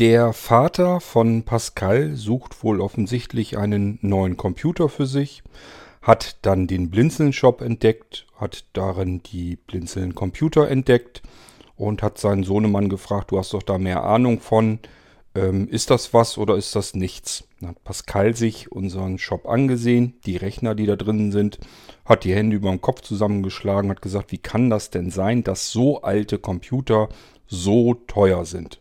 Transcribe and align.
Der 0.00 0.32
Vater 0.32 0.98
von 1.00 1.44
Pascal 1.44 2.16
sucht 2.16 2.64
wohl 2.64 2.80
offensichtlich 2.80 3.56
einen 3.56 4.00
neuen 4.02 4.36
Computer 4.36 4.88
für 4.88 5.06
sich, 5.06 5.44
hat 6.02 6.38
dann 6.42 6.66
den 6.66 6.90
Blinzeln-Shop 6.90 7.60
entdeckt, 7.60 8.26
hat 8.34 8.64
darin 8.72 9.22
die 9.22 9.54
Blinzeln-Computer 9.54 10.68
entdeckt 10.68 11.22
und 11.76 12.02
hat 12.02 12.18
seinen 12.18 12.42
Sohnemann 12.42 12.88
gefragt, 12.88 13.30
du 13.30 13.38
hast 13.38 13.54
doch 13.54 13.62
da 13.62 13.78
mehr 13.78 14.02
Ahnung 14.02 14.40
von, 14.40 14.80
ähm, 15.36 15.68
ist 15.68 15.90
das 15.90 16.12
was 16.12 16.38
oder 16.38 16.56
ist 16.56 16.74
das 16.74 16.94
nichts? 16.94 17.46
Dann 17.60 17.70
hat 17.70 17.84
Pascal 17.84 18.34
sich 18.34 18.72
unseren 18.72 19.18
Shop 19.18 19.46
angesehen, 19.46 20.14
die 20.26 20.36
Rechner, 20.36 20.74
die 20.74 20.86
da 20.86 20.96
drin 20.96 21.30
sind, 21.30 21.60
hat 22.04 22.24
die 22.24 22.34
Hände 22.34 22.56
über 22.56 22.70
dem 22.70 22.80
Kopf 22.80 23.02
zusammengeschlagen, 23.02 23.90
hat 23.90 24.02
gesagt, 24.02 24.32
wie 24.32 24.38
kann 24.38 24.70
das 24.70 24.90
denn 24.90 25.12
sein, 25.12 25.44
dass 25.44 25.70
so 25.70 26.02
alte 26.02 26.38
Computer 26.38 27.10
so 27.46 27.94
teuer 27.94 28.44
sind? 28.44 28.80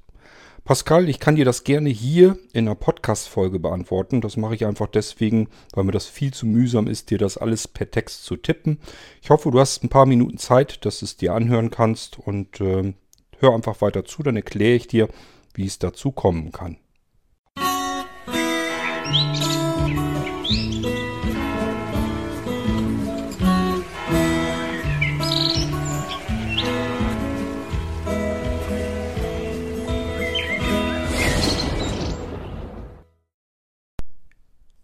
Pascal, 0.66 1.10
ich 1.10 1.20
kann 1.20 1.36
dir 1.36 1.44
das 1.44 1.66
gerne 1.66 1.90
hier 1.90 2.38
in 2.54 2.68
einer 2.68 2.76
Podcast-Folge 2.76 3.60
beantworten. 3.60 4.22
Das 4.22 4.38
mache 4.38 4.56
ich 4.56 4.66
einfach 4.66 4.88
deswegen, 4.88 5.50
weil 5.74 5.84
mir 5.84 5.92
das 5.92 6.06
viel 6.06 6.34
zu 6.34 6.46
mühsam 6.46 6.88
ist, 6.88 7.10
dir 7.10 7.18
das 7.18 7.38
alles 7.38 7.68
per 7.68 7.92
Text 7.92 8.24
zu 8.24 8.38
tippen. 8.38 8.80
Ich 9.22 9.30
hoffe, 9.30 9.52
du 9.52 9.60
hast 9.60 9.84
ein 9.84 9.90
paar 9.90 10.06
Minuten 10.06 10.38
Zeit, 10.38 10.86
dass 10.86 11.00
du 11.00 11.06
es 11.06 11.18
dir 11.18 11.34
anhören 11.34 11.70
kannst 11.70 12.18
und 12.18 12.62
äh, 12.62 12.94
hör 13.40 13.54
einfach 13.54 13.82
weiter 13.82 14.06
zu, 14.06 14.24
dann 14.24 14.38
erkläre 14.38 14.76
ich 14.76 14.88
dir, 14.88 15.10
wie 15.54 15.66
es 15.66 15.80
dazu 15.80 16.14
kommen 16.14 16.54
kann. 16.54 16.78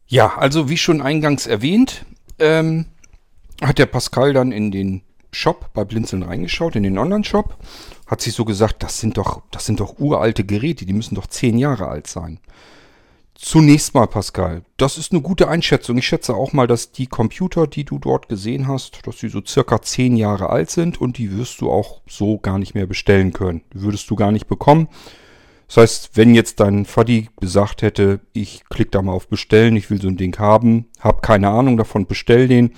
Ja, 0.10 0.38
also 0.38 0.70
wie 0.70 0.78
schon 0.78 1.04
eingangs 1.04 1.46
erwähnt, 1.46 2.04
ähm, 2.40 2.86
hat 3.62 3.78
der 3.78 3.86
Pascal 3.86 4.34
dann 4.34 4.52
in 4.52 4.72
den 4.72 5.04
Shop 5.32 5.70
bei 5.76 5.86
Blinzeln 5.86 6.24
reingeschaut, 6.24 6.76
in 6.76 6.82
den 6.82 6.98
Online-Shop, 6.98 7.56
hat 8.08 8.20
sich 8.20 8.34
so 8.34 8.44
gesagt, 8.44 8.82
das 8.82 9.00
sind 9.00 9.18
doch, 9.18 9.44
das 9.52 9.68
sind 9.68 9.80
doch 9.80 10.00
uralte 10.00 10.44
Geräte, 10.44 10.88
die 10.88 10.94
müssen 10.94 11.14
doch 11.14 11.28
zehn 11.28 11.60
Jahre 11.60 11.90
alt 11.90 12.08
sein. 12.08 12.40
Zunächst 13.36 13.94
mal, 13.94 14.08
Pascal, 14.08 14.64
das 14.78 14.98
ist 14.98 15.12
eine 15.12 15.22
gute 15.22 15.48
Einschätzung. 15.48 15.98
Ich 16.00 16.08
schätze 16.08 16.34
auch 16.36 16.54
mal, 16.54 16.68
dass 16.68 16.92
die 16.92 17.08
Computer, 17.08 17.68
die 17.68 17.86
du 17.86 18.00
dort 18.00 18.28
gesehen 18.30 18.68
hast, 18.68 19.06
dass 19.06 19.20
sie 19.20 19.30
so 19.30 19.42
circa 19.46 19.82
zehn 19.82 20.18
Jahre 20.18 20.50
alt 20.50 20.72
sind 20.72 21.00
und 21.00 21.20
die 21.20 21.38
wirst 21.38 21.62
du 21.62 21.72
auch 21.72 22.02
so 22.10 22.40
gar 22.40 22.58
nicht 22.58 22.74
mehr 22.74 22.88
bestellen 22.88 23.32
können. 23.32 23.62
Die 23.74 23.82
würdest 23.82 24.10
du 24.10 24.16
gar 24.16 24.32
nicht 24.32 24.48
bekommen. 24.48 24.90
Das 25.70 25.78
heißt, 25.78 26.10
wenn 26.16 26.34
jetzt 26.34 26.60
dein 26.60 26.84
Faddy 26.84 27.30
gesagt 27.40 27.84
hätte, 27.84 28.22
ich 28.34 28.64
klicke 28.70 28.90
da 28.90 29.04
mal 29.04 29.14
auf 29.14 29.28
Bestellen, 29.28 29.76
ich 29.76 29.92
will 29.92 30.02
so 30.02 30.08
ein 30.08 30.18
Ding 30.18 30.38
haben, 30.40 30.88
hab 31.00 31.22
keine 31.22 31.50
Ahnung 31.50 31.78
davon, 31.78 32.08
bestell 32.08 32.48
den, 32.48 32.72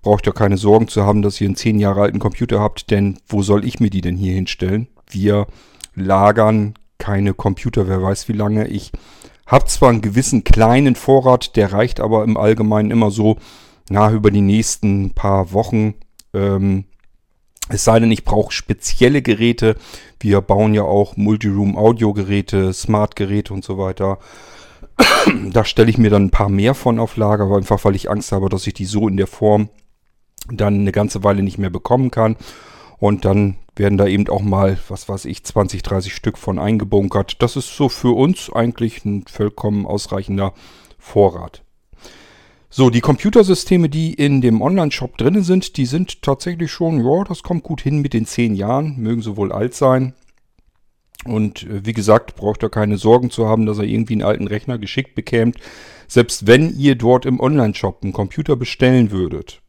braucht 0.00 0.26
ihr 0.26 0.32
keine 0.32 0.56
Sorgen 0.56 0.88
zu 0.88 1.04
haben, 1.04 1.20
dass 1.20 1.38
ihr 1.42 1.46
einen 1.46 1.56
zehn 1.56 1.78
Jahre 1.78 2.00
alten 2.00 2.18
Computer 2.18 2.58
habt, 2.58 2.90
denn 2.90 3.18
wo 3.28 3.42
soll 3.42 3.66
ich 3.66 3.80
mir 3.80 3.90
die 3.90 4.00
denn 4.00 4.16
hier 4.16 4.32
hinstellen? 4.32 4.88
Wir 5.10 5.46
lagern 5.94 6.72
keine 6.96 7.34
Computer, 7.34 7.86
wer 7.86 8.02
weiß 8.02 8.28
wie 8.28 8.32
lange. 8.32 8.66
Ich 8.66 8.92
habe 9.46 9.66
zwar 9.66 9.90
einen 9.90 10.00
gewissen 10.00 10.42
kleinen 10.42 10.94
Vorrat, 10.94 11.54
der 11.56 11.74
reicht 11.74 12.00
aber 12.00 12.24
im 12.24 12.38
Allgemeinen 12.38 12.90
immer 12.90 13.10
so 13.10 13.36
nach 13.90 14.10
über 14.10 14.30
die 14.30 14.40
nächsten 14.40 15.10
paar 15.10 15.52
Wochen. 15.52 15.94
Ähm, 16.32 16.84
es 17.68 17.84
sei 17.84 18.00
denn, 18.00 18.10
ich 18.10 18.24
brauche 18.24 18.52
spezielle 18.52 19.22
Geräte. 19.22 19.76
Wir 20.20 20.40
bauen 20.40 20.74
ja 20.74 20.82
auch 20.82 21.16
Multiroom-Audio-Geräte, 21.16 22.72
Smart-Geräte 22.72 23.54
und 23.54 23.64
so 23.64 23.78
weiter. 23.78 24.18
da 25.50 25.64
stelle 25.64 25.90
ich 25.90 25.98
mir 25.98 26.10
dann 26.10 26.26
ein 26.26 26.30
paar 26.30 26.48
mehr 26.48 26.74
von 26.74 26.98
auf 26.98 27.16
Lager, 27.16 27.54
einfach 27.54 27.84
weil 27.84 27.96
ich 27.96 28.10
Angst 28.10 28.32
habe, 28.32 28.48
dass 28.48 28.66
ich 28.66 28.74
die 28.74 28.84
so 28.84 29.08
in 29.08 29.16
der 29.16 29.26
Form 29.26 29.68
dann 30.50 30.80
eine 30.80 30.92
ganze 30.92 31.24
Weile 31.24 31.42
nicht 31.42 31.58
mehr 31.58 31.70
bekommen 31.70 32.10
kann. 32.10 32.36
Und 32.98 33.24
dann 33.24 33.56
werden 33.74 33.98
da 33.98 34.06
eben 34.06 34.28
auch 34.28 34.42
mal, 34.42 34.78
was 34.88 35.08
weiß 35.08 35.24
ich, 35.24 35.44
20, 35.44 35.82
30 35.82 36.14
Stück 36.14 36.38
von 36.38 36.58
eingebunkert. 36.58 37.42
Das 37.42 37.56
ist 37.56 37.74
so 37.76 37.88
für 37.88 38.14
uns 38.14 38.50
eigentlich 38.52 39.04
ein 39.04 39.24
vollkommen 39.26 39.86
ausreichender 39.86 40.52
Vorrat. 40.98 41.61
So, 42.74 42.88
die 42.88 43.02
Computersysteme, 43.02 43.90
die 43.90 44.14
in 44.14 44.40
dem 44.40 44.62
Online-Shop 44.62 45.18
drin 45.18 45.42
sind, 45.42 45.76
die 45.76 45.84
sind 45.84 46.22
tatsächlich 46.22 46.72
schon, 46.72 47.04
ja, 47.04 47.22
das 47.22 47.42
kommt 47.42 47.64
gut 47.64 47.82
hin 47.82 47.98
mit 47.98 48.14
den 48.14 48.24
10 48.24 48.54
Jahren, 48.54 48.96
mögen 48.96 49.20
sie 49.20 49.36
wohl 49.36 49.52
alt 49.52 49.74
sein. 49.74 50.14
Und 51.26 51.64
äh, 51.64 51.84
wie 51.84 51.92
gesagt, 51.92 52.34
braucht 52.34 52.62
ihr 52.62 52.70
keine 52.70 52.96
Sorgen 52.96 53.28
zu 53.28 53.46
haben, 53.46 53.66
dass 53.66 53.76
er 53.76 53.84
irgendwie 53.84 54.14
einen 54.14 54.22
alten 54.22 54.46
Rechner 54.46 54.78
geschickt 54.78 55.14
bekämt. 55.14 55.58
Selbst 56.08 56.46
wenn 56.46 56.74
ihr 56.74 56.94
dort 56.94 57.26
im 57.26 57.40
Online-Shop 57.40 57.98
einen 58.02 58.14
Computer 58.14 58.56
bestellen 58.56 59.10
würdet, 59.10 59.60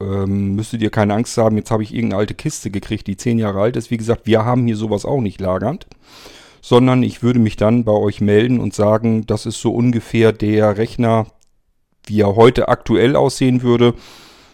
ähm, 0.00 0.54
müsstet 0.54 0.80
ihr 0.80 0.90
keine 0.90 1.12
Angst 1.12 1.36
haben, 1.36 1.58
jetzt 1.58 1.70
habe 1.70 1.82
ich 1.82 1.92
irgendeine 1.92 2.20
alte 2.20 2.34
Kiste 2.34 2.70
gekriegt, 2.70 3.08
die 3.08 3.18
10 3.18 3.38
Jahre 3.38 3.60
alt 3.60 3.76
ist. 3.76 3.90
Wie 3.90 3.98
gesagt, 3.98 4.26
wir 4.26 4.46
haben 4.46 4.64
hier 4.64 4.76
sowas 4.76 5.04
auch 5.04 5.20
nicht 5.20 5.38
lagernd. 5.38 5.86
Sondern 6.62 7.02
ich 7.02 7.22
würde 7.22 7.40
mich 7.40 7.56
dann 7.56 7.84
bei 7.84 7.92
euch 7.92 8.22
melden 8.22 8.58
und 8.58 8.72
sagen, 8.72 9.26
das 9.26 9.44
ist 9.44 9.60
so 9.60 9.70
ungefähr 9.70 10.32
der 10.32 10.78
Rechner, 10.78 11.26
wie 12.08 12.20
er 12.20 12.36
heute 12.36 12.68
aktuell 12.68 13.16
aussehen 13.16 13.62
würde 13.62 13.94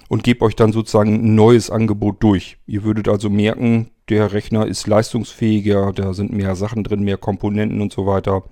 und 0.09 0.23
gebe 0.23 0.45
euch 0.45 0.57
dann 0.57 0.73
sozusagen 0.73 1.15
ein 1.15 1.35
neues 1.35 1.71
Angebot 1.71 2.23
durch. 2.23 2.59
Ihr 2.67 2.85
würdet 2.85 3.09
also 3.09 3.31
merken, 3.31 3.91
der 4.09 4.33
Rechner 4.33 4.67
ist 4.67 4.87
leistungsfähiger, 4.87 5.93
da 5.93 6.13
sind 6.13 6.33
mehr 6.33 6.57
Sachen 6.57 6.85
drin, 6.85 7.03
mehr 7.03 7.17
Komponenten 7.17 7.81
und 7.81 7.93
so 7.93 8.07
weiter. 8.07 8.43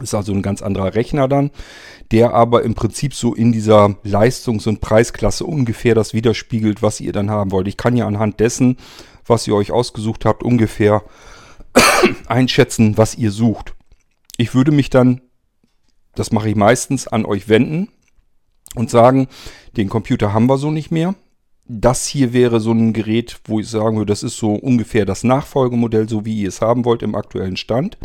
Ist 0.00 0.14
also 0.14 0.32
ein 0.32 0.42
ganz 0.42 0.62
anderer 0.62 0.94
Rechner 0.94 1.28
dann, 1.28 1.50
der 2.12 2.32
aber 2.32 2.62
im 2.62 2.74
Prinzip 2.74 3.14
so 3.14 3.34
in 3.34 3.52
dieser 3.52 3.96
Leistungs- 4.04 4.66
und 4.66 4.80
Preisklasse 4.80 5.44
ungefähr 5.44 5.94
das 5.94 6.14
widerspiegelt, 6.14 6.82
was 6.82 7.00
ihr 7.00 7.12
dann 7.12 7.30
haben 7.30 7.50
wollt. 7.50 7.68
Ich 7.68 7.76
kann 7.76 7.96
ja 7.96 8.06
anhand 8.06 8.40
dessen, 8.40 8.76
was 9.26 9.46
ihr 9.46 9.54
euch 9.54 9.72
ausgesucht 9.72 10.24
habt, 10.24 10.42
ungefähr 10.42 11.02
einschätzen, 12.26 12.96
was 12.96 13.16
ihr 13.16 13.32
sucht. 13.32 13.74
Ich 14.36 14.54
würde 14.54 14.70
mich 14.70 14.88
dann 14.88 15.20
das 16.18 16.32
mache 16.32 16.48
ich 16.48 16.56
meistens 16.56 17.06
an 17.06 17.24
euch 17.24 17.48
wenden 17.48 17.88
und 18.74 18.90
sagen, 18.90 19.28
den 19.76 19.88
Computer 19.88 20.32
haben 20.32 20.46
wir 20.46 20.58
so 20.58 20.70
nicht 20.70 20.90
mehr. 20.90 21.14
Das 21.66 22.06
hier 22.06 22.32
wäre 22.32 22.60
so 22.60 22.72
ein 22.72 22.92
Gerät, 22.92 23.40
wo 23.44 23.60
ich 23.60 23.68
sagen 23.68 23.98
würde, 23.98 24.12
das 24.12 24.22
ist 24.22 24.38
so 24.38 24.54
ungefähr 24.54 25.04
das 25.04 25.22
Nachfolgemodell, 25.22 26.08
so 26.08 26.24
wie 26.24 26.42
ihr 26.42 26.48
es 26.48 26.62
haben 26.62 26.84
wollt 26.84 27.02
im 27.02 27.14
aktuellen 27.14 27.56
Stand. 27.56 27.98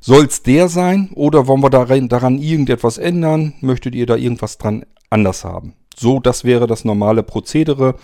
Soll 0.00 0.26
es 0.26 0.42
der 0.42 0.68
sein 0.68 1.10
oder 1.14 1.46
wollen 1.46 1.62
wir 1.62 1.70
daran, 1.70 2.08
daran 2.08 2.38
irgendetwas 2.38 2.98
ändern? 2.98 3.54
Möchtet 3.60 3.94
ihr 3.94 4.06
da 4.06 4.16
irgendwas 4.16 4.58
dran 4.58 4.84
anders 5.08 5.44
haben? 5.44 5.74
So, 5.96 6.20
das 6.20 6.44
wäre 6.44 6.66
das 6.66 6.84
normale 6.84 7.22
Prozedere. 7.22 7.96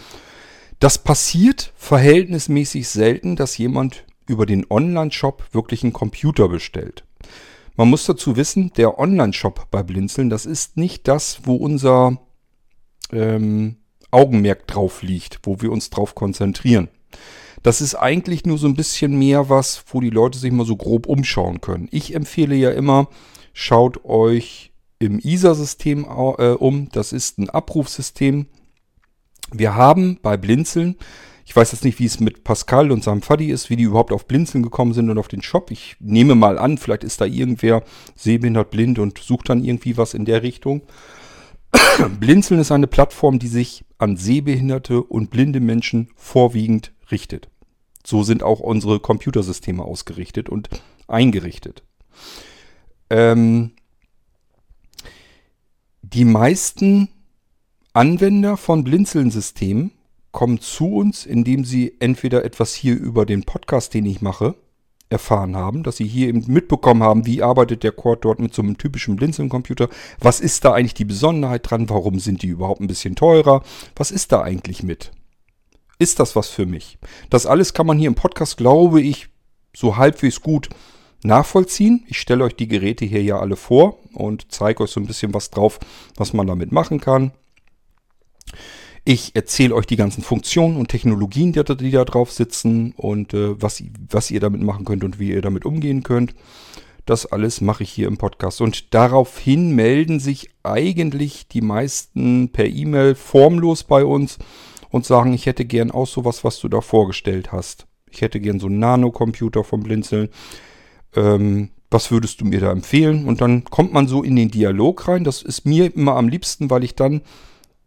Das 0.79 0.99
passiert 0.99 1.73
verhältnismäßig 1.77 2.89
selten, 2.89 3.35
dass 3.35 3.57
jemand 3.57 4.05
über 4.27 4.45
den 4.47 4.67
Online-Shop 4.69 5.45
wirklich 5.53 5.83
einen 5.83 5.95
Computer 5.95 6.49
bestellt. 6.49 7.05
Man 7.77 7.91
muss 7.91 8.07
dazu 8.07 8.37
wissen, 8.37 8.73
der 8.77 8.99
Online-Shop 8.99 9.71
bei 9.71 9.83
Blinzeln, 9.83 10.31
das 10.31 10.47
ist 10.47 10.77
nicht 10.77 11.07
das, 11.09 11.41
wo 11.45 11.57
unser 11.57 12.19
ähm, 13.13 13.77
Augenmerk 14.11 14.67
drauf 14.67 15.03
liegt, 15.03 15.41
wo 15.43 15.61
wir 15.61 15.71
uns 15.71 15.91
drauf 15.91 16.15
konzentrieren. 16.15 16.89
Das 17.63 17.81
ist 17.81 17.95
eigentlich 17.95 18.47
nur 18.47 18.59
so 18.59 18.67
ein 18.67 18.77
bisschen 18.77 19.19
mehr 19.19 19.49
was, 19.49 19.85
wo 19.89 20.01
die 20.01 20.11
Leute 20.11 20.39
sich 20.39 20.53
mal 20.53 20.65
so 20.65 20.77
grob 20.77 21.07
umschauen 21.07 21.61
können. 21.61 21.89
Ich 21.91 22.15
empfehle 22.15 22.55
ja 22.55 22.71
immer, 22.71 23.09
schaut 23.53 24.05
euch 24.05 24.73
im 24.99 25.19
ISA-System 25.19 26.05
äh, 26.05 26.53
um. 26.53 26.89
Das 26.93 27.13
ist 27.13 27.39
ein 27.39 27.51
Abrufsystem. 27.51 28.47
Wir 29.53 29.75
haben 29.75 30.19
bei 30.23 30.37
Blinzeln 30.37 30.97
ich 31.47 31.55
weiß 31.55 31.71
jetzt 31.71 31.84
nicht, 31.84 32.01
wie 32.01 32.07
es 32.07 32.19
mit 32.19 32.43
Pascal 32.43 32.91
und 32.91 33.05
seinem 33.05 33.23
Faddy 33.23 33.53
ist, 33.53 33.71
wie 33.71 33.77
die 33.77 33.84
überhaupt 33.84 34.11
auf 34.11 34.27
Blinzeln 34.27 34.65
gekommen 34.65 34.93
sind 34.93 35.09
und 35.11 35.17
auf 35.17 35.29
den 35.29 35.43
Shop. 35.43 35.71
Ich 35.71 35.97
nehme 36.01 36.34
mal 36.34 36.59
an, 36.59 36.77
vielleicht 36.77 37.05
ist 37.05 37.21
da 37.21 37.25
irgendwer 37.25 37.84
sehbehindert 38.16 38.72
blind 38.72 38.98
und 38.98 39.19
sucht 39.19 39.48
dann 39.48 39.63
irgendwie 39.63 39.97
was 39.97 40.13
in 40.13 40.25
der 40.25 40.43
Richtung. 40.43 40.83
Blinzeln 42.21 42.59
ist 42.59 42.72
eine 42.72 42.89
Plattform, 42.89 43.39
die 43.39 43.47
sich 43.47 43.84
an 43.97 44.16
sehbehinderte 44.16 45.04
und 45.04 45.31
blinde 45.31 45.60
Menschen 45.60 46.09
vorwiegend 46.16 46.93
richtet. 47.13 47.48
So 48.04 48.25
sind 48.25 48.43
auch 48.43 48.59
unsere 48.59 48.98
Computersysteme 48.98 49.84
ausgerichtet 49.84 50.48
und 50.48 50.69
eingerichtet. 51.07 51.84
Ähm, 53.09 53.71
die 56.03 56.25
meisten 56.25 57.09
Anwender 57.93 58.57
von 58.57 58.83
Blinzeln-Systemen 58.83 59.93
kommen 60.36 60.60
zu 60.60 60.97
uns, 60.97 61.24
indem 61.24 61.65
sie 61.65 61.94
entweder 61.98 62.44
etwas 62.44 62.74
hier 62.74 62.94
über 62.94 63.24
den 63.24 63.44
Podcast, 63.44 63.94
den 63.94 64.04
ich 64.04 64.21
mache, 64.21 64.54
erfahren 65.09 65.56
haben, 65.56 65.83
dass 65.83 65.97
sie 65.97 66.06
hier 66.06 66.28
eben 66.28 66.44
mitbekommen 66.47 67.03
haben, 67.03 67.24
wie 67.24 67.42
arbeitet 67.42 67.83
der 67.83 67.92
Cord 67.92 68.27
dort 68.27 68.38
mit 68.38 68.53
so 68.53 68.60
einem 68.60 68.77
typischen 68.77 69.16
Blinzeln-Computer, 69.16 69.88
was 70.21 70.41
ist 70.41 70.66
da 70.66 70.74
eigentlich 70.74 70.92
die 70.92 71.06
Besonderheit 71.06 71.71
dran, 71.71 71.88
warum 71.88 72.18
sind 72.18 72.42
die 72.42 72.48
überhaupt 72.48 72.83
ein 72.83 72.86
bisschen 72.86 73.16
teurer, 73.16 73.62
was 73.94 74.10
ist 74.10 74.30
da 74.30 74.42
eigentlich 74.42 74.83
mit? 74.83 75.10
Ist 75.98 76.21
das 76.21 76.36
was 76.36 76.50
für 76.50 76.66
mich? 76.66 76.98
Das 77.30 77.47
alles 77.47 77.72
kann 77.72 77.86
man 77.86 77.97
hier 77.97 78.09
im 78.09 78.15
Podcast, 78.15 78.59
glaube 78.59 79.00
ich, 79.00 79.28
so 79.74 79.97
halbwegs 79.97 80.42
gut 80.42 80.68
nachvollziehen. 81.22 82.04
Ich 82.09 82.21
stelle 82.21 82.44
euch 82.44 82.56
die 82.56 82.68
Geräte 82.68 83.06
hier 83.06 83.22
ja 83.22 83.38
alle 83.38 83.56
vor 83.56 84.00
und 84.12 84.53
zeige 84.53 84.83
euch 84.83 84.91
so 84.91 85.00
ein 85.00 85.06
bisschen 85.06 85.33
was 85.33 85.48
drauf, 85.48 85.80
was 86.15 86.34
man 86.34 86.47
damit 86.47 86.72
machen 86.72 87.00
kann. 87.00 87.33
Ich 89.09 89.37
erzähle 89.37 89.73
euch 89.77 89.87
die 89.87 89.95
ganzen 89.95 90.25
Funktionen 90.25 90.77
und 90.77 90.89
Technologien, 90.89 91.53
die, 91.53 91.63
die 91.63 91.93
da 91.93 92.05
drauf 92.05 92.33
sitzen 92.33 92.93
und 92.97 93.35
äh, 93.35 93.63
was, 93.63 93.81
was 94.11 94.33
ihr 94.33 94.41
damit 94.41 94.63
machen 94.63 94.85
könnt 94.85 95.05
und 95.05 95.21
wie 95.21 95.31
ihr 95.31 95.43
damit 95.43 95.65
umgehen 95.65 96.03
könnt. 96.03 96.35
Das 97.05 97.25
alles 97.25 97.61
mache 97.61 97.85
ich 97.85 97.91
hier 97.93 98.09
im 98.09 98.17
Podcast. 98.17 98.61
Und 98.61 98.95
daraufhin 98.95 99.77
melden 99.77 100.19
sich 100.19 100.51
eigentlich 100.65 101.47
die 101.47 101.61
meisten 101.61 102.49
per 102.49 102.67
E-Mail 102.67 103.15
formlos 103.15 103.85
bei 103.85 104.05
uns 104.05 104.39
und 104.91 105.07
sagen, 105.07 105.33
ich 105.35 105.47
hätte 105.47 105.67
gern 105.67 105.93
auch 105.93 106.09
sowas, 106.09 106.43
was 106.43 106.59
du 106.59 106.67
da 106.67 106.81
vorgestellt 106.81 107.53
hast. 107.53 107.87
Ich 108.11 108.23
hätte 108.23 108.41
gern 108.41 108.59
so 108.59 108.67
einen 108.67 108.81
Nanocomputer 108.81 109.63
vom 109.63 109.85
Blinzeln. 109.85 110.31
Ähm, 111.15 111.69
was 111.93 112.11
würdest 112.11 112.41
du 112.41 112.45
mir 112.45 112.59
da 112.59 112.73
empfehlen? 112.73 113.27
Und 113.27 113.41
dann 113.41 113.63
kommt 113.63 113.93
man 113.93 114.09
so 114.09 114.25
in 114.25 114.35
den 114.35 114.51
Dialog 114.51 115.07
rein. 115.07 115.23
Das 115.23 115.43
ist 115.43 115.65
mir 115.65 115.95
immer 115.95 116.17
am 116.17 116.29
liebsten, 116.29 116.71
weil 116.71 116.83
ich 116.83 116.97
dann 116.97 117.21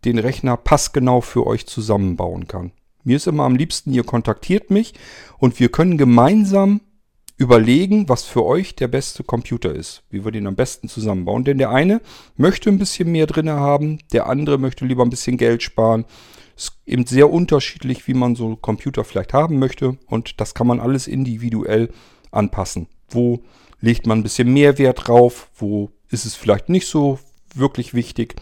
den 0.05 0.19
Rechner 0.19 0.57
passgenau 0.57 1.21
für 1.21 1.45
euch 1.45 1.65
zusammenbauen 1.67 2.47
kann. 2.47 2.71
Mir 3.03 3.17
ist 3.17 3.27
immer 3.27 3.43
am 3.43 3.55
liebsten, 3.55 3.93
ihr 3.93 4.03
kontaktiert 4.03 4.69
mich 4.71 4.93
und 5.37 5.59
wir 5.59 5.69
können 5.69 5.97
gemeinsam 5.97 6.81
überlegen, 7.37 8.09
was 8.09 8.25
für 8.25 8.45
euch 8.45 8.75
der 8.75 8.89
beste 8.89 9.23
Computer 9.23 9.73
ist, 9.73 10.03
wie 10.09 10.25
wir 10.25 10.31
den 10.31 10.45
am 10.45 10.55
besten 10.55 10.89
zusammenbauen. 10.89 11.45
Denn 11.45 11.57
der 11.57 11.69
eine 11.69 12.01
möchte 12.35 12.69
ein 12.69 12.77
bisschen 12.77 13.11
mehr 13.11 13.27
drin 13.27 13.49
haben, 13.49 13.99
der 14.11 14.27
andere 14.27 14.57
möchte 14.57 14.85
lieber 14.85 15.03
ein 15.03 15.09
bisschen 15.09 15.37
Geld 15.37 15.63
sparen. 15.63 16.05
Ist 16.57 16.73
eben 16.85 17.05
sehr 17.05 17.31
unterschiedlich, 17.31 18.05
wie 18.07 18.13
man 18.13 18.35
so 18.35 18.57
Computer 18.57 19.05
vielleicht 19.05 19.33
haben 19.33 19.57
möchte 19.57 19.97
und 20.07 20.41
das 20.41 20.53
kann 20.53 20.67
man 20.67 20.81
alles 20.81 21.07
individuell 21.07 21.89
anpassen. 22.31 22.87
Wo 23.09 23.39
legt 23.79 24.05
man 24.05 24.19
ein 24.19 24.23
bisschen 24.23 24.51
mehr 24.51 24.77
Wert 24.77 25.07
drauf, 25.07 25.49
wo 25.55 25.91
ist 26.09 26.25
es 26.25 26.35
vielleicht 26.35 26.67
nicht 26.67 26.87
so 26.87 27.19
wirklich 27.55 27.93
wichtig. 27.93 28.35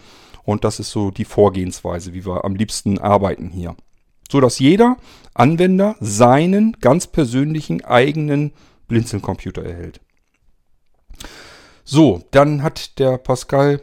Und 0.47 0.63
das 0.63 0.79
ist 0.79 0.91
so 0.91 1.11
die 1.11 1.25
Vorgehensweise, 1.25 2.13
wie 2.13 2.25
wir 2.25 2.45
am 2.45 2.55
liebsten 2.55 2.99
arbeiten 2.99 3.49
hier. 3.49 3.75
So 4.31 4.39
dass 4.39 4.59
jeder 4.59 4.95
Anwender 5.33 5.97
seinen 5.99 6.77
ganz 6.79 7.05
persönlichen 7.05 7.83
eigenen 7.83 8.53
Blinzeln-Computer 8.87 9.61
erhält. 9.61 9.99
So, 11.83 12.23
dann 12.31 12.63
hat 12.63 12.97
der 12.97 13.17
Pascal 13.17 13.81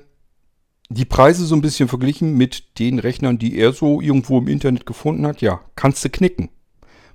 die 0.88 1.05
Preise 1.05 1.44
so 1.44 1.55
ein 1.55 1.61
bisschen 1.61 1.87
verglichen 1.87 2.34
mit 2.34 2.78
den 2.78 2.99
Rechnern, 2.99 3.38
die 3.38 3.58
er 3.58 3.75
so 3.75 4.00
irgendwo 4.00 4.38
im 4.38 4.49
Internet 4.49 4.87
gefunden 4.87 5.26
hat. 5.26 5.43
Ja, 5.43 5.60
kannst 5.76 6.02
du 6.02 6.08
knicken, 6.08 6.49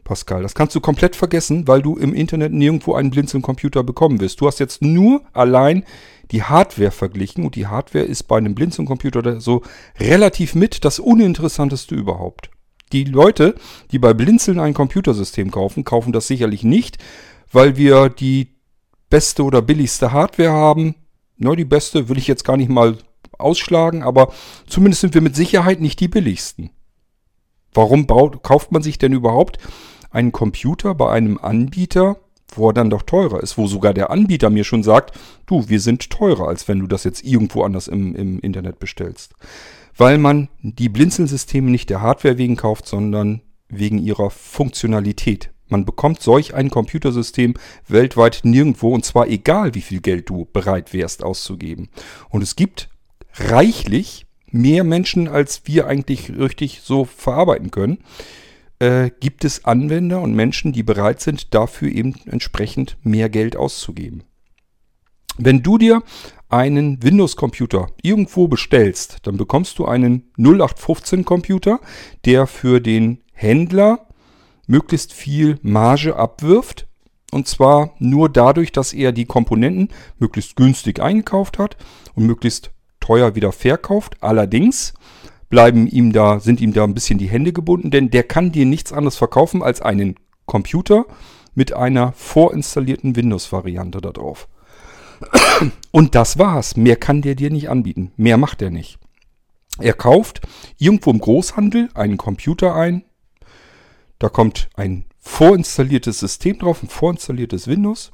Pascal. 0.09 0.41
Das 0.41 0.55
kannst 0.55 0.73
du 0.73 0.81
komplett 0.81 1.15
vergessen, 1.15 1.67
weil 1.67 1.83
du 1.83 1.95
im 1.95 2.15
Internet 2.15 2.51
nirgendwo 2.51 2.95
einen 2.95 3.11
Blinzeln-Computer 3.11 3.83
bekommen 3.83 4.19
wirst. 4.19 4.41
Du 4.41 4.47
hast 4.47 4.59
jetzt 4.59 4.81
nur 4.81 5.21
allein 5.33 5.83
die 6.31 6.41
Hardware 6.41 6.89
verglichen 6.89 7.45
und 7.45 7.55
die 7.55 7.67
Hardware 7.67 8.05
ist 8.05 8.23
bei 8.23 8.37
einem 8.37 8.55
Blinzeln-Computer 8.55 9.39
so 9.39 9.61
relativ 9.99 10.55
mit 10.55 10.83
das 10.83 10.97
Uninteressanteste 10.97 11.93
überhaupt. 11.93 12.49
Die 12.91 13.03
Leute, 13.03 13.53
die 13.91 13.99
bei 13.99 14.15
Blinzeln 14.15 14.59
ein 14.59 14.73
Computersystem 14.73 15.51
kaufen, 15.51 15.83
kaufen 15.83 16.11
das 16.11 16.25
sicherlich 16.25 16.63
nicht, 16.63 16.97
weil 17.51 17.77
wir 17.77 18.09
die 18.09 18.55
beste 19.11 19.43
oder 19.43 19.61
billigste 19.61 20.11
Hardware 20.11 20.51
haben. 20.51 20.95
Ne, 21.37 21.55
die 21.55 21.65
beste 21.65 22.09
will 22.09 22.17
ich 22.17 22.27
jetzt 22.27 22.45
gar 22.45 22.57
nicht 22.57 22.71
mal 22.71 22.97
ausschlagen, 23.37 24.01
aber 24.01 24.33
zumindest 24.65 25.01
sind 25.01 25.13
wir 25.13 25.21
mit 25.21 25.35
Sicherheit 25.35 25.81
nicht 25.81 25.99
die 25.99 26.07
billigsten. 26.07 26.71
Warum 27.75 28.07
baut, 28.07 28.41
kauft 28.41 28.71
man 28.71 28.81
sich 28.81 28.97
denn 28.97 29.13
überhaupt 29.13 29.59
einen 30.11 30.31
Computer 30.31 30.95
bei 30.95 31.11
einem 31.11 31.37
Anbieter, 31.37 32.17
wo 32.55 32.69
er 32.69 32.73
dann 32.73 32.89
doch 32.89 33.03
teurer 33.03 33.41
ist, 33.41 33.57
wo 33.57 33.67
sogar 33.67 33.93
der 33.93 34.09
Anbieter 34.09 34.49
mir 34.49 34.63
schon 34.63 34.83
sagt, 34.83 35.17
du, 35.45 35.69
wir 35.69 35.79
sind 35.79 36.09
teurer, 36.09 36.47
als 36.47 36.67
wenn 36.67 36.79
du 36.79 36.87
das 36.87 37.03
jetzt 37.03 37.23
irgendwo 37.23 37.63
anders 37.63 37.87
im, 37.87 38.15
im 38.15 38.39
Internet 38.39 38.79
bestellst. 38.79 39.33
Weil 39.95 40.17
man 40.17 40.49
die 40.61 40.89
Blinzelsysteme 40.89 41.69
nicht 41.69 41.89
der 41.89 42.01
Hardware 42.01 42.37
wegen 42.37 42.55
kauft, 42.55 42.87
sondern 42.87 43.41
wegen 43.67 43.99
ihrer 43.99 44.29
Funktionalität. 44.29 45.51
Man 45.67 45.85
bekommt 45.85 46.21
solch 46.21 46.55
ein 46.55 46.71
Computersystem 46.71 47.53
weltweit 47.87 48.41
nirgendwo 48.43 48.93
und 48.93 49.05
zwar 49.05 49.27
egal, 49.27 49.75
wie 49.75 49.81
viel 49.81 50.01
Geld 50.01 50.27
du 50.29 50.47
bereit 50.51 50.93
wärst 50.93 51.23
auszugeben. 51.23 51.89
Und 52.29 52.41
es 52.41 52.55
gibt 52.55 52.89
reichlich 53.35 54.25
mehr 54.51 54.83
Menschen, 54.83 55.27
als 55.27 55.61
wir 55.65 55.85
eigentlich 55.85 56.31
richtig 56.37 56.81
so 56.83 57.05
verarbeiten 57.05 57.69
können, 57.69 57.99
äh, 58.79 59.11
gibt 59.19 59.45
es 59.45 59.65
Anwender 59.65 60.21
und 60.21 60.33
Menschen, 60.33 60.71
die 60.73 60.83
bereit 60.83 61.21
sind, 61.21 61.53
dafür 61.53 61.91
eben 61.91 62.15
entsprechend 62.25 62.97
mehr 63.03 63.29
Geld 63.29 63.55
auszugeben. 63.55 64.23
Wenn 65.37 65.63
du 65.63 65.77
dir 65.77 66.03
einen 66.49 67.01
Windows-Computer 67.03 67.87
irgendwo 68.01 68.47
bestellst, 68.47 69.19
dann 69.23 69.37
bekommst 69.37 69.79
du 69.79 69.85
einen 69.85 70.31
0815-Computer, 70.37 71.79
der 72.25 72.47
für 72.47 72.81
den 72.81 73.19
Händler 73.33 74.07
möglichst 74.67 75.13
viel 75.13 75.59
Marge 75.61 76.15
abwirft. 76.15 76.87
Und 77.31 77.47
zwar 77.47 77.93
nur 77.99 78.27
dadurch, 78.27 78.71
dass 78.71 78.91
er 78.91 79.11
die 79.11 79.25
Komponenten 79.25 79.89
möglichst 80.17 80.55
günstig 80.55 80.99
eingekauft 80.99 81.59
hat 81.59 81.77
und 82.15 82.25
möglichst 82.25 82.71
teuer 82.99 83.35
wieder 83.35 83.51
verkauft. 83.51 84.17
Allerdings 84.19 84.93
bleiben 85.49 85.87
ihm 85.87 86.13
da, 86.13 86.39
sind 86.39 86.61
ihm 86.61 86.73
da 86.73 86.83
ein 86.83 86.93
bisschen 86.93 87.19
die 87.19 87.29
Hände 87.29 87.53
gebunden, 87.53 87.91
denn 87.91 88.09
der 88.09 88.23
kann 88.23 88.51
dir 88.51 88.65
nichts 88.65 88.93
anderes 88.93 89.17
verkaufen 89.17 89.63
als 89.63 89.81
einen 89.81 90.15
Computer 90.45 91.05
mit 91.55 91.73
einer 91.73 92.13
vorinstallierten 92.13 93.15
Windows-Variante 93.15 94.01
da 94.01 94.11
drauf. 94.11 94.47
Und 95.91 96.15
das 96.15 96.37
war's. 96.37 96.77
Mehr 96.77 96.95
kann 96.95 97.21
der 97.21 97.35
dir 97.35 97.49
nicht 97.49 97.69
anbieten. 97.69 98.11
Mehr 98.15 98.37
macht 98.37 98.61
er 98.61 98.69
nicht. 98.69 98.99
Er 99.79 99.93
kauft 99.93 100.41
irgendwo 100.77 101.11
im 101.11 101.19
Großhandel 101.19 101.89
einen 101.93 102.17
Computer 102.17 102.75
ein. 102.75 103.03
Da 104.17 104.29
kommt 104.29 104.69
ein 104.75 105.05
vorinstalliertes 105.19 106.19
System 106.19 106.59
drauf, 106.59 106.83
ein 106.83 106.89
vorinstalliertes 106.89 107.67
Windows. 107.67 108.11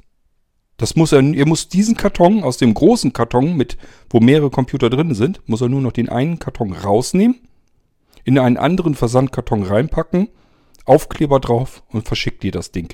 Das 0.77 0.95
muss 0.95 1.11
er, 1.11 1.23
er 1.23 1.47
muss 1.47 1.69
diesen 1.69 1.95
Karton 1.95 2.43
aus 2.43 2.57
dem 2.57 2.73
großen 2.73 3.13
Karton, 3.13 3.55
mit, 3.55 3.77
wo 4.09 4.19
mehrere 4.19 4.49
Computer 4.49 4.89
drin 4.89 5.13
sind, 5.13 5.41
muss 5.47 5.61
er 5.61 5.69
nur 5.69 5.81
noch 5.81 5.93
den 5.93 6.09
einen 6.09 6.39
Karton 6.39 6.73
rausnehmen, 6.73 7.39
in 8.25 8.37
einen 8.37 8.57
anderen 8.57 8.95
Versandkarton 8.95 9.63
reinpacken, 9.63 10.29
Aufkleber 10.85 11.39
drauf 11.39 11.83
und 11.89 12.07
verschickt 12.07 12.43
dir 12.43 12.51
das 12.51 12.71
Ding. 12.71 12.89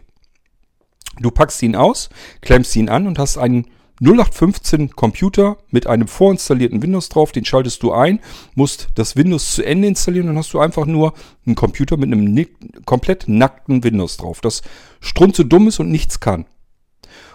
Du 1.20 1.32
packst 1.32 1.62
ihn 1.62 1.76
aus, 1.76 2.10
klemmst 2.42 2.76
ihn 2.76 2.90
an 2.90 3.08
und 3.08 3.20
hast 3.20 3.38
einen 3.38 3.68
0815 4.02 4.96
Computer 4.96 5.58
mit 5.70 5.86
einem 5.86 6.08
vorinstallierten 6.08 6.82
Windows 6.82 7.10
drauf, 7.10 7.32
den 7.32 7.46
schaltest 7.46 7.84
du 7.84 7.92
ein, 7.92 8.20
musst 8.56 8.90
das 8.96 9.16
Windows 9.16 9.54
zu 9.54 9.64
Ende 9.64 9.88
installieren 9.88 10.28
und 10.28 10.36
dann 10.36 10.40
hast 10.40 10.54
du 10.54 10.60
einfach 10.60 10.88
nur 10.88 11.14
einen 11.46 11.56
Computer 11.56 11.98
mit 11.98 12.12
einem 12.12 12.48
komplett 12.86 13.28
nackten 13.28 13.84
Windows 13.84 14.18
drauf, 14.18 14.42
das 14.42 14.64
strunze 15.02 15.46
dumm 15.46 15.68
ist 15.68 15.80
und 15.80 15.92
nichts 15.92 16.20
kann. 16.20 16.46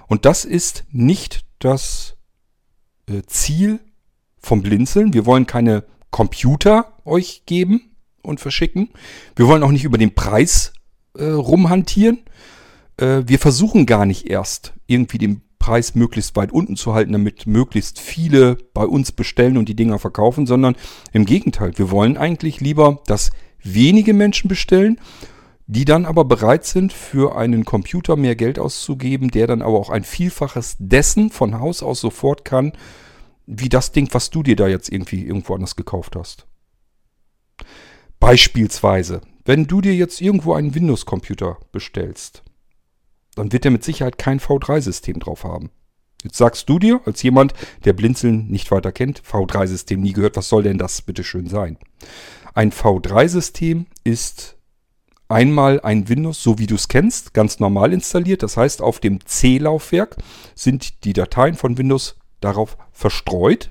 Und 0.09 0.25
das 0.25 0.45
ist 0.45 0.85
nicht 0.91 1.45
das 1.59 2.17
äh, 3.09 3.23
Ziel 3.27 3.81
vom 4.39 4.63
Blinzeln. 4.63 5.13
Wir 5.13 5.27
wollen 5.27 5.47
keine 5.47 5.85
Computer 6.11 6.93
euch 7.05 7.45
geben 7.47 7.97
und 8.23 8.41
verschicken. 8.41 8.91
Wir 9.35 9.47
wollen 9.47 9.63
auch 9.63 9.71
nicht 9.71 9.85
über 9.85 9.99
den 9.99 10.15
Preis 10.15 10.73
äh, 11.17 11.25
rumhantieren. 11.25 12.21
Äh, 12.97 13.23
wir 13.27 13.39
versuchen 13.39 13.87
gar 13.87 14.07
nicht 14.07 14.29
erst 14.29 14.75
irgendwie 14.87 15.19
den 15.19 15.43
Preis 15.59 15.95
möglichst 15.95 16.37
weit 16.37 16.53
unten 16.53 16.77
zu 16.77 16.95
halten, 16.95 17.13
damit 17.13 17.47
möglichst 17.47 17.99
viele 17.99 18.57
bei 18.73 18.85
uns 18.85 19.11
bestellen 19.13 19.57
und 19.57 19.69
die 19.69 19.75
Dinger 19.75 19.99
verkaufen, 19.99 20.47
sondern 20.47 20.77
im 21.13 21.25
Gegenteil, 21.25 21.73
wir 21.77 21.91
wollen 21.91 22.17
eigentlich 22.17 22.61
lieber, 22.61 23.03
dass 23.07 23.33
wenige 23.63 24.15
Menschen 24.15 24.49
bestellen 24.49 25.01
die 25.67 25.85
dann 25.85 26.07
aber 26.07 26.25
bereit 26.25 26.65
sind, 26.65 26.93
für 26.93 27.37
einen 27.37 27.65
Computer 27.65 28.17
mehr 28.17 28.37
Geld 28.37 28.59
auszugeben, 28.59 29.31
der 29.31 29.47
dann 29.47 29.63
aber 29.63 29.79
auch 29.79 29.91
ein 29.91 30.05
Vielfaches 30.05 30.77
dessen 30.79 31.31
von 31.31 31.59
Haus 31.59 31.83
aus 31.83 32.01
sofort 32.01 32.45
kann, 32.45 32.73
wie 33.47 33.69
das 33.69 33.93
Ding, 33.93 34.09
was 34.13 34.31
du 34.31 34.43
dir 34.43 34.57
da 34.57 34.69
jetzt 34.69 34.91
irgendwie 34.91 35.25
irgendwo 35.25 35.55
anders 35.55 35.77
gekauft 35.77 36.17
hast. 36.17 36.47
Beispielsweise, 38.21 39.21
wenn 39.45 39.67
du 39.67 39.81
dir 39.81 39.95
jetzt 39.95 40.21
irgendwo 40.21 40.55
einen 40.55 40.75
Windows-Computer 40.75 41.59
bestellst, 41.73 42.43
dann 43.35 43.53
wird 43.53 43.65
er 43.65 43.71
mit 43.71 43.85
Sicherheit 43.85 44.19
kein 44.19 44.41
V3-System 44.41 45.21
drauf 45.21 45.45
haben. 45.45 45.71
Jetzt 46.23 46.39
sagst 46.39 46.69
du 46.69 46.79
dir, 46.79 47.01
als 47.05 47.23
jemand, 47.23 47.53
der 47.85 47.93
Blinzeln 47.93 48.49
nicht 48.49 48.71
weiter 48.71 48.91
kennt, 48.91 49.23
V3-System 49.23 50.01
nie 50.01 50.13
gehört, 50.13 50.37
was 50.37 50.49
soll 50.49 50.63
denn 50.63 50.79
das 50.79 51.03
bitte 51.03 51.23
schön 51.23 51.47
sein? 51.47 51.79
Ein 52.55 52.73
V3-System 52.73 53.87
ist 54.03 54.56
einmal 55.29 55.81
ein 55.81 56.09
Windows, 56.09 56.43
so 56.43 56.59
wie 56.59 56.67
du 56.67 56.75
es 56.75 56.89
kennst, 56.89 57.35
ganz 57.35 57.61
normal 57.61 57.93
installiert. 57.93 58.43
Das 58.43 58.57
heißt, 58.57 58.83
auf 58.83 59.01
dem 59.01 59.25
C-Laufwerk 59.25 60.17
sind 60.55 61.05
die 61.05 61.13
Dateien 61.13 61.55
von 61.55 61.79
Windows 61.79 62.17
darauf 62.41 62.77
verstreut. 62.93 63.71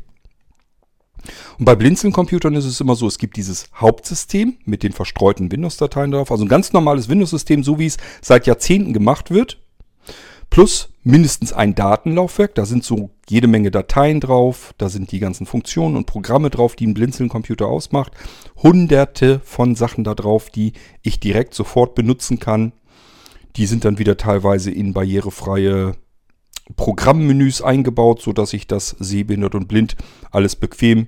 Und 1.57 1.65
bei 1.65 1.75
Blinzeln-Computern 1.75 2.55
ist 2.55 2.65
es 2.65 2.81
immer 2.81 2.95
so, 2.95 3.07
es 3.07 3.17
gibt 3.17 3.38
dieses 3.38 3.67
Hauptsystem 3.75 4.57
mit 4.65 4.83
den 4.83 4.91
verstreuten 4.91 5.51
Windows-Dateien 5.51 6.12
drauf. 6.12 6.31
Also 6.31 6.45
ein 6.45 6.50
ganz 6.50 6.74
normales 6.74 7.09
Windows-System, 7.09 7.63
so 7.63 7.79
wie 7.79 7.88
es 7.88 7.97
seit 8.21 8.45
Jahrzehnten 8.47 8.93
gemacht 8.93 9.31
wird. 9.31 9.59
Plus 10.49 10.89
mindestens 11.03 11.53
ein 11.53 11.75
Datenlaufwerk. 11.75 12.55
Da 12.55 12.65
sind 12.65 12.83
so 12.83 13.11
jede 13.29 13.47
Menge 13.47 13.71
Dateien 13.71 14.19
drauf. 14.19 14.73
Da 14.77 14.89
sind 14.89 15.11
die 15.11 15.19
ganzen 15.19 15.45
Funktionen 15.45 15.95
und 15.95 16.05
Programme 16.05 16.49
drauf, 16.49 16.75
die 16.75 16.87
ein 16.87 16.93
Blinzeln-Computer 16.93 17.67
ausmacht. 17.67 18.13
Hunderte 18.55 19.39
von 19.43 19.75
Sachen 19.75 20.03
da 20.03 20.15
drauf, 20.15 20.49
die 20.49 20.73
ich 21.01 21.19
direkt 21.19 21.53
sofort 21.53 21.95
benutzen 21.95 22.39
kann. 22.39 22.73
Die 23.55 23.65
sind 23.65 23.85
dann 23.85 23.99
wieder 23.99 24.17
teilweise 24.17 24.71
in 24.71 24.93
barrierefreie 24.93 25.95
Programmmenüs 26.75 27.61
eingebaut, 27.61 28.21
sodass 28.21 28.53
ich 28.53 28.67
das 28.67 28.89
sehbehindert 28.99 29.55
und 29.55 29.67
blind 29.67 29.95
alles 30.31 30.55
bequem 30.55 31.07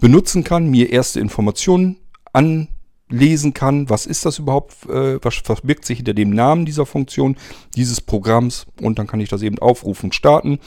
benutzen 0.00 0.44
kann, 0.44 0.68
mir 0.68 0.90
erste 0.90 1.20
Informationen 1.20 1.96
an 2.32 2.68
lesen 3.08 3.54
kann, 3.54 3.90
was 3.90 4.06
ist 4.06 4.24
das 4.24 4.38
überhaupt, 4.38 4.86
äh, 4.88 5.18
was 5.22 5.34
verbirgt 5.36 5.84
sich 5.84 5.98
hinter 5.98 6.14
dem 6.14 6.30
Namen 6.30 6.64
dieser 6.64 6.86
Funktion, 6.86 7.36
dieses 7.76 8.00
Programms 8.00 8.66
und 8.80 8.98
dann 8.98 9.06
kann 9.06 9.20
ich 9.20 9.28
das 9.28 9.42
eben 9.42 9.58
aufrufen 9.58 10.12
starten. 10.12 10.58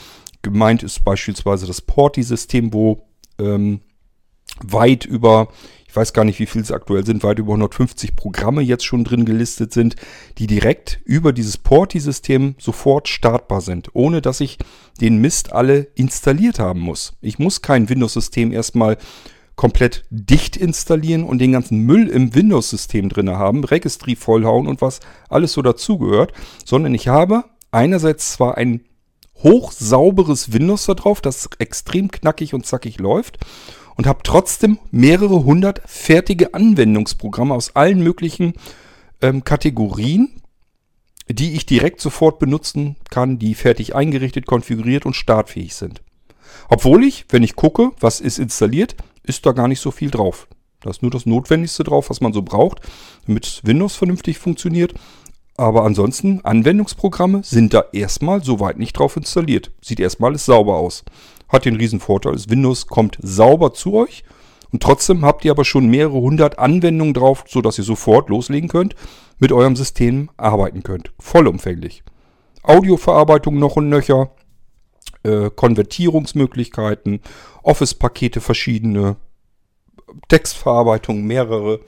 Gemeint 0.42 0.84
ist 0.84 1.04
beispielsweise 1.04 1.66
das 1.66 1.82
Porti-System, 1.82 2.74
wo 2.74 3.08
ähm, 3.40 3.82
weit 4.62 5.06
über, 5.06 5.50
ich 5.88 5.96
weiß 5.96 6.14
gar 6.14 6.26
nicht, 6.26 6.40
wie 6.40 6.46
viel 6.46 6.62
es 6.62 6.72
aktuell 6.72 7.06
sind, 7.06 7.24
weit 7.24 7.40
über 7.40 7.54
150 7.54 8.16
Programme 8.16 8.62
jetzt 8.62 8.86
schon 8.86 9.04
drin 9.04 9.26
gelistet 9.26 9.74
sind, 9.74 9.96
die 10.38 10.48
direkt 10.48 11.00
über 11.06 11.34
dieses 11.34 11.58
Porti-System 11.58 12.56
sofort 12.60 13.08
startbar 13.08 13.62
sind, 13.62 13.90
ohne 13.94 14.22
dass 14.22 14.42
ich 14.42 14.58
den 15.02 15.18
Mist 15.18 15.54
alle 15.54 15.88
installiert 15.96 16.60
haben 16.60 16.82
muss. 16.82 17.14
Ich 17.22 17.40
muss 17.40 17.62
kein 17.62 17.90
Windows-System 17.90 18.52
erstmal 18.52 18.98
komplett 19.58 20.06
dicht 20.12 20.56
installieren 20.56 21.24
und 21.24 21.40
den 21.40 21.52
ganzen 21.52 21.80
Müll 21.80 22.08
im 22.08 22.34
Windows-System 22.34 23.10
drin 23.10 23.32
haben, 23.32 23.64
Registry 23.66 24.16
vollhauen 24.16 24.68
und 24.68 24.82
was 24.82 25.02
alles 25.30 25.52
so 25.52 25.62
dazugehört, 25.62 26.32
sondern 26.64 26.94
ich 26.94 27.10
habe 27.10 27.44
einerseits 27.72 28.34
zwar 28.34 28.56
ein 28.56 28.86
hochsauberes 29.44 30.54
Windows 30.54 30.86
da 30.86 30.94
drauf, 30.94 31.22
das 31.22 31.50
extrem 31.60 32.10
knackig 32.10 32.54
und 32.54 32.66
zackig 32.66 33.00
läuft 33.00 33.40
und 33.96 34.06
habe 34.06 34.20
trotzdem 34.24 34.78
mehrere 34.92 35.44
hundert 35.44 35.82
fertige 35.86 36.54
Anwendungsprogramme 36.54 37.54
aus 37.54 37.76
allen 37.76 38.02
möglichen 38.02 38.54
ähm, 39.22 39.44
Kategorien, 39.44 40.42
die 41.30 41.54
ich 41.54 41.66
direkt 41.66 42.00
sofort 42.00 42.38
benutzen 42.38 42.96
kann, 43.10 43.40
die 43.40 43.56
fertig 43.56 43.96
eingerichtet, 43.96 44.46
konfiguriert 44.46 45.06
und 45.08 45.16
startfähig 45.16 45.76
sind. 45.76 46.02
Obwohl 46.70 47.04
ich, 47.04 47.26
wenn 47.30 47.44
ich 47.44 47.56
gucke, 47.56 47.92
was 48.00 48.22
ist 48.22 48.38
installiert, 48.38 48.96
ist 49.28 49.46
da 49.46 49.52
gar 49.52 49.68
nicht 49.68 49.80
so 49.80 49.92
viel 49.92 50.10
drauf. 50.10 50.48
Da 50.82 50.90
ist 50.90 51.02
nur 51.02 51.12
das 51.12 51.26
Notwendigste 51.26 51.84
drauf, 51.84 52.10
was 52.10 52.22
man 52.22 52.34
so 52.34 52.42
braucht, 52.42 52.82
damit 53.26 53.62
Windows 53.64 53.96
vernünftig 53.96 54.38
funktioniert. 54.38 54.94
Aber 55.58 55.84
ansonsten, 55.84 56.42
Anwendungsprogramme 56.44 57.42
sind 57.44 57.74
da 57.74 57.86
erstmal 57.92 58.44
soweit 58.44 58.78
nicht 58.78 58.94
drauf 58.94 59.18
installiert. 59.18 59.72
Sieht 59.82 60.00
erstmal 60.00 60.32
alles 60.32 60.46
sauber 60.46 60.76
aus. 60.76 61.04
Hat 61.50 61.66
den 61.66 61.78
riesen 61.78 62.00
Vorteil, 62.00 62.34
das 62.34 62.50
Windows 62.50 62.88
kommt 62.88 63.18
sauber 63.22 63.74
zu 63.74 63.96
euch 63.96 64.24
und 64.72 64.84
trotzdem 64.84 65.24
habt 65.26 65.46
ihr 65.46 65.52
aber 65.52 65.66
schon 65.66 65.88
mehrere 65.88 66.20
hundert 66.20 66.60
Anwendungen 66.60 67.14
drauf, 67.14 67.46
sodass 67.48 67.78
ihr 67.78 67.84
sofort 67.84 68.30
loslegen 68.30 68.70
könnt, 68.70 68.96
mit 69.40 69.52
eurem 69.52 69.76
System 69.76 70.30
arbeiten 70.38 70.84
könnt. 70.84 71.12
Vollumfänglich. 71.20 72.04
Audioverarbeitung 72.64 73.58
noch 73.60 73.78
und 73.78 73.90
nöcher, 73.90 74.32
äh, 75.28 75.52
Konvertierungsmöglichkeiten, 75.56 77.22
Office-Pakete 77.64 78.42
verschiedene, 78.42 79.18
Textverarbeitung 80.30 81.24
mehrere, 81.24 81.82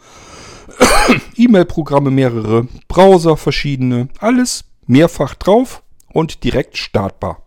E-Mail-Programme 1.35 2.11
mehrere, 2.11 2.67
Browser 2.87 3.37
verschiedene, 3.37 4.09
alles 4.19 4.65
mehrfach 4.85 5.35
drauf 5.35 5.83
und 6.11 6.43
direkt 6.43 6.77
startbar. 6.77 7.45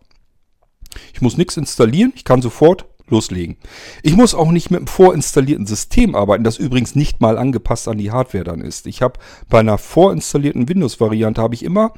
Ich 1.13 1.21
muss 1.21 1.37
nichts 1.37 1.57
installieren, 1.57 2.13
ich 2.15 2.23
kann 2.23 2.41
sofort 2.41 2.85
loslegen. 3.07 3.57
Ich 4.01 4.15
muss 4.15 4.33
auch 4.33 4.51
nicht 4.51 4.71
mit 4.71 4.79
einem 4.79 4.87
vorinstallierten 4.87 5.65
System 5.65 6.15
arbeiten, 6.15 6.43
das 6.43 6.57
übrigens 6.57 6.95
nicht 6.95 7.21
mal 7.21 7.37
angepasst 7.37 7.87
an 7.87 7.97
die 7.97 8.11
Hardware 8.11 8.43
dann 8.43 8.61
ist. 8.61 8.87
Ich 8.87 9.01
habe 9.01 9.19
bei 9.49 9.59
einer 9.59 9.77
vorinstallierten 9.77 10.69
Windows-Variante 10.69 11.41
habe 11.41 11.55
ich 11.55 11.63
immer 11.63 11.93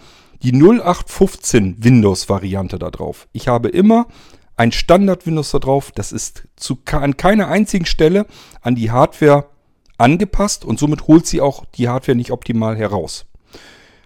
die 0.45 0.53
0815 0.53 1.83
Windows-Variante 1.83 2.77
da 2.77 2.91
drauf. 2.91 3.27
Ich 3.33 3.47
habe 3.47 3.69
immer 3.69 4.05
ein 4.55 4.71
Standard-Windows 4.71 5.49
da 5.49 5.59
drauf. 5.59 5.91
Das 5.91 6.11
ist 6.11 6.47
zu, 6.55 6.77
an 6.91 7.17
keiner 7.17 7.47
einzigen 7.47 7.87
Stelle 7.87 8.27
an 8.61 8.75
die 8.75 8.91
Hardware 8.91 9.47
angepasst 9.97 10.63
und 10.63 10.77
somit 10.77 11.07
holt 11.07 11.25
sie 11.25 11.41
auch 11.41 11.65
die 11.73 11.89
Hardware 11.89 12.15
nicht 12.15 12.31
optimal 12.31 12.77
heraus. 12.77 13.25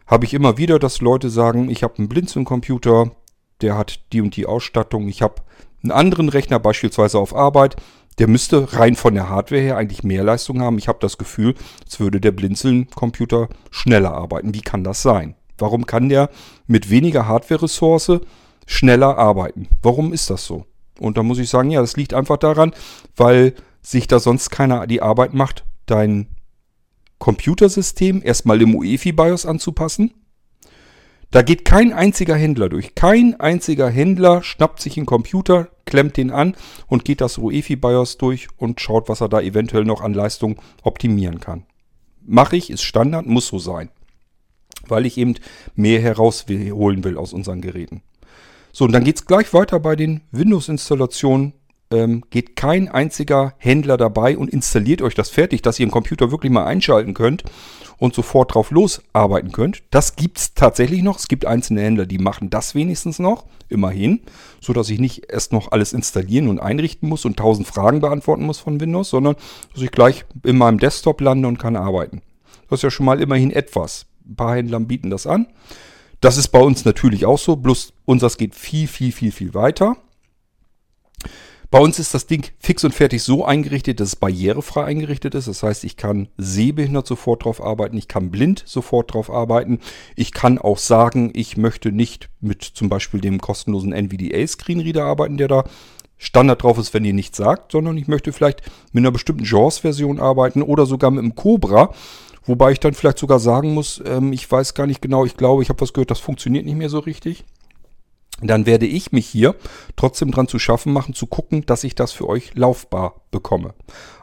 Habe 0.08 0.25
ich 0.25 0.34
immer 0.34 0.58
wieder, 0.58 0.79
dass 0.79 1.01
Leute 1.01 1.29
sagen, 1.29 1.69
ich 1.69 1.84
habe 1.84 1.98
einen 1.98 2.08
Blinzeln-Computer, 2.08 3.12
der 3.60 3.77
hat 3.77 4.00
die 4.13 4.22
und 4.22 4.38
die 4.38 4.46
Ausstattung. 4.46 5.10
Ich 5.10 5.22
habe 5.22 5.41
einen 5.84 5.91
anderen 5.91 6.29
Rechner, 6.29 6.58
beispielsweise 6.58 7.19
auf 7.19 7.36
Arbeit, 7.36 7.75
der 8.17 8.27
müsste 8.27 8.74
rein 8.74 8.96
von 8.96 9.13
der 9.13 9.29
Hardware 9.29 9.62
her 9.62 9.77
eigentlich 9.77 10.03
mehr 10.03 10.24
Leistung 10.24 10.62
haben. 10.62 10.77
Ich 10.77 10.88
habe 10.88 11.00
das 11.01 11.17
Gefühl, 11.17 11.55
als 11.84 12.00
würde 12.00 12.22
der 12.22 12.31
Blinzeln-Computer 12.31 13.50
schneller 13.72 14.13
arbeiten. 14.13 14.53
Wie 14.53 14.62
kann 14.62 14.86
das 14.86 15.01
sein? 15.01 15.36
Warum 15.60 15.86
kann 15.86 16.10
der 16.10 16.30
mit 16.68 16.89
weniger 16.89 17.28
Hardware-Ressource 17.28 18.22
schneller 18.66 19.18
arbeiten? 19.18 19.68
Warum 19.82 20.13
ist 20.13 20.30
das 20.30 20.46
so? 20.46 20.66
Und 21.00 21.18
da 21.18 21.24
muss 21.24 21.39
ich 21.39 21.50
sagen, 21.50 21.72
ja, 21.72 21.82
das 21.82 21.98
liegt 21.98 22.13
einfach 22.13 22.38
daran, 22.38 22.74
weil 23.16 23.54
sich 23.82 24.08
da 24.08 24.20
sonst 24.20 24.50
keiner 24.50 24.86
die 24.88 25.01
Arbeit 25.01 25.34
macht, 25.34 25.66
dein 25.86 26.28
Computersystem 27.18 28.22
erstmal 28.24 28.62
im 28.62 28.75
UEFI-BIOS 28.75 29.46
anzupassen. 29.46 30.13
Da 31.32 31.42
geht 31.42 31.63
kein 31.63 31.94
einziger 31.94 32.36
Händler 32.36 32.70
durch. 32.70 32.96
Kein 32.96 33.39
einziger 33.39 33.89
Händler 33.89 34.42
schnappt 34.42 34.82
sich 34.82 34.98
einen 34.98 35.06
Computer, 35.06 35.70
klemmt 35.86 36.18
den 36.18 36.32
an 36.32 36.56
und 36.88 37.06
geht 37.06 37.22
das 37.22 37.38
UEFI-BIOS 37.38 38.18
durch 38.18 38.48
und 38.58 38.82
schaut, 38.82 39.10
was 39.10 39.22
er 39.22 39.30
da 39.30 39.39
eventuell 39.39 39.86
noch 39.86 40.01
an 40.01 40.13
Leistung 40.13 40.60
optimieren 40.82 41.39
kann. 41.39 41.66
Mache 42.25 42.58
ich, 42.58 42.70
ist 42.70 42.84
Standard, 42.84 43.25
muss 43.25 43.48
so 43.48 43.60
sein 43.60 43.89
weil 44.89 45.05
ich 45.05 45.17
eben 45.17 45.36
mehr 45.75 46.01
herausholen 46.01 47.03
will 47.03 47.17
aus 47.17 47.34
unseren 47.34 47.62
Geräten. 47.62 48.01
So, 48.72 48.86
und 48.86 48.91
dann 48.91 49.03
geht 49.03 49.17
es 49.17 49.25
gleich 49.25 49.53
weiter 49.53 49.79
bei 49.79 49.96
den 49.96 50.22
Windows-Installationen. 50.31 51.53
Ähm, 51.91 52.24
geht 52.29 52.55
kein 52.55 52.88
einziger 52.88 53.55
Händler 53.58 53.98
dabei 53.98 54.38
und 54.38 54.51
installiert 54.51 55.01
euch 55.01 55.15
das 55.15 55.31
fertig, 55.31 55.63
dass 55.63 55.79
ihr 55.79 55.88
den 55.88 55.91
Computer 55.91 56.29
wirklich 56.29 56.51
mal 56.51 56.65
einschalten 56.65 57.15
könnt 57.15 57.43
und 57.98 58.13
sofort 58.13 58.53
drauf 58.53 58.69
losarbeiten 58.69 59.51
könnt. 59.51 59.81
Das 59.89 60.15
gibt 60.15 60.38
es 60.38 60.53
tatsächlich 60.53 61.01
noch. 61.01 61.17
Es 61.17 61.27
gibt 61.27 61.46
einzelne 61.46 61.81
Händler, 61.81 62.05
die 62.05 62.19
machen 62.19 62.51
das 62.51 62.75
wenigstens 62.75 63.17
noch, 63.17 63.46
immerhin, 63.69 64.22
so 64.62 64.72
dass 64.72 64.89
ich 64.89 65.00
nicht 65.00 65.31
erst 65.31 65.51
noch 65.51 65.72
alles 65.72 65.93
installieren 65.93 66.48
und 66.48 66.60
einrichten 66.60 67.10
muss 67.10 67.25
und 67.25 67.38
tausend 67.38 67.67
Fragen 67.67 68.01
beantworten 68.01 68.46
muss 68.46 68.60
von 68.60 68.79
Windows, 68.79 69.10
sondern 69.10 69.36
dass 69.74 69.81
ich 69.81 69.91
gleich 69.91 70.25
in 70.43 70.58
meinem 70.58 70.79
Desktop 70.79 71.22
lande 71.22 71.48
und 71.48 71.58
kann 71.58 71.75
arbeiten. 71.75 72.22
Das 72.69 72.79
ist 72.79 72.84
ja 72.84 72.91
schon 72.91 73.08
mal 73.08 73.19
immerhin 73.19 73.51
etwas. 73.51 74.05
Ein 74.30 74.36
paar 74.36 74.56
Händler 74.56 74.80
bieten 74.80 75.10
das 75.10 75.28
an. 75.28 75.48
Das 76.22 76.38
ist 76.38 76.50
bei 76.50 76.60
uns 76.60 76.86
natürlich 76.86 77.26
auch 77.26 77.40
so, 77.40 77.56
bloß 77.56 77.94
unseres 78.06 78.38
geht 78.38 78.56
viel, 78.56 78.88
viel, 78.88 79.12
viel, 79.12 79.32
viel 79.32 79.54
weiter. 79.54 79.98
Bei 81.72 81.80
uns 81.80 82.00
ist 82.00 82.16
das 82.16 82.26
Ding 82.26 82.48
fix 82.58 82.84
und 82.84 82.96
fertig 82.96 83.22
so 83.22 83.46
eingerichtet, 83.46 84.00
dass 84.00 84.10
es 84.10 84.16
barrierefrei 84.16 84.86
eingerichtet 84.86 85.36
ist. 85.36 85.48
Das 85.48 85.62
heißt, 85.62 85.84
ich 85.84 85.98
kann 85.98 86.28
sehbehindert 86.36 87.06
sofort 87.06 87.46
drauf 87.46 87.64
arbeiten, 87.64 87.96
ich 87.96 88.08
kann 88.08 88.32
blind 88.32 88.64
sofort 88.66 89.14
drauf 89.14 89.30
arbeiten. 89.30 89.80
Ich 90.16 90.32
kann 90.32 90.58
auch 90.58 90.80
sagen, 90.80 91.32
ich 91.36 91.58
möchte 91.58 91.92
nicht 91.92 92.30
mit 92.42 92.64
zum 92.64 92.90
Beispiel 92.90 93.22
dem 93.22 93.40
kostenlosen 93.40 93.94
NVDA 93.94 94.48
Screenreader 94.48 95.06
arbeiten, 95.06 95.38
der 95.38 95.48
da 95.48 95.64
Standard 96.18 96.64
drauf 96.64 96.80
ist, 96.80 96.94
wenn 96.96 97.06
ihr 97.06 97.14
nichts 97.14 97.38
sagt, 97.38 97.72
sondern 97.72 97.98
ich 97.98 98.08
möchte 98.08 98.34
vielleicht 98.34 98.64
mit 98.92 99.04
einer 99.04 99.12
bestimmten 99.12 99.46
JAWS-Version 99.46 100.20
arbeiten 100.20 100.64
oder 100.64 100.88
sogar 100.88 101.12
mit 101.12 101.20
einem 101.20 101.36
Cobra. 101.36 101.94
Wobei 102.50 102.72
ich 102.72 102.79
dann 102.79 102.96
vielleicht 102.96 103.20
sogar 103.20 103.38
sagen 103.38 103.75
muss, 103.75 104.01
ähm, 104.08 104.34
ich 104.34 104.51
weiß 104.51 104.74
gar 104.74 104.88
nicht 104.88 105.03
genau, 105.03 105.24
ich 105.24 105.38
glaube, 105.38 105.62
ich 105.62 105.70
habe 105.70 105.82
was 105.82 105.94
gehört, 105.94 106.10
das 106.10 106.18
funktioniert 106.18 106.65
nicht 106.65 106.77
mehr 106.77 106.89
so 106.89 106.98
richtig. 106.98 107.46
Dann 108.41 108.65
werde 108.65 108.88
ich 108.88 109.12
mich 109.12 109.27
hier 109.27 109.53
trotzdem 109.96 110.32
dran 110.32 110.48
zu 110.48 110.58
schaffen 110.58 110.91
machen, 110.91 111.13
zu 111.13 111.27
gucken, 111.27 111.63
dass 111.68 111.84
ich 111.84 111.94
das 111.94 112.12
für 112.12 112.27
euch 112.27 112.56
laufbar 112.56 113.22
bekomme. 113.29 113.75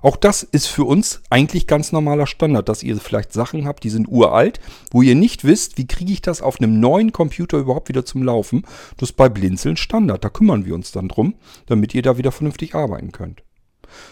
Auch 0.02 0.16
das 0.16 0.42
ist 0.42 0.66
für 0.66 0.83
uns 0.83 1.23
eigentlich 1.30 1.68
ganz 1.68 1.92
normaler 1.92 2.26
Standard, 2.26 2.68
dass 2.68 2.83
ihr 2.83 2.97
vielleicht 2.97 3.33
Sachen 3.33 3.64
habt, 3.64 3.85
die 3.85 3.90
sind 3.90 4.09
uralt, 4.09 4.59
wo 4.90 5.02
ihr 5.02 5.14
nicht 5.14 5.45
wisst, 5.45 5.78
wie 5.78 5.87
kriege 5.87 6.12
ich 6.12 6.21
das 6.21 6.42
auf 6.42 6.61
einem 6.61 6.80
neuen 6.80 7.12
Computer 7.12 7.59
überhaupt 7.59 7.88
wieder 7.88 8.04
zum 8.04 8.25
Laufen. 8.25 8.64
Das 8.97 9.11
ist 9.11 9.16
bei 9.16 9.28
Blinzeln 9.28 9.76
Standard. 9.76 10.25
Da 10.25 10.30
kümmern 10.30 10.66
wir 10.66 10.75
uns 10.75 10.90
dann 10.90 11.06
drum, 11.06 11.37
damit 11.66 11.95
ihr 11.95 12.02
da 12.02 12.18
wieder 12.18 12.33
vernünftig 12.33 12.75
arbeiten 12.75 13.12
könnt. 13.12 13.45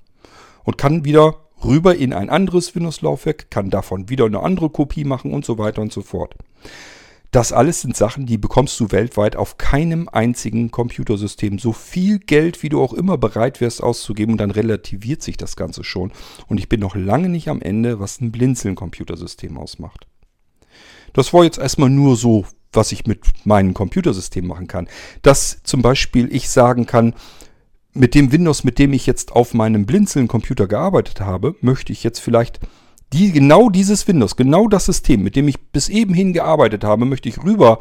Und 0.64 0.78
kann 0.78 1.04
wieder 1.04 1.36
rüber 1.64 1.96
in 1.96 2.12
ein 2.12 2.30
anderes 2.30 2.74
Windows-Laufwerk, 2.74 3.50
kann 3.50 3.70
davon 3.70 4.08
wieder 4.08 4.26
eine 4.26 4.40
andere 4.40 4.70
Kopie 4.70 5.04
machen 5.04 5.32
und 5.32 5.44
so 5.44 5.58
weiter 5.58 5.82
und 5.82 5.92
so 5.92 6.02
fort. 6.02 6.34
Das 7.30 7.52
alles 7.52 7.80
sind 7.80 7.96
Sachen, 7.96 8.26
die 8.26 8.38
bekommst 8.38 8.80
du 8.80 8.90
weltweit 8.90 9.36
auf 9.36 9.56
keinem 9.56 10.08
einzigen 10.08 10.72
Computersystem. 10.72 11.60
So 11.60 11.72
viel 11.72 12.18
Geld, 12.18 12.64
wie 12.64 12.68
du 12.68 12.82
auch 12.82 12.92
immer 12.92 13.18
bereit 13.18 13.60
wärst 13.60 13.84
auszugeben, 13.84 14.32
und 14.32 14.38
dann 14.38 14.50
relativiert 14.50 15.22
sich 15.22 15.36
das 15.36 15.54
Ganze 15.54 15.84
schon. 15.84 16.10
Und 16.48 16.58
ich 16.58 16.68
bin 16.68 16.80
noch 16.80 16.96
lange 16.96 17.28
nicht 17.28 17.48
am 17.48 17.62
Ende, 17.62 18.00
was 18.00 18.20
ein 18.20 18.32
Blinzeln-Computersystem 18.32 19.56
ausmacht. 19.58 20.08
Das 21.12 21.32
war 21.32 21.44
jetzt 21.44 21.58
erstmal 21.58 21.90
nur 21.90 22.16
so, 22.16 22.46
was 22.72 22.90
ich 22.90 23.06
mit 23.06 23.20
meinem 23.44 23.74
Computersystem 23.74 24.46
machen 24.46 24.66
kann. 24.66 24.88
Dass 25.22 25.62
zum 25.62 25.82
Beispiel 25.82 26.34
ich 26.34 26.48
sagen 26.48 26.86
kann, 26.86 27.14
mit 27.92 28.14
dem 28.14 28.32
Windows, 28.32 28.64
mit 28.64 28.78
dem 28.78 28.92
ich 28.92 29.06
jetzt 29.06 29.32
auf 29.32 29.54
meinem 29.54 29.86
Blinzeln-Computer 29.86 30.66
gearbeitet 30.66 31.20
habe, 31.20 31.56
möchte 31.60 31.92
ich 31.92 32.04
jetzt 32.04 32.20
vielleicht 32.20 32.60
die, 33.12 33.32
genau 33.32 33.70
dieses 33.70 34.06
Windows, 34.06 34.36
genau 34.36 34.68
das 34.68 34.86
System, 34.86 35.22
mit 35.22 35.34
dem 35.34 35.48
ich 35.48 35.60
bis 35.72 35.88
eben 35.88 36.14
hin 36.14 36.32
gearbeitet 36.32 36.84
habe, 36.84 37.04
möchte 37.04 37.28
ich 37.28 37.42
rüber 37.42 37.80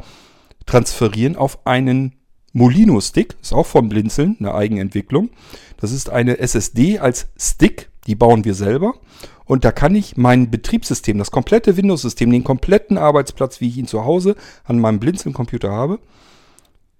transferieren 0.66 1.36
auf 1.36 1.66
einen 1.66 2.16
Molino-Stick. 2.52 3.36
Ist 3.40 3.52
auch 3.52 3.66
von 3.66 3.88
Blinzeln, 3.88 4.36
eine 4.40 4.54
Eigenentwicklung. 4.54 5.30
Das 5.76 5.92
ist 5.92 6.10
eine 6.10 6.38
SSD 6.38 6.98
als 6.98 7.28
Stick, 7.38 7.90
die 8.06 8.16
bauen 8.16 8.44
wir 8.44 8.54
selber. 8.54 8.94
Und 9.44 9.64
da 9.64 9.72
kann 9.72 9.94
ich 9.94 10.16
mein 10.16 10.50
Betriebssystem, 10.50 11.18
das 11.18 11.30
komplette 11.30 11.76
Windows-System, 11.76 12.30
den 12.30 12.44
kompletten 12.44 12.98
Arbeitsplatz, 12.98 13.60
wie 13.60 13.68
ich 13.68 13.78
ihn 13.78 13.86
zu 13.86 14.04
Hause 14.04 14.36
an 14.64 14.80
meinem 14.80 15.00
Blinzeln-Computer 15.00 15.70
habe, 15.70 16.00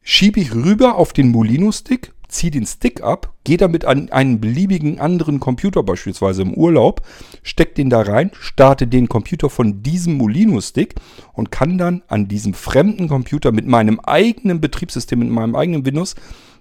schiebe 0.03 0.41
ich 0.41 0.55
rüber 0.55 0.97
auf 0.97 1.13
den 1.13 1.31
Molino-Stick 1.31 2.13
ziehe 2.31 2.51
den 2.51 2.67
Stick 2.67 3.03
ab, 3.03 3.35
gehe 3.45 3.57
damit 3.57 3.85
an 3.85 4.11
einen 4.11 4.41
beliebigen 4.41 4.99
anderen 5.01 5.41
Computer, 5.41 5.83
beispielsweise 5.83 6.43
im 6.43 6.55
Urlaub, 6.55 7.03
stecke 7.43 7.75
den 7.75 7.91
da 7.91 8.01
rein, 8.01 8.31
starte 8.39 8.87
den 8.87 9.09
Computer 9.09 9.51
von 9.51 9.83
diesem 9.83 10.15
Molino-Stick 10.15 10.95
und 11.33 11.51
kann 11.51 11.79
dann 11.79 12.03
an 12.09 12.29
diesem 12.29 12.55
fremden 12.55 13.09
Computer 13.09 13.53
mit 13.53 13.67
meinem 13.67 14.01
eigenen 14.01 14.61
Betriebssystem, 14.61 15.19
mit 15.19 15.31
meinem 15.31 15.55
eigenen 15.55 15.85
Windows 15.85 16.15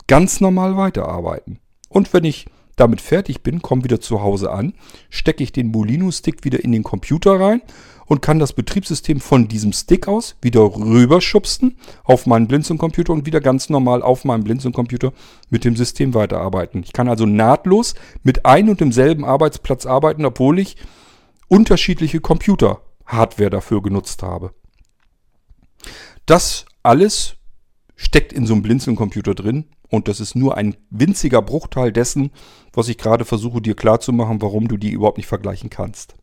ganz 0.08 0.41
normal 0.41 0.77
weiterarbeiten. 0.77 1.60
Und 1.89 2.13
wenn 2.13 2.23
ich 2.25 2.47
damit 2.80 3.02
fertig 3.02 3.42
bin, 3.42 3.62
komme 3.62 3.84
wieder 3.84 4.00
zu 4.00 4.22
Hause 4.22 4.52
an, 4.52 4.74
stecke 5.10 5.44
ich 5.44 5.52
den 5.52 5.68
Molino-Stick 5.68 6.44
wieder 6.44 6.63
in 6.63 6.72
den 6.72 6.84
Computer 6.84 7.39
rein 7.39 7.62
und 8.10 8.24
kann 8.24 8.39
das 8.39 8.54
Betriebssystem 8.54 9.20
von 9.20 9.48
diesem 9.48 9.72
Stick 9.72 10.08
aus 10.08 10.36
wieder 10.42 10.62
rüberschubsen 10.62 11.78
auf 12.04 12.26
meinen 12.26 12.48
Blinzeln-Computer 12.48 13.13
und 13.13 13.28
wieder 13.28 13.39
ganz 13.39 13.70
normal 13.70 14.02
auf 14.02 14.26
meinem 14.26 14.44
Blinzeln-Computer 14.44 15.13
mit 15.50 15.63
dem 15.63 15.76
System 15.76 16.15
weiterarbeiten. 16.15 16.82
Ich 16.84 16.92
kann 16.92 17.08
also 17.08 17.28
nahtlos 17.28 17.94
mit 18.24 18.46
ein 18.46 18.68
und 18.68 18.82
demselben 18.82 19.26
Arbeitsplatz 19.26 19.86
arbeiten, 19.86 20.26
obwohl 20.26 20.58
ich 20.58 20.76
unterschiedliche 21.48 22.20
Computer-Hardware 22.20 23.52
dafür 23.52 23.84
genutzt 23.84 24.24
habe. 24.24 24.54
Das 26.26 26.65
alles 26.82 27.36
steckt 27.96 28.34
in 28.34 28.48
so 28.48 28.54
einem 28.54 28.63
Blinzeln-Computer 28.63 29.36
drin 29.36 29.65
und 29.89 30.08
das 30.08 30.20
ist 30.20 30.36
nur 30.36 30.58
ein 30.58 30.78
winziger 30.89 31.42
Bruchteil 31.42 31.92
dessen, 31.92 32.32
was 32.73 32.89
ich 32.89 32.97
gerade 32.97 33.25
versuche 33.25 33.62
dir 33.62 33.75
klarzumachen, 33.75 34.41
warum 34.41 34.67
du 34.67 34.77
die 34.77 34.91
überhaupt 34.91 35.17
nicht 35.17 35.27
vergleichen 35.27 35.69
kannst. 35.69 36.15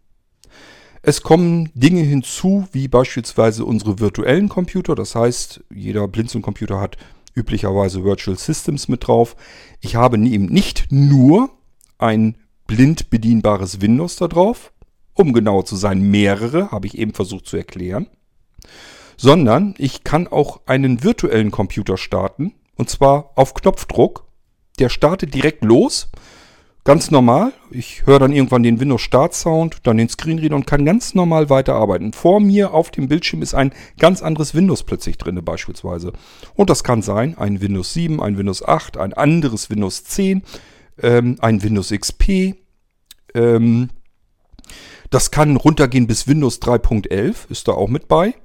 Es 1.02 1.22
kommen 1.22 1.70
Dinge 1.74 2.00
hinzu, 2.00 2.66
wie 2.72 2.88
beispielsweise 2.88 3.64
unsere 3.64 4.00
virtuellen 4.00 4.48
Computer. 4.48 4.94
Das 4.96 5.14
heißt, 5.14 5.62
jeder 5.72 6.08
Blinzeln-Computer 6.08 6.80
hat 6.80 6.96
üblicherweise 7.34 8.02
Virtual 8.02 8.36
Systems 8.36 8.88
mit 8.88 9.06
drauf. 9.06 9.36
Ich 9.80 9.94
habe 9.94 10.18
eben 10.18 10.46
nicht 10.46 10.88
nur 10.90 11.50
ein 11.98 12.36
blind 12.66 13.10
bedienbares 13.10 13.80
Windows 13.80 14.16
da 14.16 14.26
drauf, 14.26 14.72
um 15.14 15.32
genauer 15.32 15.64
zu 15.64 15.76
sein, 15.76 16.00
mehrere, 16.00 16.70
habe 16.70 16.86
ich 16.86 16.98
eben 16.98 17.14
versucht 17.14 17.46
zu 17.46 17.56
erklären, 17.56 18.08
sondern 19.16 19.74
ich 19.78 20.02
kann 20.04 20.26
auch 20.26 20.60
einen 20.66 21.04
virtuellen 21.04 21.50
Computer 21.50 21.96
starten, 21.96 22.54
und 22.74 22.90
zwar 22.90 23.30
auf 23.36 23.54
Knopfdruck. 23.54 24.26
Der 24.78 24.88
startet 24.88 25.32
direkt 25.34 25.64
los 25.64 26.08
Ganz 26.86 27.10
normal. 27.10 27.52
Ich 27.68 28.06
höre 28.06 28.20
dann 28.20 28.30
irgendwann 28.30 28.62
den 28.62 28.78
Windows 28.78 29.02
Start 29.02 29.34
Sound, 29.34 29.78
dann 29.82 29.96
den 29.96 30.08
Screenreader 30.08 30.54
und 30.54 30.68
kann 30.68 30.84
ganz 30.84 31.16
normal 31.16 31.50
weiterarbeiten. 31.50 32.12
Vor 32.12 32.38
mir 32.38 32.72
auf 32.72 32.92
dem 32.92 33.08
Bildschirm 33.08 33.42
ist 33.42 33.56
ein 33.56 33.72
ganz 33.98 34.22
anderes 34.22 34.54
Windows 34.54 34.84
plötzlich 34.84 35.18
drin 35.18 35.44
beispielsweise. 35.44 36.12
Und 36.54 36.70
das 36.70 36.84
kann 36.84 37.02
sein 37.02 37.36
ein 37.36 37.60
Windows 37.60 37.92
7, 37.92 38.22
ein 38.22 38.38
Windows 38.38 38.64
8, 38.64 38.98
ein 38.98 39.14
anderes 39.14 39.68
Windows 39.68 40.04
10, 40.04 40.44
ähm, 41.02 41.36
ein 41.40 41.60
Windows 41.64 41.90
XP. 41.90 42.54
Ähm, 43.34 43.88
das 45.10 45.32
kann 45.32 45.56
runtergehen 45.56 46.06
bis 46.06 46.28
Windows 46.28 46.62
3.11, 46.62 47.50
ist 47.50 47.66
da 47.66 47.72
auch 47.72 47.88
mit 47.88 48.06
bei. 48.06 48.36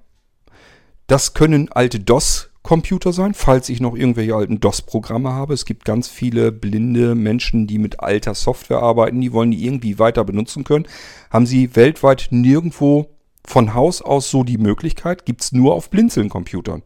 Das 1.06 1.36
können 1.36 1.71
alte 1.71 1.99
DOS 1.99 2.50
Computer 2.71 3.12
sein, 3.12 3.34
falls 3.34 3.67
ich 3.67 3.81
noch 3.81 3.97
irgendwelche 3.97 4.34
alten 4.34 4.62
DOS-Programme 4.62 5.34
habe. 5.34 5.53
Es 5.53 5.65
gibt 5.65 5.84
ganz 5.84 6.07
viele 6.07 6.53
blinde 6.53 7.15
Menschen, 7.15 7.67
die 7.67 7.77
mit 7.77 7.99
alter 7.99 8.34
Software 8.34 8.81
arbeiten, 8.81 9.19
die 9.19 9.34
wollen 9.34 9.51
die 9.51 9.65
irgendwie 9.65 9.99
weiter 9.99 10.23
benutzen 10.23 10.63
können. 10.63 10.88
Haben 11.29 11.45
sie 11.45 11.75
weltweit 11.75 12.29
nirgendwo 12.31 13.07
von 13.45 13.73
Haus 13.73 14.01
aus 14.01 14.31
so 14.31 14.45
die 14.45 14.57
Möglichkeit, 14.57 15.25
gibt 15.25 15.41
es 15.41 15.51
nur 15.51 15.73
auf 15.73 15.89
Blinzeln-Computern. 15.89 16.81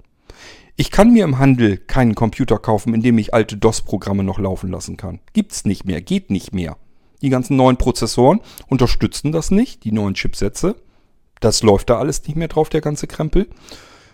Ich 0.75 0.89
kann 0.89 1.13
mir 1.13 1.23
im 1.23 1.37
Handel 1.37 1.77
keinen 1.77 2.15
Computer 2.15 2.57
kaufen, 2.57 2.95
in 2.95 3.03
dem 3.03 3.19
ich 3.19 3.35
alte 3.35 3.55
DOS-Programme 3.55 4.23
noch 4.23 4.39
laufen 4.39 4.71
lassen 4.71 4.97
kann. 4.97 5.19
Gibt's 5.33 5.65
nicht 5.65 5.85
mehr, 5.85 6.01
geht 6.01 6.31
nicht 6.31 6.51
mehr. 6.51 6.77
Die 7.21 7.29
ganzen 7.29 7.57
neuen 7.57 7.77
Prozessoren 7.77 8.41
unterstützen 8.65 9.31
das 9.31 9.51
nicht, 9.51 9.83
die 9.83 9.91
neuen 9.91 10.15
Chipsätze. 10.15 10.77
Das 11.41 11.61
läuft 11.61 11.91
da 11.91 11.99
alles 11.99 12.25
nicht 12.25 12.37
mehr 12.37 12.47
drauf, 12.47 12.69
der 12.69 12.81
ganze 12.81 13.05
Krempel. 13.05 13.45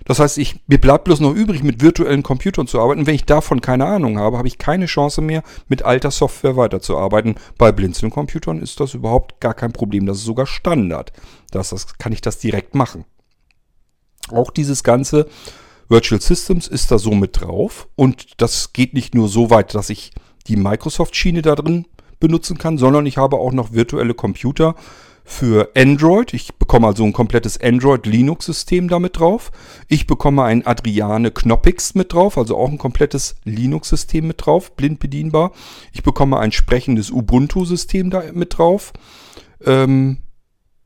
Das 0.05 0.19
heißt, 0.19 0.37
ich, 0.37 0.59
mir 0.67 0.79
bleibt 0.79 1.05
bloß 1.05 1.19
noch 1.19 1.33
übrig, 1.33 1.63
mit 1.63 1.81
virtuellen 1.81 2.23
Computern 2.23 2.67
zu 2.67 2.79
arbeiten. 2.79 3.07
Wenn 3.07 3.15
ich 3.15 3.25
davon 3.25 3.61
keine 3.61 3.85
Ahnung 3.85 4.19
habe, 4.19 4.37
habe 4.37 4.47
ich 4.47 4.57
keine 4.57 4.85
Chance 4.85 5.21
mehr, 5.21 5.43
mit 5.67 5.83
alter 5.83 6.11
Software 6.11 6.55
weiterzuarbeiten. 6.55 7.35
Bei 7.57 7.71
Blinzeln-Computern 7.71 8.59
ist 8.59 8.79
das 8.79 8.93
überhaupt 8.93 9.39
gar 9.39 9.53
kein 9.53 9.73
Problem. 9.73 10.05
Das 10.05 10.17
ist 10.17 10.25
sogar 10.25 10.47
Standard. 10.47 11.11
Das, 11.51 11.69
das 11.69 11.97
kann 11.97 12.13
ich 12.13 12.21
das 12.21 12.39
direkt 12.39 12.75
machen. 12.75 13.05
Auch 14.31 14.51
dieses 14.51 14.83
ganze 14.83 15.27
Virtual 15.89 16.21
Systems 16.21 16.67
ist 16.67 16.91
da 16.91 16.97
so 16.97 17.11
mit 17.11 17.41
drauf. 17.41 17.87
Und 17.95 18.41
das 18.41 18.73
geht 18.73 18.93
nicht 18.93 19.13
nur 19.13 19.27
so 19.27 19.49
weit, 19.49 19.75
dass 19.75 19.89
ich 19.89 20.11
die 20.47 20.55
Microsoft-Schiene 20.55 21.41
da 21.41 21.55
drin 21.55 21.85
benutzen 22.19 22.57
kann, 22.57 22.77
sondern 22.77 23.05
ich 23.05 23.17
habe 23.17 23.37
auch 23.37 23.51
noch 23.51 23.73
virtuelle 23.73 24.13
Computer, 24.13 24.75
für 25.23 25.71
Android. 25.75 26.34
Ich 26.34 26.55
bekomme 26.55 26.88
also 26.88 27.03
ein 27.03 27.13
komplettes 27.13 27.60
Android-Linux-System 27.60 28.88
damit 28.88 29.19
drauf. 29.19 29.51
Ich 29.88 30.07
bekomme 30.07 30.43
ein 30.43 30.65
Adriane 30.65 31.31
Knoppix 31.31 31.95
mit 31.95 32.13
drauf, 32.13 32.38
also 32.38 32.57
auch 32.57 32.69
ein 32.69 32.77
komplettes 32.77 33.36
Linux-System 33.43 34.27
mit 34.27 34.45
drauf, 34.45 34.75
blind 34.75 34.99
bedienbar. 34.99 35.51
Ich 35.93 36.03
bekomme 36.03 36.39
ein 36.39 36.51
sprechendes 36.51 37.12
Ubuntu-System 37.12 38.10
da 38.10 38.23
mit 38.34 38.57
drauf. 38.57 38.93
Ähm, 39.65 40.17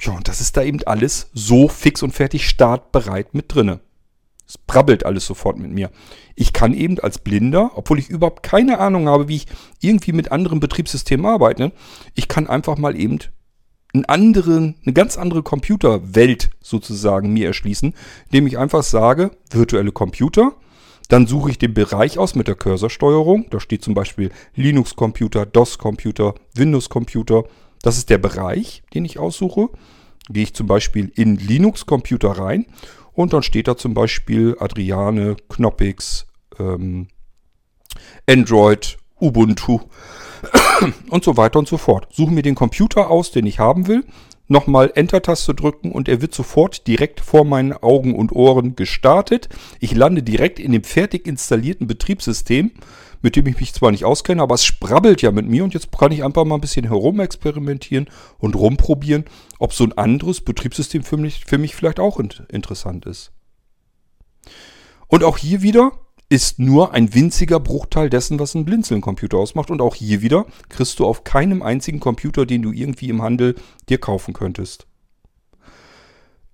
ja, 0.02 0.14
und 0.14 0.28
das 0.28 0.42
ist 0.42 0.58
da 0.58 0.64
eben 0.64 0.84
alles 0.86 1.30
so 1.34 1.68
fix 1.68 2.04
und 2.04 2.12
fertig 2.12 2.48
startbereit 2.48 3.34
mit 3.34 3.54
drinne. 3.54 3.80
Es 4.48 4.58
brabbelt 4.58 5.06
alles 5.06 5.26
sofort 5.26 5.58
mit 5.58 5.72
mir. 5.72 5.90
Ich 6.36 6.54
kann 6.54 6.74
eben 6.74 7.00
als 7.00 7.18
Blinder, 7.18 7.72
obwohl 7.76 7.98
ich 7.98 8.10
überhaupt 8.10 8.44
keine 8.44 8.78
Ahnung 8.78 9.08
habe, 9.08 9.28
wie 9.28 9.38
ich 9.38 9.48
irgendwie 9.82 10.12
mit 10.12 10.32
anderen 10.32 10.60
Betriebssystemen 10.60 11.26
arbeite, 11.26 11.72
ich 12.14 12.28
kann 12.28 12.48
einfach 12.48 12.78
mal 12.78 13.00
eben 13.00 13.20
einen 13.96 14.06
anderen, 14.06 14.76
eine 14.84 14.94
ganz 14.94 15.18
andere 15.18 15.42
Computerwelt 15.42 16.50
sozusagen 16.62 17.34
mir 17.34 17.48
erschließen, 17.48 17.94
indem 18.26 18.48
ich 18.48 18.58
einfach 18.58 18.84
sage, 18.84 19.32
virtuelle 19.50 19.92
Computer, 19.92 20.54
dann 21.08 21.28
suche 21.28 21.52
ich 21.52 21.58
den 21.58 21.74
Bereich 21.74 22.18
aus 22.18 22.36
mit 22.36 22.48
der 22.48 22.56
Cursorsteuerung. 22.56 23.48
Da 23.50 23.60
steht 23.60 23.84
zum 23.84 23.94
Beispiel 23.94 24.32
Linux-Computer, 24.56 25.46
DOS-Computer, 25.46 26.36
Windows-Computer. 26.56 27.44
Das 27.82 27.98
ist 27.98 28.10
der 28.10 28.18
Bereich, 28.18 28.84
den 28.94 29.06
ich 29.06 29.20
aussuche. 29.20 29.70
Gehe 30.30 30.44
ich 30.44 30.56
zum 30.56 30.68
Beispiel 30.68 31.12
in 31.16 31.38
Linux-Computer 31.38 32.32
rein 32.32 32.66
und 33.14 33.34
dann 33.34 33.44
steht 33.44 33.68
da 33.68 33.78
zum 33.78 33.94
Beispiel 33.94 34.58
Adriane, 34.60 35.38
Knoppix, 35.50 36.26
ähm, 36.60 37.08
Android, 38.28 38.98
Ubuntu 39.22 39.82
und 41.10 41.24
so 41.24 41.38
weiter 41.38 41.60
und 41.60 41.68
so 41.68 41.78
fort. 41.78 42.08
Suche 42.12 42.32
mir 42.32 42.42
den 42.42 42.56
Computer 42.56 43.10
aus, 43.10 43.32
den 43.32 43.46
ich 43.46 43.60
haben 43.60 43.88
will, 43.88 44.04
nochmal 44.48 44.92
Enter-Taste 44.94 45.54
drücken 45.54 45.92
und 45.92 46.08
er 46.08 46.22
wird 46.22 46.34
sofort 46.34 46.88
direkt 46.88 47.20
vor 47.20 47.46
meinen 47.46 47.74
Augen 47.74 48.16
und 48.16 48.32
Ohren 48.32 48.76
gestartet. 48.76 49.50
Ich 49.80 49.96
lande 49.96 50.24
direkt 50.24 50.60
in 50.60 50.72
dem 50.72 50.84
fertig 50.84 51.28
installierten 51.28 51.88
Betriebssystem, 51.88 52.72
mit 53.22 53.36
dem 53.36 53.48
ich 53.48 53.60
mich 53.60 53.74
zwar 53.74 53.92
nicht 53.92 54.06
auskenne, 54.06 54.42
aber 54.42 54.56
es 54.56 54.66
sprabbelt 54.66 55.22
ja 55.22 55.32
mit 55.32 55.48
mir 55.48 55.64
und 55.64 55.74
jetzt 55.74 55.92
kann 55.92 56.12
ich 56.12 56.24
einfach 56.24 56.46
mal 56.46 56.56
ein 56.56 56.62
bisschen 56.62 56.86
herumexperimentieren 56.86 58.08
und 58.38 58.56
rumprobieren, 58.56 59.26
ob 59.58 59.74
so 59.74 59.84
ein 59.84 59.98
anderes 59.98 60.42
Betriebssystem 60.42 61.04
für 61.04 61.18
mich, 61.18 61.46
für 61.46 61.58
mich 61.58 61.76
vielleicht 61.76 62.00
auch 62.00 62.20
interessant 62.20 63.06
ist. 63.08 63.32
Und 65.08 65.24
auch 65.24 65.38
hier 65.38 65.62
wieder 65.62 65.94
ist 66.30 66.60
nur 66.60 66.94
ein 66.94 67.14
winziger 67.14 67.60
Bruchteil 67.60 68.10
dessen, 68.10 68.40
was 68.40 68.56
ein 68.56 68.66
Blinzeln-Computer 68.66 69.38
ausmacht. 69.38 69.70
Und 69.70 69.82
auch 69.82 69.96
hier 69.96 70.22
wieder 70.22 70.46
kriegst 70.70 71.00
du 71.00 71.06
auf 71.06 71.24
keinem 71.24 71.62
einzigen 71.62 72.00
Computer, 72.00 72.46
den 72.46 72.64
du 72.64 72.72
irgendwie 72.72 73.10
im 73.10 73.22
Handel 73.22 73.56
dir 73.90 74.00
kaufen 74.00 74.34
könntest. 74.34 74.88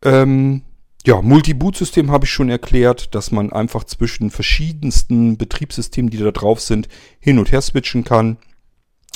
Ähm, 0.04 0.64
ja, 1.06 1.22
Multi-Boot-System 1.22 2.12
habe 2.12 2.26
ich 2.26 2.32
schon 2.32 2.50
erklärt, 2.50 3.16
dass 3.16 3.32
man 3.32 3.52
einfach 3.52 3.86
zwischen 3.86 4.30
verschiedensten 4.30 5.38
Betriebssystemen, 5.38 6.12
die 6.12 6.18
da 6.18 6.32
drauf 6.32 6.60
sind, 6.60 6.88
hin 7.20 7.40
und 7.40 7.52
her 7.52 7.62
switchen 7.62 8.04
kann. 8.04 8.38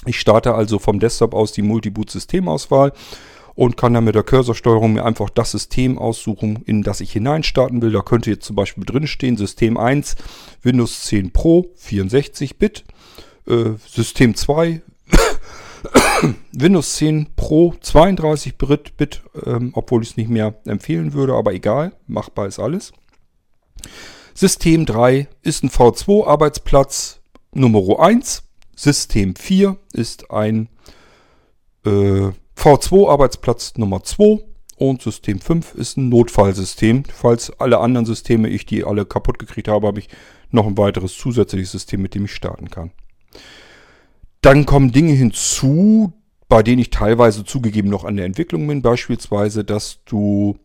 Ich 0.06 0.20
starte 0.20 0.56
also 0.56 0.80
vom 0.80 1.00
Desktop 1.00 1.34
aus 1.34 1.52
die 1.52 1.62
Multi-Boot-Systemauswahl 1.62 2.94
und 3.56 3.78
kann 3.78 3.94
dann 3.94 4.04
mit 4.04 4.15
der 4.15 4.24
Cursorsteuerung 4.24 4.94
mir 4.94 5.06
einfach 5.06 5.30
das 5.30 5.52
System 5.52 5.98
aussuchen, 5.98 6.62
in 6.65 6.84
das 6.84 7.00
ich 7.00 7.12
hineinstarten 7.13 7.82
will. 7.82 7.91
Da 7.91 8.02
könnte 8.02 8.30
jetzt 8.30 8.46
zum 8.46 8.56
Beispiel 8.56 8.84
drin 8.84 9.08
stehen 9.08 9.38
System 9.38 9.78
1, 9.78 10.15
Windows 10.62 11.04
10 11.06 11.32
Pro, 11.32 11.74
64-Bit, 11.82 12.84
äh, 13.48 13.72
System 13.88 14.36
2, 14.36 14.82
Windows 16.52 16.96
10 16.98 17.28
Pro 17.36 17.74
32-Bit, 17.82 19.22
ähm, 19.46 19.72
obwohl 19.74 20.04
ich 20.04 20.12
es 20.12 20.18
nicht 20.18 20.30
mehr 20.30 20.56
empfehlen 20.65 21.13
würde, 21.13 21.34
aber 21.34 21.54
egal, 21.54 21.94
machbar 22.08 22.48
ist 22.48 22.60
alles. 22.60 22.91
System 24.34 24.86
3 24.86 25.30
ist 25.44 25.63
ein 25.63 25.70
V2-Arbeitsplatz 25.70 27.22
Nummer 27.54 28.02
1. 28.02 28.44
System 28.76 29.34
4 29.36 29.78
ist 29.94 30.30
ein 30.30 30.68
äh, 31.86 32.32
V2 32.58 33.10
Arbeitsplatz 33.10 33.74
Nummer 33.78 34.04
2 34.04 34.39
und 34.78 35.02
System 35.02 35.39
5 35.39 35.76
ist 35.76 35.98
ein 35.98 36.10
Notfallsystem. 36.10 37.04
Falls 37.13 37.52
alle 37.60 37.80
anderen 37.80 38.06
Systeme, 38.06 38.50
ich 38.50 38.65
die 38.65 38.84
alle 38.84 39.06
kaputt 39.06 39.39
gekriegt 39.39 39.68
habe, 39.68 39.88
habe 39.88 40.00
ich 40.00 40.10
noch 40.52 40.68
ein 40.68 40.78
weiteres 40.78 41.18
zusätzliches 41.18 41.72
System, 41.72 42.02
mit 42.02 42.15
dem 42.15 42.26
ich 42.26 42.34
starten 42.34 42.70
kann. 42.70 42.91
Dann 44.41 44.65
kommen 44.65 44.91
Dinge 44.91 45.13
hinzu, 45.13 46.13
bei 46.48 46.62
denen 46.62 46.80
ich 46.80 46.89
teilweise 46.89 47.44
zugegeben 47.44 47.89
noch 47.89 48.04
an 48.04 48.15
der 48.15 48.26
Entwicklung 48.26 48.68
bin. 48.68 48.82
Beispielsweise, 48.82 49.63
dass 49.63 50.04
du 50.06 50.58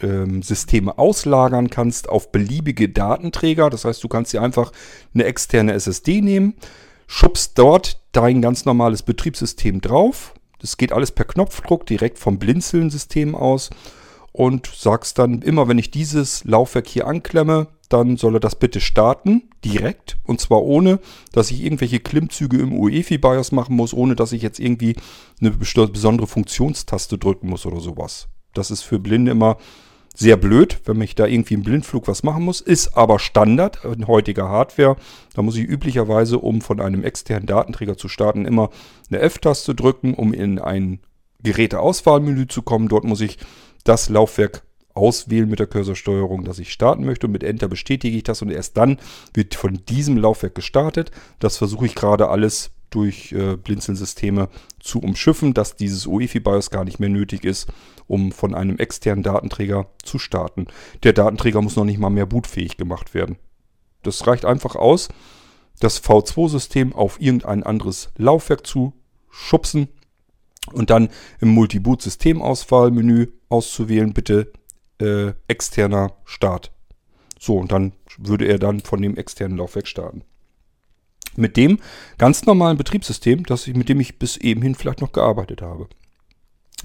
ähm, 0.00 0.42
Systeme 0.42 0.98
auslagern 0.98 1.70
kannst 1.70 2.08
auf 2.08 2.32
beliebige 2.32 2.88
Datenträger. 2.88 3.70
Das 3.70 3.84
heißt, 3.84 4.02
du 4.02 4.08
kannst 4.08 4.32
dir 4.32 4.42
einfach 4.42 4.72
eine 5.14 5.24
externe 5.24 5.72
SSD 5.72 6.20
nehmen, 6.20 6.54
schubst 7.06 7.58
dort 7.58 8.02
dein 8.12 8.42
ganz 8.42 8.64
normales 8.64 9.02
Betriebssystem 9.02 9.80
drauf 9.80 10.34
das 10.58 10.76
geht 10.76 10.92
alles 10.92 11.10
per 11.10 11.24
Knopfdruck 11.24 11.86
direkt 11.86 12.18
vom 12.18 12.38
Blinzeln-System 12.38 13.34
aus 13.34 13.70
und 14.32 14.66
sagst 14.66 15.18
dann 15.18 15.42
immer, 15.42 15.68
wenn 15.68 15.78
ich 15.78 15.90
dieses 15.90 16.44
Laufwerk 16.44 16.86
hier 16.86 17.06
anklemme, 17.06 17.68
dann 17.88 18.16
soll 18.16 18.36
er 18.36 18.40
das 18.40 18.56
bitte 18.56 18.80
starten, 18.80 19.50
direkt. 19.64 20.18
Und 20.24 20.40
zwar 20.40 20.62
ohne, 20.62 20.98
dass 21.32 21.50
ich 21.50 21.62
irgendwelche 21.62 22.00
Klimmzüge 22.00 22.58
im 22.58 22.72
UEFI-BIOS 22.72 23.52
machen 23.52 23.76
muss, 23.76 23.94
ohne 23.94 24.16
dass 24.16 24.32
ich 24.32 24.42
jetzt 24.42 24.58
irgendwie 24.58 24.96
eine 25.40 25.52
besondere 25.52 26.26
Funktionstaste 26.26 27.16
drücken 27.16 27.48
muss 27.48 27.64
oder 27.64 27.80
sowas. 27.80 28.28
Das 28.54 28.70
ist 28.70 28.82
für 28.82 28.98
Blinde 28.98 29.30
immer 29.30 29.56
sehr 30.16 30.38
blöd, 30.38 30.80
wenn 30.86 31.00
ich 31.02 31.14
da 31.14 31.26
irgendwie 31.26 31.54
im 31.54 31.62
Blindflug 31.62 32.08
was 32.08 32.22
machen 32.22 32.42
muss, 32.42 32.62
ist 32.62 32.96
aber 32.96 33.18
Standard 33.18 33.84
in 33.84 34.06
heutiger 34.06 34.48
Hardware. 34.48 34.96
Da 35.34 35.42
muss 35.42 35.56
ich 35.56 35.64
üblicherweise, 35.64 36.38
um 36.38 36.62
von 36.62 36.80
einem 36.80 37.04
externen 37.04 37.46
Datenträger 37.46 37.98
zu 37.98 38.08
starten, 38.08 38.46
immer 38.46 38.70
eine 39.10 39.20
F-Taste 39.20 39.74
drücken, 39.74 40.14
um 40.14 40.32
in 40.32 40.58
ein 40.58 41.00
Geräteauswahlmenü 41.42 42.46
zu 42.46 42.62
kommen. 42.62 42.88
Dort 42.88 43.04
muss 43.04 43.20
ich 43.20 43.36
das 43.84 44.08
Laufwerk 44.08 44.62
auswählen 44.94 45.50
mit 45.50 45.58
der 45.58 45.66
Cursorsteuerung, 45.66 46.44
dass 46.44 46.58
ich 46.58 46.72
starten 46.72 47.04
möchte 47.04 47.26
und 47.26 47.32
mit 47.32 47.44
Enter 47.44 47.68
bestätige 47.68 48.16
ich 48.16 48.22
das 48.22 48.40
und 48.40 48.50
erst 48.50 48.78
dann 48.78 48.98
wird 49.34 49.54
von 49.54 49.84
diesem 49.86 50.16
Laufwerk 50.16 50.54
gestartet. 50.54 51.10
Das 51.38 51.58
versuche 51.58 51.84
ich 51.84 51.94
gerade 51.94 52.28
alles 52.30 52.70
durch 52.90 53.32
äh, 53.32 53.56
Blinzeln-Systeme 53.56 54.48
zu 54.80 55.00
umschiffen, 55.00 55.54
dass 55.54 55.76
dieses 55.76 56.06
UEFI-BIOS 56.06 56.70
gar 56.70 56.84
nicht 56.84 56.98
mehr 56.98 57.08
nötig 57.08 57.44
ist, 57.44 57.68
um 58.06 58.32
von 58.32 58.54
einem 58.54 58.78
externen 58.78 59.22
Datenträger 59.22 59.88
zu 60.02 60.18
starten. 60.18 60.66
Der 61.02 61.12
Datenträger 61.12 61.62
muss 61.62 61.76
noch 61.76 61.84
nicht 61.84 61.98
mal 61.98 62.10
mehr 62.10 62.26
bootfähig 62.26 62.76
gemacht 62.76 63.14
werden. 63.14 63.36
Das 64.02 64.26
reicht 64.26 64.44
einfach 64.44 64.76
aus, 64.76 65.08
das 65.80 66.02
V2-System 66.02 66.94
auf 66.94 67.20
irgendein 67.20 67.62
anderes 67.62 68.10
Laufwerk 68.16 68.66
zu 68.66 68.94
schubsen 69.30 69.88
und 70.72 70.90
dann 70.90 71.10
im 71.40 71.48
Multi-Boot-Systemauswahlmenü 71.48 73.28
auszuwählen, 73.48 74.12
bitte 74.12 74.52
äh, 75.00 75.32
externer 75.48 76.16
Start. 76.24 76.72
So, 77.38 77.58
und 77.58 77.72
dann 77.72 77.92
würde 78.16 78.46
er 78.46 78.58
dann 78.58 78.80
von 78.80 79.02
dem 79.02 79.16
externen 79.16 79.58
Laufwerk 79.58 79.86
starten 79.86 80.22
mit 81.38 81.56
dem 81.56 81.78
ganz 82.18 82.46
normalen 82.46 82.76
Betriebssystem, 82.76 83.44
das 83.44 83.66
ich, 83.66 83.74
mit 83.74 83.88
dem 83.88 84.00
ich 84.00 84.18
bis 84.18 84.36
ebenhin 84.36 84.74
vielleicht 84.74 85.00
noch 85.00 85.12
gearbeitet 85.12 85.62
habe. 85.62 85.88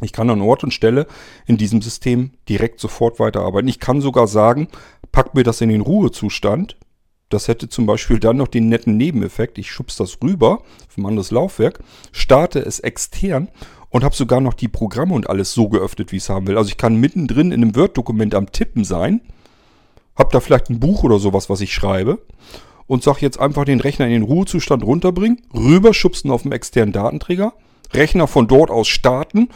Ich 0.01 0.13
kann 0.13 0.29
an 0.29 0.41
Ort 0.41 0.63
und 0.63 0.73
Stelle 0.73 1.05
in 1.45 1.57
diesem 1.57 1.81
System 1.81 2.31
direkt 2.49 2.79
sofort 2.79 3.19
weiterarbeiten. 3.19 3.67
Ich 3.67 3.79
kann 3.79 4.01
sogar 4.01 4.27
sagen, 4.27 4.67
pack 5.11 5.35
mir 5.35 5.43
das 5.43 5.61
in 5.61 5.69
den 5.69 5.81
Ruhezustand. 5.81 6.77
Das 7.29 7.47
hätte 7.47 7.69
zum 7.69 7.85
Beispiel 7.85 8.19
dann 8.19 8.37
noch 8.37 8.47
den 8.47 8.67
netten 8.67 8.97
Nebeneffekt. 8.97 9.57
Ich 9.57 9.71
schubs 9.71 9.95
das 9.95 10.17
rüber 10.21 10.63
vom 10.89 11.05
anderes 11.05 11.31
Laufwerk, 11.31 11.79
starte 12.11 12.59
es 12.59 12.79
extern 12.79 13.49
und 13.89 14.03
habe 14.03 14.15
sogar 14.15 14.41
noch 14.41 14.53
die 14.53 14.67
Programme 14.67 15.13
und 15.13 15.29
alles 15.29 15.53
so 15.53 15.69
geöffnet, 15.69 16.11
wie 16.11 16.17
ich 16.17 16.23
es 16.23 16.29
haben 16.29 16.47
will. 16.47 16.57
Also 16.57 16.69
ich 16.69 16.77
kann 16.77 16.95
mittendrin 16.95 17.51
in 17.51 17.61
einem 17.61 17.75
Word-Dokument 17.75 18.35
am 18.35 18.51
Tippen 18.51 18.83
sein, 18.83 19.21
habe 20.17 20.29
da 20.31 20.39
vielleicht 20.39 20.69
ein 20.69 20.79
Buch 20.79 21.03
oder 21.03 21.19
sowas, 21.19 21.49
was 21.49 21.61
ich 21.61 21.73
schreibe 21.73 22.19
und 22.87 23.03
sage 23.03 23.19
jetzt 23.21 23.39
einfach 23.39 23.65
den 23.65 23.79
Rechner 23.79 24.05
in 24.05 24.11
den 24.11 24.23
Ruhezustand 24.23 24.83
runterbringen, 24.83 25.41
rüberschubsen 25.53 26.31
auf 26.31 26.43
dem 26.43 26.51
externen 26.51 26.93
Datenträger, 26.93 27.53
Rechner 27.93 28.27
von 28.27 28.47
dort 28.47 28.69
aus 28.69 28.87
starten 28.87 29.49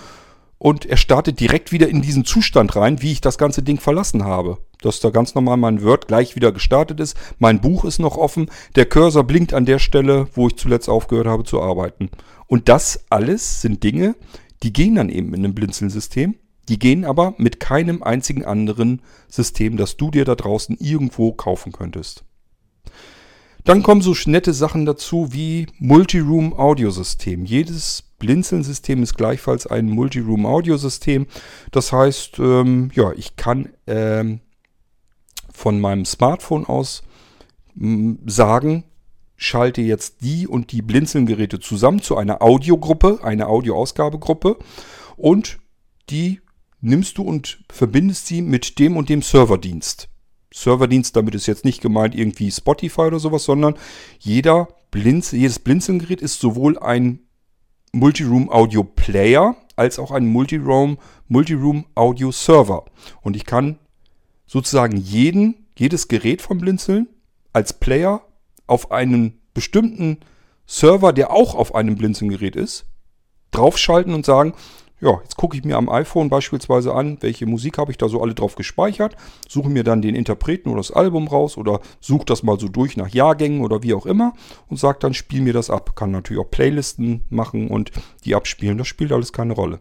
und 0.58 0.86
er 0.86 0.98
startet 0.98 1.40
direkt 1.40 1.72
wieder 1.72 1.88
in 1.90 2.02
diesen 2.02 2.26
Zustand 2.26 2.76
rein, 2.76 3.02
wie 3.02 3.12
ich 3.12 3.22
das 3.22 3.38
ganze 3.38 3.62
Ding 3.62 3.80
verlassen 3.80 4.24
habe. 4.24 4.58
Dass 4.82 5.00
da 5.00 5.10
ganz 5.10 5.36
normal 5.36 5.58
mein 5.58 5.84
Word 5.84 6.08
gleich 6.08 6.36
wieder 6.36 6.52
gestartet 6.52 7.00
ist, 7.00 7.18
mein 7.40 7.62
Buch 7.62 7.86
ist 7.86 8.00
noch 8.00 8.18
offen, 8.18 8.50
der 8.76 8.86
Cursor 8.86 9.24
blinkt 9.24 9.54
an 9.54 9.66
der 9.66 9.80
Stelle, 9.80 10.28
wo 10.34 10.48
ich 10.48 10.56
zuletzt 10.56 10.90
aufgehört 10.90 11.28
habe 11.28 11.44
zu 11.44 11.62
arbeiten. 11.62 12.10
Und 12.48 12.70
das 12.70 13.06
alles 13.10 13.62
sind 13.62 13.84
Dinge, 13.84 14.16
die 14.64 14.74
gehen 14.74 14.96
dann 14.96 15.10
eben 15.10 15.34
in 15.34 15.44
einem 15.44 15.56
Blinzeln-System. 15.56 16.36
Die 16.68 16.80
gehen 16.80 17.06
aber 17.06 17.36
mit 17.38 17.60
keinem 17.60 18.02
einzigen 18.02 18.44
anderen 18.44 19.02
System, 19.28 19.78
das 19.78 19.98
du 19.98 20.10
dir 20.10 20.26
da 20.26 20.36
draußen 20.36 20.78
irgendwo 20.80 21.32
kaufen 21.32 21.72
könntest. 21.72 22.24
Dann 23.66 23.82
kommen 23.82 24.02
so 24.02 24.14
nette 24.28 24.54
Sachen 24.54 24.86
dazu 24.86 25.34
wie 25.34 25.66
Multiroom-Audiosystem. 25.80 27.46
Jedes 27.46 28.04
Blinzeln-System 28.20 29.02
ist 29.02 29.16
gleichfalls 29.16 29.66
ein 29.66 29.88
Multiroom-Audiosystem. 29.88 31.26
Das 31.72 31.92
heißt, 31.92 32.38
ähm, 32.40 32.92
ja, 32.94 33.12
ich 33.14 33.36
kann 33.36 33.70
ähm, 33.88 34.40
von 35.52 35.82
meinem 35.82 36.06
Smartphone 36.06 36.66
aus 36.66 37.02
sagen, 38.26 38.84
schalte 39.36 39.82
jetzt 39.82 40.22
die 40.22 40.48
und 40.48 40.72
die 40.72 40.82
Blinzeln-Geräte 40.82 41.60
zusammen 41.60 42.02
zu 42.02 42.16
einer 42.16 42.42
Audiogruppe, 42.42 43.20
einer 43.24 43.50
Audioausgabegruppe 43.50 44.58
und 45.18 45.60
die 46.10 46.40
nimmst 46.80 47.18
du 47.18 47.24
und 47.24 47.60
verbindest 47.70 48.28
sie 48.28 48.42
mit 48.42 48.80
dem 48.80 48.96
und 48.96 49.10
dem 49.10 49.22
Serverdienst. 49.22 50.08
Serverdienst, 50.56 51.14
damit 51.18 51.36
ist 51.36 51.48
jetzt 51.48 51.66
nicht 51.66 51.82
gemeint 51.82 52.16
irgendwie 52.16 52.50
Spotify 52.50 53.02
oder 53.02 53.20
sowas, 53.20 53.44
sondern 53.44 53.76
jeder 54.20 54.70
Blinzel, 54.90 55.38
jedes 55.38 55.60
Blinzeln-Gerät 55.60 56.22
ist 56.22 56.40
sowohl 56.40 56.80
ein 56.80 57.20
Multiroom 57.92 58.50
Audio 58.50 58.86
Player 58.86 59.58
als 59.76 60.00
auch 60.00 60.12
ein 60.12 60.26
Multiroom, 60.26 60.98
Multiroom 61.28 61.86
Audio 61.94 62.32
Server. 62.32 62.86
Und 63.22 63.36
ich 63.36 63.46
kann 63.46 63.80
sozusagen 64.48 64.96
jeden, 64.96 65.68
jedes 65.78 66.08
Gerät 66.08 66.42
vom 66.42 66.60
Blinzeln 66.60 67.10
als 67.52 67.74
Player 67.74 68.22
auf 68.66 68.92
einen 68.92 69.42
bestimmten 69.54 70.20
Server, 70.66 71.12
der 71.12 71.32
auch 71.32 71.54
auf 71.56 71.76
einem 71.76 71.98
Blinzeln-Gerät 71.98 72.56
ist, 72.56 72.86
draufschalten 73.52 74.14
und 74.14 74.26
sagen, 74.26 74.54
ja, 75.02 75.20
jetzt 75.22 75.36
gucke 75.36 75.58
ich 75.58 75.66
mir 75.66 75.78
am 75.78 75.90
iPhone 75.90 76.30
beispielsweise 76.30 76.94
an, 76.94 77.18
welche 77.20 77.46
Musik 77.46 77.78
habe 77.78 77.92
ich 77.92 77.98
da 77.98 78.08
so 78.08 78.22
alle 78.22 78.34
drauf 78.34 78.56
gespeichert, 78.56 79.16
suche 79.48 79.70
mir 79.70 79.84
dann 79.84 80.02
den 80.02 80.16
Interpreten 80.16 80.70
oder 80.70 80.78
das 80.78 80.92
Album 80.92 81.28
raus 81.28 81.58
oder 81.58 81.82
suche 82.00 82.26
das 82.26 82.44
mal 82.44 82.60
so 82.60 82.70
durch 82.70 82.96
nach 82.96 83.10
Jahrgängen 83.10 83.62
oder 83.62 83.84
wie 83.84 83.94
auch 83.94 84.06
immer 84.06 84.34
und 84.68 84.80
sage 84.80 85.00
dann, 85.02 85.14
spiel 85.14 85.42
mir 85.42 85.54
das 85.54 85.70
ab. 85.70 85.96
Kann 85.96 86.12
natürlich 86.12 86.42
auch 86.42 86.50
Playlisten 86.50 87.26
machen 87.30 87.68
und 87.68 87.92
die 88.24 88.36
abspielen. 88.36 88.78
Das 88.78 88.88
spielt 88.88 89.12
alles 89.12 89.34
keine 89.34 89.54
Rolle. 89.54 89.80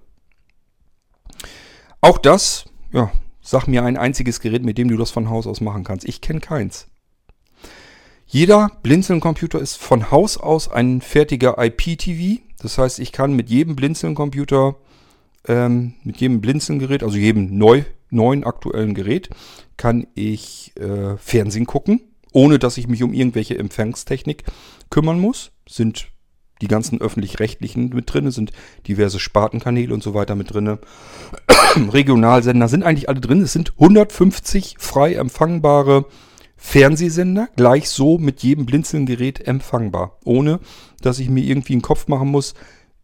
Auch 2.01 2.19
das, 2.19 2.65
ja, 2.93 3.13
sag 3.41 3.69
mir 3.69 3.85
ein 3.85 3.97
einziges 3.97 4.41
Gerät, 4.41 4.65
mit 4.65 4.79
dem 4.79 4.89
du 4.89 4.97
das 4.97 5.11
von 5.11 5.31
Haus 5.31 5.47
aus 5.47 5.61
machen 5.61 5.85
kannst. 5.85 6.07
Ich 6.07 6.21
kenne 6.21 6.41
keins. 6.41 6.89
Jeder 8.27 8.73
Blinzeln-Computer 8.83 9.61
ist 9.61 9.77
von 9.77 10.11
Haus 10.11 10.39
aus 10.39 10.69
ein 10.69 11.01
fertiger 11.01 11.57
IPTV. 11.57 12.41
Das 12.61 12.79
heißt, 12.79 12.99
ich 12.99 13.13
kann 13.13 13.35
mit 13.35 13.49
jedem 13.49 13.77
Blinzeln-Computer 13.77 14.77
ähm, 15.49 15.95
mit 16.05 16.19
jedem 16.19 16.41
Blinzelgerät, 16.41 17.03
also 17.03 17.17
jedem 17.17 17.57
neu, 17.57 17.85
neuen 18.11 18.45
aktuellen 18.45 18.95
Gerät, 18.95 19.31
kann 19.77 20.07
ich 20.15 20.73
äh, 20.79 21.17
Fernsehen 21.17 21.67
gucken, 21.67 22.01
ohne 22.33 22.59
dass 22.59 22.79
ich 22.79 22.89
mich 22.89 23.03
um 23.03 23.13
irgendwelche 23.13 23.59
Empfangstechnik 23.59 24.45
kümmern 24.91 25.21
muss. 25.21 25.53
Sind 25.69 26.09
die 26.63 26.69
ganzen 26.69 27.01
öffentlich-rechtlichen 27.01 27.91
mit 27.91 28.13
drin, 28.13 28.31
sind 28.31 28.53
diverse 28.87 29.19
Spartenkanäle 29.19 29.93
und 29.93 30.03
so 30.03 30.15
weiter 30.15 30.35
mit 30.35 30.53
drin. 30.53 30.79
Regionalsender 31.93 32.69
sind 32.69 32.85
eigentlich 32.85 33.09
alle 33.09 33.21
drin. 33.21 33.43
Es 33.43 33.53
sind 33.53 33.73
150 33.79 34.77
frei 34.79 35.15
empfangbare 35.15 36.07
Fernsehsender, 36.57 37.49
gleich 37.57 37.91
so 37.91 38.19
mit 38.19 38.43
jedem 38.43 38.65
Blinzelgerät 38.65 39.47
empfangbar, 39.47 40.19
ohne 40.25 40.61
dass 41.03 41.19
ich 41.19 41.29
mir 41.29 41.45
irgendwie 41.45 41.75
einen 41.75 41.83
Kopf 41.83 42.09
machen 42.09 42.29
muss, 42.29 42.55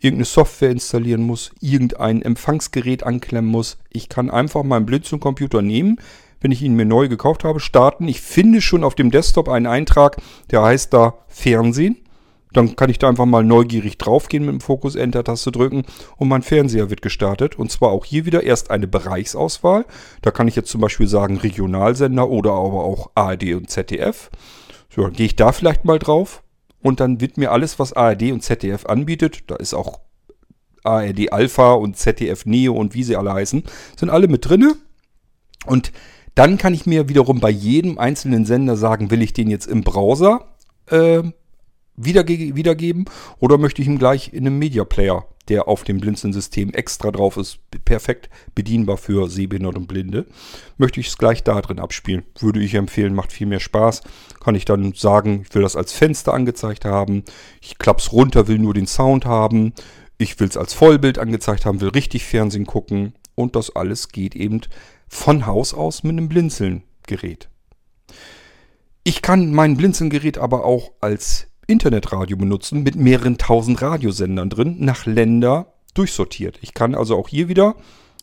irgendeine 0.01 0.25
Software 0.25 0.71
installieren 0.71 1.23
muss, 1.23 1.53
irgendein 1.61 2.23
Empfangsgerät 2.23 3.05
anklemmen 3.05 3.51
muss. 3.51 3.79
Ich 3.91 4.09
kann 4.09 4.31
einfach 4.31 4.63
meinen 4.63 4.87
Blinzeln-Computer 4.87 5.63
nehmen, 5.63 5.99
wenn 6.41 6.53
ich 6.53 6.63
ihn 6.63 6.75
mir 6.75 6.87
neu 6.87 7.09
gekauft 7.09 7.45
habe, 7.45 7.61
starten. 7.61 8.09
Ich 8.09 8.23
finde 8.23 8.63
schon 8.63 8.83
auf 8.83 8.95
dem 8.95 9.11
Desktop 9.11 9.49
einen 9.49 9.67
Eintrag, 9.67 10.17
der 10.51 10.63
heißt 10.63 10.93
da 10.93 11.19
Fernsehen. 11.29 11.99
Dann 12.53 12.75
kann 12.75 12.91
ich 12.91 12.99
da 12.99 13.09
einfach 13.09 13.27
mal 13.27 13.45
neugierig 13.45 13.99
draufgehen 13.99 14.45
mit 14.45 14.55
dem 14.55 14.61
Fokus 14.61 14.97
Enter-Taste 14.97 15.53
drücken 15.53 15.85
und 16.17 16.29
mein 16.29 16.43
Fernseher 16.43 16.91
wird 16.91 17.03
gestartet. 17.03 17.59
Und 17.59 17.71
zwar 17.71 17.91
auch 17.91 18.05
hier 18.05 18.25
wieder 18.25 18.43
erst 18.43 18.71
eine 18.71 18.89
Bereichsauswahl. 18.89 19.85
Da 20.23 20.33
kann 20.33 20.49
ich 20.49 20.57
jetzt 20.57 20.71
zum 20.71 20.81
Beispiel 20.81 21.07
sagen 21.07 21.37
Regionalsender 21.37 22.29
oder 22.29 22.53
aber 22.53 22.85
auch 22.85 23.11
ARD 23.15 23.55
und 23.55 23.71
ZDF. 23.71 24.31
So, 24.89 25.03
dann 25.03 25.13
gehe 25.13 25.27
ich 25.27 25.37
da 25.37 25.53
vielleicht 25.53 25.85
mal 25.85 26.01
drauf 26.01 26.43
und 26.83 27.01
dann 27.01 27.21
wird 27.21 27.37
mir 27.37 27.53
alles, 27.53 27.79
was 27.79 27.93
ARD 27.93 28.33
und 28.33 28.43
ZDF 28.43 28.87
anbietet, 28.87 29.45
da 29.49 29.57
ist 29.57 29.75
auch 29.75 30.01
ARD 30.83 31.33
Alpha 31.33 31.75
und 31.75 31.97
ZDF 31.97 32.47
Neo 32.47 32.75
und 32.75 32.95
wie 32.95 33.05
sie 33.05 33.17
alle 33.17 33.33
heißen, 33.33 33.65
sind 33.97 34.11
alle 34.11 34.29
mit 34.29 34.49
drinne. 34.49 34.75
Und 35.67 35.93
dann 36.35 36.57
kann 36.59 36.73
ich 36.75 36.87
mir 36.87 37.09
wiederum 37.09 37.41
bei 37.41 37.51
jedem 37.51 37.99
einzelnen 37.99 38.47
Sender 38.47 38.77
sagen, 38.77 39.11
will 39.11 39.21
ich 39.21 39.33
den 39.33 39.51
jetzt 39.51 39.67
im 39.67 39.83
Browser 39.83 40.47
äh, 40.87 41.23
wiederge 41.97 42.57
wiedergeben 42.57 43.05
oder 43.39 43.59
möchte 43.59 43.83
ich 43.83 43.89
ihn 43.89 43.99
gleich 43.99 44.33
in 44.33 44.47
einem 44.47 44.59
Media 44.59 44.85
Player, 44.85 45.27
der 45.51 45.69
auf 45.69 45.85
dem 45.85 46.01
Blinzeln-System 46.01 46.73
extra 46.73 47.11
drauf 47.11 47.37
ist, 47.37 47.59
perfekt 47.85 48.31
bedienbar 48.55 48.97
für 48.97 49.29
Sehbehinderte 49.29 49.79
und 49.79 49.89
Blinde, 49.89 50.27
möchte 50.79 51.01
ich 51.01 51.09
es 51.09 51.19
gleich 51.19 51.43
da 51.43 51.61
drin 51.61 51.81
abspielen. 51.81 52.25
Würde 52.39 52.61
ich 52.61 52.75
empfehlen, 52.75 53.15
macht 53.15 53.33
viel 53.33 53.49
mehr 53.49 53.61
Spaß. 53.61 54.03
Kann 54.43 54.55
ich 54.55 54.65
dann 54.65 54.95
sagen, 54.95 55.45
ich 55.47 55.55
will 55.55 55.63
das 55.63 55.77
als 55.77 55.93
Fenster 55.93 56.33
angezeigt 56.33 56.85
haben, 56.85 57.25
ich 57.61 57.79
klapp's 57.79 58.13
runter, 58.13 58.49
will 58.49 58.59
nur 58.59 58.75
den 58.75 58.87
Sound 58.87 59.27
haben, 59.27 59.75
ich 60.17 60.39
will 60.39 60.49
es 60.49 60.57
als 60.57 60.73
Vollbild 60.73 61.19
angezeigt 61.19 61.67
haben, 61.67 61.81
will 61.81 61.89
richtig 61.89 62.25
Fernsehen 62.25 62.67
gucken 62.67 63.15
und 63.35 63.57
das 63.57 63.75
alles 63.75 64.09
geht 64.09 64.37
eben 64.37 64.61
von 65.09 65.47
Haus 65.47 65.75
aus 65.75 66.05
mit 66.05 66.13
einem 66.13 66.29
Blinzeln-Gerät. 66.29 67.49
Ich 69.03 69.23
kann 69.23 69.53
mein 69.53 69.77
Blinzeln-Gerät 69.77 70.39
aber 70.39 70.65
auch 70.65 70.93
als 71.01 71.50
Internetradio 71.71 72.37
benutzen 72.37 72.83
mit 72.83 72.97
mehreren 72.97 73.39
tausend 73.39 73.81
Radiosendern 73.81 74.51
drin, 74.51 74.77
nach 74.81 75.07
Länder 75.07 75.73
durchsortiert. 75.95 76.59
Ich 76.63 76.75
kann 76.75 76.95
also 76.95 77.17
auch 77.17 77.29
hier 77.29 77.49
wieder, 77.49 77.77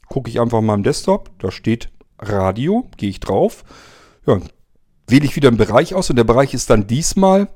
gucke 0.07 0.29
ich 0.29 0.39
einfach 0.39 0.61
mal 0.61 0.73
am 0.73 0.83
Desktop, 0.83 1.31
da 1.39 1.51
steht 1.51 1.89
Radio, 2.19 2.89
gehe 2.97 3.09
ich 3.09 3.19
drauf, 3.19 3.63
ja, 4.25 4.39
wähle 5.07 5.25
ich 5.25 5.35
wieder 5.35 5.47
einen 5.47 5.57
Bereich 5.57 5.95
aus 5.95 6.09
und 6.09 6.15
der 6.17 6.23
Bereich 6.23 6.53
ist 6.53 6.69
dann 6.69 6.87
diesmal 6.87 7.47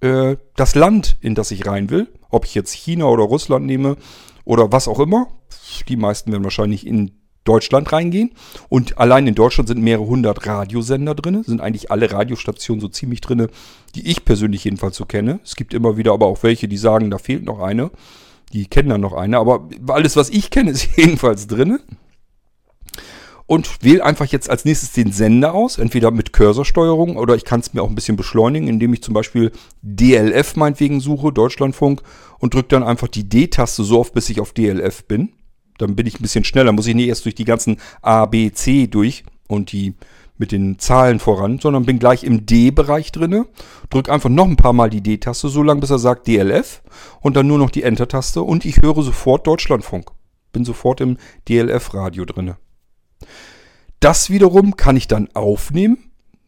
äh, 0.00 0.36
das 0.56 0.74
Land, 0.74 1.16
in 1.20 1.34
das 1.34 1.50
ich 1.50 1.66
rein 1.66 1.90
will. 1.90 2.08
Ob 2.30 2.44
ich 2.44 2.54
jetzt 2.54 2.72
China 2.72 3.06
oder 3.06 3.24
Russland 3.24 3.66
nehme 3.66 3.96
oder 4.44 4.72
was 4.72 4.88
auch 4.88 5.00
immer. 5.00 5.28
Die 5.88 5.96
meisten 5.96 6.32
werden 6.32 6.44
wahrscheinlich 6.44 6.86
in 6.86 7.21
Deutschland 7.44 7.92
reingehen. 7.92 8.32
Und 8.68 8.98
allein 8.98 9.26
in 9.26 9.34
Deutschland 9.34 9.68
sind 9.68 9.82
mehrere 9.82 10.06
hundert 10.06 10.46
Radiosender 10.46 11.14
drin. 11.14 11.42
Sind 11.42 11.60
eigentlich 11.60 11.90
alle 11.90 12.10
Radiostationen 12.10 12.80
so 12.80 12.88
ziemlich 12.88 13.20
drin, 13.20 13.48
die 13.94 14.06
ich 14.08 14.24
persönlich 14.24 14.64
jedenfalls 14.64 14.96
so 14.96 15.04
kenne. 15.04 15.40
Es 15.44 15.56
gibt 15.56 15.74
immer 15.74 15.96
wieder 15.96 16.12
aber 16.12 16.26
auch 16.26 16.42
welche, 16.42 16.68
die 16.68 16.76
sagen, 16.76 17.10
da 17.10 17.18
fehlt 17.18 17.44
noch 17.44 17.60
eine. 17.60 17.90
Die 18.52 18.66
kennen 18.66 18.90
dann 18.90 19.00
noch 19.00 19.14
eine. 19.14 19.38
Aber 19.38 19.68
alles, 19.88 20.16
was 20.16 20.30
ich 20.30 20.50
kenne, 20.50 20.70
ist 20.72 20.96
jedenfalls 20.96 21.46
drin. 21.46 21.78
Und 23.46 23.82
wähle 23.82 24.04
einfach 24.04 24.26
jetzt 24.26 24.48
als 24.48 24.64
nächstes 24.64 24.92
den 24.92 25.12
Sender 25.12 25.52
aus, 25.52 25.76
entweder 25.76 26.10
mit 26.10 26.32
Cursorsteuerung 26.32 27.16
oder 27.16 27.34
ich 27.34 27.44
kann 27.44 27.60
es 27.60 27.74
mir 27.74 27.82
auch 27.82 27.88
ein 27.88 27.94
bisschen 27.94 28.16
beschleunigen, 28.16 28.68
indem 28.68 28.94
ich 28.94 29.02
zum 29.02 29.12
Beispiel 29.12 29.50
DLF 29.82 30.56
meinetwegen 30.56 31.00
suche, 31.00 31.32
Deutschlandfunk, 31.32 32.02
und 32.38 32.54
drücke 32.54 32.68
dann 32.68 32.82
einfach 32.82 33.08
die 33.08 33.28
D-Taste 33.28 33.84
so 33.84 33.98
oft, 33.98 34.14
bis 34.14 34.30
ich 34.30 34.40
auf 34.40 34.52
DLF 34.52 35.04
bin. 35.04 35.32
Dann 35.78 35.96
bin 35.96 36.06
ich 36.06 36.18
ein 36.18 36.22
bisschen 36.22 36.44
schneller, 36.44 36.72
muss 36.72 36.86
ich 36.86 36.94
nicht 36.94 37.08
erst 37.08 37.24
durch 37.24 37.34
die 37.34 37.44
ganzen 37.44 37.78
A, 38.02 38.26
B, 38.26 38.50
C 38.52 38.86
durch 38.86 39.24
und 39.48 39.72
die 39.72 39.94
mit 40.38 40.50
den 40.50 40.78
Zahlen 40.78 41.20
voran, 41.20 41.58
sondern 41.60 41.84
bin 41.84 41.98
gleich 41.98 42.24
im 42.24 42.46
D-Bereich 42.46 43.12
drinne. 43.12 43.46
Drück 43.90 44.08
einfach 44.08 44.28
noch 44.28 44.46
ein 44.46 44.56
paar 44.56 44.72
Mal 44.72 44.90
die 44.90 45.00
D-Taste, 45.00 45.48
so 45.48 45.62
lange 45.62 45.80
bis 45.80 45.90
er 45.90 45.98
sagt 45.98 46.26
DLF 46.26 46.82
und 47.20 47.36
dann 47.36 47.46
nur 47.46 47.58
noch 47.58 47.70
die 47.70 47.84
Enter-Taste 47.84 48.42
und 48.42 48.64
ich 48.64 48.82
höre 48.82 49.02
sofort 49.02 49.46
Deutschlandfunk. 49.46 50.10
Bin 50.52 50.64
sofort 50.64 51.00
im 51.00 51.16
DLF-Radio 51.48 52.24
drinne. 52.24 52.56
Das 54.00 54.30
wiederum 54.30 54.76
kann 54.76 54.96
ich 54.96 55.06
dann 55.06 55.28
aufnehmen 55.32 55.98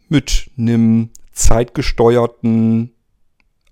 mit 0.09 0.51
einem 0.59 1.11
zeitgesteuerten 1.33 2.93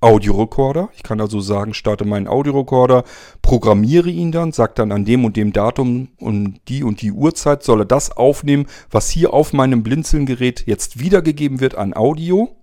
Audiorekorder. 0.02 0.90
Ich 0.94 1.02
kann 1.02 1.20
also 1.20 1.40
sagen, 1.40 1.74
starte 1.74 2.04
meinen 2.04 2.26
Audiorekorder, 2.26 3.04
programmiere 3.40 4.10
ihn 4.10 4.32
dann, 4.32 4.52
sage 4.52 4.72
dann 4.74 4.92
an 4.92 5.04
dem 5.04 5.24
und 5.24 5.36
dem 5.36 5.52
Datum 5.52 6.08
und 6.18 6.60
die 6.68 6.82
und 6.82 7.00
die 7.02 7.12
Uhrzeit 7.12 7.62
soll 7.62 7.82
er 7.82 7.86
das 7.86 8.10
aufnehmen, 8.10 8.66
was 8.90 9.08
hier 9.08 9.32
auf 9.32 9.52
meinem 9.52 9.82
Blinzelgerät 9.82 10.64
jetzt 10.66 10.98
wiedergegeben 10.98 11.60
wird 11.60 11.76
an 11.76 11.94
Audio. 11.94 12.56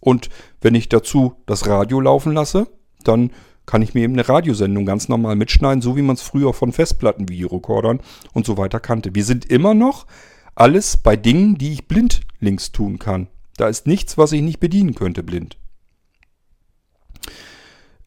Und 0.00 0.28
wenn 0.60 0.74
ich 0.74 0.88
dazu 0.88 1.34
das 1.46 1.66
Radio 1.66 2.00
laufen 2.00 2.32
lasse, 2.32 2.68
dann 3.02 3.30
kann 3.66 3.82
ich 3.82 3.94
mir 3.94 4.02
eben 4.02 4.12
eine 4.12 4.28
Radiosendung 4.28 4.86
ganz 4.86 5.08
normal 5.08 5.34
mitschneiden, 5.34 5.82
so 5.82 5.96
wie 5.96 6.02
man 6.02 6.14
es 6.14 6.22
früher 6.22 6.54
von 6.54 6.72
Festplatten-Videorekordern 6.72 8.00
und 8.32 8.46
so 8.46 8.56
weiter 8.56 8.78
kannte. 8.78 9.14
Wir 9.14 9.24
sind 9.24 9.46
immer 9.46 9.74
noch 9.74 10.06
alles 10.54 10.96
bei 10.96 11.16
Dingen, 11.16 11.58
die 11.58 11.72
ich 11.72 11.88
blindlings 11.88 12.70
tun 12.70 13.00
kann. 13.00 13.26
Da 13.56 13.68
ist 13.68 13.86
nichts, 13.86 14.16
was 14.16 14.32
ich 14.32 14.42
nicht 14.42 14.60
bedienen 14.60 14.94
könnte 14.94 15.24
blind. 15.24 15.58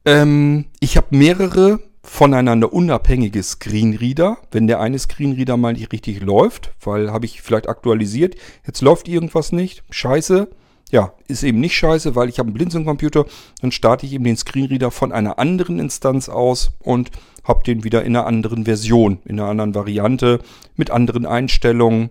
Ähm, 0.09 0.65
ich 0.79 0.97
habe 0.97 1.15
mehrere 1.15 1.79
voneinander 2.01 2.73
unabhängige 2.73 3.43
Screenreader. 3.43 4.39
Wenn 4.49 4.65
der 4.65 4.79
eine 4.79 4.97
Screenreader 4.97 5.55
mal 5.55 5.73
nicht 5.73 5.91
richtig 5.91 6.21
läuft, 6.21 6.71
weil 6.81 7.11
habe 7.11 7.27
ich 7.27 7.43
vielleicht 7.43 7.69
aktualisiert, 7.69 8.35
jetzt 8.65 8.81
läuft 8.81 9.07
irgendwas 9.07 9.51
nicht, 9.51 9.83
scheiße. 9.91 10.49
Ja, 10.89 11.13
ist 11.27 11.43
eben 11.43 11.59
nicht 11.59 11.75
scheiße, 11.75 12.15
weil 12.15 12.27
ich 12.27 12.39
habe 12.39 12.47
einen 12.47 12.55
Blinzeln-Computer, 12.55 13.25
dann 13.61 13.71
starte 13.71 14.07
ich 14.07 14.13
eben 14.13 14.23
den 14.23 14.35
Screenreader 14.37 14.89
von 14.89 15.11
einer 15.11 15.37
anderen 15.37 15.77
Instanz 15.77 16.27
aus 16.27 16.71
und 16.79 17.11
habe 17.43 17.63
den 17.63 17.83
wieder 17.83 18.03
in 18.03 18.15
einer 18.15 18.25
anderen 18.25 18.65
Version, 18.65 19.19
in 19.25 19.39
einer 19.39 19.49
anderen 19.49 19.75
Variante, 19.75 20.39
mit 20.75 20.89
anderen 20.89 21.27
Einstellungen, 21.27 22.09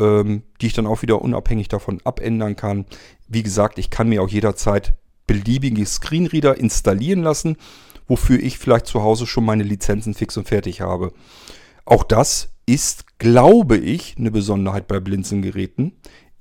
ähm, 0.00 0.42
die 0.60 0.66
ich 0.66 0.72
dann 0.72 0.88
auch 0.88 1.02
wieder 1.02 1.22
unabhängig 1.22 1.68
davon 1.68 2.00
abändern 2.02 2.56
kann. 2.56 2.86
Wie 3.28 3.44
gesagt, 3.44 3.78
ich 3.78 3.90
kann 3.90 4.08
mir 4.08 4.24
auch 4.24 4.28
jederzeit 4.28 4.96
beliebige 5.28 5.86
Screenreader 5.86 6.58
installieren 6.58 7.22
lassen, 7.22 7.56
wofür 8.08 8.40
ich 8.40 8.58
vielleicht 8.58 8.86
zu 8.86 9.04
Hause 9.04 9.28
schon 9.28 9.44
meine 9.44 9.62
Lizenzen 9.62 10.14
fix 10.14 10.36
und 10.36 10.48
fertig 10.48 10.80
habe. 10.80 11.12
Auch 11.84 12.02
das 12.02 12.50
ist, 12.66 13.18
glaube 13.18 13.76
ich, 13.76 14.16
eine 14.18 14.32
Besonderheit 14.32 14.88
bei 14.88 14.98
Blinzeln-Geräten. 14.98 15.92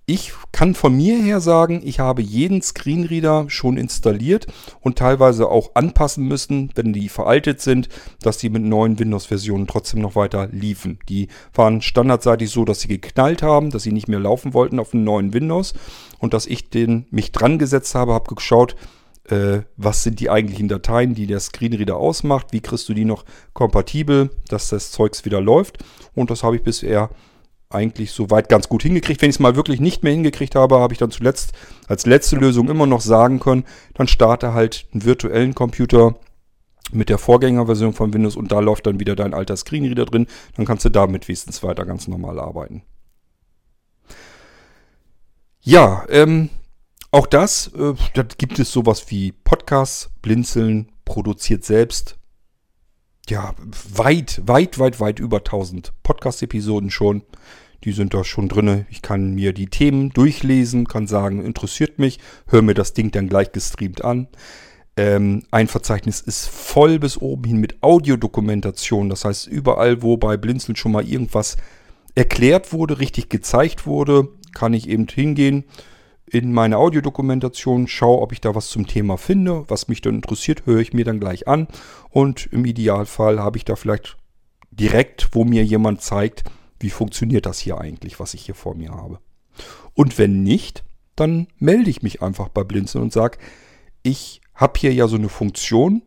Ich 0.10 0.32
kann 0.54 0.74
von 0.74 0.96
mir 0.96 1.22
her 1.22 1.42
sagen, 1.42 1.82
ich 1.84 2.00
habe 2.00 2.22
jeden 2.22 2.62
Screenreader 2.62 3.50
schon 3.50 3.76
installiert 3.76 4.48
und 4.80 4.98
teilweise 4.98 5.50
auch 5.50 5.72
anpassen 5.76 6.26
müssen, 6.26 6.72
wenn 6.76 6.94
die 6.94 7.10
veraltet 7.10 7.60
sind, 7.60 7.90
dass 8.22 8.38
die 8.38 8.50
mit 8.50 8.64
neuen 8.64 9.00
Windows-Versionen 9.00 9.68
trotzdem 9.68 10.00
noch 10.00 10.16
weiter 10.16 10.48
liefen. 10.48 10.98
Die 11.10 11.28
waren 11.54 11.82
standardseitig 11.82 12.50
so, 12.50 12.64
dass 12.64 12.80
sie 12.80 12.88
geknallt 12.88 13.44
haben, 13.44 13.70
dass 13.70 13.84
sie 13.84 13.92
nicht 13.92 14.08
mehr 14.08 14.22
laufen 14.22 14.54
wollten 14.54 14.80
auf 14.80 14.94
einem 14.94 15.04
neuen 15.04 15.34
Windows 15.34 15.74
und 16.20 16.34
dass 16.34 16.46
ich 16.46 16.70
den 16.70 17.06
mich 17.12 17.34
dran 17.34 17.60
gesetzt 17.60 17.94
habe, 17.94 18.14
habe 18.14 18.34
geschaut, 18.34 18.78
äh, 19.26 19.64
was 19.76 20.04
sind 20.04 20.22
die 20.22 20.30
eigentlichen 20.30 20.70
Dateien, 20.70 21.16
die 21.16 21.28
der 21.28 21.42
Screenreader 21.42 21.98
ausmacht, 21.98 22.54
wie 22.54 22.62
kriegst 22.62 22.88
du 22.88 22.94
die 22.94 23.04
noch 23.04 23.26
kompatibel, 23.52 24.30
dass 24.48 24.70
das 24.70 24.90
Zeugs 24.90 25.26
wieder 25.26 25.42
läuft 25.42 25.80
und 26.16 26.32
das 26.32 26.44
habe 26.44 26.56
ich 26.56 26.64
bisher 26.64 27.10
eigentlich 27.70 28.12
soweit 28.12 28.50
ganz 28.50 28.70
gut 28.70 28.84
hingekriegt. 28.84 29.22
Wenn 29.22 29.30
ich 29.30 29.36
es 29.38 29.40
mal 29.40 29.56
wirklich 29.56 29.80
nicht 29.80 30.04
mehr 30.04 30.14
hingekriegt 30.14 30.56
habe, 30.56 30.80
habe 30.80 30.94
ich 30.94 31.00
dann 31.00 31.12
zuletzt 31.12 31.54
als 31.88 32.06
letzte 32.06 32.38
Lösung 32.38 32.70
immer 32.70 32.86
noch 32.86 33.02
sagen 33.02 33.40
können, 33.40 33.66
dann 33.94 34.08
starte 34.08 34.54
halt 34.54 34.88
einen 34.94 35.06
virtuellen 35.06 35.54
Computer 35.54 36.16
mit 36.92 37.10
der 37.10 37.18
Vorgängerversion 37.18 37.94
von 37.94 38.14
Windows 38.14 38.38
und 38.38 38.52
da 38.52 38.60
läuft 38.60 38.88
dann 38.88 39.00
wieder 39.00 39.16
dein 39.16 39.34
alter 39.34 39.58
Screenreader 39.58 40.06
drin. 40.06 40.28
Dann 40.56 40.66
kannst 40.66 40.86
du 40.86 40.90
damit 40.90 41.28
wenigstens 41.28 41.62
weiter 41.64 41.86
ganz 41.86 42.08
normal 42.08 42.40
arbeiten. 42.40 42.84
Ja, 45.60 46.06
ähm, 46.08 46.50
auch 47.12 47.28
das, 47.28 47.68
äh, 47.74 47.94
da 48.14 48.24
gibt 48.24 48.58
es 48.60 48.72
sowas 48.72 49.10
wie 49.10 49.34
Podcasts, 49.34 50.10
Blinzeln, 50.22 50.92
produziert 51.04 51.66
selbst. 51.66 52.17
Ja, 53.30 53.54
weit, 53.94 54.42
weit, 54.46 54.80
weit, 54.80 55.02
weit 55.02 55.20
über 55.20 55.40
1000 55.40 55.92
Podcast-Episoden 56.02 56.90
schon. 56.90 57.24
Die 57.84 57.92
sind 57.92 58.14
da 58.14 58.24
schon 58.24 58.48
drin. 58.48 58.86
Ich 58.90 59.02
kann 59.02 59.36
mir 59.36 59.52
die 59.52 59.68
Themen 59.68 60.12
durchlesen, 60.12 60.88
kann 60.88 61.08
sagen, 61.08 61.44
interessiert 61.44 62.00
mich, 62.00 62.20
höre 62.48 62.62
mir 62.62 62.74
das 62.74 62.94
Ding 62.94 63.12
dann 63.12 63.28
gleich 63.28 63.52
gestreamt 63.52 64.02
an. 64.02 64.30
Ähm, 64.96 65.44
ein 65.52 65.68
Verzeichnis 65.68 66.22
ist 66.22 66.48
voll 66.48 67.00
bis 67.00 67.18
oben 67.18 67.44
hin 67.44 67.58
mit 67.58 67.84
Audiodokumentation. 67.84 69.10
Das 69.10 69.26
heißt, 69.26 69.48
überall, 69.48 70.02
wo 70.02 70.16
bei 70.16 70.38
Blinzeln 70.38 70.78
schon 70.78 70.94
mal 70.94 71.06
irgendwas 71.06 71.58
erklärt 72.16 72.72
wurde, 72.72 73.00
richtig 73.00 73.28
gezeigt 73.28 73.86
wurde, 73.86 74.30
kann 74.54 74.74
ich 74.74 74.88
eben 74.88 75.06
hingehen 75.06 75.66
in 76.30 76.54
meine 76.54 76.78
Audiodokumentation, 76.78 77.88
schaue, 77.88 78.22
ob 78.22 78.34
ich 78.34 78.42
da 78.42 78.54
was 78.54 78.68
zum 78.68 78.86
Thema 78.86 79.18
finde. 79.18 79.64
Was 79.70 79.88
mich 79.88 80.02
dann 80.02 80.16
interessiert, 80.16 80.66
höre 80.66 80.80
ich 80.80 80.94
mir 80.94 81.06
dann 81.06 81.20
gleich 81.20 81.48
an. 81.48 81.68
Und 82.10 82.48
im 82.52 82.66
Idealfall 82.66 83.40
habe 83.40 83.58
ich 83.58 83.66
da 83.66 83.76
vielleicht 83.76 84.18
direkt, 84.72 85.30
wo 85.32 85.46
mir 85.46 85.64
jemand 85.64 86.02
zeigt, 86.02 86.44
wie 86.80 86.90
funktioniert 86.90 87.46
das 87.46 87.60
hier 87.60 87.80
eigentlich, 87.80 88.20
was 88.20 88.34
ich 88.34 88.42
hier 88.46 88.56
vor 88.56 88.76
mir 88.76 88.92
habe. 88.92 89.20
Und 89.94 90.18
wenn 90.18 90.44
nicht, 90.44 90.84
dann 91.16 91.48
melde 91.58 91.90
ich 91.90 92.04
mich 92.04 92.22
einfach 92.22 92.50
bei 92.50 92.64
Blinzeln 92.64 93.06
und 93.06 93.14
sage, 93.14 93.40
ich 94.04 94.42
habe 94.54 94.80
hier 94.80 94.94
ja 94.94 95.08
so 95.08 95.16
eine 95.16 95.30
Funktion. 95.30 96.02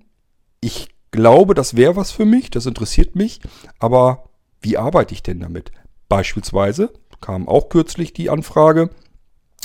Ich 0.61 0.89
glaube, 1.11 1.55
das 1.55 1.77
wäre 1.77 1.97
was 1.97 2.13
für 2.13 2.25
mich, 2.25 2.51
das 2.51 2.67
interessiert 2.67 3.17
mich, 3.17 3.41
aber 3.79 4.29
wie 4.61 4.77
arbeite 4.77 5.15
ich 5.15 5.23
denn 5.23 5.41
damit? 5.41 5.73
Beispielsweise 6.09 6.93
kam 7.21 7.49
auch 7.49 7.69
kürzlich 7.69 8.13
die 8.13 8.31
Anfrage. 8.31 8.91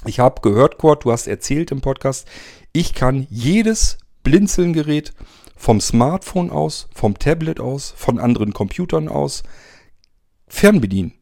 Ich 0.08 0.20
habe 0.20 0.42
gehört, 0.42 0.78
Kurt, 0.78 1.06
du 1.06 1.12
hast 1.12 1.28
erzählt 1.28 1.72
im 1.72 1.82
Podcast, 1.82 2.28
ich 2.74 2.94
kann 2.94 3.26
jedes 3.30 3.98
Blinzeln-Gerät 4.24 5.14
vom 5.56 5.82
Smartphone 5.82 6.52
aus, 6.52 6.88
vom 6.94 7.18
Tablet 7.18 7.60
aus, 7.60 7.94
von 7.96 8.20
anderen 8.20 8.54
Computern 8.54 9.08
aus 9.08 9.44
fernbedienen. 10.48 11.14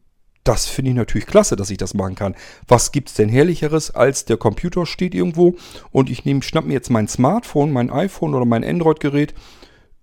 Das 0.42 0.66
finde 0.66 0.90
ich 0.90 0.96
natürlich 0.96 1.26
klasse, 1.26 1.56
dass 1.56 1.70
ich 1.70 1.78
das 1.78 1.94
machen 1.94 2.16
kann. 2.16 2.34
Was 2.68 2.92
gibt 2.92 3.08
es 3.08 3.14
denn 3.14 3.30
herrlicheres, 3.30 3.90
als 3.92 4.26
der 4.26 4.36
Computer 4.36 4.84
steht 4.84 5.14
irgendwo 5.14 5.54
und 5.90 6.10
ich 6.10 6.26
nehme, 6.26 6.42
schnapp 6.42 6.66
mir 6.66 6.74
jetzt 6.74 6.90
mein 6.90 7.08
Smartphone, 7.08 7.72
mein 7.72 7.90
iPhone 7.90 8.34
oder 8.34 8.44
mein 8.44 8.64
Android-Gerät, 8.64 9.32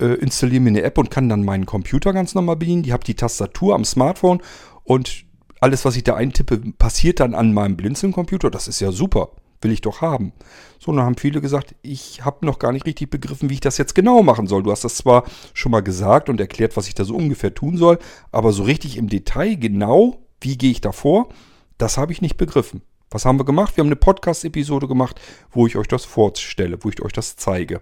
äh, 0.02 0.16
installiere 0.16 0.62
mir 0.62 0.70
eine 0.70 0.82
App 0.82 0.98
und 0.98 1.12
kann 1.12 1.30
dann 1.30 1.44
meinen 1.46 1.68
Computer 1.68 2.14
ganz 2.14 2.34
normal 2.34 2.56
bedienen. 2.56 2.84
Ich 2.84 2.92
habe 2.92 3.04
die 3.04 3.14
Tastatur 3.14 3.76
am 3.76 3.86
Smartphone 3.86 4.42
und 4.84 5.26
alles, 5.62 5.86
was 5.86 5.96
ich 5.96 6.04
da 6.04 6.16
eintippe, 6.16 6.58
passiert 6.78 7.20
dann 7.22 7.36
an 7.36 7.54
meinem 7.54 7.78
Blinzeln-Computer. 7.78 8.50
Das 8.50 8.68
ist 8.68 8.82
ja 8.82 8.92
super. 8.92 9.30
Will 9.62 9.72
ich 9.72 9.82
doch 9.82 10.02
haben. 10.02 10.34
So, 10.80 10.92
dann 10.92 11.06
haben 11.06 11.18
viele 11.18 11.40
gesagt, 11.40 11.76
ich 11.84 12.26
habe 12.26 12.48
noch 12.48 12.58
gar 12.58 12.72
nicht 12.72 12.88
richtig 12.88 13.12
begriffen, 13.12 13.52
wie 13.52 13.54
ich 13.54 13.60
das 13.60 13.78
jetzt 13.78 13.94
genau 13.94 14.24
machen 14.24 14.48
soll. 14.48 14.64
Du 14.64 14.72
hast 14.72 14.84
das 14.84 14.96
zwar 14.96 15.24
schon 15.54 15.72
mal 15.72 15.84
gesagt 15.84 16.30
und 16.30 16.42
erklärt, 16.42 16.76
was 16.78 16.88
ich 16.88 16.96
da 16.96 17.06
so 17.06 17.16
ungefähr 17.16 17.54
tun 17.54 17.78
soll, 17.78 18.00
aber 18.32 18.54
so 18.54 18.64
richtig 18.64 18.98
im 18.98 19.08
Detail 19.08 19.56
genau, 19.56 20.26
wie 20.42 20.58
gehe 20.58 20.72
ich 20.72 20.82
da 20.82 20.92
vor, 20.92 21.30
das 21.78 22.00
habe 22.00 22.12
ich 22.12 22.24
nicht 22.24 22.38
begriffen. 22.38 22.82
Was 23.12 23.26
haben 23.26 23.40
wir 23.40 23.46
gemacht? 23.46 23.78
Wir 23.78 23.84
haben 23.84 23.90
eine 23.90 23.98
Podcast-Episode 23.98 24.88
gemacht, 24.88 25.22
wo 25.52 25.68
ich 25.68 25.78
euch 25.78 25.88
das 25.88 26.06
vorstelle, 26.06 26.80
wo 26.82 26.90
ich 26.90 27.00
euch 27.04 27.14
das 27.14 27.36
zeige. 27.36 27.82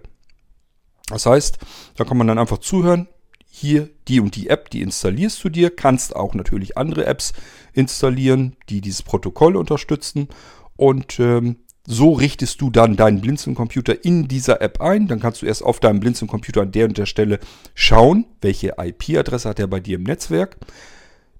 Das 1.06 1.24
heißt, 1.24 1.58
da 1.96 2.04
kann 2.04 2.18
man 2.18 2.26
dann 2.26 2.38
einfach 2.38 2.58
zuhören, 2.58 3.08
hier 3.50 3.90
die 4.08 4.20
und 4.20 4.36
die 4.36 4.48
App, 4.48 4.70
die 4.70 4.80
installierst 4.80 5.42
du 5.44 5.48
dir, 5.48 5.74
kannst 5.74 6.16
auch 6.16 6.34
natürlich 6.34 6.78
andere 6.78 7.04
Apps 7.04 7.32
installieren, 7.72 8.56
die 8.68 8.80
dieses 8.80 9.02
Protokoll 9.02 9.56
unterstützen 9.56 10.28
und 10.76 11.18
ähm, 11.20 11.56
so 11.86 12.12
richtest 12.12 12.60
du 12.60 12.70
dann 12.70 12.96
deinen 12.96 13.20
Blinzeln-Computer 13.20 14.04
in 14.04 14.28
dieser 14.28 14.60
App 14.60 14.80
ein. 14.80 15.08
Dann 15.08 15.18
kannst 15.18 15.42
du 15.42 15.46
erst 15.46 15.64
auf 15.64 15.80
deinem 15.80 16.00
Blinzeln-Computer 16.00 16.62
an 16.62 16.72
der 16.72 16.86
und 16.86 16.96
der 16.96 17.06
Stelle 17.06 17.40
schauen, 17.74 18.26
welche 18.40 18.76
IP-Adresse 18.78 19.48
hat 19.48 19.58
er 19.58 19.66
bei 19.66 19.80
dir 19.80 19.96
im 19.96 20.04
Netzwerk. 20.04 20.56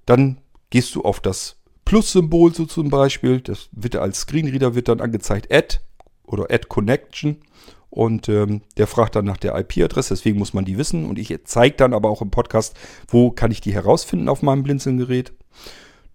Dann 0.06 0.38
gehst 0.70 0.94
du 0.94 1.02
auf 1.02 1.20
das 1.20 1.56
Plus-Symbol 1.84 2.54
so 2.54 2.66
zum 2.66 2.90
Beispiel. 2.90 3.40
Das 3.40 3.68
wird 3.72 3.96
als 3.96 4.20
Screenreader 4.20 4.74
wird 4.74 4.88
dann 4.88 5.00
angezeigt 5.00 5.52
Add 5.52 5.78
oder 6.24 6.44
Add 6.50 6.66
Connection. 6.68 7.36
Und 7.90 8.28
ähm, 8.28 8.62
der 8.76 8.86
fragt 8.86 9.16
dann 9.16 9.24
nach 9.24 9.36
der 9.36 9.58
IP-Adresse, 9.58 10.14
deswegen 10.14 10.38
muss 10.38 10.54
man 10.54 10.64
die 10.64 10.78
wissen. 10.78 11.06
Und 11.06 11.18
ich 11.18 11.36
zeige 11.44 11.76
dann 11.76 11.92
aber 11.92 12.08
auch 12.08 12.22
im 12.22 12.30
Podcast, 12.30 12.76
wo 13.08 13.32
kann 13.32 13.50
ich 13.50 13.60
die 13.60 13.74
herausfinden 13.74 14.28
auf 14.28 14.42
meinem 14.42 14.62
Blinzeln-Gerät. 14.62 15.32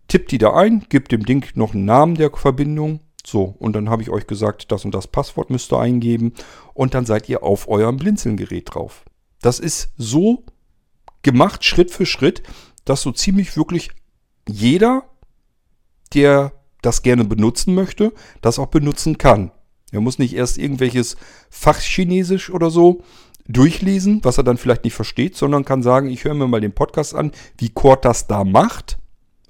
Tipp 0.07 0.29
die 0.29 0.37
da 0.37 0.53
ein, 0.53 0.85
gib 0.89 1.09
dem 1.09 1.25
Ding 1.25 1.45
noch 1.55 1.73
einen 1.73 1.85
Namen 1.85 2.15
der 2.15 2.31
Verbindung. 2.31 3.01
So, 3.25 3.55
und 3.59 3.73
dann 3.73 3.89
habe 3.89 4.03
ich 4.03 4.09
euch 4.09 4.27
gesagt, 4.27 4.71
das 4.71 4.85
und 4.85 4.95
das 4.95 5.07
Passwort 5.07 5.49
müsst 5.49 5.73
ihr 5.73 5.79
eingeben. 5.79 6.33
Und 6.73 6.93
dann 6.93 7.05
seid 7.05 7.27
ihr 7.27 7.43
auf 7.43 7.67
eurem 7.67 7.97
Blinzeln-Gerät 7.97 8.73
drauf. 8.73 9.03
Das 9.41 9.59
ist 9.59 9.91
so 9.97 10.43
gemacht, 11.23 11.65
Schritt 11.65 11.91
für 11.91 12.05
Schritt, 12.05 12.43
dass 12.85 13.01
so 13.01 13.11
ziemlich 13.11 13.57
wirklich 13.57 13.89
jeder, 14.47 15.03
der 16.13 16.53
das 16.81 17.01
gerne 17.01 17.25
benutzen 17.25 17.73
möchte, 17.73 18.13
das 18.41 18.59
auch 18.59 18.67
benutzen 18.67 19.17
kann. 19.17 19.51
Er 19.91 20.01
muss 20.01 20.19
nicht 20.19 20.35
erst 20.35 20.57
irgendwelches 20.57 21.15
Fachchinesisch 21.49 22.49
oder 22.49 22.69
so 22.69 23.03
durchlesen, 23.47 24.21
was 24.23 24.37
er 24.37 24.43
dann 24.43 24.57
vielleicht 24.57 24.83
nicht 24.83 24.95
versteht, 24.95 25.35
sondern 25.35 25.65
kann 25.65 25.83
sagen, 25.83 26.09
ich 26.09 26.23
höre 26.23 26.33
mir 26.33 26.47
mal 26.47 26.61
den 26.61 26.73
Podcast 26.73 27.13
an, 27.13 27.31
wie 27.57 27.69
Kurt 27.69 28.05
das 28.05 28.27
da 28.27 28.43
macht. 28.43 28.97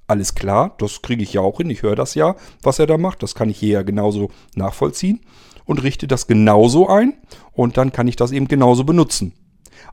Alles 0.07 0.35
klar, 0.35 0.75
das 0.77 1.01
kriege 1.01 1.23
ich 1.23 1.33
ja 1.33 1.41
auch 1.41 1.57
hin, 1.57 1.69
ich 1.69 1.81
höre 1.81 1.95
das 1.95 2.13
ja, 2.13 2.35
was 2.61 2.77
er 2.77 2.85
da 2.85 2.97
macht, 2.97 3.23
das 3.23 3.33
kann 3.33 3.49
ich 3.49 3.57
hier 3.57 3.69
ja 3.69 3.81
genauso 3.81 4.29
nachvollziehen 4.55 5.21
und 5.65 5.81
richte 5.81 6.07
das 6.07 6.27
genauso 6.27 6.87
ein 6.87 7.13
und 7.53 7.77
dann 7.77 7.91
kann 7.91 8.07
ich 8.07 8.15
das 8.15 8.31
eben 8.31 8.47
genauso 8.47 8.83
benutzen. 8.83 9.33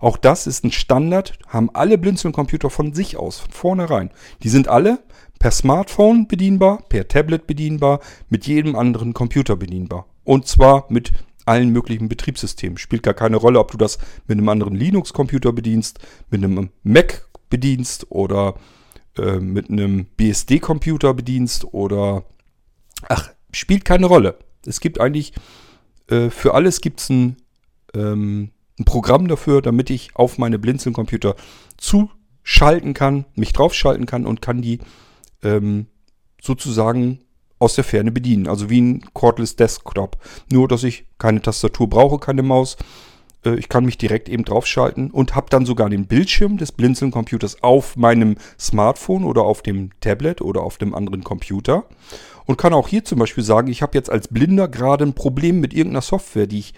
Auch 0.01 0.17
das 0.17 0.47
ist 0.47 0.65
ein 0.65 0.73
Standard, 0.73 1.39
haben 1.47 1.71
alle 1.73 1.97
Blinzeln-Computer 1.97 2.71
von 2.71 2.93
sich 2.93 3.17
aus, 3.17 3.39
von 3.39 3.53
vornherein. 3.53 4.11
Die 4.43 4.49
sind 4.49 4.69
alle 4.69 4.99
per 5.39 5.51
Smartphone 5.51 6.27
bedienbar, 6.27 6.83
per 6.89 7.09
Tablet 7.09 7.47
bedienbar, 7.47 8.01
mit 8.29 8.47
jedem 8.47 8.77
anderen 8.77 9.15
Computer 9.15 9.57
bedienbar. 9.57 10.07
Und 10.25 10.47
zwar 10.47 10.87
mit 10.89 11.13
allen 11.45 11.71
möglichen 11.71 12.09
Betriebssystemen. 12.09 12.79
Spielt 12.79 13.03
gar 13.03 13.15
keine 13.15 13.37
Rolle, 13.37 13.59
ob 13.59 13.71
du 13.73 13.77
das 13.79 13.99
mit 14.27 14.39
einem 14.39 14.49
anderen 14.49 14.75
Linux-Computer 14.75 15.53
bedienst, 15.53 15.99
mit 16.31 16.43
einem 16.43 16.71
Mac 16.83 17.29
bedienst 17.51 18.07
oder 18.11 18.55
äh, 19.17 19.39
mit 19.39 19.69
einem 19.71 20.07
BSD-Computer 20.17 21.15
bedienst 21.15 21.65
oder... 21.73 22.25
Ach, 23.09 23.31
spielt 23.53 23.85
keine 23.85 24.07
Rolle. 24.07 24.39
Es 24.65 24.81
gibt 24.81 25.01
eigentlich, 25.01 25.33
äh, 26.09 26.31
für 26.31 26.55
alles 26.55 26.81
gibt 26.81 27.01
es 27.01 27.11
ein, 27.11 27.37
ähm, 27.95 28.51
ein 28.79 28.85
Programm 28.85 29.29
dafür, 29.29 29.61
damit 29.61 29.91
ich 29.91 30.15
auf 30.15 30.39
meine 30.39 30.59
Blinzeln-Computer 30.59 31.35
zuschalten 31.77 32.95
kann, 32.95 33.25
mich 33.35 33.53
draufschalten 33.53 34.07
kann 34.07 34.25
und 34.25 34.41
kann 34.41 34.63
die 34.63 34.79
ähm, 35.43 35.87
sozusagen 36.41 37.21
aus 37.63 37.77
der 37.77 37.85
Ferne 37.85 38.11
bedienen. 38.11 38.49
Also 38.49 38.69
wie 38.69 38.81
ein 38.81 39.05
Cordless 39.15 39.57
Desktop. 39.57 40.19
Nur, 40.51 40.69
dass 40.69 40.83
ich 40.83 41.07
keine 41.19 41.41
Tastatur 41.41 41.89
brauche, 41.89 42.19
keine 42.19 42.43
Maus. 42.43 42.77
Äh, 43.45 43.55
ich 43.55 43.69
kann 43.69 43.85
mich 43.85 43.97
direkt 43.99 44.29
eben 44.29 44.45
draufschalten 44.45 45.11
und 45.11 45.35
habe 45.35 45.47
dann 45.49 45.65
sogar 45.65 45.89
den 45.89 46.07
Bildschirm 46.07 46.59
des 46.59 46.73
Blinzeln-Computers 46.73 47.63
auf 47.63 47.97
meinem 47.97 48.37
Smartphone 48.59 49.25
oder 49.25 49.43
auf 49.43 49.63
dem 49.63 49.91
Tablet 50.01 50.43
oder 50.43 50.63
auf 50.63 50.77
dem 50.77 50.95
anderen 50.95 51.23
Computer. 51.23 51.85
Und 52.45 52.59
kann 52.59 52.75
auch 52.75 52.89
hier 52.89 53.05
zum 53.05 53.21
Beispiel 53.21 53.45
sagen, 53.45 53.69
ich 53.69 53.83
habe 53.83 53.97
jetzt 53.97 54.11
als 54.11 54.27
Blinder 54.27 54.67
gerade 54.67 55.05
ein 55.05 55.15
Problem 55.15 55.61
mit 55.61 55.73
irgendeiner 55.73 56.03
Software, 56.03 56.49
die 56.49 56.59
ich. 56.59 56.75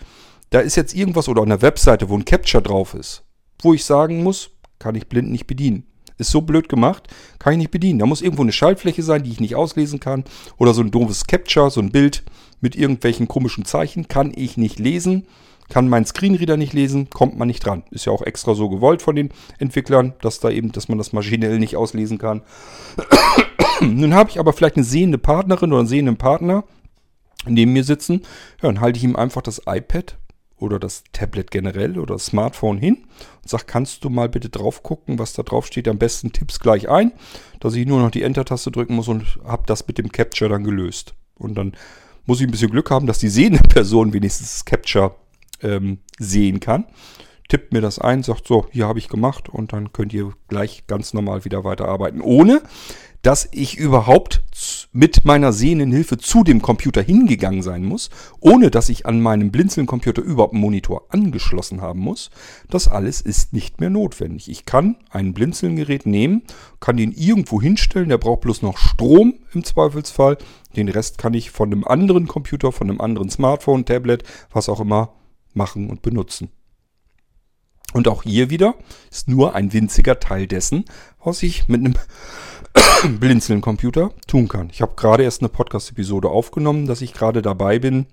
Da 0.50 0.60
ist 0.60 0.76
jetzt 0.76 0.94
irgendwas 0.94 1.28
oder 1.28 1.42
eine 1.42 1.62
Webseite, 1.62 2.10
wo 2.10 2.16
ein 2.16 2.26
Capture 2.26 2.62
drauf 2.62 2.94
ist, 2.94 3.24
wo 3.62 3.74
ich 3.74 3.84
sagen 3.84 4.22
muss, 4.22 4.50
kann 4.78 4.94
ich 4.94 5.08
blind 5.08 5.30
nicht 5.30 5.46
bedienen. 5.46 5.86
Ist 6.16 6.30
so 6.30 6.42
blöd 6.42 6.68
gemacht, 6.68 7.08
kann 7.38 7.54
ich 7.54 7.58
nicht 7.58 7.70
bedienen. 7.70 7.98
Da 7.98 8.06
muss 8.06 8.22
irgendwo 8.22 8.42
eine 8.42 8.52
Schaltfläche 8.52 9.02
sein, 9.02 9.24
die 9.24 9.32
ich 9.32 9.40
nicht 9.40 9.56
auslesen 9.56 9.98
kann. 9.98 10.24
Oder 10.58 10.72
so 10.72 10.82
ein 10.82 10.90
doofes 10.90 11.26
Capture, 11.26 11.70
so 11.70 11.80
ein 11.80 11.90
Bild 11.90 12.22
mit 12.60 12.76
irgendwelchen 12.76 13.26
komischen 13.26 13.64
Zeichen, 13.64 14.06
kann 14.06 14.32
ich 14.34 14.56
nicht 14.56 14.78
lesen. 14.78 15.26
Kann 15.70 15.88
mein 15.88 16.04
Screenreader 16.04 16.56
nicht 16.56 16.72
lesen, 16.72 17.10
kommt 17.10 17.38
man 17.38 17.48
nicht 17.48 17.64
dran. 17.64 17.84
Ist 17.90 18.04
ja 18.04 18.12
auch 18.12 18.22
extra 18.22 18.54
so 18.54 18.68
gewollt 18.68 19.02
von 19.02 19.16
den 19.16 19.30
Entwicklern, 19.58 20.12
dass 20.20 20.38
da 20.38 20.50
eben, 20.50 20.72
dass 20.72 20.88
man 20.88 20.98
das 20.98 21.12
maschinell 21.12 21.58
nicht 21.58 21.76
auslesen 21.76 22.18
kann. 22.18 22.42
Nun 23.80 24.14
habe 24.14 24.30
ich 24.30 24.38
aber 24.38 24.52
vielleicht 24.52 24.76
eine 24.76 24.84
sehende 24.84 25.18
Partnerin 25.18 25.72
oder 25.72 25.80
einen 25.80 25.88
sehenden 25.88 26.16
Partner 26.16 26.64
neben 27.46 27.72
mir 27.72 27.84
sitzen. 27.84 28.22
Ja, 28.62 28.68
dann 28.68 28.80
halte 28.80 28.98
ich 28.98 29.04
ihm 29.04 29.16
einfach 29.16 29.42
das 29.42 29.62
iPad 29.66 30.16
oder 30.64 30.78
das 30.78 31.04
Tablet 31.12 31.50
generell 31.50 31.98
oder 31.98 32.14
das 32.14 32.26
Smartphone 32.26 32.78
hin 32.78 33.04
und 33.42 33.48
sage, 33.48 33.64
kannst 33.66 34.04
du 34.04 34.10
mal 34.10 34.28
bitte 34.28 34.48
drauf 34.48 34.82
gucken, 34.82 35.18
was 35.18 35.32
da 35.34 35.42
drauf 35.42 35.66
steht. 35.66 35.86
Am 35.88 35.98
besten 35.98 36.32
tippst 36.32 36.60
gleich 36.60 36.88
ein, 36.88 37.12
dass 37.60 37.74
ich 37.74 37.86
nur 37.86 38.00
noch 38.00 38.10
die 38.10 38.22
Enter-Taste 38.22 38.70
drücken 38.70 38.96
muss 38.96 39.08
und 39.08 39.38
habe 39.44 39.64
das 39.66 39.86
mit 39.86 39.98
dem 39.98 40.10
Capture 40.10 40.50
dann 40.50 40.64
gelöst. 40.64 41.14
Und 41.36 41.54
dann 41.54 41.72
muss 42.26 42.40
ich 42.40 42.46
ein 42.46 42.50
bisschen 42.50 42.70
Glück 42.70 42.90
haben, 42.90 43.06
dass 43.06 43.18
die 43.18 43.28
sehende 43.28 43.58
Person 43.68 44.12
wenigstens 44.12 44.52
das 44.52 44.64
Capture 44.64 45.14
ähm, 45.62 45.98
sehen 46.18 46.60
kann. 46.60 46.86
Tippt 47.48 47.72
mir 47.72 47.82
das 47.82 47.98
ein, 47.98 48.22
sagt 48.22 48.48
so, 48.48 48.66
hier 48.70 48.86
habe 48.86 48.98
ich 48.98 49.08
gemacht 49.08 49.48
und 49.48 49.72
dann 49.72 49.92
könnt 49.92 50.14
ihr 50.14 50.32
gleich 50.48 50.86
ganz 50.86 51.12
normal 51.12 51.44
wieder 51.44 51.62
weiterarbeiten. 51.62 52.22
Ohne, 52.22 52.62
dass 53.22 53.48
ich 53.52 53.76
überhaupt 53.76 54.42
mit 54.94 55.24
meiner 55.24 55.52
sehenden 55.52 55.90
Hilfe 55.90 56.18
zu 56.18 56.44
dem 56.44 56.62
Computer 56.62 57.02
hingegangen 57.02 57.62
sein 57.62 57.84
muss, 57.84 58.10
ohne 58.38 58.70
dass 58.70 58.88
ich 58.88 59.06
an 59.06 59.20
meinem 59.20 59.50
Blinzeln-Computer 59.50 60.22
überhaupt 60.22 60.54
einen 60.54 60.62
Monitor 60.62 61.06
angeschlossen 61.08 61.82
haben 61.82 61.98
muss. 61.98 62.30
Das 62.70 62.86
alles 62.86 63.20
ist 63.20 63.52
nicht 63.52 63.80
mehr 63.80 63.90
notwendig. 63.90 64.48
Ich 64.48 64.66
kann 64.66 64.96
ein 65.10 65.34
Blinzeln-Gerät 65.34 66.06
nehmen, 66.06 66.42
kann 66.78 66.96
den 66.96 67.10
irgendwo 67.10 67.60
hinstellen, 67.60 68.08
der 68.08 68.18
braucht 68.18 68.42
bloß 68.42 68.62
noch 68.62 68.78
Strom 68.78 69.34
im 69.52 69.64
Zweifelsfall. 69.64 70.38
Den 70.76 70.88
Rest 70.88 71.18
kann 71.18 71.34
ich 71.34 71.50
von 71.50 71.72
einem 71.72 71.82
anderen 71.82 72.28
Computer, 72.28 72.70
von 72.70 72.88
einem 72.88 73.00
anderen 73.00 73.30
Smartphone, 73.30 73.84
Tablet, 73.84 74.22
was 74.52 74.68
auch 74.68 74.78
immer 74.78 75.12
machen 75.54 75.90
und 75.90 76.02
benutzen. 76.02 76.50
Und 77.94 78.06
auch 78.06 78.22
hier 78.22 78.48
wieder 78.48 78.74
ist 79.10 79.28
nur 79.28 79.54
ein 79.56 79.72
winziger 79.72 80.20
Teil 80.20 80.46
dessen, 80.46 80.84
was 81.22 81.42
ich 81.42 81.68
mit 81.68 81.80
einem 81.80 81.94
blinzelnden 83.20 83.62
Computer 83.62 84.10
tun 84.26 84.48
kann. 84.48 84.68
Ich 84.70 84.82
habe 84.82 84.94
gerade 84.96 85.22
erst 85.22 85.42
eine 85.42 85.48
Podcast-Episode 85.48 86.28
aufgenommen, 86.28 86.86
dass 86.86 87.02
ich 87.02 87.12
gerade 87.12 87.42
dabei 87.42 87.78
bin, 87.78 88.06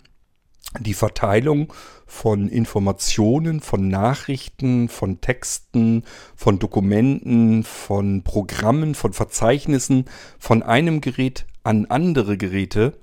die 0.79 0.93
Verteilung 0.93 1.73
von 2.05 2.47
Informationen, 2.47 3.59
von 3.59 3.89
Nachrichten, 3.89 4.87
von 4.89 5.19
Texten, 5.19 6.03
von 6.35 6.59
Dokumenten, 6.59 7.63
von 7.63 8.23
Programmen, 8.23 8.95
von 8.95 9.13
Verzeichnissen 9.13 10.05
von 10.39 10.63
einem 10.63 11.01
Gerät 11.01 11.45
an 11.63 11.87
andere 11.87 12.37
Geräte 12.37 12.97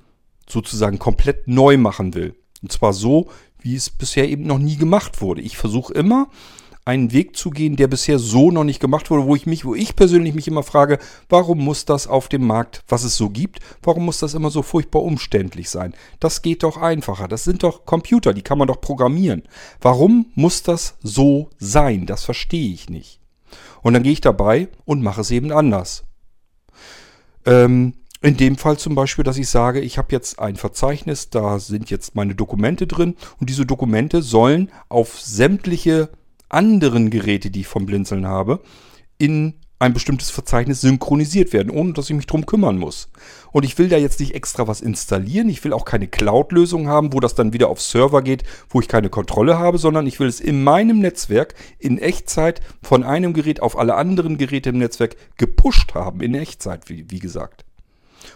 sozusagen 0.49 0.99
komplett 0.99 1.47
neu 1.47 1.77
machen 1.77 2.15
will. 2.15 2.35
Und 2.63 2.73
zwar 2.73 2.93
so, 2.93 3.29
wie 3.61 3.75
es 3.75 3.91
bisher 3.91 4.29
eben 4.29 4.45
noch 4.45 4.59
nie 4.59 4.77
gemacht 4.77 5.21
wurde. 5.21 5.43
Ich 5.43 5.59
versuche 5.59 5.93
immer, 5.93 6.29
einen 6.89 7.13
Weg 7.13 7.37
zu 7.37 7.51
gehen, 7.51 7.77
der 7.77 7.87
bisher 7.87 8.19
so 8.19 8.51
noch 8.51 8.65
nicht 8.65 8.81
gemacht 8.81 9.11
wurde, 9.11 9.27
wo 9.27 9.37
ich 9.37 9.45
mich, 9.45 9.67
wo 9.67 9.75
ich 9.75 9.95
persönlich 9.95 10.35
mich 10.35 10.49
immer 10.49 10.63
frage, 10.63 10.99
warum 11.29 11.59
muss 11.59 11.85
das 11.85 12.07
auf 12.07 12.29
dem 12.29 12.47
Markt, 12.47 12.83
was 12.89 13.05
es 13.05 13.15
so 13.15 13.29
gibt, 13.29 13.61
warum 13.83 14.07
muss 14.07 14.21
das 14.21 14.33
immer 14.33 14.49
so 14.49 14.63
furchtbar 14.63 15.03
umständlich 15.03 15.69
sein? 15.69 15.93
Das 16.19 16.41
geht 16.41 16.63
doch 16.63 16.79
einfacher. 16.79 17.29
Das 17.29 17.45
sind 17.45 17.63
doch 17.63 17.85
Computer, 17.85 18.33
die 18.33 18.41
kann 18.41 18.57
man 18.57 18.69
doch 18.69 18.81
programmieren. 18.81 19.43
Warum 19.83 20.33
muss 20.35 20.63
das 20.63 20.97
so 21.03 21.51
sein? 21.59 22.07
Das 22.07 22.25
verstehe 22.25 22.73
ich 22.73 22.89
nicht. 22.89 23.21
Und 23.83 23.93
dann 23.93 24.03
gehe 24.03 24.13
ich 24.13 24.23
dabei 24.23 24.69
und 24.87 25.03
mache 25.03 25.21
es 25.21 25.31
eben 25.31 25.53
anders. 25.53 26.05
Ähm, 27.45 27.93
in 28.23 28.39
dem 28.39 28.57
Fall 28.57 28.79
zum 28.79 28.95
Beispiel, 28.95 29.25
dass 29.25 29.37
ich 29.37 29.51
sage, 29.51 29.81
ich 29.81 29.99
habe 29.99 30.09
jetzt 30.13 30.39
ein 30.39 30.57
Verzeichnis, 30.57 31.29
da 31.29 31.59
sind 31.59 31.91
jetzt 31.91 32.17
meine 32.17 32.35
Dokumente 32.35 32.87
drin 32.87 33.15
und 33.39 33.51
diese 33.51 33.67
Dokumente 33.67 34.23
sollen 34.23 34.71
auf 34.89 35.21
sämtliche 35.21 36.09
anderen 36.49 37.11
Geräte, 37.11 37.51
die 37.51 37.61
ich 37.61 37.67
vom 37.67 37.87
Blinzeln 37.87 38.27
habe, 38.27 38.61
in 39.19 39.55
ein 39.81 39.93
bestimmtes 39.93 40.31
Verzeichnis 40.31 40.81
synchronisiert 40.81 41.53
werden, 41.53 41.71
ohne 41.71 41.93
dass 41.93 42.11
ich 42.11 42.17
mich 42.17 42.27
drum 42.27 42.47
kümmern 42.47 42.79
muss. 42.79 43.11
Und 43.53 43.65
ich 43.65 43.79
will 43.79 43.89
da 43.89 43.97
jetzt 43.97 44.19
nicht 44.19 44.35
extra 44.35 44.67
was 44.67 44.81
installieren. 44.81 45.49
Ich 45.49 45.63
will 45.63 45.73
auch 45.73 45.85
keine 45.85 46.09
Cloud-Lösung 46.09 46.89
haben, 46.89 47.13
wo 47.13 47.21
das 47.21 47.37
dann 47.37 47.53
wieder 47.53 47.69
auf 47.69 47.81
Server 47.81 48.23
geht, 48.23 48.43
wo 48.69 48.81
ich 48.81 48.89
keine 48.89 49.09
Kontrolle 49.09 49.59
habe, 49.59 49.79
sondern 49.79 50.07
ich 50.07 50.19
will 50.19 50.27
es 50.27 50.41
in 50.41 50.65
meinem 50.65 50.99
Netzwerk 50.99 51.55
in 51.79 51.99
Echtzeit 51.99 52.61
von 52.83 53.05
einem 53.05 53.35
Gerät 53.35 53.63
auf 53.63 53.79
alle 53.79 53.95
anderen 53.95 54.37
Geräte 54.37 54.71
im 54.71 54.79
Netzwerk 54.79 55.17
gepusht 55.37 55.95
haben. 55.95 56.21
In 56.23 56.35
Echtzeit, 56.35 56.89
wie, 56.89 57.09
wie 57.09 57.21
gesagt. 57.21 57.65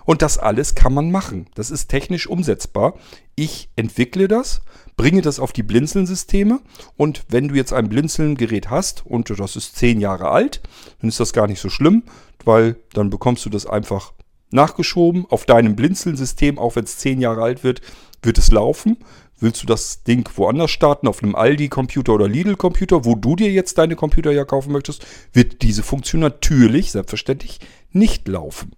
Und 0.04 0.22
das 0.22 0.38
alles 0.38 0.74
kann 0.76 0.94
man 0.94 1.10
machen. 1.10 1.46
Das 1.54 1.70
ist 1.70 1.88
technisch 1.88 2.28
umsetzbar. 2.28 2.94
Ich 3.34 3.68
entwickle 3.74 4.28
das, 4.28 4.62
bringe 4.96 5.22
das 5.22 5.40
auf 5.40 5.52
die 5.52 5.62
Blinzeln-Systeme 5.62 6.60
und 6.96 7.24
wenn 7.28 7.48
du 7.48 7.54
jetzt 7.54 7.72
ein 7.72 7.88
Blinzeln-Gerät 7.88 8.70
hast 8.70 9.04
und 9.06 9.30
das 9.38 9.56
ist 9.56 9.76
zehn 9.76 10.00
Jahre 10.00 10.30
alt, 10.30 10.60
dann 11.00 11.08
ist 11.08 11.20
das 11.20 11.32
gar 11.32 11.46
nicht 11.46 11.60
so 11.60 11.70
schlimm, 11.70 12.04
weil 12.44 12.76
dann 12.92 13.10
bekommst 13.10 13.44
du 13.44 13.50
das 13.50 13.66
einfach 13.66 14.12
nachgeschoben 14.50 15.26
auf 15.28 15.46
deinem 15.46 15.76
Blinzeln-System, 15.76 16.58
auch 16.58 16.76
wenn 16.76 16.84
es 16.84 16.98
zehn 16.98 17.20
Jahre 17.20 17.42
alt 17.42 17.64
wird, 17.64 17.80
wird 18.22 18.38
es 18.38 18.50
laufen. 18.52 18.98
Willst 19.38 19.62
du 19.62 19.66
das 19.66 20.04
Ding 20.04 20.28
woanders 20.36 20.70
starten, 20.70 21.08
auf 21.08 21.22
einem 21.22 21.34
Aldi-Computer 21.34 22.12
oder 22.12 22.28
Lidl-Computer, 22.28 23.04
wo 23.04 23.16
du 23.16 23.34
dir 23.34 23.50
jetzt 23.50 23.76
deine 23.78 23.96
Computer 23.96 24.30
ja 24.30 24.44
kaufen 24.44 24.72
möchtest, 24.72 25.04
wird 25.32 25.62
diese 25.62 25.82
Funktion 25.82 26.20
natürlich, 26.20 26.92
selbstverständlich, 26.92 27.58
nicht 27.90 28.28
laufen. 28.28 28.72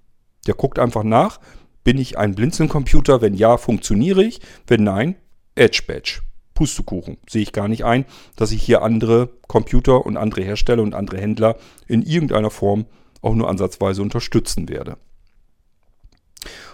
Der 0.46 0.54
guckt 0.54 0.78
einfach 0.78 1.02
nach, 1.02 1.40
bin 1.82 1.98
ich 1.98 2.16
ein 2.16 2.34
Blinzeln-Computer? 2.34 3.20
Wenn 3.20 3.34
ja, 3.34 3.58
funktioniere 3.58 4.24
ich. 4.24 4.40
Wenn 4.66 4.84
nein, 4.84 5.16
Edge 5.54 5.82
Badge. 5.86 6.20
Pustekuchen. 6.54 7.18
Sehe 7.28 7.42
ich 7.42 7.52
gar 7.52 7.68
nicht 7.68 7.84
ein, 7.84 8.06
dass 8.36 8.52
ich 8.52 8.62
hier 8.62 8.82
andere 8.82 9.28
Computer 9.48 10.06
und 10.06 10.16
andere 10.16 10.42
Hersteller 10.42 10.82
und 10.82 10.94
andere 10.94 11.20
Händler 11.20 11.56
in 11.86 12.02
irgendeiner 12.02 12.50
Form 12.50 12.86
auch 13.20 13.34
nur 13.34 13.48
ansatzweise 13.48 14.02
unterstützen 14.02 14.68
werde. 14.68 14.96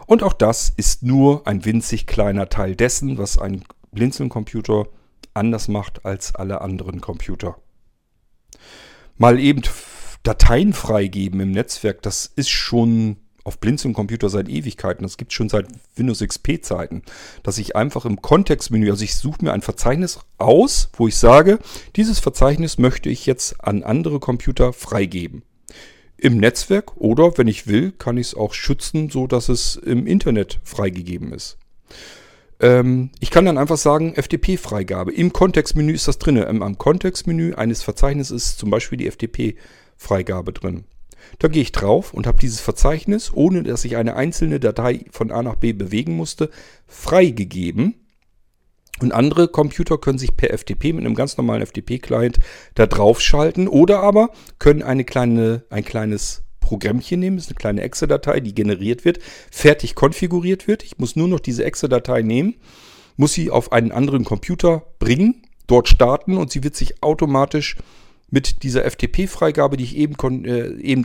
Und 0.06 0.22
auch 0.22 0.32
das 0.32 0.72
ist 0.76 1.02
nur 1.02 1.46
ein 1.46 1.64
winzig 1.64 2.06
kleiner 2.06 2.48
Teil 2.48 2.76
dessen, 2.76 3.18
was 3.18 3.38
ein 3.38 3.64
Blinzeln-Computer 3.92 4.86
anders 5.34 5.68
macht 5.68 6.04
als 6.04 6.34
alle 6.34 6.60
anderen 6.60 7.00
Computer. 7.00 7.56
Mal 9.16 9.38
eben 9.38 9.62
Dateien 10.22 10.72
freigeben 10.72 11.40
im 11.40 11.52
Netzwerk, 11.52 12.02
das 12.02 12.26
ist 12.26 12.50
schon 12.50 13.16
auf 13.44 13.58
Blinzeln-Computer 13.58 14.28
seit 14.28 14.48
Ewigkeiten. 14.48 15.02
Das 15.02 15.16
gibt 15.16 15.32
es 15.32 15.36
schon 15.36 15.48
seit 15.48 15.66
Windows 15.96 16.20
XP-Zeiten. 16.20 17.02
Dass 17.42 17.58
ich 17.58 17.76
einfach 17.76 18.04
im 18.04 18.20
Kontextmenü, 18.20 18.90
also 18.90 19.04
ich 19.04 19.16
suche 19.16 19.44
mir 19.44 19.52
ein 19.52 19.62
Verzeichnis 19.62 20.20
aus, 20.38 20.90
wo 20.94 21.08
ich 21.08 21.16
sage, 21.16 21.58
dieses 21.96 22.18
Verzeichnis 22.18 22.78
möchte 22.78 23.08
ich 23.08 23.26
jetzt 23.26 23.62
an 23.64 23.82
andere 23.82 24.20
Computer 24.20 24.72
freigeben. 24.72 25.42
Im 26.16 26.36
Netzwerk 26.36 26.96
oder, 26.98 27.38
wenn 27.38 27.48
ich 27.48 27.66
will, 27.66 27.92
kann 27.92 28.18
ich 28.18 28.28
es 28.28 28.34
auch 28.34 28.52
schützen, 28.52 29.08
so 29.08 29.26
dass 29.26 29.48
es 29.48 29.76
im 29.76 30.06
Internet 30.06 30.60
freigegeben 30.64 31.32
ist. 31.32 31.56
Ähm, 32.60 33.10
ich 33.20 33.30
kann 33.30 33.46
dann 33.46 33.56
einfach 33.56 33.78
sagen, 33.78 34.14
FTP-Freigabe. 34.14 35.12
Im 35.12 35.32
Kontextmenü 35.32 35.92
ist 35.94 36.08
das 36.08 36.18
drin. 36.18 36.38
Am 36.38 36.78
Kontextmenü 36.78 37.54
eines 37.54 37.82
Verzeichnisses 37.82 38.50
ist 38.50 38.58
zum 38.58 38.70
Beispiel 38.70 38.98
die 38.98 39.10
FTP-Freigabe 39.10 40.52
drin. 40.52 40.84
Da 41.38 41.48
gehe 41.48 41.62
ich 41.62 41.72
drauf 41.72 42.12
und 42.14 42.26
habe 42.26 42.38
dieses 42.38 42.60
Verzeichnis, 42.60 43.32
ohne 43.32 43.62
dass 43.62 43.84
ich 43.84 43.96
eine 43.96 44.16
einzelne 44.16 44.60
Datei 44.60 45.04
von 45.10 45.30
A 45.30 45.42
nach 45.42 45.56
B 45.56 45.72
bewegen 45.72 46.16
musste, 46.16 46.50
freigegeben. 46.86 47.94
Und 49.00 49.12
andere 49.12 49.48
Computer 49.48 49.96
können 49.98 50.18
sich 50.18 50.36
per 50.36 50.56
FTP 50.56 50.92
mit 50.92 51.04
einem 51.04 51.14
ganz 51.14 51.36
normalen 51.36 51.64
FTP-Client 51.64 52.38
da 52.74 52.86
draufschalten 52.86 53.66
oder 53.66 54.00
aber 54.00 54.30
können 54.58 54.82
eine 54.82 55.04
kleine, 55.04 55.64
ein 55.70 55.84
kleines 55.84 56.42
Programmchen 56.60 57.18
nehmen, 57.18 57.36
das 57.36 57.46
ist 57.46 57.50
eine 57.50 57.58
kleine 57.58 57.82
Exe-Datei, 57.82 58.40
die 58.40 58.54
generiert 58.54 59.04
wird, 59.04 59.18
fertig 59.50 59.94
konfiguriert 59.94 60.68
wird. 60.68 60.84
Ich 60.84 60.98
muss 60.98 61.16
nur 61.16 61.28
noch 61.28 61.40
diese 61.40 61.64
Exe-Datei 61.64 62.22
nehmen, 62.22 62.56
muss 63.16 63.32
sie 63.32 63.50
auf 63.50 63.72
einen 63.72 63.90
anderen 63.90 64.24
Computer 64.24 64.84
bringen, 64.98 65.42
dort 65.66 65.88
starten 65.88 66.36
und 66.36 66.52
sie 66.52 66.62
wird 66.62 66.76
sich 66.76 67.02
automatisch 67.02 67.76
mit 68.30 68.62
dieser 68.62 68.84
FTP-Freigabe, 68.84 69.76
die 69.76 69.84
ich 69.84 69.96
eben, 69.96 70.44
äh, 70.44 70.70
eben 70.80 71.04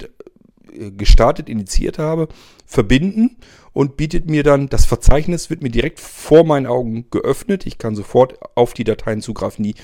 äh, 0.72 0.92
gestartet, 0.92 1.50
initiiert 1.50 2.00
habe, 2.00 2.28
verbinden 2.66 3.38
und 3.74 3.98
bietet 3.98 4.30
mir 4.30 4.44
dann, 4.44 4.70
das 4.70 4.86
Verzeichnis 4.86 5.50
wird 5.50 5.62
mir 5.62 5.70
direkt 5.70 6.00
vor 6.00 6.46
meinen 6.46 6.68
Augen 6.68 7.10
geöffnet. 7.12 7.66
Ich 7.66 7.78
kann 7.78 7.96
sofort 7.96 8.38
auf 8.56 8.74
die 8.74 8.84
Dateien 8.84 9.22
zugreifen, 9.22 9.64
die 9.64 9.76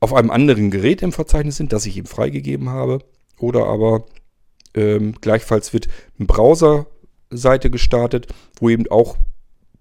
auf 0.00 0.14
einem 0.14 0.30
anderen 0.30 0.70
Gerät 0.70 1.02
im 1.02 1.12
Verzeichnis 1.12 1.56
sind, 1.56 1.72
das 1.72 1.86
ich 1.86 1.96
ihm 1.96 2.06
freigegeben 2.06 2.68
habe. 2.70 3.00
Oder 3.38 3.66
aber 3.66 4.06
ähm, 4.74 5.14
gleichfalls 5.20 5.72
wird 5.72 5.88
eine 6.18 6.26
Browserseite 6.26 7.70
gestartet, 7.70 8.28
wo 8.60 8.68
eben 8.70 8.88
auch 8.88 9.16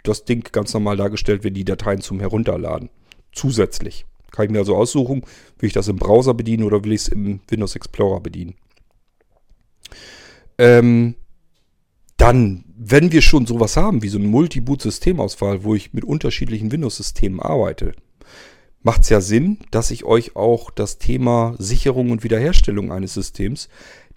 das 0.04 0.26
Ding 0.26 0.48
ganz 0.52 0.74
normal 0.74 0.98
dargestellt 0.98 1.44
wird, 1.44 1.56
die 1.56 1.66
Dateien 1.66 2.02
zum 2.02 2.20
Herunterladen. 2.20 2.90
Zusätzlich. 3.32 4.06
Kann 4.32 4.46
ich 4.46 4.52
mir 4.52 4.60
also 4.60 4.76
aussuchen, 4.76 5.24
will 5.60 5.68
ich 5.68 5.74
das 5.74 5.88
im 5.88 5.98
Browser 5.98 6.34
bedienen 6.34 6.64
oder 6.64 6.84
will 6.84 6.94
ich 6.94 7.02
es 7.02 7.08
im 7.08 7.40
Windows 7.48 7.76
Explorer 7.76 8.20
bedienen. 8.20 8.56
Ähm, 10.58 11.16
dann, 12.18 12.66
wenn 12.76 13.12
wir 13.12 13.22
schon 13.22 13.46
sowas 13.46 13.78
haben, 13.78 14.02
wie 14.02 14.10
so 14.10 14.18
ein 14.18 14.26
Multi-Boot-Systemauswahl, 14.26 15.64
wo 15.64 15.76
ich 15.76 15.94
mit 15.94 16.04
unterschiedlichen 16.04 16.72
Windows-Systemen 16.72 17.40
arbeite, 17.40 17.94
macht 18.82 19.02
es 19.02 19.10
ja 19.10 19.22
Sinn, 19.22 19.60
dass 19.72 19.92
ich 19.92 20.04
euch 20.04 20.36
auch 20.36 20.72
das 20.72 20.98
Thema 20.98 21.56
Sicherung 21.60 22.10
und 22.12 22.24
Wiederherstellung 22.24 22.92
eines 22.92 23.14
Systems 23.14 23.70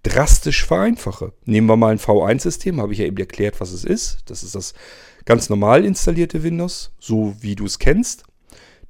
drastisch 0.03 0.65
vereinfache. 0.65 1.33
Nehmen 1.45 1.67
wir 1.67 1.77
mal 1.77 1.93
ein 1.93 1.99
V1-System, 1.99 2.81
habe 2.81 2.93
ich 2.93 3.01
ja 3.01 3.07
eben 3.07 3.19
erklärt, 3.19 3.61
was 3.61 3.73
es 3.73 3.85
ist. 3.85 4.21
Das 4.27 4.43
ist 4.43 4.55
das 4.55 4.73
ganz 5.25 5.49
normal 5.51 5.85
installierte 5.85 6.43
Windows, 6.43 6.93
so 6.99 7.35
wie 7.41 7.55
du 7.55 7.67
es 7.67 7.79
kennst. 7.79 8.25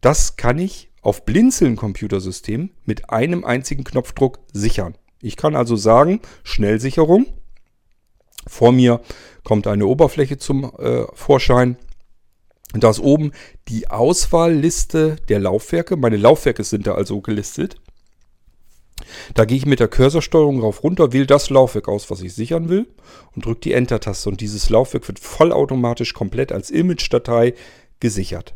Das 0.00 0.36
kann 0.36 0.58
ich 0.58 0.89
auf 1.02 1.24
Blinzeln-Computersystem 1.24 2.70
mit 2.84 3.10
einem 3.10 3.44
einzigen 3.44 3.84
Knopfdruck 3.84 4.38
sichern. 4.52 4.96
Ich 5.22 5.36
kann 5.36 5.56
also 5.56 5.76
sagen, 5.76 6.20
Schnellsicherung. 6.42 7.26
Vor 8.46 8.72
mir 8.72 9.00
kommt 9.44 9.66
eine 9.66 9.86
Oberfläche 9.86 10.38
zum 10.38 10.64
äh, 10.78 11.04
Vorschein. 11.14 11.76
Da 12.72 12.90
ist 12.90 13.00
oben 13.00 13.32
die 13.68 13.90
Auswahlliste 13.90 15.16
der 15.28 15.40
Laufwerke. 15.40 15.96
Meine 15.96 16.16
Laufwerke 16.16 16.64
sind 16.64 16.86
da 16.86 16.94
also 16.94 17.20
gelistet. 17.20 17.76
Da 19.34 19.44
gehe 19.44 19.56
ich 19.56 19.66
mit 19.66 19.80
der 19.80 19.88
Cursorsteuerung 19.88 20.60
rauf 20.60 20.82
runter, 20.82 21.12
wähle 21.12 21.26
das 21.26 21.50
Laufwerk 21.50 21.88
aus, 21.88 22.10
was 22.10 22.20
ich 22.22 22.34
sichern 22.34 22.68
will 22.68 22.86
und 23.34 23.44
drücke 23.44 23.60
die 23.60 23.72
Enter-Taste. 23.72 24.28
Und 24.28 24.40
dieses 24.40 24.70
Laufwerk 24.70 25.06
wird 25.08 25.18
vollautomatisch 25.18 26.14
komplett 26.14 26.52
als 26.52 26.70
Image-Datei 26.70 27.54
gesichert. 27.98 28.54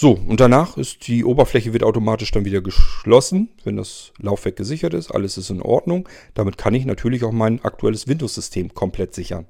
So, 0.00 0.12
und 0.12 0.40
danach 0.40 0.78
ist 0.78 1.08
die 1.08 1.26
Oberfläche 1.26 1.74
wird 1.74 1.84
automatisch 1.84 2.30
dann 2.30 2.46
wieder 2.46 2.62
geschlossen, 2.62 3.50
wenn 3.64 3.76
das 3.76 4.14
Laufwerk 4.16 4.56
gesichert 4.56 4.94
ist. 4.94 5.10
Alles 5.10 5.36
ist 5.36 5.50
in 5.50 5.60
Ordnung. 5.60 6.08
Damit 6.32 6.56
kann 6.56 6.72
ich 6.72 6.86
natürlich 6.86 7.22
auch 7.22 7.32
mein 7.32 7.62
aktuelles 7.62 8.08
Windows-System 8.08 8.72
komplett 8.72 9.14
sichern. 9.14 9.44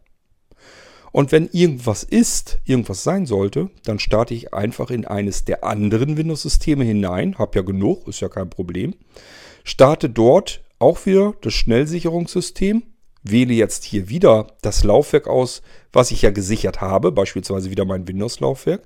Und 1.12 1.30
wenn 1.30 1.48
irgendwas 1.52 2.02
ist, 2.02 2.58
irgendwas 2.64 3.04
sein 3.04 3.26
sollte, 3.26 3.70
dann 3.84 4.00
starte 4.00 4.34
ich 4.34 4.52
einfach 4.52 4.90
in 4.90 5.04
eines 5.04 5.44
der 5.44 5.62
anderen 5.62 6.16
Windows-Systeme 6.16 6.82
hinein. 6.82 7.38
Hab 7.38 7.54
ja 7.54 7.62
genug, 7.62 8.08
ist 8.08 8.18
ja 8.18 8.28
kein 8.28 8.50
Problem. 8.50 8.96
Starte 9.62 10.10
dort 10.10 10.64
auch 10.80 11.06
wieder 11.06 11.34
das 11.42 11.54
Schnellsicherungssystem. 11.54 12.82
Wähle 13.22 13.54
jetzt 13.54 13.84
hier 13.84 14.08
wieder 14.08 14.48
das 14.62 14.82
Laufwerk 14.82 15.28
aus, 15.28 15.62
was 15.92 16.10
ich 16.10 16.22
ja 16.22 16.32
gesichert 16.32 16.80
habe, 16.80 17.12
beispielsweise 17.12 17.70
wieder 17.70 17.84
mein 17.84 18.08
Windows-Laufwerk. 18.08 18.82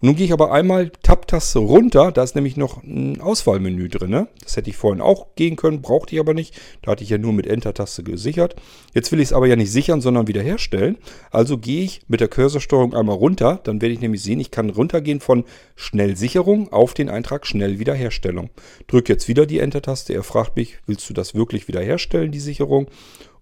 Und 0.00 0.06
nun 0.06 0.16
gehe 0.16 0.24
ich 0.24 0.32
aber 0.32 0.50
einmal 0.50 0.90
Tab-Taste 1.02 1.58
runter, 1.58 2.10
da 2.10 2.22
ist 2.22 2.34
nämlich 2.34 2.56
noch 2.56 2.82
ein 2.82 3.20
Auswahlmenü 3.20 3.88
drin. 3.88 4.10
Ne? 4.10 4.28
Das 4.42 4.56
hätte 4.56 4.70
ich 4.70 4.76
vorhin 4.76 5.02
auch 5.02 5.34
gehen 5.34 5.56
können, 5.56 5.82
brauchte 5.82 6.14
ich 6.14 6.20
aber 6.20 6.32
nicht. 6.32 6.58
Da 6.80 6.92
hatte 6.92 7.04
ich 7.04 7.10
ja 7.10 7.18
nur 7.18 7.34
mit 7.34 7.46
Enter-Taste 7.46 8.02
gesichert. 8.02 8.56
Jetzt 8.94 9.12
will 9.12 9.20
ich 9.20 9.28
es 9.28 9.32
aber 9.34 9.46
ja 9.46 9.56
nicht 9.56 9.70
sichern, 9.70 10.00
sondern 10.00 10.26
wiederherstellen. 10.26 10.96
Also 11.30 11.58
gehe 11.58 11.84
ich 11.84 12.00
mit 12.08 12.20
der 12.20 12.28
Cursorsteuerung 12.28 12.94
einmal 12.94 13.16
runter. 13.16 13.60
Dann 13.62 13.82
werde 13.82 13.92
ich 13.92 14.00
nämlich 14.00 14.22
sehen, 14.22 14.40
ich 14.40 14.50
kann 14.50 14.70
runtergehen 14.70 15.20
von 15.20 15.44
Schnellsicherung 15.76 16.72
auf 16.72 16.94
den 16.94 17.10
Eintrag 17.10 17.46
Schnellwiederherstellung. 17.46 18.48
Drücke 18.86 19.12
jetzt 19.12 19.28
wieder 19.28 19.44
die 19.44 19.58
Enter-Taste. 19.58 20.14
Er 20.14 20.22
fragt 20.22 20.56
mich, 20.56 20.78
willst 20.86 21.10
du 21.10 21.14
das 21.14 21.34
wirklich 21.34 21.68
wiederherstellen, 21.68 22.32
die 22.32 22.40
Sicherung? 22.40 22.86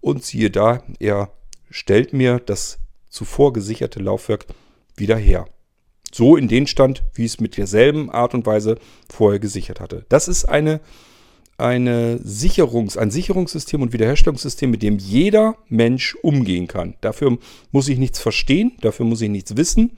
Und 0.01 0.25
siehe 0.25 0.51
da, 0.51 0.83
er 0.99 1.31
stellt 1.71 2.13
mir 2.13 2.41
das 2.41 2.79
zuvor 3.09 3.53
gesicherte 3.53 4.01
Laufwerk 4.01 4.47
wieder 4.97 5.17
her. 5.17 5.47
So 6.13 6.37
in 6.37 6.49
den 6.49 6.67
Stand, 6.67 7.03
wie 7.15 7.25
es 7.25 7.41
mit 7.41 7.57
derselben 7.57 8.11
Art 8.11 8.35
und 8.35 8.47
Weise 8.47 8.79
vorher 9.11 9.39
gesichert 9.39 9.81
hatte. 9.81 10.05
Das 10.09 10.29
ist 10.29 10.47
eine, 10.47 10.81
eine 11.59 12.19
Sicherungs-, 12.19 12.97
ein 12.97 13.11
Sicherungssystem 13.11 13.83
und 13.83 13.93
Wiederherstellungssystem, 13.93 14.71
mit 14.71 14.83
dem 14.83 14.99
jeder 14.99 15.57
Mensch 15.69 16.17
umgehen 16.23 16.67
kann. 16.67 16.95
Dafür 17.01 17.39
muss 17.73 17.89
ich 17.89 17.99
nichts 17.99 18.19
verstehen, 18.19 18.73
dafür 18.81 19.05
muss 19.05 19.21
ich 19.21 19.29
nichts 19.29 19.57
wissen, 19.57 19.93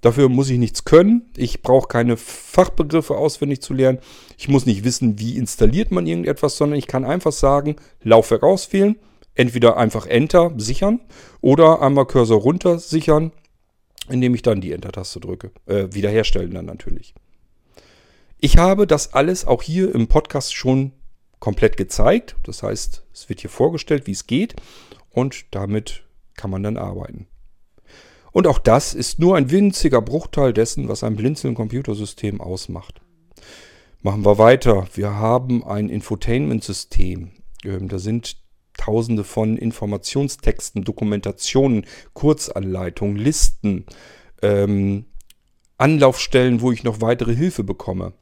dafür 0.00 0.28
muss 0.28 0.50
ich 0.50 0.58
nichts 0.58 0.84
können. 0.84 1.22
Ich 1.36 1.62
brauche 1.62 1.88
keine 1.88 2.16
Fachbegriffe 2.16 3.16
auswendig 3.16 3.60
zu 3.60 3.74
lernen. 3.74 3.98
Ich 4.36 4.48
muss 4.48 4.66
nicht 4.66 4.84
wissen, 4.84 5.18
wie 5.18 5.36
installiert 5.36 5.90
man 5.90 6.06
irgendetwas, 6.06 6.56
sondern 6.56 6.78
ich 6.78 6.86
kann 6.86 7.04
einfach 7.04 7.32
sagen, 7.32 7.76
Laufwerk 8.02 8.44
auswählen, 8.44 8.96
entweder 9.34 9.76
einfach 9.76 10.06
Enter 10.06 10.52
sichern 10.56 11.00
oder 11.40 11.82
einmal 11.82 12.06
Cursor 12.06 12.40
runter 12.40 12.78
sichern 12.78 13.32
indem 14.08 14.34
ich 14.34 14.42
dann 14.42 14.60
die 14.60 14.72
Enter-Taste 14.72 15.20
drücke. 15.20 15.50
Äh, 15.66 15.88
wiederherstellen 15.92 16.52
dann 16.52 16.66
natürlich. 16.66 17.14
Ich 18.38 18.56
habe 18.56 18.86
das 18.86 19.14
alles 19.14 19.46
auch 19.46 19.62
hier 19.62 19.94
im 19.94 20.06
Podcast 20.06 20.54
schon 20.54 20.92
komplett 21.40 21.76
gezeigt. 21.76 22.36
Das 22.44 22.62
heißt, 22.62 23.04
es 23.12 23.28
wird 23.28 23.40
hier 23.40 23.50
vorgestellt, 23.50 24.06
wie 24.06 24.12
es 24.12 24.26
geht 24.26 24.56
und 25.10 25.46
damit 25.50 26.04
kann 26.36 26.50
man 26.50 26.62
dann 26.62 26.76
arbeiten. 26.76 27.26
Und 28.32 28.46
auch 28.46 28.58
das 28.58 28.94
ist 28.94 29.18
nur 29.18 29.36
ein 29.36 29.50
winziger 29.50 30.00
Bruchteil 30.02 30.52
dessen, 30.52 30.88
was 30.88 31.02
ein 31.02 31.16
Blinzeln-Computersystem 31.16 32.40
ausmacht. 32.40 33.00
Machen 34.02 34.24
wir 34.24 34.38
weiter. 34.38 34.86
Wir 34.94 35.14
haben 35.14 35.64
ein 35.64 35.88
Infotainment-System. 35.88 37.30
Ähm, 37.64 37.88
da 37.88 37.98
sind 37.98 38.36
tausende 38.78 39.24
von 39.24 39.58
Informationstexten, 39.58 40.84
Dokumentationen, 40.84 41.84
Kurzanleitungen, 42.14 43.16
Listen, 43.16 43.84
ähm, 44.40 45.04
Anlaufstellen, 45.76 46.62
wo 46.62 46.72
ich 46.72 46.84
noch 46.84 47.02
weitere 47.02 47.36
Hilfe 47.36 47.62
bekomme, 47.62 48.14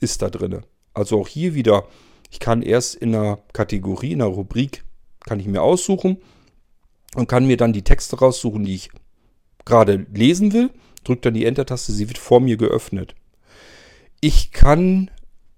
ist 0.00 0.20
da 0.20 0.28
drin. 0.28 0.60
Also 0.92 1.20
auch 1.20 1.28
hier 1.28 1.54
wieder, 1.54 1.88
ich 2.30 2.38
kann 2.38 2.60
erst 2.60 2.96
in 2.96 3.14
einer 3.14 3.38
Kategorie, 3.54 4.12
in 4.12 4.20
einer 4.20 4.30
Rubrik, 4.30 4.84
kann 5.20 5.40
ich 5.40 5.46
mir 5.46 5.62
aussuchen 5.62 6.18
und 7.14 7.28
kann 7.28 7.46
mir 7.46 7.56
dann 7.56 7.72
die 7.72 7.82
Texte 7.82 8.18
raussuchen, 8.18 8.64
die 8.64 8.74
ich 8.74 8.90
gerade 9.64 10.06
lesen 10.12 10.52
will. 10.52 10.70
Drücke 11.04 11.22
dann 11.22 11.34
die 11.34 11.46
Enter-Taste, 11.46 11.92
sie 11.92 12.08
wird 12.08 12.18
vor 12.18 12.40
mir 12.40 12.56
geöffnet. 12.56 13.14
Ich 14.20 14.52
kann 14.52 15.10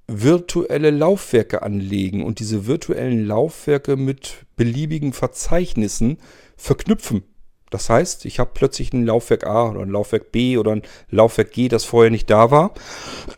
virtuelle 0.06 0.90
Laufwerke 0.90 1.62
anlegen 1.62 2.22
und 2.24 2.38
diese 2.38 2.66
virtuellen 2.66 3.26
Laufwerke 3.26 3.96
mit 3.96 4.44
beliebigen 4.56 5.12
Verzeichnissen 5.12 6.18
verknüpfen. 6.56 7.24
Das 7.70 7.90
heißt, 7.90 8.24
ich 8.26 8.38
habe 8.38 8.52
plötzlich 8.54 8.92
ein 8.92 9.04
Laufwerk 9.04 9.46
A 9.46 9.70
oder 9.70 9.80
ein 9.80 9.90
Laufwerk 9.90 10.30
B 10.30 10.58
oder 10.58 10.72
ein 10.72 10.82
Laufwerk 11.10 11.50
G, 11.52 11.68
das 11.68 11.84
vorher 11.84 12.10
nicht 12.10 12.30
da 12.30 12.50
war. 12.50 12.74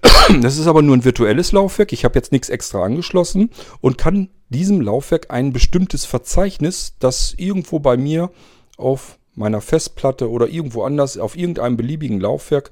Das 0.43 0.59
ist 0.59 0.67
aber 0.67 0.83
nur 0.83 0.97
ein 0.97 1.05
virtuelles 1.05 1.53
Laufwerk. 1.53 1.93
Ich 1.93 2.05
habe 2.05 2.17
jetzt 2.17 2.33
nichts 2.33 2.49
extra 2.49 2.83
angeschlossen 2.83 3.51
und 3.81 3.97
kann 3.97 4.29
diesem 4.49 4.81
Laufwerk 4.81 5.31
ein 5.31 5.53
bestimmtes 5.53 6.05
Verzeichnis, 6.05 6.97
das 6.99 7.33
irgendwo 7.37 7.79
bei 7.79 7.97
mir 7.97 8.33
auf 8.77 9.19
meiner 9.37 9.61
Festplatte 9.61 10.29
oder 10.29 10.49
irgendwo 10.49 10.83
anders 10.83 11.17
auf 11.17 11.37
irgendeinem 11.37 11.77
beliebigen 11.77 12.19
Laufwerk 12.19 12.71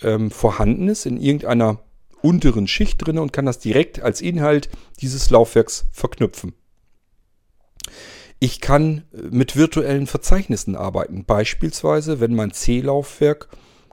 ähm, 0.00 0.30
vorhanden 0.30 0.88
ist, 0.88 1.06
in 1.06 1.20
irgendeiner 1.20 1.80
unteren 2.22 2.66
Schicht 2.66 3.04
drin 3.04 3.18
und 3.18 3.32
kann 3.32 3.46
das 3.46 3.58
direkt 3.58 4.00
als 4.00 4.20
Inhalt 4.20 4.68
dieses 5.00 5.30
Laufwerks 5.30 5.86
verknüpfen. 5.92 6.54
Ich 8.38 8.60
kann 8.60 9.04
äh, 9.12 9.22
mit 9.30 9.56
virtuellen 9.56 10.06
Verzeichnissen 10.06 10.74
arbeiten. 10.74 11.24
Beispielsweise, 11.24 12.20
wenn 12.20 12.34
mein 12.34 12.52
C-Laufwerk 12.52 13.48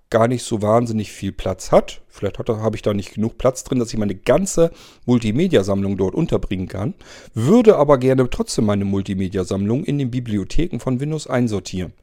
gar 0.09 0.27
nicht 0.27 0.43
so 0.43 0.61
wahnsinnig 0.61 1.11
viel 1.11 1.31
Platz 1.31 1.71
hat. 1.71 2.01
Vielleicht 2.07 2.37
habe 2.39 2.75
ich 2.75 2.81
da 2.81 2.93
nicht 2.93 3.13
genug 3.13 3.37
Platz 3.37 3.63
drin, 3.63 3.79
dass 3.79 3.91
ich 3.91 3.99
meine 3.99 4.15
ganze 4.15 4.71
Multimedia-Sammlung 5.05 5.97
dort 5.97 6.15
unterbringen 6.15 6.69
kann. 6.69 6.93
Würde 7.33 7.75
aber 7.75 7.97
gerne 7.97 8.29
trotzdem 8.29 8.65
meine 8.65 8.85
Multimedia-Sammlung 8.85 9.83
in 9.83 9.97
den 9.97 10.09
Bibliotheken 10.09 10.79
von 10.79 10.99
Windows 10.99 11.27
einsortieren. 11.27 11.93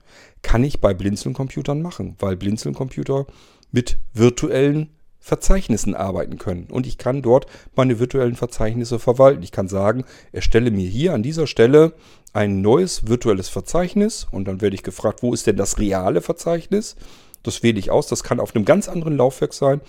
Kann 0.42 0.64
ich 0.64 0.80
bei 0.80 0.92
Blinzeln-Computern 0.92 1.80
machen, 1.80 2.16
weil 2.18 2.36
Blinzeln-Computer 2.36 3.26
mit 3.72 3.96
virtuellen 4.12 4.90
Verzeichnissen 5.24 5.94
arbeiten 5.94 6.36
können. 6.36 6.66
Und 6.70 6.86
ich 6.86 6.98
kann 6.98 7.22
dort 7.22 7.46
meine 7.74 7.98
virtuellen 7.98 8.36
Verzeichnisse 8.36 8.98
verwalten. 8.98 9.42
Ich 9.42 9.52
kann 9.52 9.68
sagen, 9.68 10.04
erstelle 10.32 10.70
mir 10.70 10.86
hier 10.86 11.14
an 11.14 11.22
dieser 11.22 11.46
Stelle 11.46 11.94
ein 12.34 12.60
neues 12.60 13.08
virtuelles 13.08 13.48
Verzeichnis 13.48 14.26
und 14.30 14.46
dann 14.46 14.60
werde 14.60 14.76
ich 14.76 14.82
gefragt, 14.82 15.22
wo 15.22 15.32
ist 15.32 15.46
denn 15.46 15.56
das 15.56 15.78
reale 15.78 16.20
Verzeichnis? 16.20 16.96
Das 17.42 17.62
wähle 17.62 17.78
ich 17.78 17.90
aus. 17.90 18.06
Das 18.06 18.22
kann 18.22 18.38
auf 18.38 18.54
einem 18.54 18.66
ganz 18.66 18.86
anderen 18.86 19.16
Laufwerk 19.16 19.54
sein. 19.54 19.80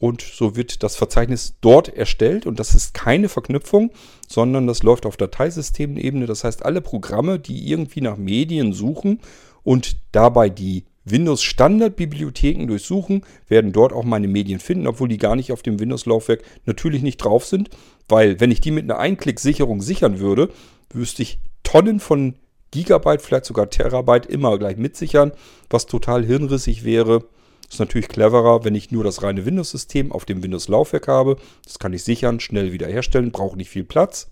Und 0.00 0.22
so 0.22 0.56
wird 0.56 0.82
das 0.82 0.96
Verzeichnis 0.96 1.54
dort 1.60 1.88
erstellt 1.88 2.44
und 2.44 2.58
das 2.58 2.74
ist 2.74 2.94
keine 2.94 3.28
Verknüpfung, 3.28 3.92
sondern 4.26 4.66
das 4.66 4.82
läuft 4.82 5.06
auf 5.06 5.16
Dateisystemenebene. 5.16 6.26
Das 6.26 6.42
heißt, 6.42 6.64
alle 6.64 6.80
Programme, 6.80 7.38
die 7.38 7.70
irgendwie 7.70 8.00
nach 8.00 8.16
Medien 8.16 8.72
suchen 8.72 9.20
und 9.62 9.98
dabei 10.10 10.48
die 10.48 10.82
Windows-Standard-Bibliotheken 11.04 12.66
durchsuchen, 12.66 13.22
werden 13.48 13.72
dort 13.72 13.92
auch 13.92 14.04
meine 14.04 14.28
Medien 14.28 14.58
finden, 14.58 14.86
obwohl 14.86 15.08
die 15.08 15.18
gar 15.18 15.36
nicht 15.36 15.52
auf 15.52 15.62
dem 15.62 15.78
Windows-Laufwerk 15.78 16.42
natürlich 16.64 17.02
nicht 17.02 17.18
drauf 17.18 17.44
sind, 17.44 17.70
weil 18.08 18.40
wenn 18.40 18.50
ich 18.50 18.60
die 18.60 18.70
mit 18.70 18.84
einer 18.84 18.98
Einklick-Sicherung 18.98 19.82
sichern 19.82 20.18
würde, 20.18 20.50
wüsste 20.92 21.22
ich 21.22 21.38
Tonnen 21.62 22.00
von 22.00 22.34
Gigabyte, 22.70 23.22
vielleicht 23.22 23.44
sogar 23.44 23.70
Terabyte 23.70 24.26
immer 24.26 24.58
gleich 24.58 24.76
mitsichern, 24.76 25.32
was 25.70 25.86
total 25.86 26.24
hirnrissig 26.24 26.84
wäre. 26.84 27.24
Ist 27.70 27.78
natürlich 27.80 28.08
cleverer, 28.08 28.64
wenn 28.64 28.74
ich 28.74 28.90
nur 28.90 29.04
das 29.04 29.22
reine 29.22 29.46
Windows-System 29.46 30.12
auf 30.12 30.24
dem 30.24 30.42
Windows-Laufwerk 30.42 31.08
habe. 31.08 31.36
Das 31.64 31.78
kann 31.78 31.92
ich 31.92 32.04
sichern, 32.04 32.40
schnell 32.40 32.72
wiederherstellen, 32.72 33.32
braucht 33.32 33.56
nicht 33.56 33.70
viel 33.70 33.84
Platz. 33.84 34.30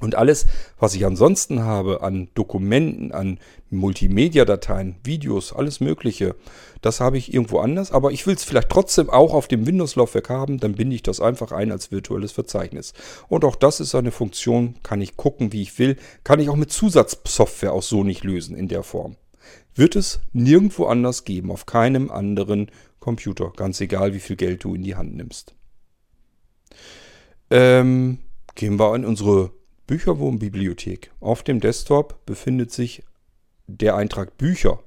Und 0.00 0.14
alles, 0.14 0.46
was 0.78 0.94
ich 0.94 1.06
ansonsten 1.06 1.62
habe 1.62 2.02
an 2.02 2.28
Dokumenten, 2.34 3.12
an 3.12 3.38
Multimedia-Dateien, 3.70 4.96
Videos, 5.02 5.54
alles 5.54 5.80
Mögliche, 5.80 6.34
das 6.82 7.00
habe 7.00 7.16
ich 7.16 7.32
irgendwo 7.32 7.60
anders. 7.60 7.92
Aber 7.92 8.12
ich 8.12 8.26
will 8.26 8.34
es 8.34 8.44
vielleicht 8.44 8.68
trotzdem 8.68 9.08
auch 9.08 9.32
auf 9.32 9.48
dem 9.48 9.66
Windows-Laufwerk 9.66 10.28
haben, 10.28 10.58
dann 10.58 10.74
binde 10.74 10.94
ich 10.94 11.02
das 11.02 11.20
einfach 11.20 11.50
ein 11.50 11.72
als 11.72 11.90
virtuelles 11.90 12.32
Verzeichnis. 12.32 12.92
Und 13.28 13.44
auch 13.44 13.56
das 13.56 13.80
ist 13.80 13.94
eine 13.94 14.10
Funktion, 14.10 14.74
kann 14.82 15.00
ich 15.00 15.16
gucken, 15.16 15.52
wie 15.52 15.62
ich 15.62 15.78
will, 15.78 15.96
kann 16.24 16.40
ich 16.40 16.50
auch 16.50 16.56
mit 16.56 16.70
Zusatzsoftware 16.70 17.72
auch 17.72 17.82
so 17.82 18.04
nicht 18.04 18.22
lösen 18.22 18.54
in 18.54 18.68
der 18.68 18.82
Form. 18.82 19.16
Wird 19.74 19.96
es 19.96 20.20
nirgendwo 20.32 20.86
anders 20.86 21.24
geben, 21.24 21.50
auf 21.50 21.64
keinem 21.64 22.10
anderen 22.10 22.70
Computer, 23.00 23.52
ganz 23.56 23.80
egal, 23.80 24.14
wie 24.14 24.20
viel 24.20 24.36
Geld 24.36 24.64
du 24.64 24.74
in 24.74 24.82
die 24.82 24.96
Hand 24.96 25.16
nimmst. 25.16 25.54
Ähm, 27.50 28.18
gehen 28.54 28.78
wir 28.78 28.94
in 28.96 29.04
unsere 29.04 29.52
Bücherwurmbibliothek. 29.86 31.10
Auf 31.20 31.42
dem 31.42 31.60
Desktop 31.60 32.24
befindet 32.26 32.72
sich 32.72 33.02
der 33.66 33.96
Eintrag 33.96 34.36
Bücher. 34.38 34.80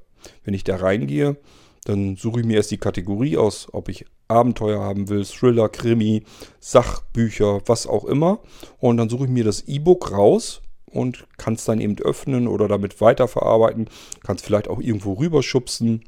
Wenn 0.44 0.54
ich 0.54 0.64
da 0.64 0.78
reingehe, 0.78 1.38
dann 1.86 2.18
suche 2.18 2.42
ich 2.42 2.46
mir 2.46 2.58
erst 2.58 2.72
die 2.72 2.78
Kategorie 2.78 3.38
aus, 3.38 3.68
ob 3.72 3.90
ich 3.90 4.06
Abenteuer 4.28 4.82
haben 4.82 5.10
will, 5.10 5.26
Thriller, 5.26 5.70
Krimi, 5.70 6.24
Sachbücher, 6.60 7.62
was 7.66 7.88
auch 7.88 8.06
immer. 8.06 8.40
Und 8.78 8.98
dann 8.98 9.10
suche 9.10 9.26
ich 9.26 9.30
mir 9.30 9.44
das 9.44 9.62
E-Book 9.62 10.12
raus 10.12 10.62
und 10.86 11.28
kann 11.38 11.54
es 11.56 11.66
dann 11.66 11.82
eben 11.82 11.98
öffnen 12.00 12.48
oder 12.48 12.68
damit 12.68 13.02
weiterverarbeiten. 13.02 13.90
Kann 14.24 14.36
es 14.36 14.42
vielleicht 14.42 14.68
auch 14.68 14.80
irgendwo 14.80 15.14
rüberschubsen 15.14 16.04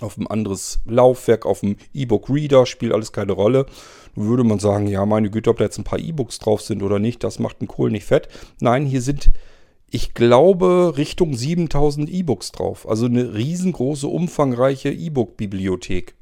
auf 0.00 0.16
ein 0.16 0.26
anderes 0.26 0.80
Laufwerk, 0.84 1.46
auf 1.46 1.60
dem 1.60 1.76
E-Book-Reader, 1.94 2.66
spielt 2.66 2.92
alles 2.92 3.12
keine 3.12 3.32
Rolle. 3.32 3.66
Nun 4.14 4.28
würde 4.28 4.44
man 4.44 4.58
sagen, 4.58 4.86
ja, 4.86 5.04
meine 5.06 5.30
Güte, 5.30 5.50
ob 5.50 5.58
da 5.58 5.64
jetzt 5.64 5.78
ein 5.78 5.84
paar 5.84 5.98
E-Books 5.98 6.38
drauf 6.38 6.62
sind 6.62 6.82
oder 6.82 6.98
nicht, 6.98 7.22
das 7.24 7.38
macht 7.38 7.60
einen 7.60 7.68
Kohl 7.68 7.90
nicht 7.90 8.04
fett. 8.04 8.28
Nein, 8.60 8.86
hier 8.86 9.02
sind, 9.02 9.30
ich 9.90 10.14
glaube, 10.14 10.94
Richtung 10.96 11.34
7000 11.34 12.10
E-Books 12.10 12.52
drauf. 12.52 12.88
Also 12.88 13.06
eine 13.06 13.34
riesengroße, 13.34 14.06
umfangreiche 14.06 14.90
E-Book-Bibliothek. 14.90 16.14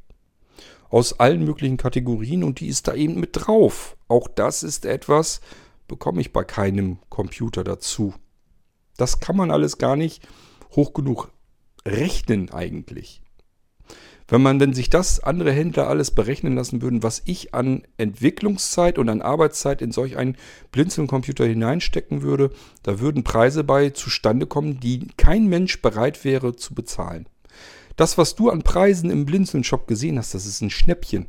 Aus 0.91 1.18
allen 1.18 1.45
möglichen 1.45 1.77
Kategorien 1.77 2.45
und 2.45 2.61
die 2.61 2.68
ist 2.68 2.87
da 2.87 2.95
eben 2.95 3.18
mit 3.18 3.31
drauf. 3.33 3.97
Auch 4.07 4.29
das 4.29 4.62
ist 4.62 4.85
etwas, 4.85 5.41
bekomme 5.89 6.20
ich 6.20 6.33
bei 6.33 6.45
keinem 6.45 6.99
Computer 7.09 7.64
dazu. 7.64 8.14
Das 8.97 9.18
kann 9.18 9.37
man 9.37 9.51
alles 9.51 9.79
gar 9.79 9.97
nicht 9.97 10.22
hoch 10.77 10.93
genug 10.93 11.33
rechnen 11.87 12.51
eigentlich. 12.51 13.24
Wenn 14.27 14.41
man 14.41 14.59
denn 14.59 14.72
sich 14.72 14.89
das 14.89 15.20
andere 15.20 15.53
Händler 15.53 15.89
alles 15.89 16.11
berechnen 16.11 16.55
lassen 16.55 16.81
würden, 16.81 17.03
was 17.03 17.22
ich 17.27 17.55
an 17.55 17.83
Entwicklungszeit 17.99 18.99
und 18.99 19.09
an 19.11 19.20
Arbeitszeit 19.20 19.83
in 19.83 19.93
solch 19.93 20.16
einen 20.16 20.37
Blinzeln-Computer 20.72 21.45
hineinstecken 21.45 22.22
würde, 22.22 22.51
da 22.83 23.01
würden 23.01 23.22
Preise 23.22 23.64
bei 23.64 23.91
zustande 23.91 24.47
kommen, 24.47 24.81
die 24.81 25.09
kein 25.18 25.47
Mensch 25.47 25.83
bereit 25.83 26.25
wäre 26.25 26.57
zu 26.57 26.75
bezahlen. 26.75 27.27
Das, 27.97 28.16
was 28.16 28.35
du 28.35 28.51
an 28.51 28.62
Preisen 28.62 29.11
im 29.11 29.27
Blinzeln-Shop 29.27 29.87
gesehen 29.87 30.18
hast, 30.18 30.35
das 30.35 30.47
ist 30.47 30.62
ein 30.62 30.70
Schnäppchen. 30.70 31.27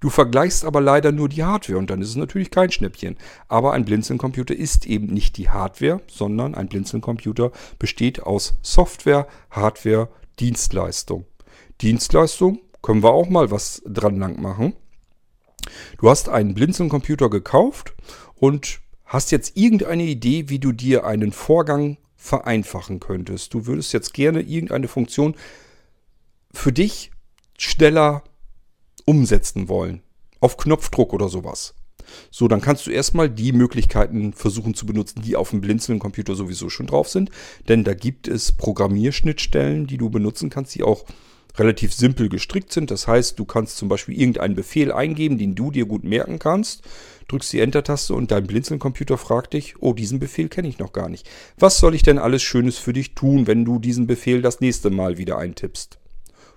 Du 0.00 0.10
vergleichst 0.10 0.64
aber 0.64 0.80
leider 0.80 1.12
nur 1.12 1.28
die 1.28 1.44
Hardware 1.44 1.78
und 1.78 1.90
dann 1.90 2.02
ist 2.02 2.08
es 2.08 2.16
natürlich 2.16 2.50
kein 2.50 2.72
Schnäppchen. 2.72 3.16
Aber 3.46 3.72
ein 3.72 3.84
Blinzeln-Computer 3.84 4.54
ist 4.54 4.86
eben 4.86 5.06
nicht 5.06 5.36
die 5.36 5.50
Hardware, 5.50 6.00
sondern 6.08 6.54
ein 6.54 6.68
Blinzeln-Computer 6.68 7.52
besteht 7.78 8.22
aus 8.22 8.54
Software, 8.62 9.28
Hardware, 9.50 10.08
Dienstleistung. 10.40 11.26
Dienstleistung, 11.80 12.60
können 12.82 13.02
wir 13.02 13.12
auch 13.12 13.28
mal 13.28 13.50
was 13.50 13.82
dran 13.86 14.18
lang 14.18 14.40
machen. 14.40 14.74
Du 15.98 16.10
hast 16.10 16.28
einen 16.28 16.54
Blinzeln-Computer 16.54 17.30
gekauft 17.30 17.94
und 18.34 18.80
hast 19.04 19.30
jetzt 19.30 19.56
irgendeine 19.56 20.04
Idee, 20.04 20.48
wie 20.48 20.58
du 20.58 20.72
dir 20.72 21.04
einen 21.06 21.32
Vorgang 21.32 21.98
vereinfachen 22.16 23.00
könntest. 23.00 23.54
Du 23.54 23.66
würdest 23.66 23.92
jetzt 23.92 24.14
gerne 24.14 24.40
irgendeine 24.40 24.88
Funktion 24.88 25.34
für 26.52 26.72
dich 26.72 27.10
schneller 27.58 28.24
umsetzen 29.04 29.68
wollen. 29.68 30.02
Auf 30.40 30.56
Knopfdruck 30.56 31.12
oder 31.12 31.28
sowas. 31.28 31.74
So, 32.30 32.48
dann 32.48 32.60
kannst 32.60 32.86
du 32.86 32.90
erstmal 32.90 33.30
die 33.30 33.52
Möglichkeiten 33.52 34.32
versuchen 34.32 34.74
zu 34.74 34.86
benutzen, 34.86 35.22
die 35.22 35.36
auf 35.36 35.50
dem 35.50 35.60
Blinzeln-Computer 35.60 36.34
sowieso 36.34 36.68
schon 36.68 36.86
drauf 36.86 37.08
sind. 37.08 37.30
Denn 37.68 37.84
da 37.84 37.94
gibt 37.94 38.28
es 38.28 38.52
Programmierschnittstellen, 38.52 39.86
die 39.86 39.98
du 39.98 40.10
benutzen 40.10 40.50
kannst, 40.50 40.74
die 40.74 40.82
auch 40.82 41.04
relativ 41.56 41.92
simpel 41.92 42.28
gestrickt 42.28 42.72
sind. 42.72 42.90
Das 42.90 43.06
heißt, 43.06 43.38
du 43.38 43.44
kannst 43.44 43.76
zum 43.76 43.88
Beispiel 43.88 44.18
irgendeinen 44.18 44.54
Befehl 44.54 44.92
eingeben, 44.92 45.38
den 45.38 45.54
du 45.54 45.70
dir 45.70 45.86
gut 45.86 46.04
merken 46.04 46.38
kannst, 46.38 46.82
drückst 47.28 47.52
die 47.52 47.60
Enter-Taste 47.60 48.14
und 48.14 48.30
dein 48.30 48.46
Blinzeln-Computer 48.46 49.18
fragt 49.18 49.54
dich, 49.54 49.74
oh, 49.80 49.92
diesen 49.92 50.18
Befehl 50.18 50.48
kenne 50.48 50.68
ich 50.68 50.78
noch 50.78 50.92
gar 50.92 51.08
nicht. 51.08 51.28
Was 51.58 51.78
soll 51.78 51.94
ich 51.94 52.02
denn 52.02 52.18
alles 52.18 52.42
Schönes 52.42 52.78
für 52.78 52.92
dich 52.92 53.14
tun, 53.14 53.46
wenn 53.46 53.64
du 53.64 53.78
diesen 53.78 54.06
Befehl 54.06 54.42
das 54.42 54.60
nächste 54.60 54.90
Mal 54.90 55.18
wieder 55.18 55.38
eintippst? 55.38 55.98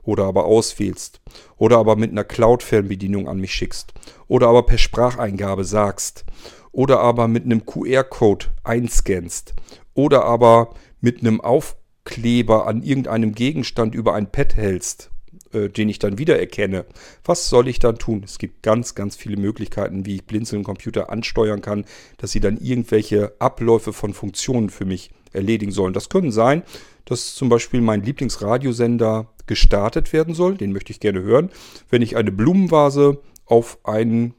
Oder 0.04 0.26
aber 0.26 0.46
auswählst. 0.46 1.20
Oder 1.58 1.78
aber 1.78 1.96
mit 1.96 2.12
einer 2.12 2.24
Cloud-Fernbedienung 2.24 3.28
an 3.28 3.40
mich 3.40 3.54
schickst. 3.54 3.94
Oder 4.28 4.48
aber 4.48 4.64
per 4.64 4.78
Spracheingabe 4.78 5.64
sagst. 5.64 6.26
Oder 6.72 7.00
aber 7.00 7.28
mit 7.28 7.46
einem 7.46 7.66
QR-Code 7.66 8.48
einscannst. 8.64 9.56
Oder 9.96 10.26
aber 10.26 10.76
mit 11.02 11.22
einem 11.22 11.42
Auf 11.42 11.76
Kleber 12.06 12.68
an 12.68 12.84
irgendeinem 12.84 13.34
Gegenstand 13.34 13.94
über 13.94 14.14
ein 14.14 14.32
Pad 14.32 14.56
hältst, 14.56 15.12
äh, 15.52 15.70
den 15.70 15.90
ich 15.90 16.00
dann 16.00 16.18
wiedererkenne, 16.18 16.86
was 17.24 17.50
soll 17.50 17.68
ich 17.68 17.80
dann 17.80 17.98
tun? 17.98 18.22
Es 18.24 18.38
gibt 18.38 18.64
ganz, 18.64 18.96
ganz 18.96 19.16
viele 19.16 19.38
Möglichkeiten, 19.38 20.06
wie 20.06 20.16
ich 20.16 20.26
blinzeln 20.26 20.64
Computer 20.64 21.10
ansteuern 21.10 21.62
kann, 21.62 21.86
dass 22.18 22.32
sie 22.32 22.40
dann 22.40 22.58
irgendwelche 22.58 23.34
Abläufe 23.40 23.92
von 23.92 24.14
Funktionen 24.14 24.70
für 24.70 24.86
mich 24.86 25.12
erledigen 25.34 25.72
sollen. 25.72 25.94
Das 25.94 26.10
können 26.10 26.32
sein, 26.32 26.64
dass 27.06 27.36
zum 27.36 27.50
Beispiel 27.50 27.82
mein 27.82 28.04
Lieblingsradiosender 28.04 29.28
gestartet 29.48 30.14
werden 30.14 30.34
soll. 30.34 30.58
Den 30.58 30.72
möchte 30.72 30.92
ich 30.92 31.00
gerne 31.00 31.22
hören. 31.22 31.52
Wenn 31.90 32.02
ich 32.02 32.16
eine 32.16 32.32
Blumenvase 32.32 33.22
auf 33.46 33.80
ein 33.84 34.34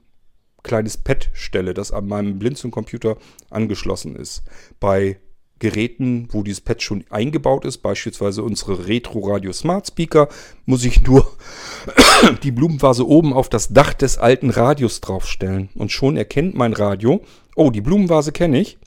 kleines 0.62 0.96
Pad 0.96 1.30
stelle, 1.32 1.74
das 1.74 1.92
an 1.92 2.08
meinem 2.08 2.38
Blinzeln-Computer 2.38 3.16
angeschlossen 3.50 4.16
ist. 4.16 4.42
Bei 4.80 5.18
Geräten, 5.58 6.28
wo 6.30 6.42
dieses 6.42 6.60
Pad 6.60 6.82
schon 6.82 7.04
eingebaut 7.08 7.64
ist, 7.64 7.78
beispielsweise 7.78 8.42
unsere 8.42 8.86
Retro 8.86 9.20
Radio 9.20 9.52
Smart 9.52 9.86
Speaker, 9.86 10.28
muss 10.66 10.84
ich 10.84 11.02
nur 11.02 11.30
die 12.42 12.50
Blumenvase 12.50 13.06
oben 13.06 13.32
auf 13.32 13.48
das 13.48 13.68
Dach 13.68 13.94
des 13.94 14.18
alten 14.18 14.50
Radios 14.50 15.00
draufstellen. 15.00 15.70
Und 15.74 15.92
schon 15.92 16.16
erkennt 16.16 16.54
mein 16.54 16.74
Radio, 16.74 17.22
oh, 17.54 17.70
die 17.70 17.80
Blumenvase 17.80 18.32
kenne 18.32 18.60
ich. 18.60 18.78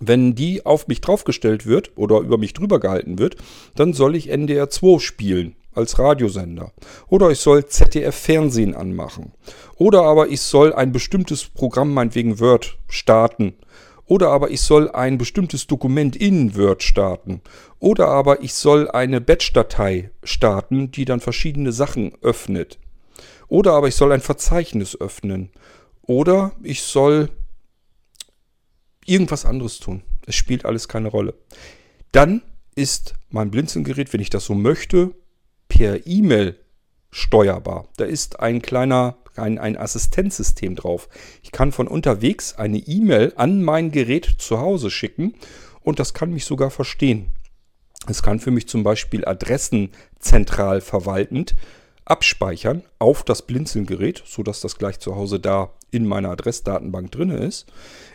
Wenn 0.00 0.34
die 0.34 0.66
auf 0.66 0.88
mich 0.88 1.00
draufgestellt 1.00 1.66
wird 1.66 1.92
oder 1.96 2.18
über 2.18 2.36
mich 2.36 2.52
drüber 2.52 2.80
gehalten 2.80 3.18
wird, 3.18 3.36
dann 3.76 3.92
soll 3.92 4.16
ich 4.16 4.28
NDR 4.28 4.68
2 4.68 4.98
spielen 4.98 5.54
als 5.72 5.98
Radiosender. 5.98 6.72
Oder 7.08 7.30
ich 7.30 7.38
soll 7.38 7.66
ZDF 7.66 8.14
Fernsehen 8.14 8.74
anmachen. 8.74 9.32
Oder 9.76 10.02
aber 10.02 10.28
ich 10.28 10.40
soll 10.40 10.72
ein 10.72 10.92
bestimmtes 10.92 11.44
Programm, 11.46 11.94
meinetwegen 11.94 12.40
Word, 12.40 12.76
starten 12.88 13.54
oder 14.06 14.28
aber 14.30 14.50
ich 14.50 14.60
soll 14.60 14.90
ein 14.90 15.16
bestimmtes 15.18 15.66
Dokument 15.66 16.14
in 16.16 16.56
Word 16.56 16.82
starten. 16.82 17.40
Oder 17.78 18.08
aber 18.08 18.42
ich 18.42 18.54
soll 18.54 18.90
eine 18.90 19.20
Batch-Datei 19.20 20.10
starten, 20.22 20.90
die 20.90 21.04
dann 21.04 21.20
verschiedene 21.20 21.72
Sachen 21.72 22.12
öffnet. 22.20 22.78
Oder 23.48 23.72
aber 23.72 23.88
ich 23.88 23.94
soll 23.94 24.12
ein 24.12 24.20
Verzeichnis 24.20 25.00
öffnen. 25.00 25.50
Oder 26.02 26.52
ich 26.62 26.82
soll 26.82 27.30
irgendwas 29.06 29.44
anderes 29.44 29.78
tun. 29.78 30.02
Es 30.26 30.34
spielt 30.34 30.64
alles 30.64 30.88
keine 30.88 31.08
Rolle. 31.08 31.34
Dann 32.12 32.42
ist 32.74 33.14
mein 33.30 33.50
Blinzelgerät, 33.50 34.12
wenn 34.12 34.20
ich 34.20 34.30
das 34.30 34.44
so 34.44 34.54
möchte, 34.54 35.14
per 35.68 36.06
E-Mail 36.06 36.58
steuerbar. 37.14 37.86
Da 37.96 38.04
ist 38.04 38.40
ein 38.40 38.60
kleiner 38.60 39.16
ein, 39.36 39.58
ein 39.58 39.76
Assistenzsystem 39.76 40.74
drauf. 40.74 41.08
Ich 41.42 41.52
kann 41.52 41.72
von 41.72 41.88
unterwegs 41.88 42.54
eine 42.54 42.78
E-Mail 42.78 43.32
an 43.36 43.62
mein 43.62 43.90
Gerät 43.90 44.26
zu 44.38 44.60
Hause 44.60 44.90
schicken 44.90 45.34
und 45.80 45.98
das 45.98 46.14
kann 46.14 46.32
mich 46.32 46.44
sogar 46.44 46.70
verstehen. 46.70 47.32
Es 48.08 48.22
kann 48.22 48.40
für 48.40 48.50
mich 48.50 48.68
zum 48.68 48.82
Beispiel 48.82 49.24
Adressen 49.24 49.90
zentral 50.18 50.80
verwaltend 50.80 51.54
abspeichern 52.04 52.82
auf 52.98 53.22
das 53.22 53.42
Blinzelgerät, 53.42 54.22
sodass 54.26 54.60
das 54.60 54.76
gleich 54.76 54.98
zu 54.98 55.16
Hause 55.16 55.40
da 55.40 55.72
in 55.90 56.06
meiner 56.06 56.30
Adressdatenbank 56.30 57.12
drin 57.12 57.30
ist. 57.30 57.66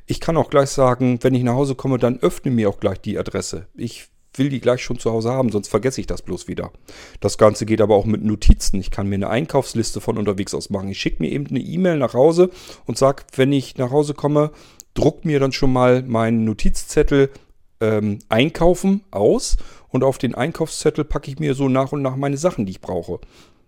Ich 0.05 0.19
kann 0.19 0.37
auch 0.37 0.49
gleich 0.49 0.69
sagen, 0.69 1.19
wenn 1.21 1.33
ich 1.33 1.43
nach 1.43 1.55
Hause 1.55 1.75
komme, 1.75 1.97
dann 1.97 2.19
öffne 2.19 2.51
mir 2.51 2.69
auch 2.69 2.79
gleich 2.79 3.01
die 3.01 3.17
Adresse. 3.17 3.67
Ich 3.75 4.09
will 4.35 4.49
die 4.49 4.61
gleich 4.61 4.83
schon 4.83 4.99
zu 4.99 5.11
Hause 5.11 5.31
haben, 5.31 5.51
sonst 5.51 5.67
vergesse 5.69 6.01
ich 6.01 6.07
das 6.07 6.21
bloß 6.21 6.47
wieder. 6.47 6.71
Das 7.19 7.37
Ganze 7.37 7.65
geht 7.65 7.81
aber 7.81 7.95
auch 7.95 8.05
mit 8.05 8.23
Notizen. 8.23 8.79
Ich 8.79 8.91
kann 8.91 9.07
mir 9.07 9.15
eine 9.15 9.29
Einkaufsliste 9.29 10.01
von 10.01 10.17
unterwegs 10.17 10.53
aus 10.53 10.69
machen. 10.69 10.89
Ich 10.89 10.99
schicke 10.99 11.21
mir 11.21 11.31
eben 11.31 11.47
eine 11.47 11.59
E-Mail 11.59 11.97
nach 11.97 12.13
Hause 12.13 12.49
und 12.85 12.97
sage, 12.97 13.23
wenn 13.35 13.51
ich 13.51 13.77
nach 13.77 13.91
Hause 13.91 14.13
komme, 14.13 14.51
druck 14.93 15.25
mir 15.25 15.39
dann 15.39 15.51
schon 15.51 15.73
mal 15.73 16.03
meinen 16.03 16.45
Notizzettel 16.45 17.29
ähm, 17.81 18.19
Einkaufen 18.29 19.01
aus 19.11 19.57
und 19.89 20.03
auf 20.03 20.17
den 20.17 20.35
Einkaufszettel 20.35 21.05
packe 21.05 21.31
ich 21.31 21.39
mir 21.39 21.53
so 21.53 21.69
nach 21.69 21.91
und 21.91 22.01
nach 22.01 22.15
meine 22.15 22.37
Sachen, 22.37 22.65
die 22.65 22.73
ich 22.73 22.81
brauche. 22.81 23.19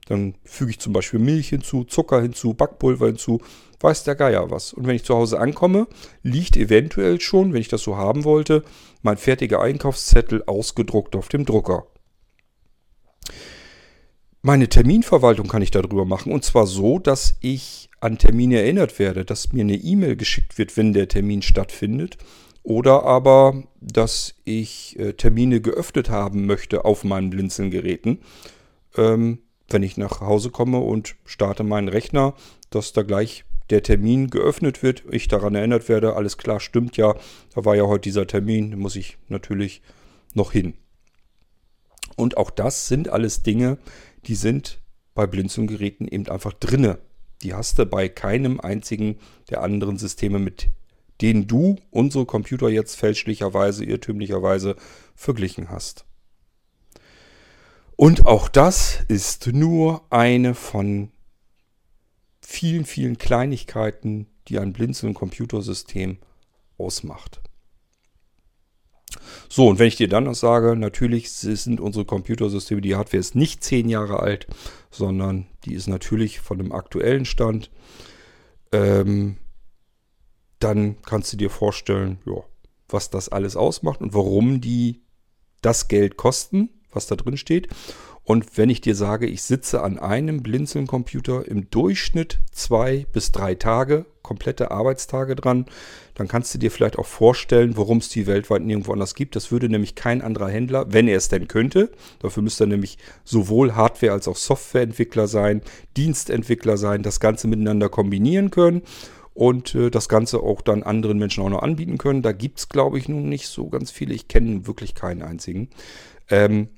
Dann 0.08 0.36
füge 0.44 0.72
ich 0.72 0.80
zum 0.80 0.94
Beispiel 0.94 1.20
Milch 1.20 1.50
hinzu, 1.50 1.84
Zucker 1.84 2.22
hinzu, 2.22 2.54
Backpulver 2.54 3.08
hinzu. 3.08 3.40
weiß 3.80 4.04
der 4.04 4.16
Geier 4.16 4.52
was. 4.52 4.74
Und 4.74 4.86
wenn 4.86 4.96
ich 4.96 5.04
zu 5.04 5.16
Hause 5.16 5.40
ankomme, 5.40 5.88
liegt 6.22 6.58
eventuell 6.58 7.22
schon, 7.22 7.54
wenn 7.54 7.62
ich 7.62 7.70
das 7.70 7.84
so 7.84 7.98
haben 7.98 8.24
wollte, 8.24 8.64
mein 9.02 9.18
fertiger 9.18 9.62
Einkaufszettel 9.62 10.44
ausgedruckt 10.46 11.16
auf 11.16 11.30
dem 11.30 11.46
Drucker. 11.46 11.88
Meine 14.44 14.70
Terminverwaltung 14.70 15.48
kann 15.48 15.62
ich 15.62 15.72
darüber 15.72 16.06
machen. 16.06 16.32
Und 16.32 16.44
zwar 16.44 16.66
so, 16.66 16.98
dass 16.98 17.38
ich 17.42 17.90
an 18.00 18.18
Termine 18.18 18.60
erinnert 18.60 18.98
werde, 18.98 19.24
dass 19.24 19.54
mir 19.54 19.62
eine 19.62 19.76
E-Mail 19.76 20.16
geschickt 20.16 20.58
wird, 20.58 20.76
wenn 20.78 20.94
der 20.94 21.08
Termin 21.08 21.44
stattfindet. 21.44 22.18
Oder 22.64 23.04
aber, 23.04 23.64
dass 23.80 24.36
ich 24.44 24.98
äh, 25.00 25.14
Termine 25.14 25.62
geöffnet 25.62 26.10
haben 26.10 26.46
möchte 26.46 26.86
auf 26.86 27.04
meinen 27.04 27.30
Blinzeln-Geräten. 27.30 28.20
Ähm, 28.98 29.40
wenn 29.70 29.84
ich 29.84 29.98
nach 29.98 30.22
Hause 30.22 30.50
komme 30.50 30.80
und 30.80 31.16
starte 31.26 31.64
meinen 31.64 31.88
Rechner, 31.88 32.34
dass 32.72 32.94
da 32.94 33.04
gleich 33.04 33.46
der 33.72 33.84
Termin 33.84 34.30
geöffnet 34.30 34.84
wird, 34.84 35.04
ich 35.10 35.28
daran 35.28 35.56
erinnert 35.56 35.90
werde, 35.90 36.16
alles 36.16 36.38
klar, 36.38 36.60
stimmt 36.60 36.98
ja, 36.98 37.16
da 37.56 37.66
war 37.66 37.76
ja 37.76 37.84
heute 37.84 38.02
dieser 38.02 38.28
Termin, 38.28 38.78
muss 38.78 38.96
ich 38.96 39.18
natürlich 39.30 39.82
noch 40.34 40.52
hin. 40.52 40.74
Und 42.16 42.38
auch 42.38 42.52
das 42.52 42.88
sind 42.88 43.10
alles 43.10 43.44
Dinge, 43.44 43.78
die 44.26 44.36
sind 44.36 44.80
bei 45.14 45.26
Blinzeln-Geräten 45.26 46.08
eben 46.08 46.28
einfach 46.28 46.54
drinne. 46.54 47.00
Die 47.42 47.54
hast 47.54 47.80
du 47.80 47.86
bei 47.86 48.10
keinem 48.10 48.60
einzigen 48.60 49.18
der 49.50 49.62
anderen 49.64 49.98
Systeme, 49.98 50.40
mit 50.40 50.70
denen 51.22 51.48
du 51.48 51.78
unsere 51.90 52.26
Computer 52.26 52.70
jetzt 52.70 52.96
fälschlicherweise, 52.96 53.86
irrtümlicherweise 53.86 54.76
verglichen 55.16 55.70
hast. 55.70 56.06
Und 57.96 58.26
auch 58.26 58.50
das 58.50 59.04
ist 59.08 59.48
nur 59.48 60.02
eine 60.10 60.56
von 60.56 61.12
vielen, 62.42 62.86
vielen 62.86 63.18
Kleinigkeiten, 63.18 64.28
die 64.48 64.60
ein 64.60 64.74
Blinzeln-Computersystem 64.74 66.18
ausmacht. 66.78 67.42
So, 69.50 69.68
und 69.68 69.80
wenn 69.80 69.88
ich 69.88 69.98
dir 69.98 70.08
dann 70.08 70.24
noch 70.24 70.36
sage, 70.36 70.76
natürlich 70.76 71.32
sind 71.32 71.80
unsere 71.80 72.06
Computersysteme, 72.06 72.82
die 72.82 72.96
Hardware 72.96 73.20
ist 73.20 73.36
nicht 73.36 73.64
zehn 73.64 73.90
Jahre 73.90 74.20
alt, 74.20 74.48
sondern 74.90 75.48
die 75.66 75.74
ist 75.74 75.88
natürlich 75.88 76.40
von 76.40 76.58
dem 76.58 76.72
aktuellen 76.72 77.26
Stand, 77.26 77.70
ähm, 78.72 79.38
dann 80.60 81.02
kannst 81.02 81.34
du 81.34 81.38
dir 81.38 81.50
vorstellen, 81.50 82.20
ja, 82.26 82.44
was 82.88 83.10
das 83.10 83.30
alles 83.30 83.56
ausmacht 83.56 84.02
und 84.02 84.14
warum 84.14 84.62
die 84.62 85.02
das 85.62 85.88
Geld 85.88 86.18
kosten 86.18 86.70
was 86.94 87.08
da 87.08 87.16
drin 87.16 87.38
steht. 87.38 87.68
Und 88.24 88.58
wenn 88.58 88.70
ich 88.70 88.82
dir 88.82 88.96
sage, 88.96 89.26
ich 89.26 89.42
sitze 89.42 89.82
an 89.82 89.98
einem 89.98 90.44
Blinzeln-Computer 90.44 91.48
im 91.48 91.70
Durchschnitt 91.70 92.40
zwei 92.52 93.06
bis 93.12 93.32
drei 93.32 93.56
Tage, 93.56 94.06
komplette 94.22 94.72
Arbeitstage 94.72 95.36
dran, 95.36 95.66
dann 96.14 96.28
kannst 96.28 96.54
du 96.54 96.60
dir 96.60 96.72
vielleicht 96.72 97.00
auch 97.00 97.08
vorstellen, 97.08 97.76
warum 97.78 97.98
es 97.98 98.10
die 98.10 98.28
weltweit 98.28 98.62
nirgendwo 98.62 98.94
anders 98.94 99.16
gibt. 99.16 99.36
Das 99.36 99.52
würde 99.52 99.70
nämlich 99.70 99.96
kein 99.96 100.22
anderer 100.22 100.50
Händler, 100.50 100.86
wenn 100.94 101.08
er 101.08 101.18
es 101.18 101.30
denn 101.30 101.48
könnte, 101.48 101.92
dafür 102.20 102.44
müsste 102.44 102.66
er 102.66 102.68
nämlich 102.68 102.98
sowohl 103.24 103.76
Hardware- 103.76 104.14
als 104.14 104.28
auch 104.28 104.38
Softwareentwickler 104.38 105.28
sein, 105.28 105.62
Dienstentwickler 105.98 106.78
sein, 106.78 107.02
das 107.02 107.20
Ganze 107.20 107.48
miteinander 107.48 107.90
kombinieren 107.90 108.52
können 108.52 108.84
und 109.34 109.74
äh, 109.76 109.90
das 109.90 110.10
Ganze 110.10 110.42
auch 110.42 110.62
dann 110.62 110.84
anderen 110.84 111.18
Menschen 111.18 111.44
auch 111.44 111.50
noch 111.50 111.64
anbieten 111.64 111.98
können. 111.98 112.22
Da 112.22 112.34
gibt 112.34 112.60
es, 112.60 112.70
glaube 112.70 113.00
ich, 113.00 113.10
nun 113.10 113.30
nicht 113.30 113.48
so 113.48 113.70
ganz 113.70 113.90
viele. 113.90 114.14
Ich 114.14 114.28
kenne 114.28 114.68
wirklich 114.68 114.94
keinen 114.94 115.24
einzigen. 115.24 115.70
Ähm, 116.30 116.70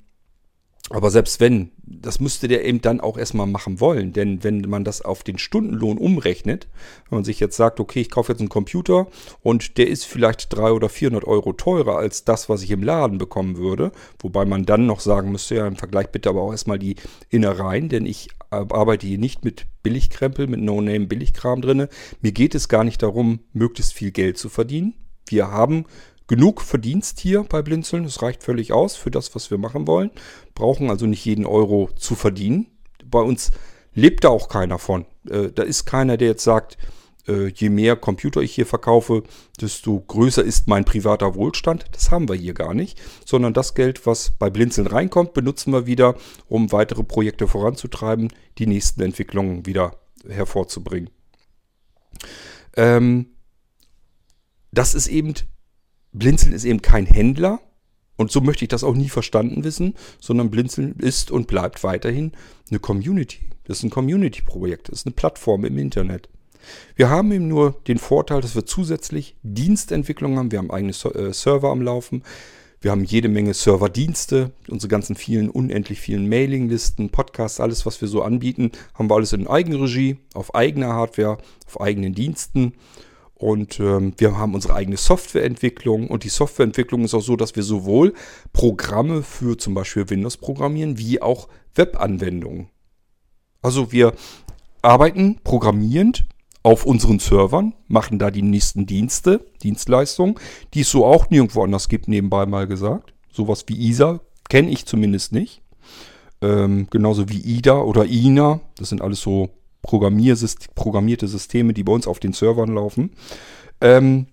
aber 0.94 1.10
selbst 1.10 1.40
wenn, 1.40 1.72
das 1.82 2.20
müsste 2.20 2.46
der 2.46 2.64
eben 2.64 2.80
dann 2.80 3.00
auch 3.00 3.18
erstmal 3.18 3.48
machen 3.48 3.80
wollen. 3.80 4.12
Denn 4.12 4.44
wenn 4.44 4.60
man 4.60 4.84
das 4.84 5.02
auf 5.02 5.24
den 5.24 5.38
Stundenlohn 5.38 5.98
umrechnet, 5.98 6.68
wenn 7.10 7.16
man 7.16 7.24
sich 7.24 7.40
jetzt 7.40 7.56
sagt, 7.56 7.80
okay, 7.80 8.00
ich 8.00 8.12
kaufe 8.12 8.30
jetzt 8.30 8.38
einen 8.38 8.48
Computer 8.48 9.08
und 9.42 9.76
der 9.76 9.88
ist 9.88 10.04
vielleicht 10.04 10.52
300 10.52 10.72
oder 10.72 10.88
400 10.88 11.24
Euro 11.24 11.52
teurer 11.52 11.96
als 11.96 12.24
das, 12.24 12.48
was 12.48 12.62
ich 12.62 12.70
im 12.70 12.84
Laden 12.84 13.18
bekommen 13.18 13.56
würde. 13.56 13.90
Wobei 14.20 14.44
man 14.44 14.66
dann 14.66 14.86
noch 14.86 15.00
sagen 15.00 15.32
müsste, 15.32 15.56
ja, 15.56 15.66
im 15.66 15.74
Vergleich 15.74 16.12
bitte 16.12 16.28
aber 16.28 16.42
auch 16.42 16.52
erstmal 16.52 16.78
die 16.78 16.94
Innereien, 17.28 17.88
denn 17.88 18.06
ich 18.06 18.28
arbeite 18.50 19.04
hier 19.04 19.18
nicht 19.18 19.44
mit 19.44 19.66
Billigkrempel, 19.82 20.46
mit 20.46 20.60
No-Name-Billigkram 20.60 21.60
drinne. 21.60 21.88
Mir 22.20 22.30
geht 22.30 22.54
es 22.54 22.68
gar 22.68 22.84
nicht 22.84 23.02
darum, 23.02 23.40
möglichst 23.52 23.94
viel 23.94 24.12
Geld 24.12 24.38
zu 24.38 24.48
verdienen. 24.48 24.94
Wir 25.26 25.50
haben 25.50 25.86
genug 26.26 26.62
Verdienst 26.62 27.20
hier 27.20 27.44
bei 27.44 27.62
Blinzeln. 27.62 28.04
Das 28.04 28.22
reicht 28.22 28.42
völlig 28.42 28.72
aus 28.72 28.96
für 28.96 29.10
das, 29.10 29.34
was 29.34 29.50
wir 29.50 29.58
machen 29.58 29.86
wollen. 29.86 30.10
Brauchen 30.54 30.90
also 30.90 31.06
nicht 31.06 31.24
jeden 31.24 31.46
Euro 31.46 31.90
zu 31.96 32.14
verdienen. 32.14 32.66
Bei 33.04 33.20
uns 33.20 33.50
lebt 33.94 34.24
da 34.24 34.28
auch 34.28 34.48
keiner 34.48 34.78
von. 34.78 35.06
Äh, 35.28 35.50
da 35.54 35.62
ist 35.62 35.84
keiner, 35.84 36.16
der 36.16 36.28
jetzt 36.28 36.44
sagt, 36.44 36.78
äh, 37.26 37.48
je 37.48 37.70
mehr 37.70 37.96
Computer 37.96 38.40
ich 38.40 38.54
hier 38.54 38.66
verkaufe, 38.66 39.22
desto 39.60 40.00
größer 40.00 40.42
ist 40.42 40.68
mein 40.68 40.84
privater 40.84 41.34
Wohlstand. 41.34 41.86
Das 41.92 42.10
haben 42.10 42.28
wir 42.28 42.36
hier 42.36 42.54
gar 42.54 42.74
nicht, 42.74 43.00
sondern 43.24 43.54
das 43.54 43.74
Geld, 43.74 44.06
was 44.06 44.30
bei 44.30 44.50
Blinzeln 44.50 44.86
reinkommt, 44.86 45.32
benutzen 45.32 45.72
wir 45.72 45.86
wieder, 45.86 46.16
um 46.48 46.72
weitere 46.72 47.02
Projekte 47.02 47.48
voranzutreiben, 47.48 48.32
die 48.58 48.66
nächsten 48.66 49.02
Entwicklungen 49.02 49.66
wieder 49.66 49.98
hervorzubringen. 50.28 51.10
Ähm, 52.76 53.26
das 54.72 54.94
ist 54.94 55.06
eben 55.06 55.34
Blinzeln 56.14 56.52
ist 56.52 56.64
eben 56.64 56.80
kein 56.80 57.06
Händler 57.06 57.60
und 58.16 58.30
so 58.30 58.40
möchte 58.40 58.64
ich 58.64 58.68
das 58.68 58.84
auch 58.84 58.94
nie 58.94 59.08
verstanden 59.08 59.64
wissen, 59.64 59.94
sondern 60.20 60.50
Blinzeln 60.50 60.94
ist 60.98 61.30
und 61.30 61.46
bleibt 61.46 61.84
weiterhin 61.84 62.32
eine 62.70 62.78
Community. 62.78 63.40
Das 63.64 63.78
ist 63.78 63.84
ein 63.84 63.90
Community-Projekt, 63.90 64.88
das 64.88 65.00
ist 65.00 65.06
eine 65.06 65.14
Plattform 65.14 65.64
im 65.64 65.78
Internet. 65.78 66.28
Wir 66.96 67.10
haben 67.10 67.30
eben 67.32 67.48
nur 67.48 67.80
den 67.86 67.98
Vorteil, 67.98 68.40
dass 68.40 68.54
wir 68.54 68.64
zusätzlich 68.64 69.36
Dienstentwicklung 69.42 70.38
haben. 70.38 70.50
Wir 70.50 70.58
haben 70.58 70.70
eigene 70.70 70.92
äh, 70.92 71.32
Server 71.32 71.70
am 71.70 71.82
Laufen. 71.82 72.22
Wir 72.80 72.90
haben 72.90 73.04
jede 73.04 73.28
Menge 73.28 73.54
Serverdienste, 73.54 74.52
unsere 74.68 74.90
ganzen 74.90 75.16
vielen, 75.16 75.48
unendlich 75.48 76.00
vielen 76.00 76.28
Mailinglisten, 76.28 77.08
Podcasts, 77.08 77.58
alles, 77.58 77.86
was 77.86 78.00
wir 78.02 78.08
so 78.08 78.22
anbieten, 78.22 78.72
haben 78.92 79.08
wir 79.08 79.14
alles 79.14 79.32
in 79.32 79.46
Eigenregie, 79.46 80.18
auf 80.34 80.54
eigener 80.54 80.88
Hardware, 80.88 81.38
auf 81.66 81.80
eigenen 81.80 82.14
Diensten. 82.14 82.74
Und 83.34 83.80
ähm, 83.80 84.14
wir 84.16 84.38
haben 84.38 84.54
unsere 84.54 84.74
eigene 84.74 84.96
Softwareentwicklung. 84.96 86.08
Und 86.08 86.24
die 86.24 86.28
Softwareentwicklung 86.28 87.04
ist 87.04 87.14
auch 87.14 87.22
so, 87.22 87.36
dass 87.36 87.56
wir 87.56 87.62
sowohl 87.62 88.14
Programme 88.52 89.22
für 89.22 89.58
zum 89.58 89.74
Beispiel 89.74 90.08
Windows 90.08 90.36
programmieren, 90.36 90.98
wie 90.98 91.20
auch 91.20 91.48
Webanwendungen. 91.74 92.68
Also 93.60 93.92
wir 93.92 94.12
arbeiten 94.82 95.40
programmierend 95.42 96.26
auf 96.62 96.86
unseren 96.86 97.18
Servern, 97.18 97.74
machen 97.88 98.18
da 98.18 98.30
die 98.30 98.42
nächsten 98.42 98.86
Dienste, 98.86 99.44
Dienstleistungen, 99.62 100.36
die 100.72 100.80
es 100.80 100.90
so 100.90 101.04
auch 101.04 101.28
nirgendwo 101.30 101.62
anders 101.62 101.88
gibt, 101.88 102.08
nebenbei 102.08 102.46
mal 102.46 102.66
gesagt. 102.66 103.12
Sowas 103.32 103.64
wie 103.66 103.88
ISA 103.88 104.20
kenne 104.48 104.70
ich 104.70 104.86
zumindest 104.86 105.32
nicht. 105.32 105.62
Ähm, 106.40 106.86
genauso 106.90 107.28
wie 107.28 107.40
IDA 107.40 107.80
oder 107.80 108.06
INA. 108.06 108.60
Das 108.76 108.90
sind 108.90 109.02
alles 109.02 109.20
so 109.20 109.50
programmierte 109.84 111.28
Systeme, 111.28 111.74
die 111.74 111.84
bei 111.84 111.92
uns 111.92 112.06
auf 112.06 112.18
den 112.18 112.32
Servern 112.32 112.74
laufen. 112.74 113.10
Ähm, 113.80 114.26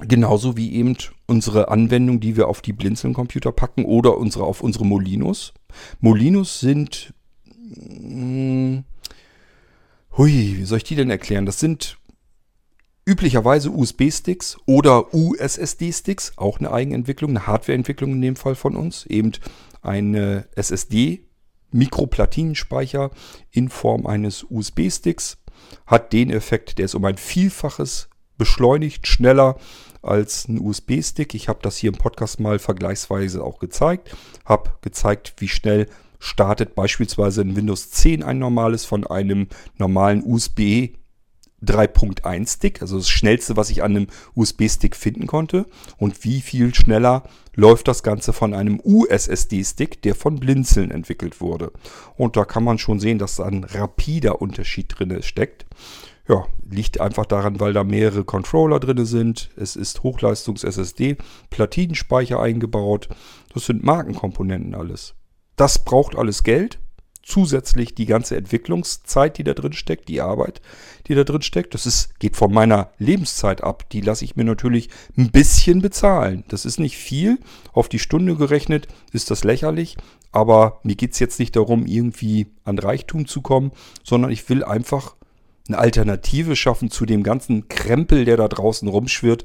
genauso 0.00 0.56
wie 0.56 0.74
eben 0.74 0.96
unsere 1.26 1.68
Anwendung, 1.68 2.20
die 2.20 2.36
wir 2.36 2.48
auf 2.48 2.60
die 2.60 2.72
Blinzeln-Computer 2.72 3.52
packen 3.52 3.84
oder 3.84 4.18
unsere 4.18 4.44
auf 4.44 4.60
unsere 4.60 4.84
Molinos. 4.84 5.54
Molinos 6.00 6.60
sind... 6.60 7.14
Mh, 7.54 8.04
hm, 8.10 8.84
hui, 10.16 10.56
wie 10.58 10.64
soll 10.64 10.78
ich 10.78 10.84
die 10.84 10.96
denn 10.96 11.10
erklären? 11.10 11.46
Das 11.46 11.60
sind 11.60 11.98
üblicherweise 13.06 13.70
USB-Sticks 13.70 14.58
oder 14.66 15.14
USSD-Sticks, 15.14 16.32
auch 16.36 16.58
eine 16.58 16.72
Eigenentwicklung, 16.72 17.30
eine 17.30 17.46
Hardwareentwicklung 17.46 18.12
in 18.12 18.22
dem 18.22 18.36
Fall 18.36 18.56
von 18.56 18.76
uns. 18.76 19.06
Eben 19.06 19.32
eine 19.80 20.48
SSD 20.56 21.25
Mikroplatinenspeicher 21.76 23.10
in 23.50 23.68
Form 23.68 24.06
eines 24.06 24.44
USB-Sticks. 24.48 25.38
Hat 25.86 26.12
den 26.12 26.30
Effekt, 26.30 26.78
der 26.78 26.84
ist 26.84 26.94
um 26.94 27.04
ein 27.04 27.16
Vielfaches 27.16 28.08
beschleunigt, 28.38 29.06
schneller 29.06 29.56
als 30.02 30.48
ein 30.48 30.60
USB-Stick. 30.60 31.34
Ich 31.34 31.48
habe 31.48 31.60
das 31.62 31.76
hier 31.76 31.90
im 31.90 31.98
Podcast 31.98 32.40
mal 32.40 32.58
vergleichsweise 32.58 33.42
auch 33.42 33.58
gezeigt. 33.58 34.14
Habe 34.44 34.70
gezeigt, 34.82 35.34
wie 35.38 35.48
schnell 35.48 35.86
startet 36.18 36.74
beispielsweise 36.74 37.42
in 37.42 37.56
Windows 37.56 37.90
10 37.90 38.22
ein 38.22 38.38
normales 38.38 38.84
von 38.84 39.06
einem 39.06 39.48
normalen 39.78 40.22
USB 40.24 40.90
3.1 41.66 42.56
Stick, 42.56 42.82
also 42.82 42.98
das 42.98 43.08
schnellste, 43.08 43.56
was 43.56 43.70
ich 43.70 43.82
an 43.82 43.96
einem 43.96 44.06
USB-Stick 44.34 44.96
finden 44.96 45.26
konnte. 45.26 45.66
Und 45.98 46.24
wie 46.24 46.40
viel 46.40 46.74
schneller 46.74 47.24
läuft 47.54 47.88
das 47.88 48.02
Ganze 48.02 48.32
von 48.32 48.54
einem 48.54 48.80
USSD-Stick, 48.82 50.02
der 50.02 50.14
von 50.14 50.38
Blinzeln 50.38 50.90
entwickelt 50.90 51.40
wurde. 51.40 51.72
Und 52.16 52.36
da 52.36 52.44
kann 52.44 52.64
man 52.64 52.78
schon 52.78 53.00
sehen, 53.00 53.18
dass 53.18 53.36
da 53.36 53.44
ein 53.44 53.64
rapider 53.64 54.40
Unterschied 54.40 54.94
drin 54.96 55.22
steckt. 55.22 55.66
Ja, 56.28 56.46
liegt 56.68 57.00
einfach 57.00 57.26
daran, 57.26 57.60
weil 57.60 57.72
da 57.72 57.84
mehrere 57.84 58.24
Controller 58.24 58.80
drin 58.80 59.06
sind. 59.06 59.50
Es 59.56 59.76
ist 59.76 60.02
Hochleistungs-SSD, 60.02 61.16
Platinenspeicher 61.50 62.40
eingebaut. 62.40 63.08
Das 63.54 63.66
sind 63.66 63.84
Markenkomponenten 63.84 64.74
alles. 64.74 65.14
Das 65.54 65.84
braucht 65.84 66.16
alles 66.16 66.42
Geld. 66.42 66.78
Zusätzlich 67.26 67.94
die 67.94 68.06
ganze 68.06 68.36
Entwicklungszeit, 68.36 69.36
die 69.36 69.44
da 69.44 69.52
drin 69.52 69.72
steckt, 69.72 70.08
die 70.08 70.20
Arbeit, 70.20 70.60
die 71.08 71.14
da 71.14 71.24
drin 71.24 71.42
steckt. 71.42 71.74
Das 71.74 71.84
ist, 71.84 72.18
geht 72.20 72.36
von 72.36 72.52
meiner 72.52 72.92
Lebenszeit 72.98 73.64
ab. 73.64 73.90
Die 73.90 74.00
lasse 74.00 74.24
ich 74.24 74.36
mir 74.36 74.44
natürlich 74.44 74.88
ein 75.16 75.32
bisschen 75.32 75.82
bezahlen. 75.82 76.44
Das 76.48 76.64
ist 76.64 76.78
nicht 76.78 76.96
viel. 76.96 77.38
Auf 77.72 77.88
die 77.88 77.98
Stunde 77.98 78.36
gerechnet 78.36 78.86
ist 79.12 79.32
das 79.32 79.42
lächerlich. 79.42 79.96
Aber 80.30 80.80
mir 80.84 80.94
geht 80.94 81.14
es 81.14 81.18
jetzt 81.18 81.40
nicht 81.40 81.56
darum, 81.56 81.86
irgendwie 81.86 82.46
an 82.64 82.78
Reichtum 82.78 83.26
zu 83.26 83.42
kommen, 83.42 83.72
sondern 84.04 84.30
ich 84.30 84.48
will 84.48 84.62
einfach 84.62 85.16
eine 85.66 85.78
Alternative 85.78 86.54
schaffen 86.54 86.92
zu 86.92 87.06
dem 87.06 87.24
ganzen 87.24 87.66
Krempel, 87.66 88.24
der 88.24 88.36
da 88.36 88.46
draußen 88.46 88.86
rumschwirrt 88.86 89.42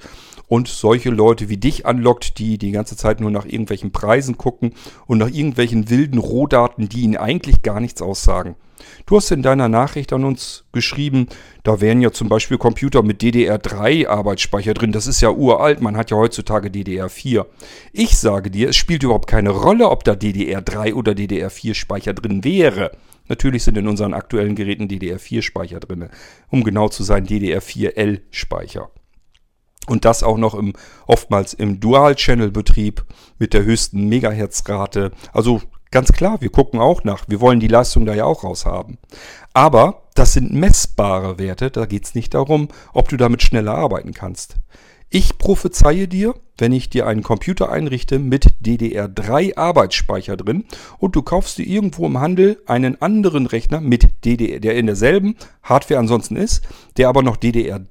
und 0.52 0.68
solche 0.68 1.12
Leute 1.12 1.48
wie 1.48 1.56
dich 1.56 1.86
anlockt, 1.86 2.38
die 2.38 2.58
die 2.58 2.72
ganze 2.72 2.98
Zeit 2.98 3.22
nur 3.22 3.32
nach 3.32 3.46
irgendwelchen 3.46 3.94
Preisen 3.94 4.38
gucken 4.38 4.74
und 5.08 5.18
nach 5.18 5.30
irgendwelchen 5.30 5.90
wilden 5.90 6.18
Rohdaten, 6.18 6.90
die 6.90 7.04
ihnen 7.04 7.16
eigentlich 7.16 7.62
gar 7.62 7.80
nichts 7.80 8.02
aussagen. 8.02 8.58
Du 9.06 9.16
hast 9.16 9.32
in 9.32 9.44
deiner 9.44 9.70
Nachricht 9.70 10.12
an 10.12 10.26
uns 10.26 10.66
geschrieben, 10.74 11.28
da 11.64 11.80
wären 11.80 12.02
ja 12.02 12.12
zum 12.12 12.28
Beispiel 12.28 12.58
Computer 12.58 13.02
mit 13.02 13.22
DDR3 13.22 14.10
Arbeitsspeicher 14.10 14.74
drin. 14.74 14.92
Das 14.92 15.08
ist 15.08 15.22
ja 15.22 15.30
uralt, 15.30 15.80
man 15.80 15.96
hat 15.96 16.12
ja 16.12 16.18
heutzutage 16.18 16.68
DDR4. 16.68 17.46
Ich 17.94 18.18
sage 18.18 18.52
dir, 18.52 18.68
es 18.68 18.76
spielt 18.76 19.04
überhaupt 19.04 19.30
keine 19.30 19.52
Rolle, 19.52 19.90
ob 19.90 20.04
da 20.04 20.12
DDR3 20.12 20.96
oder 20.96 21.14
DDR4 21.14 21.76
Speicher 21.76 22.14
drin 22.14 22.44
wäre. 22.44 22.92
Natürlich 23.30 23.64
sind 23.64 23.78
in 23.78 23.88
unseren 23.88 24.14
aktuellen 24.14 24.56
Geräten 24.56 24.90
DDR4 24.90 25.44
Speicher 25.44 25.80
drin. 25.80 26.10
Um 26.50 26.66
genau 26.66 26.90
zu 26.90 27.04
sein, 27.04 27.26
DDR4L 27.26 28.20
Speicher. 28.32 28.90
Und 29.88 30.06
das 30.06 30.24
auch 30.24 30.38
noch 30.38 30.54
im, 30.54 30.74
oftmals 31.08 31.54
im 31.54 31.80
Dual-Channel-Betrieb 31.80 33.04
mit 33.40 33.54
der 33.54 33.64
höchsten 33.64 34.08
Megahertz-Rate. 34.08 35.12
Also 35.34 35.62
ganz 35.90 36.12
klar, 36.12 36.40
wir 36.40 36.50
gucken 36.50 36.80
auch 36.80 37.04
nach. 37.04 37.26
Wir 37.28 37.42
wollen 37.42 37.60
die 37.60 37.68
Leistung 37.68 38.06
da 38.06 38.14
ja 38.14 38.26
auch 38.26 38.44
raushaben. 38.44 38.98
Aber 39.54 40.04
das 40.14 40.34
sind 40.34 40.54
messbare 40.54 41.40
Werte. 41.40 41.72
Da 41.72 41.86
geht 41.86 42.06
es 42.06 42.16
nicht 42.16 42.34
darum, 42.34 42.70
ob 42.94 43.10
du 43.10 43.18
damit 43.18 43.42
schneller 43.42 43.76
arbeiten 43.76 44.14
kannst. 44.14 44.56
Ich 45.14 45.38
prophezeie 45.38 46.08
dir, 46.08 46.36
wenn 46.58 46.72
ich 46.72 46.90
dir 46.90 47.06
einen 47.06 47.22
Computer 47.22 47.70
einrichte 47.70 48.18
mit 48.18 48.48
DDR3 48.64 49.58
Arbeitsspeicher 49.58 50.38
drin 50.38 50.64
und 51.00 51.18
du 51.18 51.22
kaufst 51.22 51.58
dir 51.58 51.68
irgendwo 51.68 52.06
im 52.06 52.22
Handel 52.22 52.62
einen 52.66 53.02
anderen 53.02 53.46
Rechner 53.46 53.82
mit 53.82 54.08
DDR, 54.24 54.62
der 54.62 54.76
in 54.76 54.86
derselben 54.86 55.36
Hardware 55.64 56.00
ansonsten 56.00 56.38
ist, 56.38 56.62
der 56.96 57.10
aber 57.10 57.24
noch 57.24 57.36
DDR 57.36 57.82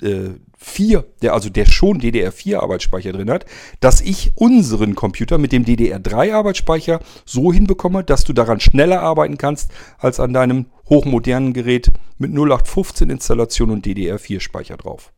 äh, 0.00 0.30
4, 0.62 1.04
der 1.22 1.32
also 1.32 1.48
der 1.48 1.64
schon 1.64 2.00
DDR4 2.00 2.58
Arbeitsspeicher 2.58 3.12
drin 3.12 3.30
hat, 3.30 3.46
dass 3.80 4.02
ich 4.02 4.32
unseren 4.34 4.94
Computer 4.94 5.38
mit 5.38 5.52
dem 5.52 5.64
DDR3 5.64 6.34
Arbeitsspeicher 6.34 7.00
so 7.24 7.52
hinbekomme, 7.52 8.04
dass 8.04 8.24
du 8.24 8.34
daran 8.34 8.60
schneller 8.60 9.00
arbeiten 9.00 9.38
kannst 9.38 9.70
als 9.98 10.20
an 10.20 10.34
deinem 10.34 10.66
hochmodernen 10.88 11.54
Gerät 11.54 11.90
mit 12.18 12.32
0815 12.32 13.08
Installation 13.08 13.70
und 13.70 13.86
DDR4 13.86 14.40
Speicher 14.40 14.76
drauf. 14.76 15.12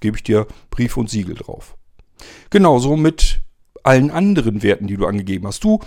Gebe 0.00 0.16
ich 0.16 0.24
dir 0.24 0.46
Brief 0.70 0.96
und 0.96 1.08
Siegel 1.08 1.36
drauf. 1.36 1.76
Genauso 2.50 2.96
mit 2.96 3.42
allen 3.82 4.10
anderen 4.10 4.62
Werten, 4.62 4.86
die 4.86 4.96
du 4.96 5.06
angegeben 5.06 5.46
hast. 5.46 5.64
Du 5.64 5.80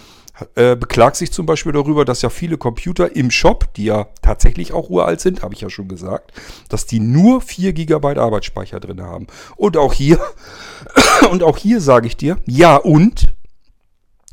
äh, 0.56 0.76
beklagst 0.76 1.22
dich 1.22 1.32
zum 1.32 1.46
Beispiel 1.46 1.74
darüber, 1.74 2.06
dass 2.06 2.22
ja 2.24 2.30
viele 2.30 2.58
Computer 2.58 3.16
im 3.16 3.30
Shop, 3.30 3.72
die 3.76 3.86
ja 3.86 4.08
tatsächlich 4.22 4.74
auch 4.74 4.90
uralt 4.90 5.22
sind, 5.22 5.44
habe 5.44 5.54
ich 5.54 5.62
ja 5.62 5.70
schon 5.70 5.88
gesagt, 5.88 6.32
dass 6.70 6.86
die 6.86 7.00
nur 7.00 7.42
4 7.42 7.74
GB 7.74 8.18
Arbeitsspeicher 8.18 8.80
drin 8.80 9.02
haben. 9.02 9.28
Und 9.56 9.78
auch 9.78 9.94
hier, 9.94 10.20
und 11.32 11.44
auch 11.44 11.58
hier 11.58 11.82
sage 11.82 12.08
ich 12.08 12.18
dir, 12.18 12.38
ja 12.46 12.78
und, 12.78 13.33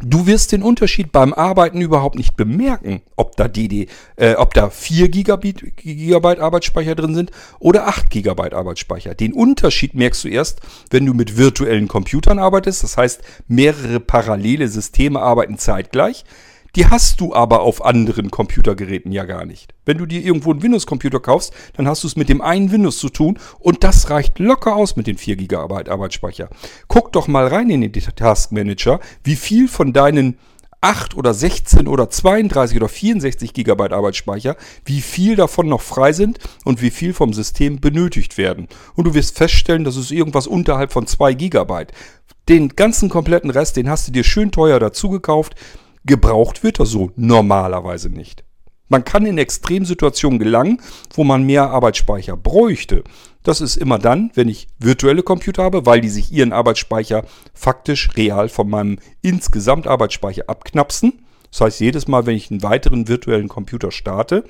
Du 0.02 0.26
wirst 0.26 0.52
den 0.52 0.62
Unterschied 0.62 1.12
beim 1.12 1.34
Arbeiten 1.34 1.80
überhaupt 1.80 2.16
nicht 2.16 2.34
bemerken, 2.34 3.02
ob 3.16 3.36
da, 3.36 3.48
DD, 3.48 3.86
äh, 4.16 4.34
ob 4.34 4.54
da 4.54 4.70
4 4.70 5.10
Gigabit, 5.10 5.76
Gigabyte 5.76 6.40
Arbeitsspeicher 6.40 6.94
drin 6.94 7.14
sind 7.14 7.30
oder 7.58 7.86
8 7.86 8.08
Gigabyte 8.08 8.54
Arbeitsspeicher. 8.54 9.14
Den 9.14 9.34
Unterschied 9.34 9.94
merkst 9.94 10.24
du 10.24 10.28
erst, 10.28 10.60
wenn 10.90 11.04
du 11.04 11.12
mit 11.12 11.36
virtuellen 11.36 11.86
Computern 11.86 12.38
arbeitest. 12.38 12.82
Das 12.82 12.96
heißt, 12.96 13.20
mehrere 13.46 14.00
parallele 14.00 14.68
Systeme 14.68 15.20
arbeiten 15.20 15.58
zeitgleich. 15.58 16.24
Die 16.76 16.86
hast 16.86 17.20
du 17.20 17.34
aber 17.34 17.60
auf 17.60 17.84
anderen 17.84 18.30
Computergeräten 18.30 19.12
ja 19.12 19.24
gar 19.24 19.44
nicht. 19.44 19.74
Wenn 19.84 19.98
du 19.98 20.06
dir 20.06 20.22
irgendwo 20.22 20.50
einen 20.50 20.62
Windows-Computer 20.62 21.20
kaufst, 21.20 21.52
dann 21.76 21.88
hast 21.88 22.04
du 22.04 22.08
es 22.08 22.16
mit 22.16 22.28
dem 22.28 22.40
einen 22.40 22.70
Windows 22.70 22.98
zu 22.98 23.08
tun 23.08 23.38
und 23.58 23.82
das 23.84 24.10
reicht 24.10 24.38
locker 24.38 24.76
aus 24.76 24.96
mit 24.96 25.06
den 25.06 25.18
4 25.18 25.36
GB 25.36 25.90
Arbeitsspeicher. 25.90 26.48
Guck 26.88 27.12
doch 27.12 27.28
mal 27.28 27.46
rein 27.46 27.70
in 27.70 27.80
den 27.80 27.92
Task 27.92 28.52
Manager, 28.52 29.00
wie 29.24 29.36
viel 29.36 29.68
von 29.68 29.92
deinen 29.92 30.38
8 30.80 31.16
oder 31.16 31.34
16 31.34 31.86
oder 31.86 32.08
32 32.08 32.76
oder 32.76 32.88
64 32.88 33.52
GB 33.52 33.92
Arbeitsspeicher, 33.92 34.56
wie 34.84 35.02
viel 35.02 35.36
davon 35.36 35.68
noch 35.68 35.82
frei 35.82 36.12
sind 36.12 36.38
und 36.64 36.80
wie 36.80 36.90
viel 36.90 37.12
vom 37.12 37.32
System 37.32 37.80
benötigt 37.80 38.38
werden. 38.38 38.66
Und 38.94 39.04
du 39.04 39.14
wirst 39.14 39.36
feststellen, 39.36 39.84
dass 39.84 39.96
es 39.96 40.10
irgendwas 40.10 40.46
unterhalb 40.46 40.92
von 40.92 41.06
2 41.06 41.34
GB. 41.34 41.86
Den 42.48 42.70
ganzen 42.70 43.10
kompletten 43.10 43.50
Rest, 43.50 43.76
den 43.76 43.90
hast 43.90 44.08
du 44.08 44.12
dir 44.12 44.24
schön 44.24 44.50
teuer 44.50 44.80
dazu 44.80 45.10
gekauft. 45.10 45.54
Gebraucht 46.04 46.62
wird 46.62 46.78
er 46.80 46.86
so 46.86 47.10
normalerweise 47.16 48.08
nicht. 48.08 48.44
Man 48.90 49.04
kann 49.04 49.24
in 49.24 49.38
Extremsituationen 49.38 50.40
gelangen, 50.40 50.82
wo 51.14 51.22
man 51.22 51.44
mehr 51.44 51.70
Arbeitsspeicher 51.70 52.36
bräuchte. 52.36 53.04
Das 53.44 53.60
ist 53.60 53.76
immer 53.76 54.00
dann, 54.00 54.32
wenn 54.34 54.48
ich 54.48 54.66
virtuelle 54.80 55.22
Computer 55.22 55.62
habe, 55.62 55.86
weil 55.86 56.00
die 56.00 56.08
sich 56.08 56.32
ihren 56.32 56.52
Arbeitsspeicher 56.52 57.24
faktisch 57.54 58.10
real 58.16 58.48
von 58.48 58.68
meinem 58.68 58.98
insgesamt 59.22 59.86
Arbeitsspeicher 59.86 60.44
abknapsen. 60.48 61.24
Das 61.52 61.60
heißt, 61.60 61.80
jedes 61.80 62.08
Mal, 62.08 62.26
wenn 62.26 62.34
ich 62.34 62.50
einen 62.50 62.64
weiteren 62.64 63.06
virtuellen 63.06 63.48
Computer 63.48 63.92
starte 63.92 64.44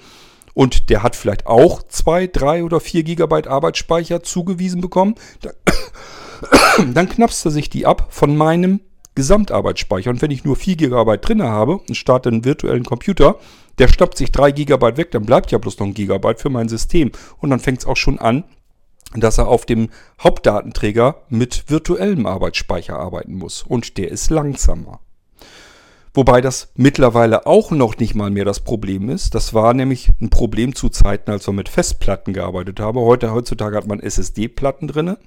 und 0.54 0.88
der 0.88 1.02
hat 1.02 1.16
vielleicht 1.16 1.46
auch 1.46 1.82
zwei, 1.82 2.26
drei 2.26 2.64
oder 2.64 2.80
vier 2.80 3.02
Gigabyte 3.02 3.46
Arbeitsspeicher 3.46 4.22
zugewiesen 4.22 4.80
bekommen, 4.80 5.16
dann, 5.42 6.94
dann 6.94 7.08
knapst 7.10 7.44
er 7.44 7.50
sich 7.50 7.68
die 7.68 7.84
ab 7.84 8.06
von 8.08 8.36
meinem 8.38 8.80
Gesamtarbeitsspeicher. 9.20 10.08
Und 10.08 10.22
wenn 10.22 10.30
ich 10.30 10.44
nur 10.44 10.56
4 10.56 10.76
GB 10.76 11.18
drin 11.18 11.42
habe 11.42 11.76
und 11.76 11.94
starte 11.94 12.30
einen 12.30 12.46
virtuellen 12.46 12.84
Computer, 12.84 13.38
der 13.78 13.88
stoppt 13.88 14.16
sich 14.16 14.32
3 14.32 14.52
GB 14.52 14.96
weg, 14.96 15.10
dann 15.10 15.26
bleibt 15.26 15.52
ja 15.52 15.58
bloß 15.58 15.78
noch 15.78 15.88
ein 15.88 15.92
Gigabyte 15.92 16.40
für 16.40 16.48
mein 16.48 16.70
System. 16.70 17.12
Und 17.36 17.50
dann 17.50 17.60
fängt 17.60 17.80
es 17.80 17.86
auch 17.86 17.98
schon 17.98 18.18
an, 18.18 18.44
dass 19.14 19.36
er 19.36 19.48
auf 19.48 19.66
dem 19.66 19.90
Hauptdatenträger 20.22 21.16
mit 21.28 21.64
virtuellem 21.68 22.24
Arbeitsspeicher 22.24 22.98
arbeiten 22.98 23.34
muss. 23.34 23.62
Und 23.62 23.98
der 23.98 24.10
ist 24.10 24.30
langsamer. 24.30 25.00
Wobei 26.12 26.40
das 26.40 26.72
mittlerweile 26.74 27.46
auch 27.46 27.70
noch 27.70 27.96
nicht 27.98 28.16
mal 28.16 28.30
mehr 28.30 28.44
das 28.44 28.60
Problem 28.60 29.08
ist. 29.10 29.36
Das 29.36 29.54
war 29.54 29.74
nämlich 29.74 30.10
ein 30.20 30.28
Problem 30.28 30.74
zu 30.74 30.88
Zeiten, 30.88 31.30
als 31.30 31.46
wir 31.46 31.52
mit 31.52 31.68
Festplatten 31.68 32.32
gearbeitet 32.32 32.80
haben. 32.80 32.98
Heute, 32.98 33.32
heutzutage 33.32 33.76
hat 33.76 33.86
man 33.86 34.00
SSD-Platten 34.00 34.88
drinne 34.88 35.18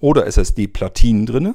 oder 0.00 0.26
SSD-Platinen 0.26 1.26
drinne. 1.26 1.54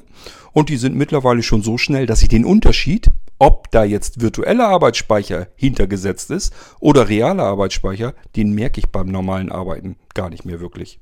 Und 0.52 0.70
die 0.70 0.78
sind 0.78 0.96
mittlerweile 0.96 1.42
schon 1.42 1.62
so 1.62 1.76
schnell, 1.76 2.06
dass 2.06 2.22
ich 2.22 2.28
den 2.28 2.46
Unterschied, 2.46 3.10
ob 3.38 3.70
da 3.70 3.84
jetzt 3.84 4.22
virtueller 4.22 4.68
Arbeitsspeicher 4.68 5.48
hintergesetzt 5.54 6.30
ist 6.30 6.54
oder 6.80 7.10
realer 7.10 7.44
Arbeitsspeicher, 7.44 8.14
den 8.36 8.52
merke 8.52 8.80
ich 8.80 8.88
beim 8.88 9.08
normalen 9.08 9.52
Arbeiten 9.52 9.96
gar 10.14 10.30
nicht 10.30 10.46
mehr 10.46 10.60
wirklich. 10.60 10.98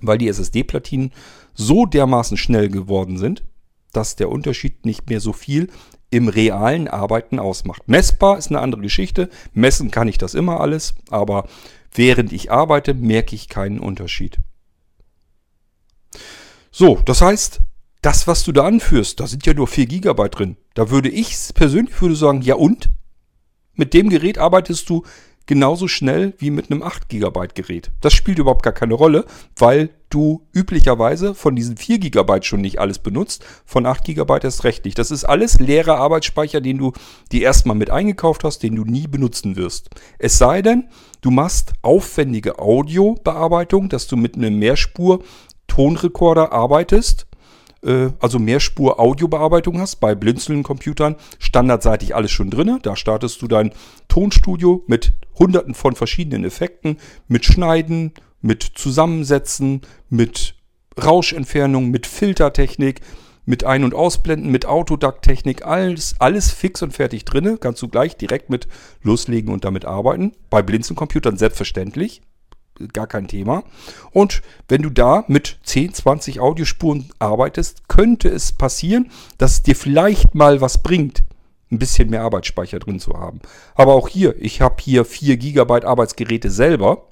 Weil 0.00 0.18
die 0.18 0.28
SSD-Platinen 0.28 1.12
so 1.52 1.84
dermaßen 1.84 2.36
schnell 2.36 2.68
geworden 2.68 3.18
sind, 3.18 3.42
dass 3.92 4.16
der 4.16 4.30
Unterschied 4.30 4.86
nicht 4.86 5.10
mehr 5.10 5.20
so 5.20 5.32
viel 5.32 5.68
im 6.12 6.28
realen 6.28 6.88
Arbeiten 6.88 7.38
ausmacht. 7.38 7.88
Messbar 7.88 8.36
ist 8.36 8.50
eine 8.50 8.60
andere 8.60 8.82
Geschichte. 8.82 9.30
Messen 9.54 9.90
kann 9.90 10.08
ich 10.08 10.18
das 10.18 10.34
immer 10.34 10.60
alles, 10.60 10.94
aber 11.08 11.48
während 11.94 12.32
ich 12.32 12.52
arbeite, 12.52 12.92
merke 12.92 13.34
ich 13.34 13.48
keinen 13.48 13.80
Unterschied. 13.80 14.36
So, 16.70 17.00
das 17.06 17.22
heißt, 17.22 17.60
das, 18.02 18.26
was 18.26 18.44
du 18.44 18.52
da 18.52 18.64
anführst, 18.64 19.20
da 19.20 19.26
sind 19.26 19.46
ja 19.46 19.54
nur 19.54 19.66
4 19.66 19.86
GB 19.86 20.28
drin. 20.28 20.56
Da 20.74 20.90
würde 20.90 21.08
ich 21.08 21.34
persönlich 21.54 22.00
würde 22.02 22.14
sagen, 22.14 22.42
ja 22.42 22.56
und? 22.56 22.90
Mit 23.74 23.94
dem 23.94 24.10
Gerät 24.10 24.36
arbeitest 24.36 24.90
du 24.90 25.04
genauso 25.46 25.88
schnell 25.88 26.34
wie 26.38 26.50
mit 26.50 26.70
einem 26.70 26.82
8 26.82 27.08
GB 27.08 27.48
Gerät. 27.54 27.90
Das 28.00 28.12
spielt 28.12 28.38
überhaupt 28.38 28.62
gar 28.62 28.72
keine 28.72 28.94
Rolle, 28.94 29.24
weil 29.56 29.90
du 30.10 30.46
üblicherweise 30.52 31.34
von 31.34 31.56
diesen 31.56 31.76
4 31.76 31.98
GB 31.98 32.42
schon 32.42 32.60
nicht 32.60 32.78
alles 32.78 32.98
benutzt, 32.98 33.44
von 33.64 33.86
8 33.86 34.04
GB 34.04 34.38
erst 34.42 34.64
recht 34.64 34.84
nicht. 34.84 34.98
Das 34.98 35.10
ist 35.10 35.24
alles 35.24 35.58
leerer 35.58 35.96
Arbeitsspeicher, 35.96 36.60
den 36.60 36.78
du 36.78 36.92
dir 37.32 37.42
erstmal 37.42 37.76
mit 37.76 37.90
eingekauft 37.90 38.44
hast, 38.44 38.62
den 38.62 38.76
du 38.76 38.84
nie 38.84 39.06
benutzen 39.06 39.56
wirst. 39.56 39.90
Es 40.18 40.38
sei 40.38 40.62
denn, 40.62 40.88
du 41.22 41.30
machst 41.30 41.72
aufwendige 41.82 42.58
Audiobearbeitung, 42.58 43.88
dass 43.88 44.06
du 44.06 44.16
mit 44.16 44.36
einem 44.36 44.58
Mehrspur 44.58 45.22
Tonrekorder 45.66 46.52
arbeitest 46.52 47.26
äh, 47.84 48.10
also 48.20 48.38
Mehrspur-Audiobearbeitung 48.38 49.80
hast. 49.80 49.96
Bei 49.96 50.14
blinzelnden 50.14 50.62
Computern 50.62 51.16
standardseitig 51.38 52.14
alles 52.14 52.30
schon 52.30 52.50
drin. 52.50 52.78
Da 52.82 52.96
startest 52.96 53.42
du 53.42 53.48
dein 53.48 53.72
Tonstudio 54.08 54.84
mit 54.86 55.14
hunderten 55.38 55.74
von 55.74 55.94
verschiedenen 55.94 56.44
Effekten, 56.44 56.98
mit 57.28 57.44
Schneiden, 57.44 58.12
mit 58.40 58.62
Zusammensetzen, 58.62 59.82
mit 60.08 60.54
Rauschentfernung, 61.02 61.90
mit 61.90 62.06
Filtertechnik, 62.06 63.00
mit 63.44 63.64
Ein- 63.64 63.84
und 63.84 63.94
Ausblenden, 63.94 64.50
mit 64.50 64.66
Autodac-Technik, 64.66 65.66
alles, 65.66 66.14
alles 66.20 66.50
fix 66.50 66.82
und 66.82 66.92
fertig 66.92 67.24
drinne. 67.24 67.58
Kannst 67.58 67.82
du 67.82 67.88
gleich 67.88 68.16
direkt 68.16 68.50
mit 68.50 68.68
loslegen 69.02 69.52
und 69.52 69.64
damit 69.64 69.84
arbeiten. 69.84 70.32
Bei 70.50 70.62
Blinzeln-Computern 70.62 71.36
selbstverständlich. 71.36 72.22
Gar 72.92 73.06
kein 73.06 73.28
Thema. 73.28 73.64
Und 74.12 74.42
wenn 74.68 74.82
du 74.82 74.90
da 74.90 75.24
mit 75.28 75.58
10, 75.62 75.94
20 75.94 76.40
Audiospuren 76.40 77.10
arbeitest, 77.18 77.88
könnte 77.88 78.28
es 78.28 78.52
passieren, 78.52 79.10
dass 79.38 79.52
es 79.52 79.62
dir 79.62 79.76
vielleicht 79.76 80.34
mal 80.34 80.60
was 80.60 80.82
bringt, 80.82 81.22
ein 81.70 81.78
bisschen 81.78 82.10
mehr 82.10 82.22
Arbeitsspeicher 82.22 82.78
drin 82.78 82.98
zu 82.98 83.14
haben. 83.14 83.40
Aber 83.74 83.94
auch 83.94 84.08
hier, 84.08 84.34
ich 84.40 84.60
habe 84.60 84.76
hier 84.80 85.04
4 85.04 85.36
GB 85.36 85.84
Arbeitsgeräte 85.84 86.50
selber 86.50 87.08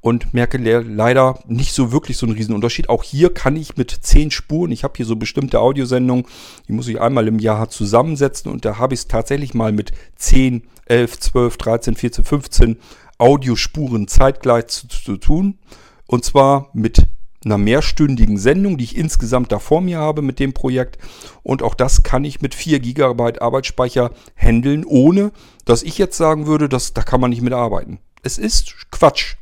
und 0.00 0.32
merke 0.32 0.58
le 0.58 0.80
leider 0.80 1.40
nicht 1.46 1.72
so 1.72 1.92
wirklich 1.92 2.16
so 2.16 2.26
einen 2.26 2.36
Riesenunterschied. 2.36 2.88
Auch 2.88 3.02
hier 3.02 3.34
kann 3.34 3.56
ich 3.56 3.76
mit 3.76 3.90
10 3.90 4.30
Spuren, 4.30 4.70
ich 4.70 4.84
habe 4.84 4.94
hier 4.96 5.06
so 5.06 5.16
bestimmte 5.16 5.60
Audiosendungen, 5.60 6.26
die 6.68 6.72
muss 6.72 6.88
ich 6.88 7.00
einmal 7.00 7.26
im 7.28 7.38
Jahr 7.38 7.68
zusammensetzen 7.68 8.50
und 8.50 8.64
da 8.64 8.78
habe 8.78 8.94
ich 8.94 9.00
es 9.00 9.08
tatsächlich 9.08 9.54
mal 9.54 9.72
mit 9.72 9.92
10, 10.16 10.62
11, 10.86 11.20
12, 11.20 11.56
13, 11.56 11.94
14, 11.96 12.24
15 12.24 12.76
Audiospuren 13.18 14.08
zeitgleich 14.08 14.68
zu, 14.68 14.88
zu 14.88 15.16
tun. 15.16 15.58
Und 16.06 16.24
zwar 16.24 16.70
mit 16.72 17.06
einer 17.44 17.58
mehrstündigen 17.58 18.38
Sendung, 18.38 18.78
die 18.78 18.84
ich 18.84 18.96
insgesamt 18.96 19.52
da 19.52 19.58
vor 19.58 19.80
mir 19.80 19.98
habe 19.98 20.22
mit 20.22 20.38
dem 20.38 20.52
Projekt. 20.52 20.98
Und 21.42 21.62
auch 21.62 21.74
das 21.74 22.02
kann 22.02 22.24
ich 22.24 22.40
mit 22.40 22.54
4 22.54 22.80
GB 22.80 23.40
Arbeitsspeicher 23.40 24.10
handeln, 24.36 24.84
ohne 24.84 25.32
dass 25.64 25.82
ich 25.82 25.98
jetzt 25.98 26.16
sagen 26.16 26.46
würde, 26.46 26.68
dass, 26.68 26.94
da 26.94 27.02
kann 27.02 27.20
man 27.20 27.30
nicht 27.30 27.42
mitarbeiten. 27.42 27.98
Es 28.22 28.38
ist 28.38 28.90
Quatsch. 28.90 29.36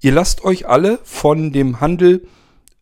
Ihr 0.00 0.12
lasst 0.12 0.44
euch 0.44 0.68
alle 0.68 0.98
von 1.02 1.52
dem 1.52 1.80
Handel 1.80 2.26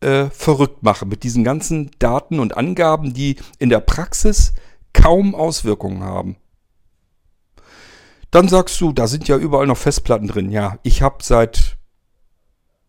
äh, 0.01 0.25
verrückt 0.29 0.83
machen 0.83 1.07
mit 1.07 1.23
diesen 1.23 1.43
ganzen 1.45 1.91
Daten 1.99 2.39
und 2.39 2.57
Angaben, 2.57 3.13
die 3.13 3.37
in 3.59 3.69
der 3.69 3.79
Praxis 3.79 4.53
kaum 4.91 5.33
Auswirkungen 5.33 6.03
haben. 6.03 6.35
Dann 8.33 8.47
sagst 8.47 8.81
du, 8.81 8.91
da 8.93 9.05
sind 9.05 9.27
ja 9.27 9.37
überall 9.37 9.67
noch 9.67 9.77
Festplatten 9.77 10.27
drin. 10.27 10.49
Ja, 10.49 10.79
ich 10.81 11.03
habe 11.03 11.17
seit 11.21 11.77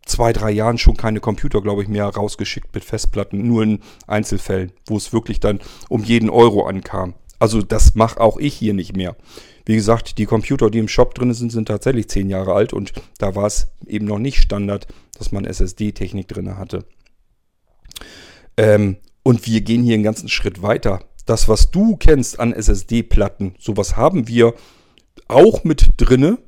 zwei, 0.06 0.32
drei 0.32 0.50
Jahren 0.50 0.78
schon 0.78 0.96
keine 0.96 1.20
Computer, 1.20 1.60
glaube 1.60 1.82
ich, 1.82 1.88
mehr 1.88 2.06
rausgeschickt 2.06 2.74
mit 2.74 2.82
Festplatten, 2.82 3.46
nur 3.46 3.62
in 3.62 3.80
Einzelfällen, 4.06 4.72
wo 4.86 4.96
es 4.96 5.12
wirklich 5.12 5.40
dann 5.40 5.60
um 5.90 6.02
jeden 6.02 6.30
Euro 6.30 6.66
ankam. 6.66 7.12
Also 7.38 7.60
das 7.60 7.94
mache 7.94 8.22
auch 8.22 8.38
ich 8.38 8.54
hier 8.54 8.72
nicht 8.72 8.96
mehr. 8.96 9.16
Wie 9.66 9.74
gesagt, 9.74 10.16
die 10.16 10.24
Computer, 10.24 10.70
die 10.70 10.78
im 10.78 10.88
Shop 10.88 11.14
drin 11.14 11.34
sind, 11.34 11.52
sind 11.52 11.68
tatsächlich 11.68 12.08
zehn 12.08 12.30
Jahre 12.30 12.54
alt 12.54 12.72
und 12.72 12.94
da 13.18 13.34
war 13.34 13.46
es 13.46 13.68
eben 13.86 14.06
noch 14.06 14.18
nicht 14.18 14.38
Standard, 14.38 14.86
dass 15.18 15.30
man 15.30 15.44
SSD-Technik 15.44 16.26
drin 16.26 16.56
hatte. 16.56 16.86
Ähm, 18.56 18.96
und 19.22 19.46
wir 19.46 19.60
gehen 19.60 19.82
hier 19.82 19.94
einen 19.94 20.04
ganzen 20.04 20.30
Schritt 20.30 20.62
weiter. 20.62 21.00
Das, 21.26 21.50
was 21.50 21.70
du 21.70 21.96
kennst 21.96 22.40
an 22.40 22.54
SSD-Platten, 22.54 23.56
sowas 23.58 23.94
haben 23.98 24.26
wir 24.26 24.54
auch 25.28 25.64
mit 25.64 25.88
drinne. 25.96 26.38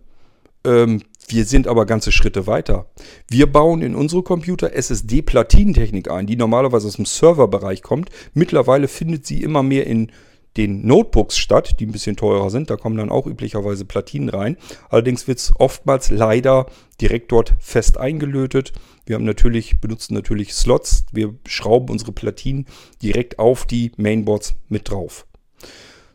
Ähm, 0.64 1.02
wir 1.28 1.44
sind 1.44 1.66
aber 1.66 1.86
ganze 1.86 2.12
Schritte 2.12 2.46
weiter. 2.46 2.86
Wir 3.28 3.50
bauen 3.50 3.82
in 3.82 3.96
unsere 3.96 4.22
Computer 4.22 4.72
SSD-Platinentechnik 4.72 6.08
ein, 6.08 6.26
die 6.26 6.36
normalerweise 6.36 6.86
aus 6.86 6.96
dem 6.96 7.04
Serverbereich 7.04 7.82
kommt. 7.82 8.10
Mittlerweile 8.32 8.86
findet 8.86 9.26
sie 9.26 9.42
immer 9.42 9.64
mehr 9.64 9.86
in 9.86 10.12
den 10.56 10.86
Notebooks 10.86 11.36
statt, 11.36 11.76
die 11.80 11.86
ein 11.86 11.92
bisschen 11.92 12.16
teurer 12.16 12.50
sind. 12.50 12.70
Da 12.70 12.76
kommen 12.76 12.96
dann 12.96 13.10
auch 13.10 13.26
üblicherweise 13.26 13.84
Platinen 13.84 14.28
rein. 14.28 14.56
Allerdings 14.88 15.26
wird 15.28 15.38
es 15.38 15.52
oftmals 15.58 16.10
leider 16.10 16.66
direkt 17.00 17.32
dort 17.32 17.54
fest 17.58 17.98
eingelötet. 17.98 18.72
Wir 19.04 19.16
haben 19.16 19.24
natürlich, 19.24 19.80
benutzen 19.80 20.14
natürlich 20.14 20.54
Slots. 20.54 21.04
Wir 21.12 21.34
schrauben 21.46 21.90
unsere 21.90 22.12
Platinen 22.12 22.66
direkt 23.02 23.38
auf 23.38 23.66
die 23.66 23.92
Mainboards 23.96 24.54
mit 24.68 24.90
drauf. 24.90 25.26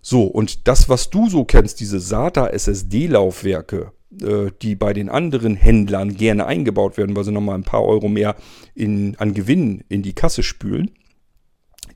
So, 0.02 0.24
und 0.24 0.68
das, 0.68 0.90
was 0.90 1.10
du 1.10 1.30
so 1.30 1.46
kennst, 1.46 1.80
diese 1.80 2.00
SATA 2.00 2.48
SSD-Laufwerke, 2.48 3.92
äh, 4.20 4.52
die 4.62 4.76
bei 4.76 4.94
den 4.94 5.10
anderen 5.10 5.56
Händlern 5.56 6.16
gerne 6.16 6.46
eingebaut 6.46 6.98
werden, 6.98 7.16
weil 7.16 7.24
sie 7.24 7.32
nochmal 7.32 7.56
ein 7.56 7.64
paar 7.64 7.84
Euro 7.84 8.08
mehr 8.08 8.36
in, 8.74 9.16
an 9.18 9.34
Gewinn 9.34 9.84
in 9.90 10.02
die 10.02 10.14
Kasse 10.14 10.44
spülen, 10.44 10.92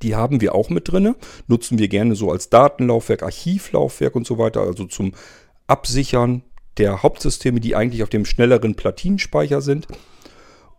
die 0.01 0.16
haben 0.16 0.41
wir 0.41 0.56
auch 0.56 0.70
mit 0.70 0.91
drin. 0.91 1.16
Nutzen 1.47 1.80
wir 1.80 1.88
gerne 1.88 2.16
so 2.16 2.32
als 2.32 2.49
Datenlaufwerk, 2.49 3.24
Archivlaufwerk 3.24 4.16
und 4.16 4.28
so 4.28 4.38
weiter, 4.38 4.62
also 4.62 4.86
zum 4.86 5.14
Absichern 5.68 6.43
der 6.78 7.03
Hauptsysteme, 7.03 7.60
die 7.60 7.76
eigentlich 7.76 8.03
auf 8.03 8.10
dem 8.10 8.26
schnelleren 8.26 8.76
Platinenspeicher 8.76 9.62
sind. 9.62 9.88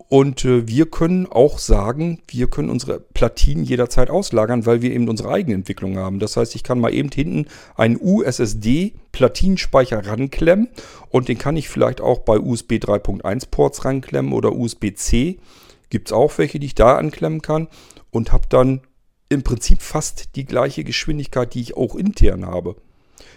Und 0.08 0.44
äh, 0.44 0.68
wir 0.68 0.86
können 0.86 1.26
auch 1.26 1.58
sagen, 1.58 2.20
wir 2.28 2.48
können 2.48 2.70
unsere 2.70 3.00
Platinen 3.00 3.64
jederzeit 3.64 4.08
auslagern, 4.08 4.64
weil 4.64 4.80
wir 4.80 4.92
eben 4.92 5.08
unsere 5.08 5.30
eigene 5.30 5.56
Entwicklung 5.56 5.98
haben. 5.98 6.20
Das 6.20 6.36
heißt, 6.36 6.54
ich 6.54 6.62
kann 6.62 6.78
mal 6.78 6.94
eben 6.94 7.10
hinten 7.12 7.46
einen 7.74 7.98
USSD-Platinenspeicher 8.00 10.06
ranklemmen 10.06 10.68
und 11.10 11.26
den 11.28 11.38
kann 11.38 11.56
ich 11.56 11.68
vielleicht 11.68 12.00
auch 12.00 12.20
bei 12.20 12.38
USB 12.38 12.74
3.1 12.74 13.48
Ports 13.50 13.84
ranklemmen 13.84 14.32
oder 14.32 14.52
USB-C. 14.52 15.38
Gibt 15.90 16.08
es 16.08 16.12
auch 16.12 16.38
welche, 16.38 16.60
die 16.60 16.66
ich 16.66 16.76
da 16.76 16.96
anklemmen 16.96 17.42
kann 17.42 17.66
und 18.10 18.32
habe 18.32 18.46
dann 18.48 18.82
im 19.28 19.42
Prinzip 19.42 19.82
fast 19.82 20.36
die 20.36 20.44
gleiche 20.44 20.84
Geschwindigkeit, 20.84 21.52
die 21.54 21.62
ich 21.62 21.76
auch 21.76 21.96
intern 21.96 22.46
habe. 22.46 22.76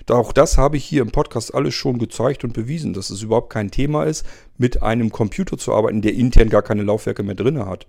Auch 0.09 0.34
das 0.34 0.57
habe 0.57 0.77
ich 0.77 0.86
hier 0.86 1.01
im 1.01 1.11
Podcast 1.11 1.53
alles 1.53 1.75
schon 1.75 1.99
gezeigt 1.99 2.43
und 2.43 2.53
bewiesen, 2.53 2.93
dass 2.93 3.09
es 3.09 3.21
überhaupt 3.21 3.51
kein 3.51 3.71
Thema 3.71 4.03
ist, 4.03 4.25
mit 4.57 4.82
einem 4.82 5.11
Computer 5.11 5.57
zu 5.57 5.73
arbeiten, 5.73 6.01
der 6.01 6.15
intern 6.15 6.49
gar 6.49 6.63
keine 6.63 6.84
Laufwerke 6.84 7.23
mehr 7.23 7.36
drin 7.36 7.63
hat. 7.65 7.88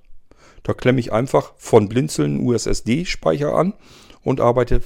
Da 0.62 0.74
klemme 0.74 1.00
ich 1.00 1.12
einfach 1.12 1.54
von 1.56 1.88
Blinzeln 1.88 2.46
USSD-Speicher 2.46 3.54
an 3.54 3.74
und 4.22 4.40
arbeite 4.40 4.82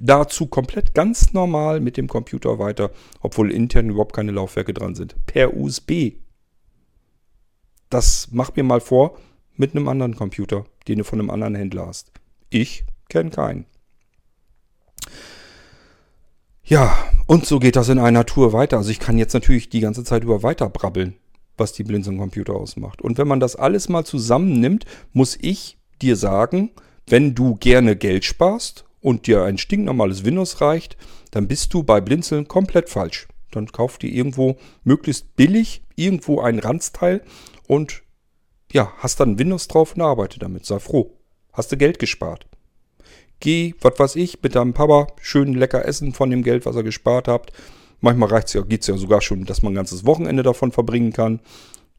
dazu 0.00 0.46
komplett 0.46 0.94
ganz 0.94 1.32
normal 1.32 1.80
mit 1.80 1.96
dem 1.96 2.08
Computer 2.08 2.58
weiter, 2.58 2.90
obwohl 3.20 3.52
intern 3.52 3.90
überhaupt 3.90 4.14
keine 4.14 4.32
Laufwerke 4.32 4.72
dran 4.72 4.94
sind. 4.94 5.14
Per 5.26 5.54
USB. 5.54 6.12
Das 7.90 8.28
mach 8.30 8.54
mir 8.56 8.64
mal 8.64 8.80
vor 8.80 9.18
mit 9.56 9.74
einem 9.74 9.88
anderen 9.88 10.16
Computer, 10.16 10.64
den 10.86 10.98
du 10.98 11.04
von 11.04 11.20
einem 11.20 11.30
anderen 11.30 11.54
Händler 11.54 11.86
hast. 11.86 12.12
Ich 12.50 12.84
kenne 13.08 13.30
keinen. 13.30 13.66
Ja, 16.68 16.94
und 17.26 17.46
so 17.46 17.58
geht 17.60 17.76
das 17.76 17.88
in 17.88 17.98
einer 17.98 18.26
Tour 18.26 18.52
weiter. 18.52 18.76
Also 18.76 18.90
ich 18.90 19.00
kann 19.00 19.16
jetzt 19.16 19.32
natürlich 19.32 19.70
die 19.70 19.80
ganze 19.80 20.04
Zeit 20.04 20.22
über 20.22 20.42
weiter 20.42 20.68
brabbeln, 20.68 21.14
was 21.56 21.72
die 21.72 21.82
Blinzeln-Computer 21.82 22.54
ausmacht. 22.54 23.00
Und 23.00 23.16
wenn 23.16 23.26
man 23.26 23.40
das 23.40 23.56
alles 23.56 23.88
mal 23.88 24.04
zusammennimmt, 24.04 24.84
muss 25.14 25.38
ich 25.40 25.78
dir 26.02 26.14
sagen, 26.14 26.70
wenn 27.06 27.34
du 27.34 27.54
gerne 27.54 27.96
Geld 27.96 28.26
sparst 28.26 28.84
und 29.00 29.26
dir 29.26 29.44
ein 29.44 29.56
stinknormales 29.56 30.26
Windows 30.26 30.60
reicht, 30.60 30.98
dann 31.30 31.48
bist 31.48 31.72
du 31.72 31.84
bei 31.84 32.02
Blinzeln 32.02 32.48
komplett 32.48 32.90
falsch. 32.90 33.28
Dann 33.50 33.72
kauf 33.72 33.96
dir 33.96 34.10
irgendwo 34.10 34.58
möglichst 34.84 35.36
billig 35.36 35.82
irgendwo 35.96 36.42
ein 36.42 36.58
Ranzteil 36.58 37.22
und 37.66 38.02
ja, 38.72 38.92
hast 38.98 39.20
dann 39.20 39.38
Windows 39.38 39.68
drauf 39.68 39.94
und 39.94 40.02
arbeite 40.02 40.38
damit. 40.38 40.66
Sei 40.66 40.78
froh. 40.80 41.16
Hast 41.50 41.72
du 41.72 41.78
Geld 41.78 41.98
gespart. 41.98 42.46
Geh, 43.40 43.74
was 43.80 43.98
weiß 43.98 44.16
ich, 44.16 44.42
mit 44.42 44.54
deinem 44.54 44.74
Papa 44.74 45.08
schön 45.20 45.54
lecker 45.54 45.84
essen 45.84 46.12
von 46.12 46.30
dem 46.30 46.42
Geld, 46.42 46.66
was 46.66 46.76
ihr 46.76 46.82
gespart 46.82 47.28
habt. 47.28 47.52
Manchmal 48.00 48.28
reicht's 48.28 48.52
ja, 48.52 48.62
geht's 48.62 48.86
ja 48.86 48.96
sogar 48.96 49.20
schon, 49.20 49.44
dass 49.44 49.62
man 49.62 49.72
ein 49.72 49.76
ganzes 49.76 50.04
Wochenende 50.04 50.42
davon 50.42 50.72
verbringen 50.72 51.12
kann. 51.12 51.40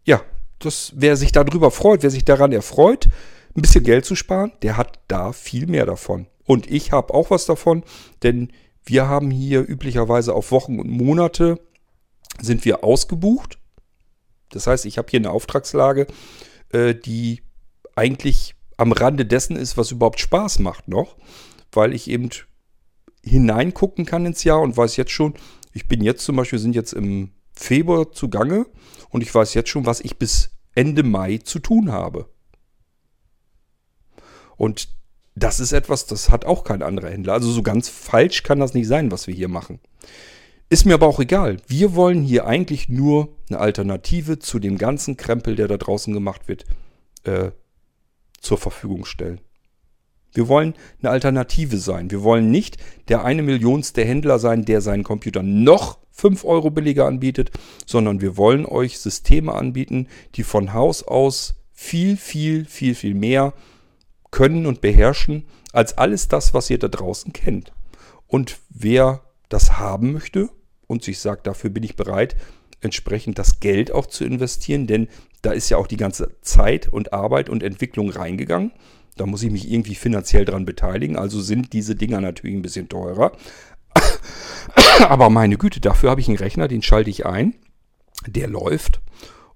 Ja, 0.04 0.22
das, 0.60 0.94
wer 0.96 1.16
sich 1.16 1.32
darüber 1.32 1.72
freut, 1.72 2.04
wer 2.04 2.10
sich 2.10 2.26
daran 2.26 2.52
erfreut, 2.52 3.08
ein 3.56 3.62
bisschen 3.62 3.84
Geld 3.84 4.06
zu 4.06 4.16
sparen, 4.16 4.52
der 4.62 4.78
hat 4.78 5.00
da 5.08 5.32
viel 5.34 5.68
mehr 5.68 5.86
davon. 5.86 6.28
Und 6.46 6.70
ich 6.70 6.92
habe 6.92 7.14
auch 7.14 7.32
was 7.32 7.46
davon, 7.46 7.84
denn 8.24 8.52
wir 8.84 9.08
haben 9.08 9.32
hier 9.32 9.68
üblicherweise 9.68 10.34
auf 10.34 10.52
Wochen 10.52 10.80
und 10.80 10.90
Monate 10.90 11.60
sind 12.42 12.66
wir 12.66 12.84
ausgebucht. 12.84 13.60
Das 14.52 14.68
heißt, 14.68 14.86
ich 14.86 14.98
habe 14.98 15.08
hier 15.10 15.20
eine 15.20 15.32
Auftragslage, 15.32 16.08
äh, 16.72 16.96
die 16.96 17.44
eigentlich 17.96 18.56
am 18.80 18.94
Rande 18.94 19.26
dessen 19.26 19.58
ist, 19.58 19.78
was 19.78 19.92
überhaupt 19.92 20.22
Spaß 20.22 20.60
macht 20.60 20.88
noch, 20.88 21.18
weil 21.72 21.94
ich 21.94 22.10
eben 22.10 22.30
hineingucken 23.26 24.06
kann 24.06 24.26
ins 24.26 24.46
Jahr 24.46 24.62
und 24.62 24.78
weiß 24.78 24.96
jetzt 24.96 25.12
schon, 25.12 25.34
ich 25.74 25.88
bin 25.88 26.02
jetzt 26.02 26.24
zum 26.24 26.38
Beispiel, 26.38 26.60
sind 26.60 26.76
jetzt 26.76 26.94
im 26.94 27.32
Februar 27.52 28.12
zugange 28.14 28.66
und 29.10 29.22
ich 29.22 29.36
weiß 29.36 29.54
jetzt 29.54 29.70
schon, 29.70 29.86
was 29.86 30.00
ich 30.00 30.18
bis 30.18 30.52
Ende 30.76 31.04
Mai 31.04 31.40
zu 31.40 31.60
tun 31.60 31.92
habe. 31.92 32.30
Und 34.56 34.88
das 35.36 35.60
ist 35.60 35.74
etwas, 35.74 36.06
das 36.06 36.30
hat 36.30 36.46
auch 36.46 36.64
kein 36.64 36.82
anderer 36.82 37.10
Händler. 37.10 37.34
Also 37.34 37.52
so 37.52 37.62
ganz 37.62 37.90
falsch 37.90 38.44
kann 38.44 38.62
das 38.62 38.74
nicht 38.74 38.88
sein, 38.88 39.12
was 39.12 39.28
wir 39.28 39.34
hier 39.34 39.50
machen. 39.50 39.80
Ist 40.70 40.86
mir 40.86 40.94
aber 40.94 41.08
auch 41.08 41.20
egal. 41.20 41.58
Wir 41.68 41.96
wollen 41.96 42.22
hier 42.22 42.46
eigentlich 42.46 42.88
nur 42.88 43.36
eine 43.50 43.60
Alternative 43.60 44.40
zu 44.40 44.60
dem 44.60 44.78
ganzen 44.78 45.18
Krempel, 45.18 45.58
der 45.58 45.68
da 45.68 45.78
draußen 45.78 46.14
gemacht 46.14 46.48
wird, 46.48 46.66
äh, 47.26 47.52
zur 48.42 48.58
Verfügung 48.58 49.06
stellen. 49.06 49.42
Wir 50.34 50.48
wollen 50.48 50.76
eine 51.02 51.10
Alternative 51.10 51.78
sein. 51.78 52.12
Wir 52.12 52.24
wollen 52.24 52.52
nicht 52.52 52.78
der 53.08 53.24
eine 53.24 53.42
Millionste 53.42 54.04
Händler 54.04 54.40
sein, 54.40 54.66
der 54.66 54.82
seinen 54.82 55.04
Computer 55.04 55.42
noch 55.42 56.00
5 56.12 56.46
Euro 56.46 56.70
billiger 56.70 57.08
anbietet, 57.08 57.52
sondern 57.86 58.22
wir 58.22 58.38
wollen 58.38 58.66
euch 58.66 59.00
Systeme 59.00 59.54
anbieten, 59.54 60.08
die 60.36 60.44
von 60.44 60.74
Haus 60.74 61.04
aus 61.04 61.56
viel, 61.72 62.18
viel, 62.18 62.66
viel, 62.66 62.94
viel 62.94 63.16
mehr 63.16 63.54
können 64.32 64.66
und 64.66 64.82
beherrschen 64.82 65.46
als 65.72 65.98
alles 65.98 66.28
das, 66.28 66.54
was 66.54 66.70
ihr 66.70 66.78
da 66.78 66.90
draußen 66.90 67.34
kennt. 67.34 67.72
Und 68.28 68.60
wer 68.70 69.22
das 69.48 69.80
haben 69.80 70.14
möchte 70.14 70.50
und 70.88 71.04
sich 71.04 71.20
sagt, 71.20 71.48
dafür 71.48 71.70
bin 71.70 71.84
ich 71.84 71.96
bereit, 71.96 72.36
entsprechend 72.82 73.40
das 73.40 73.60
Geld 73.60 73.92
auch 73.92 74.06
zu 74.06 74.26
investieren, 74.26 74.88
denn 74.88 75.08
da 75.42 75.52
ist 75.52 75.70
ja 75.70 75.78
auch 75.78 75.88
die 75.88 75.98
ganze 75.98 76.36
Zeit 76.42 76.88
und 76.88 77.14
Arbeit 77.14 77.50
und 77.50 77.64
Entwicklung 77.64 78.10
reingegangen. 78.10 78.72
Da 79.16 79.26
muss 79.26 79.44
ich 79.44 79.52
mich 79.52 79.70
irgendwie 79.70 79.96
finanziell 79.96 80.46
dran 80.46 80.66
beteiligen. 80.66 81.18
Also 81.18 81.42
sind 81.42 81.74
diese 81.74 81.96
Dinger 81.96 82.22
natürlich 82.22 82.56
ein 82.56 82.62
bisschen 82.62 82.90
teurer. 82.90 83.34
Aber 85.08 85.30
meine 85.30 85.58
Güte, 85.58 85.82
dafür 85.82 86.10
habe 86.12 86.22
ich 86.22 86.30
einen 86.30 86.38
Rechner, 86.38 86.68
den 86.68 86.82
schalte 86.82 87.10
ich 87.10 87.26
ein. 87.26 87.56
Der 88.28 88.48
läuft. 88.48 89.02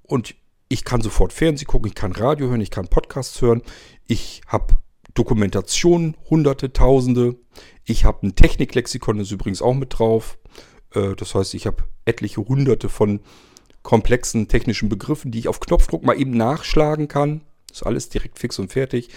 Und 0.02 0.36
ich 0.70 0.84
kann 0.84 1.02
sofort 1.02 1.34
Fernsehen 1.34 1.68
gucken, 1.68 1.88
ich 1.88 1.96
kann 1.96 2.12
Radio 2.14 2.48
hören, 2.48 2.62
ich 2.62 2.72
kann 2.72 2.88
Podcasts 2.88 3.42
hören. 3.42 3.62
Ich 4.08 4.42
habe 4.48 4.78
Dokumentationen, 5.14 6.18
hunderte, 6.30 6.74
tausende. 6.74 7.36
Ich 7.86 8.06
habe 8.06 8.28
ein 8.28 8.36
Techniklexikon, 8.36 9.18
das 9.18 9.28
ist 9.28 9.34
übrigens 9.34 9.62
auch 9.62 9.76
mit 9.76 9.98
drauf. 9.98 10.38
Äh, 10.94 11.16
das 11.16 11.36
heißt, 11.36 11.54
ich 11.54 11.66
habe 11.66 11.84
etliche 12.06 12.42
hunderte 12.42 12.90
von 12.90 13.20
komplexen 13.82 14.48
technischen 14.48 14.90
Begriffen, 14.90 15.32
die 15.32 15.40
ich 15.40 15.48
auf 15.48 15.60
Knopfdruck 15.60 16.04
mal 16.04 16.20
eben 16.20 16.32
nachschlagen 16.32 17.08
kann. 17.08 17.42
Das 17.68 17.80
ist 17.80 17.84
alles 17.84 18.10
direkt 18.10 18.40
fix 18.40 18.60
und 18.60 18.72
fertig. 18.72 19.10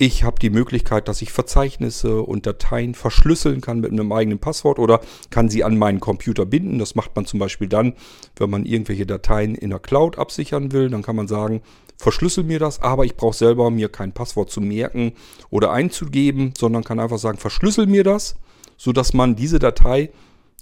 Ich 0.00 0.22
habe 0.22 0.38
die 0.38 0.50
Möglichkeit, 0.50 1.08
dass 1.08 1.22
ich 1.22 1.32
Verzeichnisse 1.32 2.22
und 2.22 2.46
Dateien 2.46 2.94
verschlüsseln 2.94 3.60
kann 3.60 3.80
mit 3.80 3.90
einem 3.90 4.12
eigenen 4.12 4.38
Passwort 4.38 4.78
oder 4.78 5.00
kann 5.30 5.48
sie 5.48 5.64
an 5.64 5.76
meinen 5.76 5.98
Computer 5.98 6.46
binden. 6.46 6.78
Das 6.78 6.94
macht 6.94 7.16
man 7.16 7.26
zum 7.26 7.40
Beispiel 7.40 7.66
dann, 7.66 7.94
wenn 8.36 8.48
man 8.48 8.64
irgendwelche 8.64 9.06
Dateien 9.06 9.56
in 9.56 9.70
der 9.70 9.80
Cloud 9.80 10.16
absichern 10.16 10.70
will. 10.70 10.88
Dann 10.88 11.02
kann 11.02 11.16
man 11.16 11.26
sagen, 11.26 11.62
verschlüssel 11.96 12.44
mir 12.44 12.60
das, 12.60 12.80
aber 12.80 13.06
ich 13.06 13.16
brauche 13.16 13.36
selber 13.36 13.70
mir 13.70 13.88
kein 13.88 14.12
Passwort 14.12 14.50
zu 14.50 14.60
merken 14.60 15.14
oder 15.50 15.72
einzugeben, 15.72 16.54
sondern 16.56 16.84
kann 16.84 17.00
einfach 17.00 17.18
sagen, 17.18 17.38
verschlüssel 17.38 17.88
mir 17.88 18.04
das, 18.04 18.36
sodass 18.76 19.14
man 19.14 19.34
diese 19.34 19.58
Datei 19.58 20.12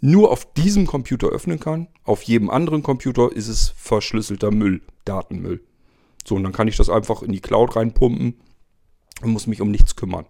nur 0.00 0.30
auf 0.30 0.52
diesem 0.54 0.86
Computer 0.86 1.28
öffnen 1.28 1.60
kann. 1.60 1.88
Auf 2.04 2.22
jedem 2.22 2.50
anderen 2.50 2.82
Computer 2.82 3.32
ist 3.32 3.48
es 3.48 3.70
verschlüsselter 3.76 4.50
Müll, 4.50 4.82
Datenmüll. 5.04 5.64
So, 6.26 6.34
und 6.34 6.44
dann 6.44 6.52
kann 6.52 6.68
ich 6.68 6.76
das 6.76 6.90
einfach 6.90 7.22
in 7.22 7.32
die 7.32 7.40
Cloud 7.40 7.76
reinpumpen 7.76 8.34
und 9.22 9.30
muss 9.30 9.46
mich 9.46 9.60
um 9.60 9.70
nichts 9.70 9.96
kümmern. 9.96 10.26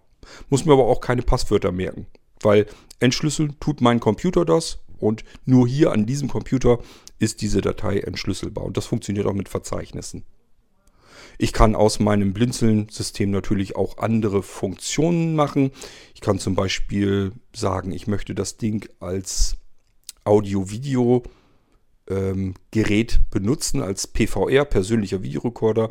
Muss 0.48 0.64
mir 0.64 0.72
aber 0.72 0.86
auch 0.86 1.00
keine 1.00 1.22
Passwörter 1.22 1.72
merken, 1.72 2.06
weil 2.40 2.66
entschlüsseln 3.00 3.58
tut 3.60 3.80
mein 3.80 4.00
Computer 4.00 4.44
das 4.44 4.78
und 4.98 5.24
nur 5.44 5.66
hier 5.66 5.92
an 5.92 6.06
diesem 6.06 6.28
Computer 6.28 6.78
ist 7.18 7.40
diese 7.40 7.60
Datei 7.60 8.00
entschlüsselbar. 8.00 8.64
Und 8.64 8.76
das 8.76 8.86
funktioniert 8.86 9.26
auch 9.26 9.32
mit 9.32 9.48
Verzeichnissen. 9.48 10.24
Ich 11.38 11.52
kann 11.52 11.74
aus 11.74 12.00
meinem 12.00 12.32
Blinzeln-System 12.32 13.30
natürlich 13.30 13.76
auch 13.76 13.98
andere 13.98 14.42
Funktionen 14.42 15.34
machen. 15.34 15.70
Ich 16.14 16.20
kann 16.20 16.38
zum 16.38 16.54
Beispiel 16.54 17.32
sagen, 17.54 17.92
ich 17.92 18.06
möchte 18.06 18.34
das 18.34 18.56
Ding 18.56 18.88
als 19.00 19.56
Audio-Video 20.24 21.22
ähm, 22.08 22.54
benutzen, 23.30 23.82
als 23.82 24.06
PVR, 24.06 24.64
persönlicher 24.64 25.22
Videorekorder. 25.22 25.90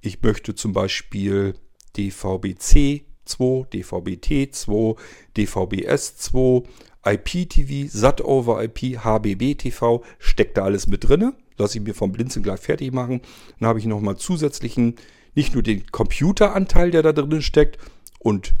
Ich 0.00 0.22
möchte 0.22 0.54
zum 0.54 0.72
Beispiel 0.72 1.54
DVB-C 1.96 3.04
2, 3.24 3.66
DVB-T2, 3.72 4.96
DVB-S2, 5.36 6.64
IPTV, 7.06 7.90
SAT 7.90 8.20
over 8.22 8.62
IP, 8.62 8.98
HBB 9.02 9.56
TV, 9.56 10.02
steckt 10.18 10.56
da 10.56 10.64
alles 10.64 10.86
mit 10.86 11.08
drinne 11.08 11.34
lasse 11.56 11.78
ich 11.78 11.84
mir 11.84 11.94
vom 11.94 12.12
Blinzeln 12.12 12.42
gleich 12.42 12.60
fertig 12.60 12.92
machen. 12.92 13.20
Dann 13.58 13.68
habe 13.68 13.78
ich 13.78 13.86
nochmal 13.86 14.16
zusätzlichen, 14.16 14.96
nicht 15.34 15.54
nur 15.54 15.62
den 15.62 15.86
Computeranteil, 15.90 16.90
der 16.90 17.02
da 17.02 17.12
drin 17.12 17.42
steckt, 17.42 17.78
und 18.18 18.54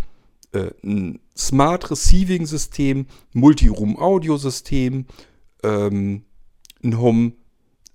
äh, 0.52 0.70
ein 0.82 1.20
Smart 1.36 1.90
Receiving 1.90 2.46
System, 2.46 3.06
Multi-Room 3.32 3.98
Audio 3.98 4.36
System, 4.36 5.06
ähm, 5.62 6.24
ein 6.82 6.98
Home, 6.98 7.32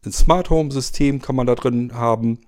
ein 0.04 0.12
Smart 0.12 0.50
Home 0.50 0.72
System 0.72 1.22
kann 1.22 1.36
man 1.36 1.48
da 1.48 1.56
drin 1.56 1.94
haben, 1.94 2.40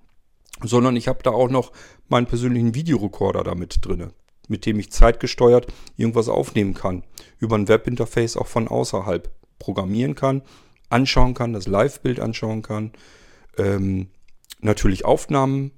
sondern 0.64 0.96
ich 0.96 1.08
habe 1.08 1.24
da 1.24 1.32
auch 1.32 1.50
noch 1.50 1.72
meinen 2.10 2.26
persönlichen 2.26 2.76
Videorekorder 2.76 3.44
damit 3.44 3.86
drin, 3.86 4.12
mit 4.48 4.66
dem 4.66 4.80
ich 4.80 4.92
zeitgesteuert 4.92 5.68
irgendwas 5.98 6.30
aufnehmen 6.30 6.74
kann, 6.74 7.04
über 7.40 7.56
ein 7.56 7.68
Webinterface 7.68 8.38
auch 8.38 8.48
von 8.48 8.68
außerhalb 8.68 9.30
programmieren 9.60 10.16
kann 10.16 10.42
anschauen 10.92 11.34
kann, 11.34 11.54
das 11.54 11.68
Live-Bild 11.68 12.20
anschauen 12.20 12.62
kann, 12.62 12.92
ähm, 13.58 14.08
natürlich 14.60 15.06
Aufnahmen 15.06 15.72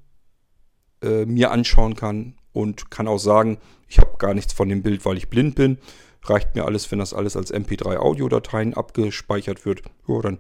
äh, 1.01 1.25
mir 1.25 1.51
anschauen 1.51 1.95
kann 1.95 2.35
und 2.51 2.91
kann 2.91 3.07
auch 3.07 3.17
sagen, 3.17 3.57
ich 3.87 3.99
habe 3.99 4.17
gar 4.17 4.33
nichts 4.33 4.53
von 4.53 4.69
dem 4.69 4.83
Bild, 4.83 5.05
weil 5.05 5.17
ich 5.17 5.29
blind 5.29 5.55
bin. 5.55 5.77
Reicht 6.23 6.55
mir 6.55 6.65
alles, 6.65 6.89
wenn 6.91 6.99
das 6.99 7.13
alles 7.13 7.35
als 7.35 7.53
MP3-Audiodateien 7.53 8.73
abgespeichert 8.75 9.65
wird. 9.65 9.81
Ja, 10.07 10.21
dann 10.21 10.39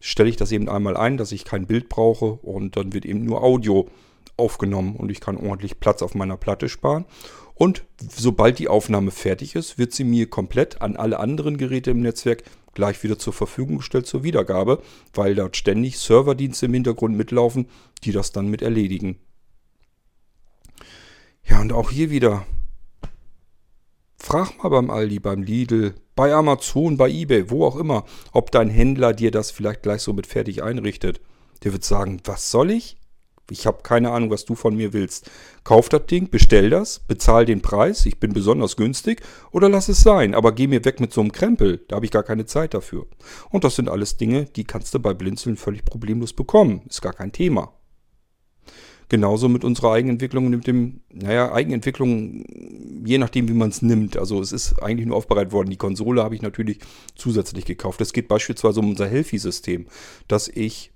stelle 0.00 0.28
ich 0.28 0.36
das 0.36 0.52
eben 0.52 0.68
einmal 0.68 0.96
ein, 0.96 1.16
dass 1.16 1.32
ich 1.32 1.44
kein 1.44 1.66
Bild 1.66 1.88
brauche 1.88 2.26
und 2.26 2.76
dann 2.76 2.92
wird 2.92 3.04
eben 3.04 3.24
nur 3.24 3.42
Audio 3.42 3.88
aufgenommen 4.36 4.96
und 4.96 5.10
ich 5.10 5.20
kann 5.20 5.36
ordentlich 5.36 5.80
Platz 5.80 6.02
auf 6.02 6.14
meiner 6.14 6.36
Platte 6.36 6.68
sparen. 6.68 7.04
Und 7.54 7.84
sobald 7.98 8.58
die 8.58 8.68
Aufnahme 8.68 9.10
fertig 9.10 9.54
ist, 9.54 9.78
wird 9.78 9.92
sie 9.92 10.04
mir 10.04 10.28
komplett 10.28 10.82
an 10.82 10.96
alle 10.96 11.20
anderen 11.20 11.56
Geräte 11.56 11.92
im 11.92 12.00
Netzwerk 12.00 12.42
gleich 12.74 13.02
wieder 13.04 13.18
zur 13.18 13.32
Verfügung 13.32 13.78
gestellt 13.78 14.06
zur 14.06 14.24
Wiedergabe, 14.24 14.82
weil 15.12 15.34
dort 15.34 15.56
ständig 15.56 15.98
Serverdienste 15.98 16.66
im 16.66 16.74
Hintergrund 16.74 17.16
mitlaufen, 17.16 17.68
die 18.02 18.12
das 18.12 18.32
dann 18.32 18.48
mit 18.48 18.62
erledigen. 18.62 19.18
Ja, 21.44 21.60
und 21.60 21.72
auch 21.72 21.90
hier 21.90 22.10
wieder. 22.10 22.44
Frag 24.16 24.62
mal 24.62 24.70
beim 24.70 24.90
Aldi, 24.90 25.20
beim 25.20 25.42
Lidl, 25.42 25.94
bei 26.16 26.32
Amazon, 26.32 26.96
bei 26.96 27.10
eBay, 27.10 27.50
wo 27.50 27.64
auch 27.64 27.76
immer, 27.76 28.04
ob 28.32 28.50
dein 28.50 28.70
Händler 28.70 29.12
dir 29.12 29.30
das 29.30 29.50
vielleicht 29.50 29.82
gleich 29.82 30.00
so 30.00 30.12
mit 30.12 30.26
fertig 30.26 30.62
einrichtet. 30.62 31.20
Der 31.62 31.72
wird 31.72 31.84
sagen, 31.84 32.20
was 32.24 32.50
soll 32.50 32.70
ich? 32.70 32.96
Ich 33.50 33.66
habe 33.66 33.82
keine 33.82 34.10
Ahnung, 34.10 34.30
was 34.30 34.46
du 34.46 34.54
von 34.54 34.74
mir 34.74 34.92
willst. 34.94 35.30
Kauf 35.64 35.88
das 35.90 36.06
Ding, 36.06 36.30
bestell 36.30 36.70
das, 36.70 37.00
bezahl 37.00 37.44
den 37.44 37.60
Preis, 37.60 38.06
ich 38.06 38.18
bin 38.18 38.32
besonders 38.32 38.76
günstig 38.76 39.20
oder 39.50 39.68
lass 39.68 39.88
es 39.88 40.00
sein, 40.00 40.34
aber 40.34 40.52
geh 40.52 40.66
mir 40.66 40.84
weg 40.84 40.98
mit 41.00 41.12
so 41.12 41.20
einem 41.20 41.32
Krempel, 41.32 41.84
da 41.88 41.96
habe 41.96 42.06
ich 42.06 42.12
gar 42.12 42.22
keine 42.22 42.46
Zeit 42.46 42.72
dafür. 42.72 43.06
Und 43.50 43.64
das 43.64 43.76
sind 43.76 43.90
alles 43.90 44.16
Dinge, 44.16 44.46
die 44.46 44.64
kannst 44.64 44.94
du 44.94 44.98
bei 44.98 45.12
Blinzeln 45.12 45.56
völlig 45.56 45.84
problemlos 45.84 46.32
bekommen, 46.32 46.82
ist 46.88 47.02
gar 47.02 47.12
kein 47.12 47.32
Thema. 47.32 47.72
Genauso 49.10 49.50
mit 49.50 49.64
unserer 49.64 49.92
Eigenentwicklung, 49.92 50.48
mit 50.48 50.66
dem, 50.66 51.02
naja, 51.12 51.52
Eigenentwicklung, 51.52 52.44
je 53.04 53.18
nachdem, 53.18 53.48
wie 53.48 53.54
man 53.54 53.68
es 53.68 53.82
nimmt. 53.82 54.16
Also 54.16 54.40
es 54.40 54.50
ist 54.50 54.82
eigentlich 54.82 55.06
nur 55.06 55.16
aufbereitet 55.16 55.52
worden. 55.52 55.68
Die 55.68 55.76
Konsole 55.76 56.22
habe 56.22 56.34
ich 56.34 56.40
natürlich 56.40 56.78
zusätzlich 57.14 57.66
gekauft. 57.66 58.00
Es 58.00 58.14
geht 58.14 58.28
beispielsweise 58.28 58.80
um 58.80 58.88
unser 58.88 59.06
Healthy-System, 59.06 59.86
dass 60.26 60.48
ich 60.48 60.92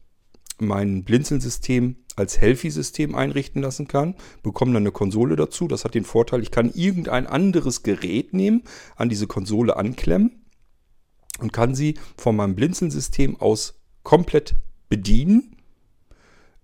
mein 0.59 1.05
Blinzeln-System 1.05 1.97
als 2.19 2.41
Healthy-System 2.41 3.15
einrichten 3.15 3.63
lassen 3.63 3.87
kann, 3.89 4.15
bekomme 4.43 4.73
dann 4.73 4.83
eine 4.83 4.93
Konsole 4.93 5.37
dazu. 5.37 5.69
Das 5.69 5.85
hat 5.85 5.95
den 5.95 6.05
Vorteil, 6.05 6.43
ich 6.43 6.51
kann 6.51 6.71
irgendein 6.75 7.27
anderes 7.27 7.83
Gerät 7.83 8.35
nehmen, 8.35 8.63
an 8.97 9.09
diese 9.09 9.27
Konsole 9.27 9.77
anklemmen 9.77 10.43
und 11.39 11.53
kann 11.53 11.75
sie 11.75 11.95
von 12.17 12.37
meinem 12.37 12.57
Blinzeln-System 12.57 13.41
aus 13.41 13.81
komplett 14.03 14.55
bedienen. 14.89 15.57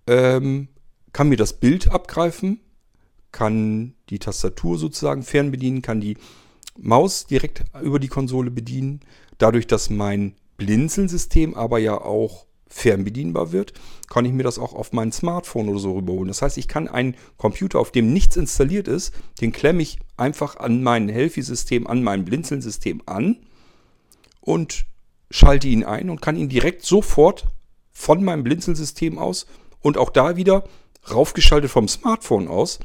Ähm, 0.07 0.67
kann 1.13 1.29
mir 1.29 1.37
das 1.37 1.53
Bild 1.53 1.89
abgreifen, 1.89 2.59
kann 3.31 3.93
die 4.09 4.19
Tastatur 4.19 4.77
sozusagen 4.77 5.23
fernbedienen, 5.23 5.81
kann 5.81 6.01
die 6.01 6.17
Maus 6.77 7.25
direkt 7.25 7.63
über 7.81 7.99
die 7.99 8.09
Konsole 8.09 8.51
bedienen. 8.51 8.99
Dadurch, 9.37 9.67
dass 9.67 9.89
mein 9.89 10.35
Blinzeln-System 10.57 11.55
aber 11.55 11.79
ja 11.79 11.99
auch 11.99 12.44
fernbedienbar 12.67 13.51
wird, 13.51 13.73
kann 14.09 14.25
ich 14.25 14.33
mir 14.33 14.43
das 14.43 14.59
auch 14.59 14.73
auf 14.73 14.91
mein 14.91 15.11
Smartphone 15.11 15.69
oder 15.69 15.79
so 15.79 15.93
rüberholen. 15.93 16.27
Das 16.27 16.41
heißt, 16.41 16.57
ich 16.57 16.67
kann 16.67 16.87
einen 16.87 17.15
Computer, 17.37 17.79
auf 17.79 17.91
dem 17.91 18.11
nichts 18.11 18.35
installiert 18.35 18.87
ist, 18.87 19.13
den 19.41 19.51
klemme 19.51 19.81
ich 19.81 19.99
einfach 20.17 20.57
an 20.57 20.83
mein 20.83 21.09
Healthy-System, 21.09 21.87
an 21.87 22.03
mein 22.03 22.25
Blinzeln-System 22.25 23.01
an 23.05 23.37
und 24.41 24.85
schalte 25.29 25.67
ihn 25.67 25.83
ein 25.83 26.09
und 26.09 26.21
kann 26.21 26.37
ihn 26.37 26.49
direkt 26.49 26.85
sofort 26.85 27.45
von 27.91 28.23
meinem 28.23 28.43
Blinzeln-System 28.43 29.17
aus 29.17 29.45
und 29.79 29.97
auch 29.97 30.09
da 30.09 30.35
wieder 30.35 30.63
raufgeschaltet 31.09 31.71
vom 31.71 31.87
Smartphone 31.87 32.47
aus 32.47 32.79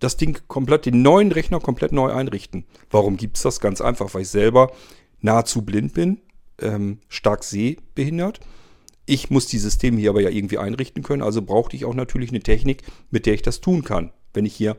das 0.00 0.16
Ding 0.16 0.38
komplett, 0.48 0.86
den 0.86 1.02
neuen 1.02 1.32
Rechner 1.32 1.60
komplett 1.60 1.92
neu 1.92 2.12
einrichten. 2.12 2.66
Warum 2.90 3.16
gibt 3.16 3.36
es 3.36 3.42
das? 3.42 3.60
Ganz 3.60 3.80
einfach, 3.80 4.12
weil 4.12 4.22
ich 4.22 4.28
selber 4.28 4.72
nahezu 5.20 5.62
blind 5.62 5.94
bin, 5.94 6.20
ähm, 6.60 6.98
stark 7.08 7.42
sehbehindert 7.42 8.40
ich 9.06 9.30
muss 9.30 9.46
die 9.46 9.58
Systeme 9.58 9.98
hier 9.98 10.10
aber 10.10 10.22
ja 10.22 10.30
irgendwie 10.30 10.58
einrichten 10.58 11.02
können, 11.02 11.22
also 11.22 11.42
brauchte 11.42 11.76
ich 11.76 11.84
auch 11.84 11.94
natürlich 11.94 12.30
eine 12.30 12.40
Technik, 12.40 12.82
mit 13.10 13.26
der 13.26 13.34
ich 13.34 13.42
das 13.42 13.60
tun 13.60 13.84
kann. 13.84 14.12
Wenn 14.32 14.46
ich 14.46 14.54
hier 14.54 14.76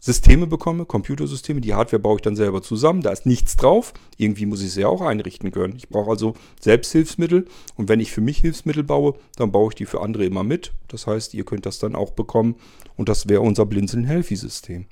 Systeme 0.00 0.46
bekomme, 0.46 0.84
Computersysteme, 0.84 1.60
die 1.60 1.74
Hardware 1.74 2.00
baue 2.00 2.16
ich 2.16 2.22
dann 2.22 2.36
selber 2.36 2.62
zusammen, 2.62 3.02
da 3.02 3.10
ist 3.10 3.26
nichts 3.26 3.56
drauf, 3.56 3.92
irgendwie 4.16 4.46
muss 4.46 4.60
ich 4.60 4.68
es 4.68 4.76
ja 4.76 4.86
auch 4.86 5.00
einrichten 5.00 5.50
können. 5.50 5.74
Ich 5.76 5.88
brauche 5.88 6.10
also 6.10 6.34
Selbsthilfsmittel 6.60 7.46
und 7.74 7.88
wenn 7.88 7.98
ich 7.98 8.12
für 8.12 8.20
mich 8.20 8.38
Hilfsmittel 8.38 8.84
baue, 8.84 9.14
dann 9.36 9.50
baue 9.50 9.70
ich 9.70 9.74
die 9.74 9.86
für 9.86 10.00
andere 10.00 10.24
immer 10.24 10.44
mit. 10.44 10.72
Das 10.86 11.08
heißt, 11.08 11.34
ihr 11.34 11.44
könnt 11.44 11.66
das 11.66 11.80
dann 11.80 11.96
auch 11.96 12.12
bekommen 12.12 12.56
und 12.96 13.08
das 13.08 13.28
wäre 13.28 13.40
unser 13.40 13.66
Blinzeln 13.66 14.04
Healthy 14.04 14.36
System. 14.36 14.86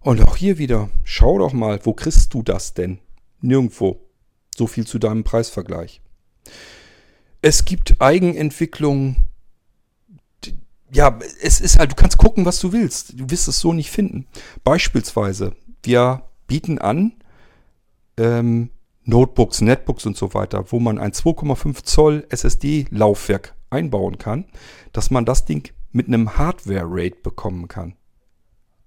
Und 0.00 0.20
auch 0.22 0.36
hier 0.36 0.58
wieder, 0.58 0.90
schau 1.04 1.38
doch 1.38 1.54
mal, 1.54 1.80
wo 1.84 1.94
kriegst 1.94 2.34
du 2.34 2.42
das 2.42 2.74
denn? 2.74 2.98
Nirgendwo. 3.40 4.00
So 4.54 4.66
viel 4.66 4.86
zu 4.86 4.98
deinem 4.98 5.24
Preisvergleich. 5.24 6.02
Es 7.42 7.64
gibt 7.64 8.00
Eigenentwicklung. 8.00 9.16
Ja, 10.90 11.18
es 11.42 11.60
ist 11.60 11.78
halt, 11.78 11.92
du 11.92 11.96
kannst 11.96 12.18
gucken, 12.18 12.44
was 12.44 12.60
du 12.60 12.72
willst. 12.72 13.18
Du 13.18 13.30
wirst 13.30 13.48
es 13.48 13.60
so 13.60 13.72
nicht 13.72 13.90
finden. 13.90 14.26
Beispielsweise, 14.62 15.54
wir 15.82 16.22
bieten 16.46 16.78
an 16.78 17.12
ähm, 18.16 18.70
Notebooks, 19.04 19.60
Netbooks 19.60 20.06
und 20.06 20.16
so 20.16 20.34
weiter, 20.34 20.64
wo 20.72 20.80
man 20.80 20.98
ein 20.98 21.12
2,5 21.12 21.84
Zoll 21.84 22.26
SSD-Laufwerk 22.30 23.54
einbauen 23.70 24.18
kann, 24.18 24.46
dass 24.92 25.10
man 25.10 25.24
das 25.24 25.44
Ding 25.44 25.72
mit 25.92 26.08
einem 26.08 26.36
Hardware-Rate 26.38 27.18
bekommen 27.22 27.68
kann. 27.68 27.94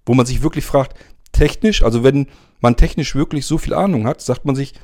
Wo 0.04 0.14
man 0.14 0.26
sich 0.26 0.42
wirklich 0.42 0.64
fragt, 0.64 0.98
technisch, 1.32 1.82
also 1.82 2.02
wenn 2.02 2.26
man 2.60 2.76
technisch 2.76 3.14
wirklich 3.14 3.46
so 3.46 3.58
viel 3.58 3.74
Ahnung 3.74 4.06
hat, 4.06 4.20
sagt 4.20 4.44
man 4.44 4.56
sich, 4.56 4.74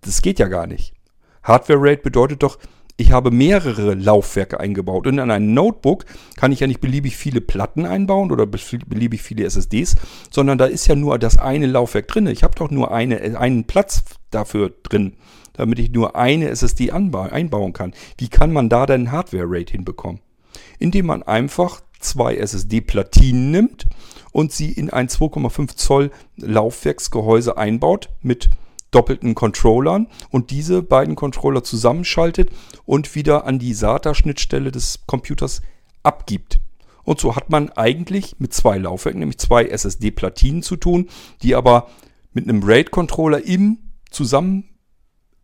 das 0.00 0.22
geht 0.22 0.38
ja 0.38 0.48
gar 0.48 0.66
nicht. 0.66 0.94
Hardware-Rate 1.42 2.02
bedeutet 2.02 2.42
doch, 2.42 2.58
ich 3.00 3.12
habe 3.12 3.30
mehrere 3.30 3.94
Laufwerke 3.94 4.60
eingebaut. 4.60 5.06
Und 5.06 5.18
in 5.18 5.30
einem 5.30 5.54
Notebook 5.54 6.04
kann 6.36 6.52
ich 6.52 6.60
ja 6.60 6.66
nicht 6.66 6.82
beliebig 6.82 7.16
viele 7.16 7.40
Platten 7.40 7.86
einbauen 7.86 8.30
oder 8.30 8.46
beliebig 8.46 9.22
viele 9.22 9.44
SSDs, 9.44 9.96
sondern 10.30 10.58
da 10.58 10.66
ist 10.66 10.86
ja 10.86 10.94
nur 10.94 11.18
das 11.18 11.38
eine 11.38 11.66
Laufwerk 11.66 12.08
drin. 12.08 12.26
Ich 12.26 12.42
habe 12.42 12.54
doch 12.56 12.70
nur 12.70 12.92
eine, 12.92 13.38
einen 13.38 13.64
Platz 13.64 14.04
dafür 14.30 14.74
drin, 14.82 15.14
damit 15.54 15.78
ich 15.78 15.90
nur 15.90 16.14
eine 16.14 16.50
SSD 16.50 16.90
einbauen 16.90 17.72
kann. 17.72 17.94
Wie 18.18 18.28
kann 18.28 18.52
man 18.52 18.68
da 18.68 18.84
denn 18.84 19.10
Hardware-Rate 19.10 19.72
hinbekommen? 19.72 20.20
Indem 20.78 21.06
man 21.06 21.22
einfach 21.22 21.80
zwei 22.00 22.36
SSD-Platinen 22.36 23.50
nimmt 23.50 23.86
und 24.32 24.52
sie 24.52 24.72
in 24.72 24.90
ein 24.90 25.08
2,5 25.08 25.76
Zoll 25.76 26.10
Laufwerksgehäuse 26.36 27.56
einbaut 27.56 28.10
mit 28.20 28.50
doppelten 28.90 29.34
Controllern 29.34 30.08
und 30.30 30.50
diese 30.50 30.82
beiden 30.82 31.16
Controller 31.16 31.62
zusammenschaltet 31.62 32.50
und 32.84 33.14
wieder 33.14 33.46
an 33.46 33.58
die 33.58 33.74
SATA-Schnittstelle 33.74 34.70
des 34.70 35.00
Computers 35.06 35.62
abgibt. 36.02 36.60
Und 37.04 37.20
so 37.20 37.36
hat 37.36 37.50
man 37.50 37.70
eigentlich 37.70 38.36
mit 38.38 38.52
zwei 38.52 38.78
Laufwerken, 38.78 39.20
nämlich 39.20 39.38
zwei 39.38 39.64
SSD-Platinen 39.64 40.62
zu 40.62 40.76
tun, 40.76 41.08
die 41.42 41.54
aber 41.54 41.88
mit 42.32 42.48
einem 42.48 42.62
RAID-Controller 42.62 43.44
im 43.44 43.78
zusammen 44.10 44.64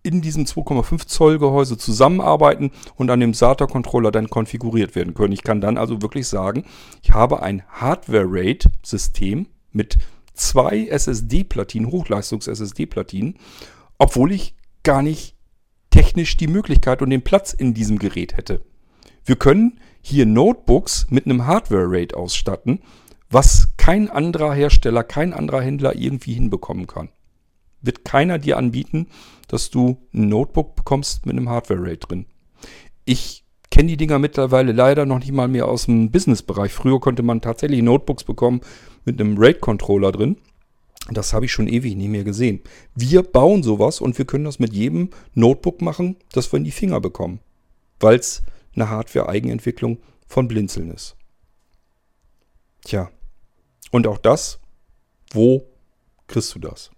in 0.02 0.20
diesem 0.23 0.44
2,5 0.44 1.09
Zoll 1.09 1.39
Gehäuse 1.40 1.77
zusammenarbeiten 1.77 2.70
und 2.94 3.10
an 3.10 3.18
dem 3.18 3.35
SATA-Controller 3.35 4.12
dann 4.12 4.31
konfiguriert 4.31 4.94
werden 4.94 5.14
können. 5.14 5.32
Ich 5.32 5.43
kann 5.43 5.60
dann 5.60 5.77
also 5.77 6.01
wirklich 6.01 6.28
sagen, 6.28 6.64
ich 7.02 7.10
habe 7.10 7.43
ein 7.43 7.64
Hardware-RAID-System 7.68 9.48
mit 9.73 9.98
zwei 10.36 10.86
SSD-Platinen, 10.86 11.90
Hochleistungs-SSD-Platinen, 11.90 13.34
obwohl 13.98 14.32
ich 14.32 14.54
gar 14.82 15.02
nicht 15.02 15.34
technisch 15.90 16.36
die 16.36 16.46
Möglichkeit 16.46 17.02
und 17.02 17.10
den 17.10 17.22
Platz 17.22 17.52
in 17.52 17.74
diesem 17.74 17.98
Gerät 17.98 18.36
hätte. 18.36 18.60
Wir 19.24 19.36
können 19.36 19.80
hier 20.00 20.26
Notebooks 20.26 21.06
mit 21.10 21.26
einem 21.26 21.46
Hardware-RAID 21.46 22.14
ausstatten, 22.14 22.80
was 23.28 23.70
kein 23.76 24.08
anderer 24.08 24.54
Hersteller, 24.54 25.02
kein 25.02 25.32
anderer 25.32 25.62
Händler 25.62 25.96
irgendwie 25.96 26.34
hinbekommen 26.34 26.86
kann. 26.86 27.08
Wird 27.82 28.04
keiner 28.04 28.38
dir 28.38 28.56
anbieten, 28.56 29.08
dass 29.48 29.70
du 29.70 29.96
ein 30.14 30.28
Notebook 30.28 30.76
bekommst 30.76 31.26
mit 31.26 31.36
einem 31.36 31.48
Hardware-RAID 31.48 32.08
drin. 32.08 32.26
Ich 33.04 33.44
kenne 33.70 33.88
die 33.88 33.96
Dinger 33.96 34.18
mittlerweile 34.18 34.72
leider 34.72 35.06
noch 35.06 35.18
nicht 35.18 35.32
mal 35.32 35.48
mehr 35.48 35.66
aus 35.66 35.86
dem 35.86 36.10
Business-Bereich. 36.10 36.72
Früher 36.72 37.00
konnte 37.00 37.22
man 37.22 37.40
tatsächlich 37.40 37.82
Notebooks 37.82 38.24
bekommen 38.24 38.60
mit 39.06 39.18
einem 39.18 39.38
RAID-Controller 39.38 40.12
drin. 40.12 40.36
Das 41.10 41.32
habe 41.32 41.46
ich 41.46 41.52
schon 41.52 41.68
ewig 41.68 41.96
nicht 41.96 42.08
mehr 42.08 42.24
gesehen. 42.24 42.60
Wir 42.94 43.22
bauen 43.22 43.62
sowas 43.62 44.00
und 44.00 44.18
wir 44.18 44.26
können 44.26 44.44
das 44.44 44.58
mit 44.58 44.74
jedem 44.74 45.10
Notebook 45.34 45.80
machen, 45.80 46.16
das 46.32 46.52
wir 46.52 46.58
in 46.58 46.64
die 46.64 46.72
Finger 46.72 47.00
bekommen. 47.00 47.40
Weil 48.00 48.18
es 48.18 48.42
eine 48.74 48.90
Hardware-Eigenentwicklung 48.90 49.98
von 50.26 50.48
Blinzeln 50.48 50.90
ist. 50.90 51.16
Tja. 52.82 53.10
Und 53.92 54.06
auch 54.06 54.18
das, 54.18 54.58
wo 55.30 55.66
kriegst 56.26 56.54
du 56.54 56.58
das? 56.58 56.90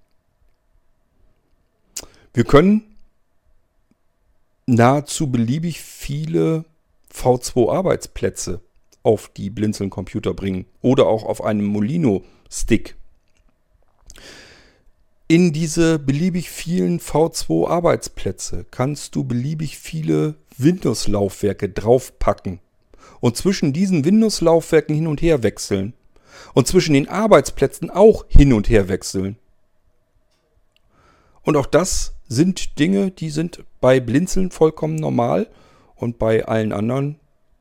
Wir 2.33 2.45
können 2.45 2.97
nahezu 4.67 5.31
beliebig 5.31 5.81
viele 5.81 6.65
V2-Arbeitsplätze 7.13 8.61
auf 9.03 9.31
die 9.37 9.51
Blinzeln-Computer 9.51 10.35
bringen 10.35 10.67
oder 10.83 11.07
auch 11.07 11.25
auf 11.25 11.43
einem 11.43 11.67
Molino-Stick. 11.67 12.97
In 15.31 15.53
diese 15.53 15.99
beliebig 15.99 16.49
vielen 16.49 17.01
V2-Arbeitsplätze 17.01 18.65
kannst 18.71 19.15
du 19.15 19.25
beliebig 19.25 19.79
viele 19.79 20.37
Windows-Laufwerke 20.57 21.69
draufpacken 21.69 22.61
und 23.21 23.37
zwischen 23.37 23.73
diesen 23.73 24.05
Windows-Laufwerken 24.05 24.95
hin 24.95 25.07
und 25.07 25.21
her 25.21 25.43
wechseln 25.43 25.93
und 26.55 26.67
zwischen 26.67 26.95
den 26.95 27.09
Arbeitsplätzen 27.09 27.91
auch 27.91 28.25
hin 28.29 28.53
und 28.53 28.69
her 28.71 28.89
wechseln. 28.89 29.37
Und 31.43 31.57
auch 31.57 31.67
das 31.67 32.15
sind 32.29 32.79
Dinge, 32.79 33.11
die 33.11 33.31
sind 33.31 33.65
bei 33.81 34.01
Blinzeln 34.01 34.51
vollkommen 34.51 34.97
normal 34.97 35.49
und 35.95 36.19
bei 36.19 36.45
allen 36.47 36.73
anderen 36.73 37.19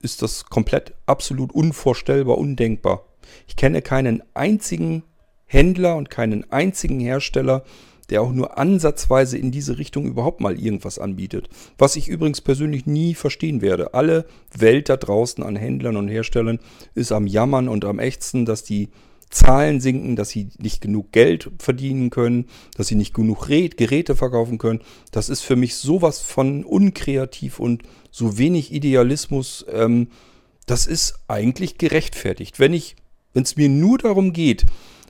ist 0.07 0.21
das 0.21 0.45
komplett 0.45 0.93
absolut 1.05 1.51
unvorstellbar, 1.51 2.37
undenkbar. 2.37 3.03
Ich 3.45 3.57
kenne 3.57 3.81
keinen 3.81 4.23
einzigen 4.33 5.03
Händler 5.45 5.97
und 5.97 6.09
keinen 6.09 6.49
einzigen 6.49 7.01
Hersteller, 7.01 7.65
der 8.09 8.21
auch 8.21 8.31
nur 8.31 8.57
ansatzweise 8.57 9.37
in 9.37 9.51
diese 9.51 9.77
Richtung 9.77 10.05
überhaupt 10.05 10.39
mal 10.39 10.57
irgendwas 10.57 10.97
anbietet. 10.97 11.49
Was 11.77 11.97
ich 11.97 12.07
übrigens 12.07 12.39
persönlich 12.39 12.85
nie 12.85 13.15
verstehen 13.15 13.61
werde. 13.61 13.93
Alle 13.93 14.25
Welt 14.57 14.87
da 14.87 14.95
draußen 14.95 15.43
an 15.43 15.57
Händlern 15.57 15.97
und 15.97 16.07
Herstellern 16.07 16.59
ist 16.95 17.11
am 17.11 17.27
Jammern 17.27 17.67
und 17.67 17.83
am 17.83 17.99
Ächzen, 17.99 18.45
dass 18.45 18.63
die 18.63 18.87
Zahlen 19.29 19.81
sinken, 19.81 20.15
dass 20.15 20.29
sie 20.29 20.49
nicht 20.57 20.81
genug 20.81 21.11
Geld 21.11 21.51
verdienen 21.59 22.09
können, 22.09 22.45
dass 22.75 22.87
sie 22.87 22.95
nicht 22.95 23.13
genug 23.13 23.47
Geräte 23.47 24.15
verkaufen 24.15 24.57
können. 24.57 24.81
Das 25.11 25.29
ist 25.29 25.41
für 25.41 25.55
mich 25.55 25.75
sowas 25.75 26.19
von 26.21 26.63
unkreativ 26.63 27.59
und 27.59 27.83
so 28.09 28.37
wenig 28.37 28.73
Idealismus. 28.73 29.65
Ähm, 29.71 30.07
das 30.65 30.85
ist 30.87 31.19
eigentlich 31.27 31.77
gerechtfertigt. 31.77 32.59
Wenn 32.59 32.73
ich, 32.73 32.95
wenn 33.33 33.43
es 33.43 33.57
mir 33.57 33.69
nur 33.69 33.97
darum 33.97 34.33
geht, 34.33 34.65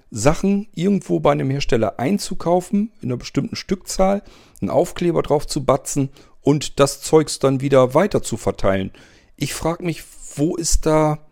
Sachen 0.09 0.67
irgendwo 0.73 1.19
bei 1.19 1.31
einem 1.31 1.49
Hersteller 1.49 1.99
einzukaufen, 1.99 2.91
in 3.01 3.09
einer 3.09 3.17
bestimmten 3.17 3.55
Stückzahl, 3.55 4.23
einen 4.61 4.69
Aufkleber 4.69 5.21
drauf 5.21 5.45
zu 5.45 5.65
batzen 5.65 6.09
und 6.41 6.79
das 6.79 7.01
Zeugs 7.01 7.39
dann 7.39 7.61
wieder 7.61 7.93
weiter 7.93 8.23
zu 8.23 8.37
verteilen. 8.37 8.91
Ich 9.35 9.53
frage 9.53 9.83
mich, 9.83 10.03
wo 10.35 10.55
ist 10.55 10.85
da 10.85 11.26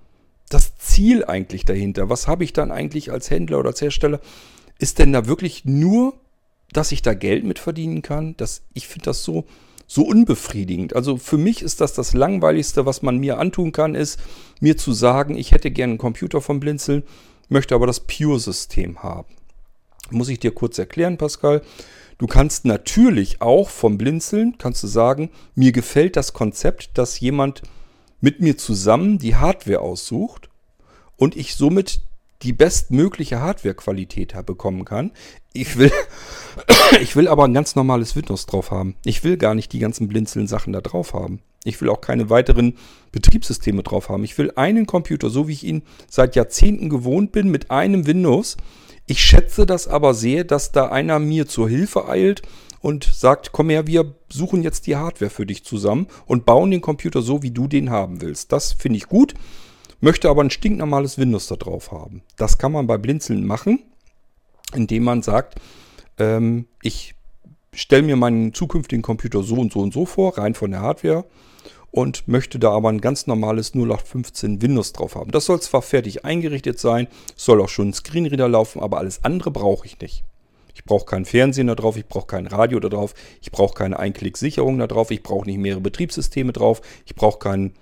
Ziel 0.96 1.26
eigentlich 1.26 1.66
dahinter? 1.66 2.10
Was 2.10 2.28
habe 2.28 2.46
ich 2.46 2.54
dann 2.54 2.72
eigentlich 2.72 3.12
als 3.12 3.30
Händler 3.30 3.60
oder 3.60 3.70
als 3.70 3.82
Hersteller? 3.82 4.22
Ist 4.80 5.00
denn 5.00 5.12
da 5.12 5.28
wirklich 5.28 5.66
nur, 5.66 6.14
dass 6.72 6.94
ich 6.94 7.02
da 7.02 7.14
Geld 7.14 7.44
mit 7.44 7.60
verdienen 7.60 8.02
kann? 8.02 8.36
Das, 8.38 8.62
ich 8.74 8.88
finde 8.88 9.06
das 9.06 9.24
so, 9.24 9.44
so 9.88 10.04
unbefriedigend. 10.04 10.96
Also 10.96 11.18
für 11.18 11.38
mich 11.38 11.62
ist 11.62 11.82
das 11.82 11.94
das 11.94 12.14
Langweiligste, 12.14 12.86
was 12.86 13.02
man 13.02 13.18
mir 13.18 13.40
antun 13.40 13.74
kann, 13.74 13.94
ist 13.94 14.22
mir 14.62 14.78
zu 14.78 14.94
sagen, 14.94 15.36
ich 15.36 15.52
hätte 15.52 15.70
gerne 15.70 15.92
einen 15.92 15.98
Computer 15.98 16.40
vom 16.40 16.62
Blinzeln, 16.62 17.04
möchte 17.50 17.76
aber 17.76 17.88
das 17.88 18.00
Pure-System 18.00 19.04
haben. 19.04 19.36
Muss 20.12 20.30
ich 20.30 20.40
dir 20.40 20.52
kurz 20.52 20.78
erklären, 20.78 21.18
Pascal. 21.18 21.62
Du 22.18 22.28
kannst 22.28 22.64
natürlich 22.64 23.42
auch 23.42 23.68
vom 23.68 23.98
Blinzeln, 23.98 24.58
kannst 24.58 24.82
du 24.82 24.88
sagen, 24.88 25.30
mir 25.56 25.74
gefällt 25.74 26.16
das 26.16 26.32
Konzept, 26.32 26.98
dass 26.98 27.20
jemand 27.20 27.64
mit 28.22 28.40
mir 28.40 28.58
zusammen 28.58 29.18
die 29.18 29.36
Hardware 29.36 29.82
aussucht 29.82 30.50
und 31.18 31.36
ich 31.36 31.56
somit 31.56 32.02
die 32.42 32.54
bestmögliche 32.54 33.40
Hardwarequalität 33.40 34.36
bekommen 34.46 34.86
kann. 34.86 35.12
Ich 35.54 35.78
will, 35.78 35.92
ich 37.02 37.16
will 37.16 37.28
aber 37.28 37.46
ein 37.46 37.54
ganz 37.54 37.76
normales 37.76 38.16
Windows 38.16 38.46
drauf 38.46 38.72
haben. 38.72 38.96
Ich 39.06 39.24
will 39.24 39.38
gar 39.38 39.56
nicht 39.56 39.74
die 39.74 39.80
ganzen 39.80 40.08
blinzeln 40.08 40.48
Sachen 40.48 40.74
da 40.74 40.82
drauf 40.82 41.14
haben. 41.14 41.40
Ich 41.64 41.82
will 41.82 41.90
auch 41.90 42.02
keine 42.02 42.30
weiteren 42.30 42.78
Betriebssysteme 43.12 43.82
drauf 43.82 44.10
haben. 44.10 44.24
Ich 44.24 44.38
will 44.38 44.52
einen 44.56 44.86
Computer, 44.86 45.30
so 45.30 45.48
wie 45.48 45.54
ich 45.54 45.64
ihn 45.64 45.82
seit 46.10 46.36
Jahrzehnten 46.36 46.90
gewohnt 46.90 47.32
bin, 47.32 47.50
mit 47.50 47.72
einem 47.72 48.06
Windows. 48.06 48.58
Ich 49.08 49.24
schätze 49.24 49.66
das 49.66 49.88
aber 49.88 50.14
sehr, 50.14 50.44
dass 50.44 50.72
da 50.72 50.88
einer 50.90 51.18
mir 51.20 51.48
zur 51.48 51.68
Hilfe 51.68 52.08
eilt 52.08 52.44
und 52.82 53.04
sagt, 53.04 53.52
komm 53.52 53.72
her, 53.72 53.88
wir 53.88 54.14
suchen 54.32 54.62
jetzt 54.62 54.86
die 54.86 54.96
Hardware 54.96 55.32
für 55.32 55.48
dich 55.48 55.64
zusammen 55.64 56.08
und 56.28 56.46
bauen 56.46 56.70
den 56.70 56.82
Computer 56.82 57.24
so, 57.24 57.42
wie 57.42 57.52
du 57.52 57.68
den 57.68 57.90
haben 57.90 58.22
willst. 58.22 58.52
Das 58.52 58.74
finde 58.74 58.98
ich 58.98 59.08
gut, 59.08 59.34
möchte 60.06 60.30
aber 60.30 60.44
ein 60.44 60.52
stinknormales 60.52 61.18
Windows 61.18 61.48
da 61.48 61.56
drauf 61.56 61.92
haben. 61.92 62.22
Das 62.38 62.60
kann 62.60 62.72
man 62.72 62.86
bei 62.86 63.00
Blinzeln 63.00 63.44
machen, 63.44 63.84
indem 64.76 65.04
man 65.04 65.24
sagt, 65.24 65.56
ähm, 66.20 66.68
ich 66.84 67.16
stelle 67.74 68.04
mir 68.04 68.16
meinen 68.16 68.54
zukünftigen 68.54 69.02
Computer 69.02 69.42
so 69.42 69.56
und 69.56 69.74
so 69.74 69.80
und 69.80 69.94
so 69.96 70.06
vor, 70.06 70.38
rein 70.38 70.54
von 70.54 70.70
der 70.70 70.82
Hardware 70.82 71.26
und 71.90 72.28
möchte 72.28 72.60
da 72.60 72.70
aber 72.70 72.90
ein 72.90 73.02
ganz 73.02 73.26
normales 73.26 73.74
0815 73.74 74.62
Windows 74.62 74.94
drauf 74.94 75.16
haben. 75.16 75.32
Das 75.32 75.46
soll 75.46 75.60
zwar 75.60 75.82
fertig 75.82 76.24
eingerichtet 76.24 76.78
sein, 76.78 77.08
soll 77.36 77.60
auch 77.60 77.70
schon 77.70 77.90
ein 77.90 77.94
Screenreader 77.94 78.48
laufen, 78.48 78.84
aber 78.84 79.00
alles 79.00 79.24
andere 79.24 79.50
brauche 79.50 79.88
ich 79.88 80.00
nicht. 80.00 80.24
Ich 80.76 80.84
brauche 80.84 81.06
keinen 81.06 81.26
Fernsehen 81.26 81.66
da 81.66 81.74
drauf, 81.74 81.98
ich 81.98 82.06
brauche 82.06 82.28
kein 82.28 82.46
Radio 82.46 82.80
da 82.80 82.90
drauf, 82.90 83.16
ich 83.42 83.52
brauche 83.52 83.74
keine 83.74 83.98
Einklick-Sicherung 83.98 84.78
da 84.78 84.86
drauf, 84.86 85.10
ich 85.10 85.24
brauche 85.24 85.48
nicht 85.48 85.58
mehrere 85.58 85.82
Betriebssysteme 85.82 86.54
drauf, 86.54 86.82
ich 87.08 87.16
brauche 87.16 87.40
kein, 87.40 87.74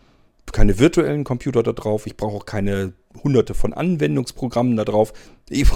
keine 0.51 0.79
virtuellen 0.79 1.23
Computer 1.23 1.63
da 1.63 1.71
drauf, 1.73 2.05
ich 2.05 2.17
brauche 2.17 2.37
auch 2.37 2.45
keine 2.45 2.93
hunderte 3.23 3.53
von 3.53 3.73
Anwendungsprogrammen 3.73 4.75
da 4.75 4.85
drauf. 4.85 5.13
Ich, 5.49 5.67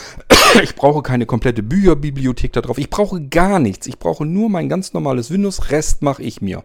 ich 0.62 0.74
brauche 0.74 1.02
keine 1.02 1.26
komplette 1.26 1.62
Bücherbibliothek 1.62 2.52
da 2.52 2.60
drauf. 2.60 2.78
Ich 2.78 2.90
brauche 2.90 3.20
gar 3.28 3.58
nichts. 3.58 3.86
Ich 3.86 3.98
brauche 3.98 4.24
nur 4.24 4.48
mein 4.48 4.68
ganz 4.68 4.92
normales 4.92 5.30
Windows. 5.30 5.70
Rest 5.70 6.02
mache 6.02 6.22
ich 6.22 6.40
mir. 6.40 6.64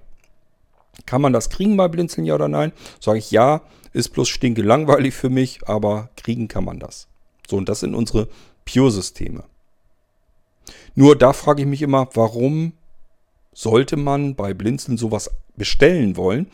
Kann 1.06 1.22
man 1.22 1.34
das 1.34 1.50
kriegen 1.50 1.78
bei 1.78 1.88
Blinzeln, 1.88 2.26
ja 2.26 2.36
oder 2.36 2.48
nein? 2.48 2.72
Sage 3.00 3.20
ich 3.20 3.32
ja, 3.32 3.62
ist 3.94 4.10
bloß 4.10 4.30
stinke 4.30 4.62
langweilig 4.62 5.14
für 5.14 5.30
mich, 5.30 5.68
aber 5.68 6.10
kriegen 6.16 6.48
kann 6.48 6.66
man 6.66 6.80
das. 6.80 7.08
So, 7.50 7.58
und 7.58 7.70
das 7.70 7.82
sind 7.82 7.96
unsere 7.96 8.28
Pure-Systeme. 8.66 9.44
Nur 10.96 11.18
da 11.18 11.34
frage 11.34 11.62
ich 11.62 11.68
mich 11.68 11.82
immer, 11.82 12.10
warum 12.14 12.74
sollte 13.54 13.98
man 13.98 14.36
bei 14.36 14.54
Blinzeln 14.54 14.98
sowas 14.98 15.32
bestellen 15.56 16.16
wollen? 16.16 16.48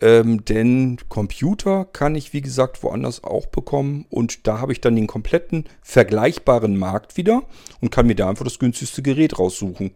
Ähm, 0.00 0.44
denn 0.44 0.98
Computer 1.08 1.84
kann 1.84 2.14
ich, 2.14 2.32
wie 2.32 2.40
gesagt, 2.40 2.82
woanders 2.82 3.22
auch 3.22 3.46
bekommen. 3.46 4.06
Und 4.10 4.46
da 4.46 4.60
habe 4.60 4.72
ich 4.72 4.80
dann 4.80 4.96
den 4.96 5.06
kompletten 5.06 5.64
vergleichbaren 5.82 6.76
Markt 6.76 7.16
wieder 7.16 7.42
und 7.80 7.90
kann 7.90 8.06
mir 8.06 8.16
da 8.16 8.28
einfach 8.28 8.44
das 8.44 8.58
günstigste 8.58 9.02
Gerät 9.02 9.38
raussuchen. 9.38 9.92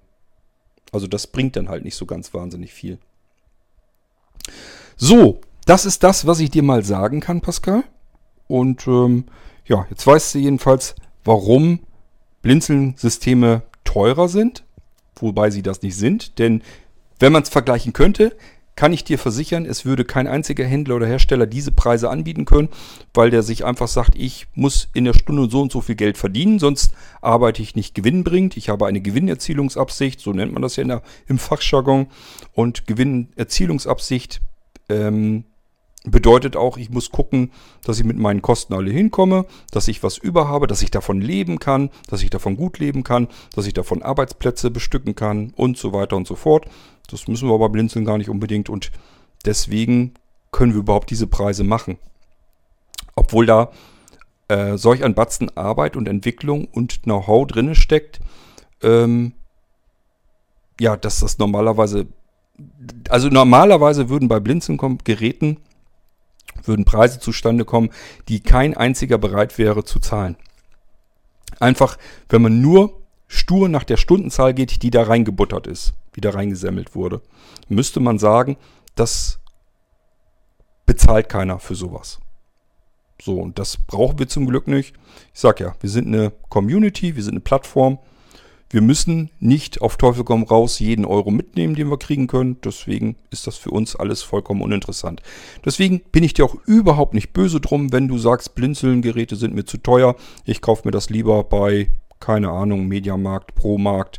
Also 0.92 1.06
das 1.06 1.26
bringt 1.26 1.56
dann 1.56 1.68
halt 1.68 1.84
nicht 1.84 1.96
so 1.96 2.06
ganz 2.06 2.32
wahnsinnig 2.32 2.72
viel. 2.72 2.98
So, 4.96 5.40
das 5.66 5.84
ist 5.84 6.02
das, 6.02 6.26
was 6.26 6.40
ich 6.40 6.50
dir 6.50 6.62
mal 6.62 6.84
sagen 6.84 7.20
kann, 7.20 7.40
Pascal. 7.40 7.84
Und 8.46 8.86
ähm, 8.86 9.26
ja, 9.66 9.86
jetzt 9.90 10.06
weißt 10.06 10.34
du 10.34 10.38
jedenfalls, 10.38 10.94
warum 11.24 11.80
Blinzeln-Systeme 12.42 13.62
teurer 13.84 14.28
sind. 14.28 14.64
Wobei 15.16 15.50
sie 15.50 15.62
das 15.62 15.82
nicht 15.82 15.96
sind. 15.96 16.38
Denn 16.38 16.62
wenn 17.18 17.32
man 17.32 17.42
es 17.42 17.48
vergleichen 17.48 17.92
könnte, 17.92 18.36
kann 18.78 18.92
ich 18.92 19.02
dir 19.02 19.18
versichern, 19.18 19.66
es 19.66 19.84
würde 19.84 20.04
kein 20.04 20.28
einziger 20.28 20.64
Händler 20.64 20.94
oder 20.94 21.06
Hersteller 21.08 21.48
diese 21.48 21.72
Preise 21.72 22.10
anbieten 22.10 22.44
können, 22.44 22.68
weil 23.12 23.28
der 23.28 23.42
sich 23.42 23.64
einfach 23.64 23.88
sagt, 23.88 24.14
ich 24.14 24.46
muss 24.54 24.88
in 24.94 25.04
der 25.04 25.14
Stunde 25.14 25.50
so 25.50 25.62
und 25.62 25.72
so 25.72 25.80
viel 25.80 25.96
Geld 25.96 26.16
verdienen, 26.16 26.60
sonst 26.60 26.92
arbeite 27.20 27.60
ich 27.60 27.74
nicht 27.74 27.96
gewinnbringend. 27.96 28.56
Ich 28.56 28.68
habe 28.68 28.86
eine 28.86 29.00
Gewinnerzielungsabsicht, 29.00 30.20
so 30.20 30.32
nennt 30.32 30.52
man 30.52 30.62
das 30.62 30.76
ja 30.76 30.84
der, 30.84 31.02
im 31.26 31.40
Fachjargon. 31.40 32.06
Und 32.52 32.86
Gewinnerzielungsabsicht 32.86 34.42
ähm, 34.88 35.42
bedeutet 36.10 36.56
auch, 36.56 36.76
ich 36.76 36.90
muss 36.90 37.10
gucken, 37.10 37.52
dass 37.84 37.98
ich 37.98 38.04
mit 38.04 38.18
meinen 38.18 38.42
Kosten 38.42 38.74
alle 38.74 38.90
hinkomme, 38.90 39.46
dass 39.70 39.88
ich 39.88 40.02
was 40.02 40.18
über 40.18 40.48
habe, 40.48 40.66
dass 40.66 40.82
ich 40.82 40.90
davon 40.90 41.20
leben 41.20 41.58
kann, 41.58 41.90
dass 42.08 42.22
ich 42.22 42.30
davon 42.30 42.56
gut 42.56 42.78
leben 42.78 43.04
kann, 43.04 43.28
dass 43.54 43.66
ich 43.66 43.74
davon 43.74 44.02
Arbeitsplätze 44.02 44.70
bestücken 44.70 45.14
kann 45.14 45.52
und 45.56 45.76
so 45.76 45.92
weiter 45.92 46.16
und 46.16 46.26
so 46.26 46.36
fort. 46.36 46.66
Das 47.10 47.26
müssen 47.28 47.48
wir 47.48 47.54
aber 47.54 47.68
blinzeln 47.68 48.04
gar 48.04 48.18
nicht 48.18 48.30
unbedingt 48.30 48.68
und 48.68 48.90
deswegen 49.44 50.14
können 50.50 50.72
wir 50.72 50.80
überhaupt 50.80 51.10
diese 51.10 51.26
Preise 51.26 51.64
machen. 51.64 51.98
Obwohl 53.14 53.46
da 53.46 53.70
äh, 54.48 54.76
solch 54.76 55.04
ein 55.04 55.14
Batzen 55.14 55.56
Arbeit 55.56 55.96
und 55.96 56.08
Entwicklung 56.08 56.66
und 56.66 57.02
Know-how 57.02 57.46
drinne 57.46 57.74
steckt, 57.74 58.20
ähm, 58.82 59.32
ja, 60.80 60.96
dass 60.96 61.20
das 61.20 61.38
normalerweise, 61.38 62.06
also 63.08 63.28
normalerweise 63.28 64.08
würden 64.08 64.28
bei 64.28 64.40
Blinzeln-Geräten 64.40 65.58
würden 66.64 66.84
Preise 66.84 67.20
zustande 67.20 67.64
kommen, 67.64 67.90
die 68.28 68.40
kein 68.40 68.76
einziger 68.76 69.18
bereit 69.18 69.58
wäre 69.58 69.84
zu 69.84 70.00
zahlen. 70.00 70.36
Einfach, 71.60 71.98
wenn 72.28 72.42
man 72.42 72.60
nur 72.60 73.00
stur 73.26 73.68
nach 73.68 73.84
der 73.84 73.96
Stundenzahl 73.96 74.54
geht, 74.54 74.82
die 74.82 74.90
da 74.90 75.02
reingebuttert 75.02 75.66
ist 75.66 75.94
die 76.18 76.20
da 76.20 76.30
reingesammelt 76.30 76.96
wurde. 76.96 77.22
Müsste 77.68 78.00
man 78.00 78.18
sagen, 78.18 78.56
das 78.96 79.38
bezahlt 80.84 81.28
keiner 81.28 81.60
für 81.60 81.76
sowas. 81.76 82.18
So, 83.22 83.38
und 83.38 83.60
das 83.60 83.76
brauchen 83.76 84.18
wir 84.18 84.26
zum 84.26 84.46
Glück 84.46 84.66
nicht. 84.66 84.96
Ich 85.32 85.38
sag 85.38 85.60
ja, 85.60 85.76
wir 85.78 85.90
sind 85.90 86.08
eine 86.08 86.32
Community, 86.48 87.14
wir 87.14 87.22
sind 87.22 87.34
eine 87.34 87.40
Plattform. 87.40 88.00
Wir 88.70 88.82
müssen 88.82 89.30
nicht 89.40 89.80
auf 89.80 89.96
Teufel 89.96 90.24
komm 90.24 90.42
raus 90.42 90.78
jeden 90.78 91.06
Euro 91.06 91.30
mitnehmen, 91.30 91.74
den 91.74 91.90
wir 91.90 91.98
kriegen 91.98 92.26
können. 92.26 92.58
Deswegen 92.62 93.16
ist 93.30 93.46
das 93.46 93.56
für 93.56 93.70
uns 93.70 93.96
alles 93.96 94.22
vollkommen 94.22 94.60
uninteressant. 94.60 95.22
Deswegen 95.64 96.00
bin 96.12 96.22
ich 96.22 96.34
dir 96.34 96.44
auch 96.44 96.56
überhaupt 96.66 97.14
nicht 97.14 97.32
böse 97.32 97.60
drum, 97.60 97.92
wenn 97.92 98.08
du 98.08 98.18
sagst, 98.18 98.54
Blinzeln-Geräte 98.54 99.36
sind 99.36 99.54
mir 99.54 99.64
zu 99.64 99.78
teuer. 99.78 100.16
Ich 100.44 100.60
kaufe 100.60 100.82
mir 100.86 100.92
das 100.92 101.08
lieber 101.08 101.44
bei, 101.44 101.90
keine 102.20 102.50
Ahnung, 102.50 102.86
Mediamarkt, 102.88 103.54
Promarkt, 103.54 104.18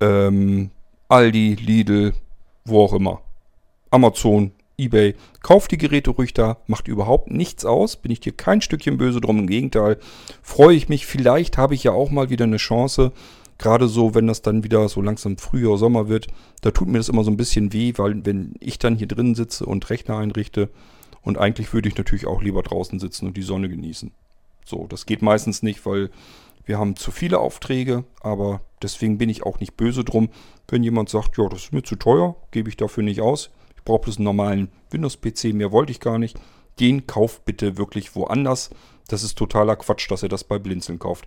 ähm, 0.00 0.70
Aldi, 1.08 1.54
Lidl, 1.54 2.12
wo 2.64 2.82
auch 2.82 2.92
immer. 2.92 3.20
Amazon, 3.90 4.50
eBay. 4.78 5.14
Kauft 5.42 5.70
die 5.70 5.78
Geräte 5.78 6.10
ruhig 6.10 6.34
da, 6.34 6.58
macht 6.66 6.88
überhaupt 6.88 7.30
nichts 7.30 7.64
aus. 7.64 7.96
Bin 7.96 8.10
ich 8.10 8.18
dir 8.18 8.32
kein 8.32 8.60
Stückchen 8.60 8.98
böse 8.98 9.20
drum. 9.20 9.38
Im 9.38 9.46
Gegenteil, 9.46 9.98
freue 10.42 10.74
ich 10.74 10.88
mich. 10.88 11.06
Vielleicht 11.06 11.56
habe 11.56 11.74
ich 11.74 11.84
ja 11.84 11.92
auch 11.92 12.10
mal 12.10 12.30
wieder 12.30 12.44
eine 12.44 12.56
Chance. 12.56 13.12
Gerade 13.58 13.88
so, 13.88 14.14
wenn 14.14 14.26
das 14.26 14.42
dann 14.42 14.64
wieder 14.64 14.88
so 14.88 15.00
langsam 15.00 15.38
Frühjahr, 15.38 15.78
Sommer 15.78 16.08
wird, 16.08 16.26
da 16.60 16.70
tut 16.70 16.88
mir 16.88 16.98
das 16.98 17.08
immer 17.08 17.24
so 17.24 17.30
ein 17.30 17.38
bisschen 17.38 17.72
weh, 17.72 17.94
weil 17.96 18.24
wenn 18.26 18.54
ich 18.60 18.78
dann 18.78 18.96
hier 18.96 19.06
drin 19.06 19.34
sitze 19.34 19.64
und 19.64 19.88
Rechner 19.88 20.18
einrichte 20.18 20.68
und 21.22 21.38
eigentlich 21.38 21.72
würde 21.72 21.88
ich 21.88 21.96
natürlich 21.96 22.26
auch 22.26 22.42
lieber 22.42 22.62
draußen 22.62 22.98
sitzen 22.98 23.26
und 23.26 23.36
die 23.36 23.42
Sonne 23.42 23.68
genießen. 23.68 24.12
So, 24.64 24.86
das 24.88 25.06
geht 25.06 25.22
meistens 25.22 25.62
nicht, 25.62 25.86
weil 25.86 26.10
wir 26.66 26.78
haben 26.78 26.96
zu 26.96 27.12
viele 27.12 27.38
Aufträge, 27.38 28.04
aber 28.20 28.60
deswegen 28.82 29.18
bin 29.18 29.30
ich 29.30 29.44
auch 29.44 29.60
nicht 29.60 29.76
böse 29.76 30.04
drum. 30.04 30.28
Wenn 30.68 30.82
jemand 30.82 31.08
sagt, 31.08 31.38
ja, 31.38 31.48
das 31.48 31.64
ist 31.64 31.72
mir 31.72 31.84
zu 31.84 31.96
teuer, 31.96 32.36
gebe 32.50 32.68
ich 32.68 32.76
dafür 32.76 33.04
nicht 33.04 33.20
aus. 33.20 33.50
Ich 33.76 33.84
brauche 33.84 34.02
bloß 34.02 34.16
einen 34.16 34.24
normalen 34.24 34.68
Windows-PC, 34.90 35.54
mehr 35.54 35.70
wollte 35.70 35.92
ich 35.92 36.00
gar 36.00 36.18
nicht. 36.18 36.38
Den 36.80 37.06
kauft 37.06 37.44
bitte 37.44 37.78
wirklich 37.78 38.16
woanders. 38.16 38.70
Das 39.08 39.22
ist 39.22 39.38
totaler 39.38 39.76
Quatsch, 39.76 40.10
dass 40.10 40.24
ihr 40.24 40.28
das 40.28 40.42
bei 40.42 40.58
Blinzeln 40.58 40.98
kauft. 40.98 41.26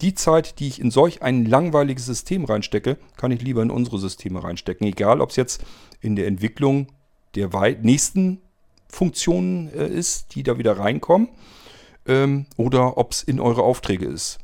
Die 0.00 0.14
Zeit, 0.14 0.58
die 0.58 0.68
ich 0.68 0.80
in 0.80 0.90
solch 0.90 1.22
ein 1.22 1.44
langweiliges 1.44 2.06
System 2.06 2.44
reinstecke, 2.44 2.96
kann 3.16 3.32
ich 3.32 3.42
lieber 3.42 3.62
in 3.62 3.70
unsere 3.70 3.98
Systeme 3.98 4.42
reinstecken. 4.42 4.86
Egal, 4.86 5.20
ob 5.20 5.30
es 5.30 5.36
jetzt 5.36 5.64
in 6.00 6.16
der 6.16 6.26
Entwicklung 6.26 6.88
der 7.34 7.50
nächsten 7.82 8.40
Funktionen 8.88 9.72
äh, 9.72 9.86
ist, 9.86 10.34
die 10.34 10.42
da 10.42 10.58
wieder 10.58 10.78
reinkommen, 10.78 11.28
ähm, 12.06 12.46
oder 12.56 12.96
ob 12.96 13.12
es 13.12 13.22
in 13.22 13.40
eure 13.40 13.62
Aufträge 13.62 14.06
ist 14.06 14.38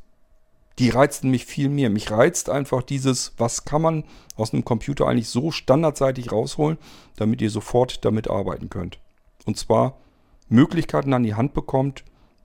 die 0.79 0.91
reizten 0.91 1.31
mich 1.31 1.47
viel 1.47 1.69
mehr. 1.69 1.91
Mich 1.91 2.11
reizt 2.11 2.51
einfach 2.51 2.83
dieses, 2.83 3.33
was 3.39 3.65
kann 3.65 3.83
man 3.83 4.05
aus 4.37 4.53
einem 4.53 4.65
Computer 4.65 5.07
eigentlich 5.07 5.29
so 5.29 5.51
standardseitig 5.51 6.33
rausholen, 6.33 6.79
damit 7.17 7.41
ihr 7.41 7.51
sofort 7.51 8.05
damit 8.05 8.29
arbeiten 8.29 8.69
könnt. 8.69 8.99
Und 9.47 9.57
zwar 9.57 9.99
Möglichkeiten 10.49 11.13
an 11.13 11.23
die 11.23 11.35
Hand 11.35 11.55
bekommt, 11.55 12.05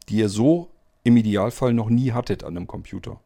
die 0.09 0.17
ihr 0.17 0.29
so 0.29 0.69
im 1.03 1.18
Idealfall 1.18 1.73
noch 1.73 1.90
nie 1.90 2.11
hattet 2.11 2.44
an 2.44 2.56
einem 2.56 2.68
Computer. 2.68 3.19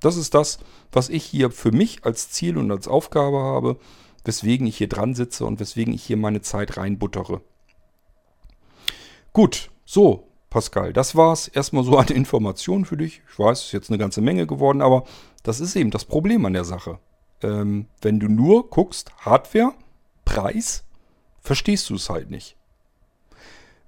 Das 0.00 0.16
ist 0.16 0.34
das, 0.34 0.58
was 0.92 1.08
ich 1.08 1.24
hier 1.24 1.50
für 1.50 1.72
mich 1.72 2.04
als 2.04 2.30
Ziel 2.30 2.58
und 2.58 2.70
als 2.70 2.88
Aufgabe 2.88 3.38
habe, 3.38 3.78
weswegen 4.24 4.66
ich 4.66 4.76
hier 4.76 4.88
dran 4.88 5.14
sitze 5.14 5.46
und 5.46 5.60
weswegen 5.60 5.94
ich 5.94 6.04
hier 6.04 6.16
meine 6.16 6.42
Zeit 6.42 6.76
reinbuttere. 6.76 7.40
Gut, 9.32 9.70
so, 9.84 10.28
Pascal, 10.50 10.92
das 10.92 11.16
war's 11.16 11.48
erstmal 11.48 11.84
so 11.84 11.96
an 11.98 12.08
Informationen 12.08 12.84
für 12.84 12.96
dich. 12.96 13.22
Ich 13.30 13.38
weiß, 13.38 13.58
es 13.58 13.66
ist 13.66 13.72
jetzt 13.72 13.90
eine 13.90 13.98
ganze 13.98 14.20
Menge 14.20 14.46
geworden, 14.46 14.82
aber 14.82 15.04
das 15.42 15.60
ist 15.60 15.74
eben 15.74 15.90
das 15.90 16.04
Problem 16.04 16.46
an 16.46 16.52
der 16.52 16.64
Sache. 16.64 16.98
Ähm, 17.42 17.86
wenn 18.00 18.20
du 18.20 18.28
nur 18.28 18.70
guckst, 18.70 19.10
Hardware, 19.18 19.74
Preis, 20.24 20.84
verstehst 21.40 21.90
du 21.90 21.96
es 21.96 22.08
halt 22.08 22.30
nicht. 22.30 22.56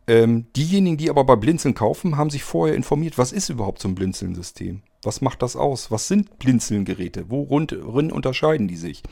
Ähm, 0.09 0.47
diejenigen, 0.55 0.97
die 0.97 1.11
aber 1.11 1.25
bei 1.25 1.37
Blinzeln 1.37 1.75
kaufen, 1.75 2.17
haben 2.17 2.31
sich 2.31 2.45
vorher 2.45 2.77
informiert, 2.77 3.19
was 3.19 3.33
ist 3.33 3.49
überhaupt 3.49 3.81
so 3.81 3.89
ein 3.89 3.97
Blinzeln-System? 3.97 4.83
Was 5.03 5.21
macht 5.21 5.43
das 5.43 5.57
aus? 5.57 5.91
Was 5.91 6.09
sind 6.09 6.39
Blinzeln-Geräte? 6.39 7.29
Worin 7.29 8.13
unterscheiden 8.13 8.69
die 8.69 8.77
sich? 8.77 9.03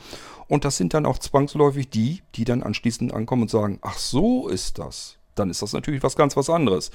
Und 0.47 0.63
das 0.63 0.77
sind 0.77 0.93
dann 0.93 1.05
auch 1.05 1.17
zwangsläufig 1.17 1.89
die, 1.89 2.21
die 2.35 2.45
dann 2.45 2.63
anschließend 2.63 3.13
ankommen 3.13 3.43
und 3.43 3.51
sagen, 3.51 3.79
ach 3.81 3.97
so 3.97 4.47
ist 4.47 4.79
das. 4.79 5.17
Dann 5.35 5.49
ist 5.49 5.61
das 5.61 5.73
natürlich 5.73 6.03
was 6.03 6.15
ganz 6.15 6.37
was 6.37 6.49
anderes. 6.49 6.91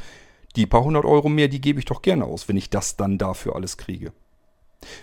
Die 0.56 0.66
paar 0.66 0.82
hundert 0.82 1.04
Euro 1.04 1.28
mehr, 1.28 1.48
die 1.48 1.60
gebe 1.60 1.78
ich 1.78 1.84
doch 1.84 2.02
gerne 2.02 2.24
aus, 2.24 2.48
wenn 2.48 2.56
ich 2.56 2.70
das 2.70 2.96
dann 2.96 3.18
dafür 3.18 3.54
alles 3.54 3.76
kriege. 3.76 4.12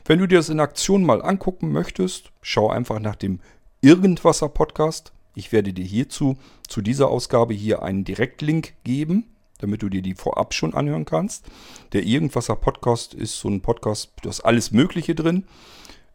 Wenn 0.05 0.19
du 0.19 0.27
dir 0.27 0.39
das 0.39 0.49
in 0.49 0.59
Aktion 0.59 1.03
mal 1.03 1.21
angucken 1.21 1.71
möchtest, 1.71 2.31
schau 2.41 2.69
einfach 2.69 2.99
nach 2.99 3.15
dem 3.15 3.39
Irgendwasser 3.81 4.49
Podcast. 4.49 5.13
Ich 5.37 5.51
werde 5.51 5.71
dir 5.71 5.85
hierzu, 5.85 6.35
zu 6.67 6.81
dieser 6.81 7.09
Ausgabe 7.09 7.53
hier 7.53 7.83
einen 7.83 8.03
Direktlink 8.03 8.73
geben, 8.83 9.25
damit 9.59 9.83
du 9.83 9.89
dir 9.89 10.01
die 10.01 10.15
vorab 10.15 10.55
schon 10.55 10.73
anhören 10.73 11.05
kannst. 11.05 11.45
Der 11.93 12.01
Irgendwasser 12.01 12.55
Podcast 12.55 13.13
ist 13.13 13.39
so 13.39 13.47
ein 13.47 13.61
Podcast, 13.61 14.13
da 14.23 14.31
ist 14.31 14.41
alles 14.41 14.71
Mögliche 14.71 15.13
drin. 15.13 15.45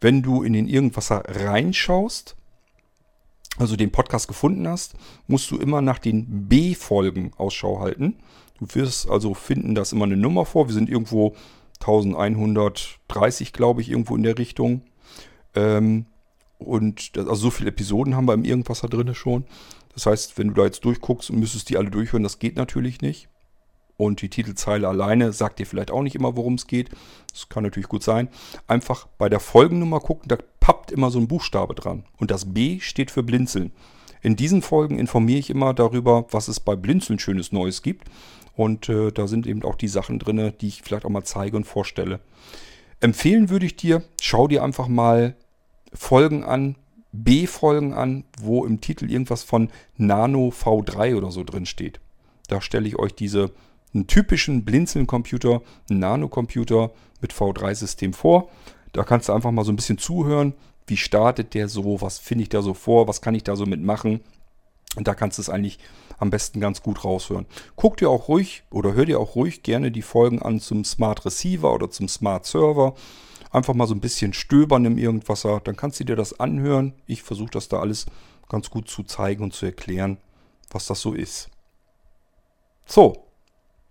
Wenn 0.01 0.23
du 0.23 0.43
in 0.43 0.55
den 0.55 0.67
Irgendwasser 0.67 1.23
reinschaust, 1.25 2.35
also 3.59 3.77
den 3.77 3.93
Podcast 3.93 4.27
gefunden 4.27 4.67
hast, 4.67 4.95
musst 5.29 5.49
du 5.53 5.57
immer 5.57 5.83
nach 5.83 6.01
den 6.01 6.49
B-Folgen 6.49 7.33
Ausschau 7.37 7.79
halten. 7.79 8.17
Du 8.59 8.67
wirst 8.75 9.09
also 9.09 9.35
finden, 9.35 9.77
dass 9.77 9.93
immer 9.93 10.07
eine 10.07 10.17
Nummer 10.17 10.47
vor. 10.47 10.67
Wir 10.67 10.75
sind 10.75 10.91
irgendwo 10.91 11.37
1130, 11.79 13.53
glaube 13.53 13.83
ich, 13.83 13.91
irgendwo 13.91 14.17
in 14.17 14.25
der 14.25 14.37
Richtung. 14.37 14.83
Ähm, 15.55 16.07
und 16.63 17.13
also 17.17 17.35
so 17.35 17.51
viele 17.51 17.71
Episoden 17.71 18.17
haben 18.17 18.27
wir 18.27 18.35
im 18.35 18.45
Irgendwas 18.45 18.81
da 18.81 18.89
drin 18.89 19.15
schon. 19.15 19.45
Das 19.95 20.07
heißt, 20.07 20.39
wenn 20.39 20.49
du 20.49 20.55
da 20.55 20.65
jetzt 20.65 20.85
durchguckst 20.85 21.31
und 21.31 21.39
müsstest 21.39 21.69
die 21.69 21.77
alle 21.77 21.91
durchhören, 21.91 22.23
das 22.23 22.39
geht 22.39 22.57
natürlich 22.57 23.01
nicht. 23.01 23.29
Und 23.97 24.23
die 24.23 24.31
Titelzeile 24.31 24.89
alleine 24.89 25.33
sagt 25.33 25.59
dir 25.59 25.67
vielleicht 25.67 25.91
auch 25.91 26.03
nicht 26.03 26.17
immer, 26.17 26.37
worum 26.37 26.55
es 26.55 26.67
geht. 26.67 26.91
Das 27.33 27.49
kann 27.49 27.63
natürlich 27.63 27.89
gut 27.89 28.03
sein. 28.03 28.29
Einfach 28.67 29.07
bei 29.19 29.29
der 29.29 29.39
Folgennummer 29.39 30.01
gucken, 30.01 30.29
da 30.29 30.39
pappt 30.61 30.91
immer 30.91 31.11
so 31.11 31.19
ein 31.19 31.29
Buchstabe 31.29 31.75
dran. 31.75 32.05
Und 32.19 32.31
das 32.31 32.53
B 32.53 32.81
steht 32.81 33.11
für 33.11 33.23
Blinzeln. 33.23 33.71
In 34.23 34.37
diesen 34.37 34.63
Folgen 34.63 34.99
informiere 34.99 35.39
ich 35.39 35.51
immer 35.51 35.75
darüber, 35.75 36.27
was 36.31 36.49
es 36.49 36.59
bei 36.59 36.75
Blinzeln 36.75 37.19
Schönes 37.19 37.53
Neues 37.53 37.83
gibt. 37.83 38.09
Und 38.57 38.89
äh, 38.89 39.13
da 39.13 39.27
sind 39.27 39.47
eben 39.47 39.63
auch 39.63 39.77
die 39.77 39.89
Sachen 39.89 40.19
drin, 40.19 40.53
die 40.61 40.69
ich 40.69 40.83
vielleicht 40.83 41.05
auch 41.05 41.11
mal 41.11 41.25
zeige 41.25 41.57
und 41.57 41.65
vorstelle. 41.65 42.21
Empfehlen 43.01 43.51
würde 43.51 43.67
ich 43.67 43.77
dir, 43.77 44.03
schau 44.21 44.49
dir 44.49 44.63
einfach 44.63 44.89
mal 44.89 45.37
Folgen 45.93 46.45
an, 46.45 46.77
B-Folgen 47.13 47.93
an, 47.93 48.25
wo 48.41 48.65
im 48.65 48.81
Titel 48.81 49.11
irgendwas 49.11 49.43
von 49.43 49.71
Nano 49.97 50.49
V3 50.49 51.17
oder 51.17 51.31
so 51.31 51.45
drin 51.45 51.67
steht. 51.67 52.01
Da 52.49 52.61
stelle 52.61 52.89
ich 52.89 52.99
euch 52.99 53.15
diese 53.15 53.51
einen 53.95 54.07
typischen 54.07 54.65
Blinzeln-Computer, 54.65 55.61
Nano-Computer 55.91 56.91
mit 57.21 57.33
V3-System 57.33 58.15
vor. 58.15 58.49
Da 58.93 59.05
kannst 59.05 59.29
du 59.29 59.33
einfach 59.33 59.51
mal 59.51 59.65
so 59.65 59.73
ein 59.73 59.77
bisschen 59.77 59.99
zuhören. 59.99 60.55
Wie 60.87 60.97
startet 60.97 61.55
der 61.55 61.69
so? 61.69 62.01
Was 62.01 62.19
finde 62.19 62.43
ich 62.43 62.49
da 62.49 62.63
so 62.63 62.75
vor? 62.75 63.09
Was 63.09 63.21
kann 63.21 63.35
ich 63.35 63.45
da 63.45 63.57
so 63.57 63.67
mitmachen? 63.67 64.21
Und 64.97 65.09
da 65.09 65.15
kannst 65.15 65.39
du 65.39 65.43
es 65.43 65.49
eigentlich 65.49 65.79
am 66.19 66.31
besten 66.31 66.61
ganz 66.61 66.83
gut 66.83 67.05
raushören. 67.05 67.47
Guck 67.77 67.97
dir 67.97 68.11
auch 68.11 68.29
ruhig 68.29 68.65
oder 68.71 68.93
hör 68.93 69.07
dir 69.07 69.19
auch 69.19 69.35
ruhig 69.35 69.63
gerne 69.63 69.91
die 69.91 70.03
Folgen 70.03 70.41
an 70.41 70.61
zum 70.61 70.85
Smart 70.85 71.25
Receiver 71.25 71.73
oder 71.73 71.91
zum 71.91 72.09
Smart 72.09 72.45
Server. 72.47 72.95
Einfach 73.53 73.75
mal 73.75 73.87
so 73.87 73.95
ein 73.95 74.01
bisschen 74.01 74.33
stöbern 74.33 74.85
im 74.87 74.99
Irgendwasser. 74.99 75.61
Dann 75.63 75.77
kannst 75.77 76.01
du 76.01 76.05
dir 76.05 76.17
das 76.17 76.41
anhören. 76.41 76.95
Ich 77.07 77.23
versuche 77.23 77.51
das 77.51 77.69
da 77.69 77.81
alles 77.81 78.07
ganz 78.49 78.71
gut 78.71 78.89
zu 78.89 79.03
zeigen 79.03 79.45
und 79.45 79.55
zu 79.55 79.67
erklären, 79.67 80.19
was 80.71 80.87
das 80.87 81.01
so 81.01 81.13
ist. 81.13 81.51
So, 82.87 83.27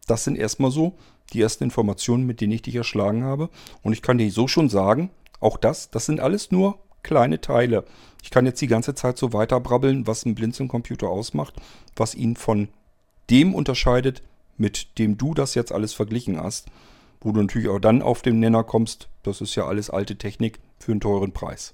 das 0.07 0.23
sind 0.23 0.38
erstmal 0.38 0.71
so 0.71 0.97
die 1.33 1.41
ersten 1.41 1.63
Informationen, 1.63 2.25
mit 2.25 2.41
denen 2.41 2.53
ich 2.53 2.63
dich 2.63 2.75
erschlagen 2.75 3.23
habe. 3.23 3.49
Und 3.83 3.93
ich 3.93 4.01
kann 4.01 4.17
dir 4.17 4.29
so 4.31 4.47
schon 4.47 4.69
sagen, 4.69 5.11
auch 5.39 5.57
das, 5.57 5.89
das 5.91 6.05
sind 6.05 6.19
alles 6.19 6.51
nur 6.51 6.79
kleine 7.03 7.41
Teile. 7.41 7.85
Ich 8.21 8.29
kann 8.29 8.45
jetzt 8.45 8.61
die 8.61 8.67
ganze 8.67 8.95
Zeit 8.95 9.17
so 9.17 9.33
weiter 9.33 9.59
brabbeln, 9.59 10.05
was 10.07 10.25
ein 10.25 10.35
Blinzeln-Computer 10.35 11.07
ausmacht, 11.07 11.55
was 11.95 12.15
ihn 12.15 12.35
von 12.35 12.67
dem 13.29 13.55
unterscheidet, 13.55 14.21
mit 14.57 14.97
dem 14.99 15.17
du 15.17 15.33
das 15.33 15.55
jetzt 15.55 15.71
alles 15.71 15.93
verglichen 15.93 16.39
hast. 16.39 16.67
Wo 17.22 17.31
du 17.31 17.41
natürlich 17.41 17.69
auch 17.69 17.80
dann 17.80 18.02
auf 18.02 18.22
den 18.22 18.39
Nenner 18.39 18.64
kommst, 18.64 19.07
das 19.23 19.41
ist 19.41 19.56
ja 19.56 19.68
alles 19.68 19.89
alte 19.89 20.18
Technik 20.18 20.60
für 20.80 20.91
einen 20.91 21.02
teuren 21.02 21.31
Preis. 21.31 21.73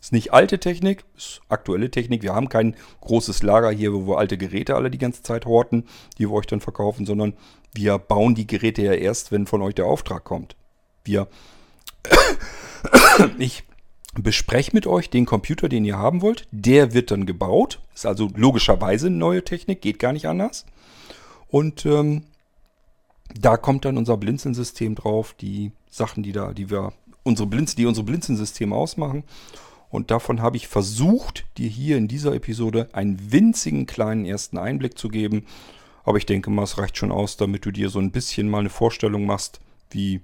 Ist 0.00 0.12
nicht 0.12 0.32
alte 0.32 0.58
Technik, 0.58 1.04
ist 1.16 1.42
aktuelle 1.48 1.90
Technik. 1.90 2.22
Wir 2.22 2.34
haben 2.34 2.48
kein 2.48 2.74
großes 3.02 3.42
Lager 3.42 3.70
hier, 3.70 3.92
wo 3.92 4.06
wir 4.06 4.18
alte 4.18 4.38
Geräte 4.38 4.74
alle 4.74 4.90
die 4.90 4.98
ganze 4.98 5.22
Zeit 5.22 5.44
horten, 5.44 5.84
die 6.16 6.28
wir 6.28 6.32
euch 6.32 6.46
dann 6.46 6.60
verkaufen, 6.60 7.04
sondern 7.04 7.34
wir 7.74 7.98
bauen 7.98 8.34
die 8.34 8.46
Geräte 8.46 8.82
ja 8.82 8.92
erst, 8.92 9.30
wenn 9.30 9.46
von 9.46 9.60
euch 9.60 9.74
der 9.74 9.86
Auftrag 9.86 10.24
kommt. 10.24 10.56
Wir, 11.04 11.28
ich 13.38 13.64
bespreche 14.14 14.70
mit 14.72 14.86
euch 14.86 15.10
den 15.10 15.26
Computer, 15.26 15.68
den 15.68 15.84
ihr 15.84 15.98
haben 15.98 16.22
wollt. 16.22 16.46
Der 16.50 16.94
wird 16.94 17.10
dann 17.10 17.26
gebaut. 17.26 17.80
Ist 17.94 18.06
also 18.06 18.30
logischerweise 18.34 19.10
neue 19.10 19.44
Technik, 19.44 19.82
geht 19.82 19.98
gar 19.98 20.12
nicht 20.12 20.26
anders. 20.26 20.64
Und 21.48 21.84
ähm, 21.84 22.24
da 23.38 23.56
kommt 23.56 23.84
dann 23.84 23.96
unser 23.96 24.16
Blinzensystem 24.16 24.94
drauf, 24.94 25.34
die 25.34 25.72
Sachen, 25.90 26.22
die 26.22 26.32
da, 26.32 26.52
die 26.52 26.70
wir, 26.70 26.92
unsere 27.22 27.46
Blinzen, 27.46 27.76
die 27.76 27.86
unsere 27.86 28.04
Blinzensysteme 28.04 28.74
ausmachen. 28.74 29.24
Und 29.90 30.10
davon 30.10 30.40
habe 30.40 30.56
ich 30.56 30.68
versucht, 30.68 31.46
dir 31.56 31.68
hier 31.68 31.96
in 31.96 32.08
dieser 32.08 32.34
Episode 32.34 32.88
einen 32.92 33.32
winzigen 33.32 33.86
kleinen 33.86 34.24
ersten 34.24 34.56
Einblick 34.56 34.96
zu 34.96 35.08
geben. 35.08 35.46
Aber 36.04 36.16
ich 36.16 36.26
denke 36.26 36.50
mal, 36.50 36.62
es 36.62 36.78
reicht 36.78 36.96
schon 36.96 37.12
aus, 37.12 37.36
damit 37.36 37.66
du 37.66 37.72
dir 37.72 37.88
so 37.88 37.98
ein 37.98 38.12
bisschen 38.12 38.48
mal 38.48 38.60
eine 38.60 38.70
Vorstellung 38.70 39.26
machst, 39.26 39.60
wie 39.90 40.20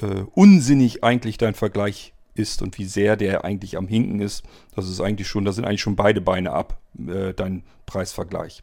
äh, 0.00 0.24
unsinnig 0.34 1.02
eigentlich 1.02 1.36
dein 1.36 1.54
Vergleich 1.54 2.14
ist 2.34 2.62
und 2.62 2.78
wie 2.78 2.84
sehr 2.84 3.16
der 3.16 3.44
eigentlich 3.44 3.76
am 3.76 3.88
Hinken 3.88 4.20
ist. 4.20 4.44
Das 4.74 4.88
ist 4.88 5.00
eigentlich 5.00 5.28
schon, 5.28 5.44
da 5.44 5.52
sind 5.52 5.64
eigentlich 5.64 5.82
schon 5.82 5.96
beide 5.96 6.20
Beine 6.20 6.52
ab, 6.52 6.78
äh, 6.98 7.34
dein 7.34 7.64
Preisvergleich. 7.86 8.62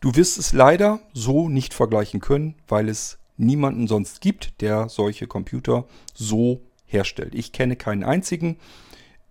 Du 0.00 0.14
wirst 0.14 0.38
es 0.38 0.52
leider 0.52 1.00
so 1.12 1.48
nicht 1.48 1.74
vergleichen 1.74 2.20
können, 2.20 2.54
weil 2.68 2.88
es 2.88 3.18
niemanden 3.36 3.88
sonst 3.88 4.20
gibt, 4.20 4.60
der 4.60 4.88
solche 4.88 5.26
Computer 5.26 5.86
so 6.14 6.60
herstellt. 6.86 7.34
Ich 7.34 7.52
kenne 7.52 7.74
keinen 7.74 8.04
einzigen. 8.04 8.58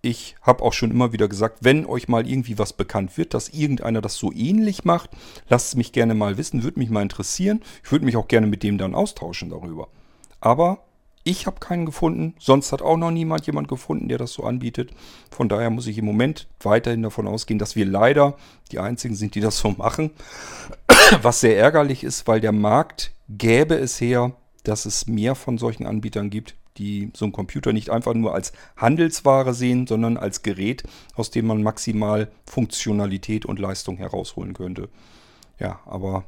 Ich 0.02 0.36
habe 0.42 0.62
auch 0.62 0.74
schon 0.74 0.90
immer 0.90 1.12
wieder 1.12 1.26
gesagt, 1.26 1.58
wenn 1.62 1.86
euch 1.86 2.06
mal 2.06 2.28
irgendwie 2.28 2.58
was 2.58 2.74
bekannt 2.74 3.16
wird, 3.16 3.34
dass 3.34 3.48
irgendeiner 3.48 4.00
das 4.00 4.16
so 4.16 4.30
ähnlich 4.32 4.84
macht, 4.84 5.10
lasst 5.48 5.68
es 5.68 5.76
mich 5.76 5.92
gerne 5.92 6.14
mal 6.14 6.36
wissen, 6.36 6.62
würde 6.62 6.78
mich 6.78 6.90
mal 6.90 7.02
interessieren. 7.02 7.62
Ich 7.82 7.90
würde 7.90 8.04
mich 8.04 8.16
auch 8.16 8.28
gerne 8.28 8.46
mit 8.46 8.62
dem 8.62 8.78
dann 8.78 8.94
austauschen 8.94 9.50
darüber. 9.50 9.88
Aber 10.40 10.84
ich 11.28 11.46
habe 11.46 11.60
keinen 11.60 11.84
gefunden, 11.84 12.34
sonst 12.38 12.72
hat 12.72 12.80
auch 12.80 12.96
noch 12.96 13.10
niemand 13.10 13.46
jemand 13.46 13.68
gefunden, 13.68 14.08
der 14.08 14.16
das 14.16 14.32
so 14.32 14.44
anbietet. 14.44 14.92
Von 15.30 15.50
daher 15.50 15.68
muss 15.68 15.86
ich 15.86 15.98
im 15.98 16.06
Moment 16.06 16.48
weiterhin 16.60 17.02
davon 17.02 17.26
ausgehen, 17.26 17.58
dass 17.58 17.76
wir 17.76 17.84
leider 17.84 18.34
die 18.72 18.78
einzigen 18.78 19.14
sind, 19.14 19.34
die 19.34 19.40
das 19.40 19.58
so 19.58 19.70
machen. 19.72 20.10
Was 21.22 21.40
sehr 21.40 21.58
ärgerlich 21.58 22.02
ist, 22.02 22.26
weil 22.26 22.40
der 22.40 22.52
Markt 22.52 23.12
gäbe 23.28 23.74
es 23.74 24.00
her, 24.00 24.32
dass 24.64 24.86
es 24.86 25.06
mehr 25.06 25.34
von 25.34 25.58
solchen 25.58 25.86
Anbietern 25.86 26.30
gibt, 26.30 26.54
die 26.78 27.10
so 27.14 27.26
einen 27.26 27.32
Computer 27.32 27.74
nicht 27.74 27.90
einfach 27.90 28.14
nur 28.14 28.34
als 28.34 28.54
Handelsware 28.76 29.52
sehen, 29.52 29.86
sondern 29.86 30.16
als 30.16 30.42
Gerät, 30.42 30.84
aus 31.14 31.30
dem 31.30 31.46
man 31.46 31.62
maximal 31.62 32.30
Funktionalität 32.46 33.44
und 33.44 33.58
Leistung 33.58 33.98
herausholen 33.98 34.54
könnte. 34.54 34.88
Ja, 35.58 35.80
aber 35.84 36.24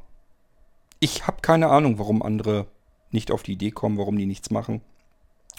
ich 0.99 1.25
habe 1.25 1.41
keine 1.41 1.69
Ahnung, 1.69 1.97
warum 1.97 2.21
andere 2.21 2.67
nicht 3.09 3.31
auf 3.31 3.41
die 3.41 3.53
Idee 3.53 3.71
kommen, 3.71 3.97
warum 3.97 4.15
die 4.17 4.27
nichts 4.27 4.51
machen. 4.51 4.81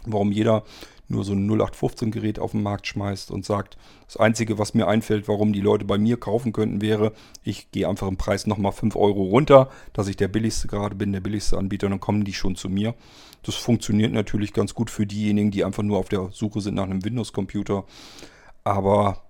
Warum 0.06 0.32
jeder 0.32 0.64
nur 1.12 1.24
so 1.24 1.32
ein 1.32 1.48
0815-Gerät 1.48 2.38
auf 2.38 2.52
den 2.52 2.62
Markt 2.62 2.86
schmeißt 2.86 3.30
und 3.30 3.44
sagt, 3.44 3.76
das 4.06 4.16
Einzige, 4.16 4.58
was 4.58 4.74
mir 4.74 4.88
einfällt, 4.88 5.28
warum 5.28 5.52
die 5.52 5.60
Leute 5.60 5.84
bei 5.84 5.98
mir 5.98 6.18
kaufen 6.18 6.52
könnten, 6.52 6.80
wäre, 6.80 7.12
ich 7.44 7.70
gehe 7.70 7.88
einfach 7.88 8.08
im 8.08 8.16
Preis 8.16 8.46
nochmal 8.46 8.72
5 8.72 8.96
Euro 8.96 9.22
runter, 9.22 9.70
dass 9.92 10.08
ich 10.08 10.16
der 10.16 10.28
billigste 10.28 10.68
gerade 10.68 10.96
bin, 10.96 11.12
der 11.12 11.20
billigste 11.20 11.58
Anbieter, 11.58 11.88
dann 11.88 12.00
kommen 12.00 12.24
die 12.24 12.34
schon 12.34 12.56
zu 12.56 12.68
mir. 12.68 12.94
Das 13.44 13.54
funktioniert 13.54 14.12
natürlich 14.12 14.52
ganz 14.52 14.74
gut 14.74 14.90
für 14.90 15.06
diejenigen, 15.06 15.50
die 15.50 15.64
einfach 15.64 15.82
nur 15.82 15.98
auf 15.98 16.08
der 16.08 16.30
Suche 16.32 16.60
sind 16.60 16.74
nach 16.74 16.84
einem 16.84 17.04
Windows-Computer. 17.04 17.84
Aber 18.64 19.22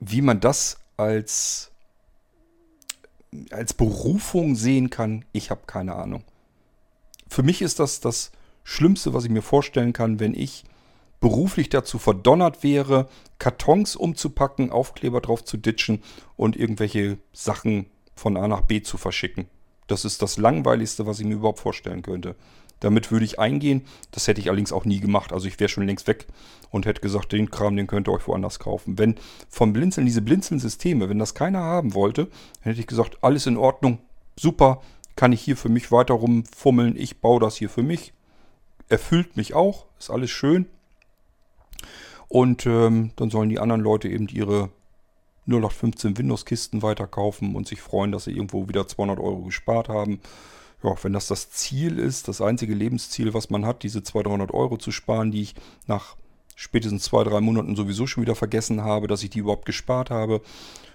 wie 0.00 0.22
man 0.22 0.40
das 0.40 0.78
als, 0.96 1.70
als 3.50 3.74
Berufung 3.74 4.54
sehen 4.54 4.90
kann, 4.90 5.24
ich 5.32 5.50
habe 5.50 5.62
keine 5.66 5.94
Ahnung. 5.94 6.24
Für 7.28 7.42
mich 7.42 7.60
ist 7.60 7.78
das 7.78 8.00
das 8.00 8.32
Schlimmste, 8.70 9.14
was 9.14 9.24
ich 9.24 9.30
mir 9.30 9.40
vorstellen 9.40 9.94
kann, 9.94 10.20
wenn 10.20 10.34
ich 10.34 10.62
beruflich 11.20 11.70
dazu 11.70 11.98
verdonnert 11.98 12.62
wäre, 12.62 13.08
Kartons 13.38 13.96
umzupacken, 13.96 14.70
Aufkleber 14.70 15.22
drauf 15.22 15.42
zu 15.42 15.56
ditchen 15.56 16.02
und 16.36 16.54
irgendwelche 16.54 17.16
Sachen 17.32 17.86
von 18.14 18.36
A 18.36 18.46
nach 18.46 18.60
B 18.60 18.82
zu 18.82 18.98
verschicken. 18.98 19.46
Das 19.86 20.04
ist 20.04 20.20
das 20.20 20.36
Langweiligste, 20.36 21.06
was 21.06 21.18
ich 21.18 21.24
mir 21.24 21.36
überhaupt 21.36 21.60
vorstellen 21.60 22.02
könnte. 22.02 22.36
Damit 22.80 23.10
würde 23.10 23.24
ich 23.24 23.38
eingehen. 23.38 23.86
Das 24.10 24.28
hätte 24.28 24.42
ich 24.42 24.48
allerdings 24.50 24.72
auch 24.72 24.84
nie 24.84 25.00
gemacht. 25.00 25.32
Also 25.32 25.48
ich 25.48 25.58
wäre 25.58 25.70
schon 25.70 25.86
längst 25.86 26.06
weg 26.06 26.26
und 26.68 26.84
hätte 26.84 27.00
gesagt, 27.00 27.32
den 27.32 27.50
Kram, 27.50 27.74
den 27.74 27.86
könnt 27.86 28.06
ihr 28.06 28.12
euch 28.12 28.28
woanders 28.28 28.58
kaufen. 28.58 28.98
Wenn 28.98 29.14
vom 29.48 29.72
Blinzeln, 29.72 30.04
diese 30.04 30.20
Blinzeln-Systeme, 30.20 31.08
wenn 31.08 31.18
das 31.18 31.34
keiner 31.34 31.60
haben 31.60 31.94
wollte, 31.94 32.24
dann 32.26 32.64
hätte 32.64 32.80
ich 32.80 32.86
gesagt, 32.86 33.16
alles 33.22 33.46
in 33.46 33.56
Ordnung, 33.56 34.00
super, 34.38 34.82
kann 35.16 35.32
ich 35.32 35.40
hier 35.40 35.56
für 35.56 35.70
mich 35.70 35.90
weiter 35.90 36.12
rumfummeln. 36.12 36.96
Ich 36.96 37.22
baue 37.22 37.40
das 37.40 37.56
hier 37.56 37.70
für 37.70 37.82
mich 37.82 38.12
erfüllt 38.88 39.36
mich 39.36 39.54
auch, 39.54 39.86
ist 39.98 40.10
alles 40.10 40.30
schön. 40.30 40.66
Und 42.28 42.66
ähm, 42.66 43.12
dann 43.16 43.30
sollen 43.30 43.48
die 43.48 43.58
anderen 43.58 43.80
Leute 43.80 44.08
eben 44.08 44.28
ihre 44.28 44.70
0815 45.46 46.18
Windows-Kisten 46.18 46.82
weiterkaufen 46.82 47.56
und 47.56 47.66
sich 47.66 47.80
freuen, 47.80 48.12
dass 48.12 48.24
sie 48.24 48.32
irgendwo 48.32 48.68
wieder 48.68 48.86
200 48.86 49.18
Euro 49.18 49.42
gespart 49.42 49.88
haben. 49.88 50.20
Ja, 50.82 50.94
wenn 51.02 51.12
das 51.12 51.26
das 51.26 51.50
Ziel 51.50 51.98
ist, 51.98 52.28
das 52.28 52.40
einzige 52.40 52.74
Lebensziel, 52.74 53.34
was 53.34 53.50
man 53.50 53.66
hat, 53.66 53.82
diese 53.82 54.02
200, 54.02 54.28
300 54.30 54.54
Euro 54.54 54.76
zu 54.76 54.92
sparen, 54.92 55.30
die 55.30 55.42
ich 55.42 55.54
nach 55.86 56.16
spätestens 56.54 57.04
zwei, 57.04 57.24
drei 57.24 57.40
Monaten 57.40 57.76
sowieso 57.76 58.06
schon 58.06 58.22
wieder 58.22 58.34
vergessen 58.34 58.82
habe, 58.82 59.06
dass 59.06 59.22
ich 59.22 59.30
die 59.30 59.38
überhaupt 59.38 59.64
gespart 59.64 60.10
habe, 60.10 60.42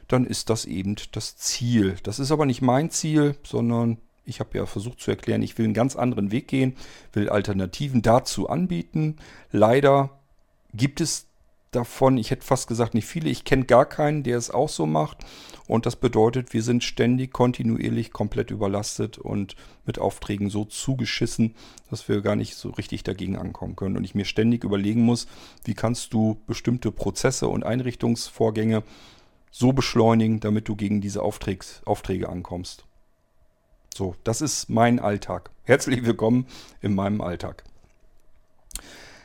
dann 0.07 0.26
ist 0.26 0.49
das 0.49 0.65
eben 0.65 0.95
das 1.11 1.38
Ziel. 1.38 1.95
Das 2.03 2.20
ist 2.20 2.32
aber 2.32 2.45
nicht 2.45 2.61
mein 2.61 2.91
Ziel, 2.91 3.36
sondern 3.44 3.98
ich 4.26 4.40
habe 4.40 4.58
ja 4.58 4.66
versucht 4.66 5.00
zu 5.00 5.12
erklären, 5.12 5.41
ich 5.41 5.58
will 5.58 5.66
einen 5.66 5.74
ganz 5.74 5.95
anderen 5.95 6.32
Weg 6.32 6.48
gehen, 6.48 6.76
will 7.12 7.30
Alternativen 7.30 8.02
dazu 8.02 8.50
anbieten. 8.50 9.18
Leider 9.52 10.10
gibt 10.74 11.02
es 11.02 11.28
davon, 11.72 12.18
ich 12.18 12.32
hätte 12.32 12.45
fast 12.45 12.68
gesagt, 12.68 12.94
nicht 12.94 13.06
viele. 13.06 13.30
Ich 13.30 13.44
kenne 13.45 13.66
gar 13.66 13.86
keinen, 13.86 14.24
der 14.24 14.38
es 14.38 14.52
auch 14.52 14.70
so 14.70 14.86
macht. 14.86 15.26
Und 15.68 15.86
das 15.86 15.95
bedeutet, 15.95 16.54
wir 16.54 16.62
sind 16.62 16.84
ständig, 16.84 17.34
kontinuierlich 17.34 18.12
komplett 18.12 18.52
überlastet 18.52 19.18
und 19.18 19.56
mit 19.86 19.98
Aufträgen 20.00 20.50
so 20.50 20.66
zugeschissen, 20.66 21.56
dass 21.90 22.08
wir 22.08 22.22
gar 22.22 22.36
nicht 22.36 22.56
so 22.56 22.70
richtig 22.70 23.04
dagegen 23.04 23.38
ankommen 23.38 23.76
können. 23.76 23.98
Und 23.98 24.04
ich 24.04 24.16
mir 24.16 24.26
ständig 24.26 24.64
überlegen 24.64 25.02
muss, 25.02 25.28
wie 25.64 25.74
kannst 25.74 26.14
du 26.14 26.38
bestimmte 26.48 26.91
Prozesse 26.91 27.48
und 27.48 27.66
Einrichtungsvorgänge 27.66 28.84
so 29.52 29.72
beschleunigen, 29.72 30.40
damit 30.40 30.68
du 30.68 30.76
gegen 30.76 31.00
diese 31.00 31.22
Aufträgs 31.22 31.82
Aufträge 31.86 32.30
ankommst. 32.30 32.86
So, 33.95 34.15
das 34.24 34.41
ist 34.41 34.72
mein 34.72 34.99
Alltag. 34.99 35.52
Herzlich 35.65 36.03
willkommen 36.03 36.48
in 36.82 36.95
meinem 36.95 37.22
Alltag. 37.22 37.64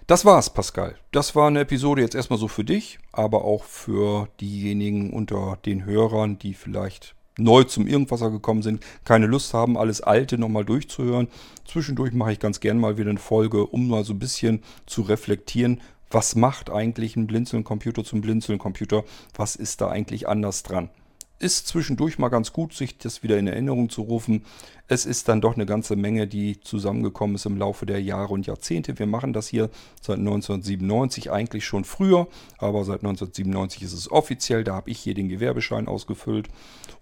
Das 0.07 0.27
war's, 0.27 0.53
Pascal. 0.53 0.97
Das 1.11 1.35
war 1.35 1.47
eine 1.47 1.61
Episode 1.61 2.03
jetzt 2.03 2.15
erstmal 2.15 2.39
so 2.39 2.49
für 2.49 2.65
dich, 2.65 2.99
aber 3.11 3.47
auch 3.47 3.65
für 3.65 4.29
diejenigen 4.41 5.15
unter 5.15 5.57
den 5.65 5.87
Hörern, 5.87 6.39
die 6.39 6.53
vielleicht 6.53 7.15
neu 7.39 7.65
zum 7.65 7.87
Irgendwasser 7.87 8.31
gekommen 8.31 8.63
sind, 8.63 8.85
keine 9.05 9.27
Lust 9.27 9.55
haben, 9.55 9.79
alles 9.79 10.03
Alte 10.03 10.37
nochmal 10.37 10.67
durchzuhören. 10.67 11.29
Zwischendurch 11.65 12.13
mache 12.13 12.33
ich 12.33 12.39
ganz 12.39 12.61
gern 12.61 12.79
mal 12.79 12.99
wieder 12.99 13.09
eine 13.09 13.21
Folge, 13.21 13.65
um 13.65 13.89
mal 13.89 14.05
so 14.05 14.13
ein 14.13 14.19
bisschen 14.19 14.63
zu 14.85 15.01
reflektieren, 15.01 15.81
was 16.11 16.37
macht 16.37 16.69
eigentlich 16.69 17.17
ein 17.17 17.27
Blinzeln-Computer 17.27 18.05
zum 18.05 18.21
Blinzeln-Computer? 18.21 19.05
Was 19.35 19.57
ist 19.57 19.81
da 19.81 19.89
eigentlich 19.89 20.29
anders 20.29 20.63
dran? 20.63 20.91
Ist 21.39 21.69
zwischendurch 21.69 22.19
mal 22.19 22.29
ganz 22.29 22.53
gut, 22.53 22.75
sich 22.75 22.99
das 22.99 23.23
wieder 23.23 23.39
in 23.39 23.47
Erinnerung 23.47 23.91
zu 23.91 24.03
rufen. 24.03 24.45
Es 24.89 25.07
ist 25.07 25.29
dann 25.29 25.41
doch 25.41 25.55
eine 25.55 25.67
ganze 25.67 25.95
Menge, 25.95 26.27
die 26.27 26.61
zusammengekommen 26.61 27.37
ist 27.37 27.47
im 27.47 27.57
Laufe 27.57 27.87
der 27.87 28.03
Jahre 28.03 28.35
und 28.35 28.47
Jahrzehnte. 28.47 28.99
Wir 28.99 29.07
machen 29.07 29.33
das 29.33 29.47
hier 29.47 29.71
seit 30.01 30.19
1997, 30.19 31.31
eigentlich 31.31 31.65
schon 31.65 31.85
früher, 31.85 32.27
aber 32.59 32.85
seit 32.85 33.01
1997 33.01 33.83
ist 33.83 33.93
es 33.93 34.11
offiziell. 34.11 34.65
Da 34.65 34.75
habe 34.75 34.91
ich 34.91 34.99
hier 34.99 35.15
den 35.15 35.29
Gewerbeschein 35.29 35.87
ausgefüllt 35.87 36.49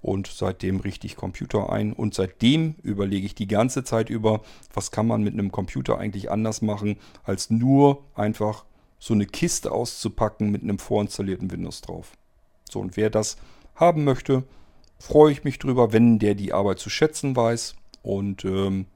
und 0.03 0.27
seitdem 0.27 0.81
richte 0.81 1.07
ich 1.07 1.17
Computer 1.17 1.71
ein. 1.71 1.93
Und 1.93 2.15
seitdem 2.15 2.75
überlege 2.83 3.25
ich 3.25 3.35
die 3.35 3.49
ganze 3.49 3.85
Zeit 3.85 4.11
über, 4.11 4.43
was 4.75 4.91
kann 4.91 5.07
man 5.07 5.23
mit 5.23 5.33
einem 5.33 5.51
Computer 5.51 5.99
eigentlich 5.99 6.31
anders 6.31 6.61
machen, 6.61 6.97
als 7.25 7.51
nur 7.51 8.05
einfach 8.15 8.65
so 8.99 9.15
eine 9.15 9.27
Kiste 9.27 9.73
auszupacken 9.73 10.51
mit 10.51 10.63
einem 10.63 10.79
vorinstallierten 10.79 11.51
Windows 11.51 11.81
drauf. 11.81 12.13
So, 12.69 12.81
und 12.81 12.97
wer 12.97 13.11
das 13.11 13.37
haben 13.77 14.05
möchte, 14.05 14.45
freue 14.99 15.33
ich 15.33 15.45
mich 15.45 15.59
drüber, 15.59 15.93
wenn 15.93 16.19
der 16.19 16.35
die 16.35 16.53
Arbeit 16.53 16.79
zu 16.79 16.91
schätzen 16.91 17.37
weiß 17.37 17.77
und 18.03 18.45
ähm, 18.45 18.87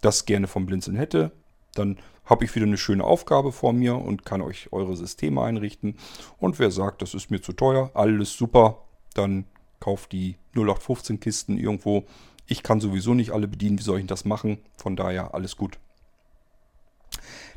das 0.00 0.24
gerne 0.24 0.46
vom 0.46 0.66
Blinzeln 0.66 0.96
hätte. 0.96 1.32
Dann 1.74 1.98
habe 2.24 2.44
ich 2.44 2.54
wieder 2.54 2.66
eine 2.66 2.78
schöne 2.78 3.04
Aufgabe 3.04 3.52
vor 3.52 3.72
mir 3.72 3.96
und 3.96 4.24
kann 4.24 4.42
euch 4.42 4.72
eure 4.72 4.96
Systeme 4.96 5.42
einrichten. 5.42 5.96
Und 6.38 6.58
wer 6.58 6.70
sagt, 6.70 7.02
das 7.02 7.14
ist 7.14 7.30
mir 7.30 7.40
zu 7.40 7.52
teuer, 7.52 7.90
alles 7.94 8.36
super, 8.36 8.78
dann 9.14 9.44
kauft 9.80 10.12
die 10.12 10.36
0815 10.54 11.18
Kisten 11.18 11.58
irgendwo. 11.58 12.04
Ich 12.46 12.62
kann 12.62 12.80
sowieso 12.80 13.14
nicht 13.14 13.32
alle 13.32 13.48
bedienen, 13.48 13.78
wie 13.78 13.82
soll 13.82 14.00
ich 14.00 14.06
das 14.06 14.24
machen? 14.24 14.58
Von 14.76 14.96
daher 14.96 15.34
alles 15.34 15.56
gut. 15.56 15.78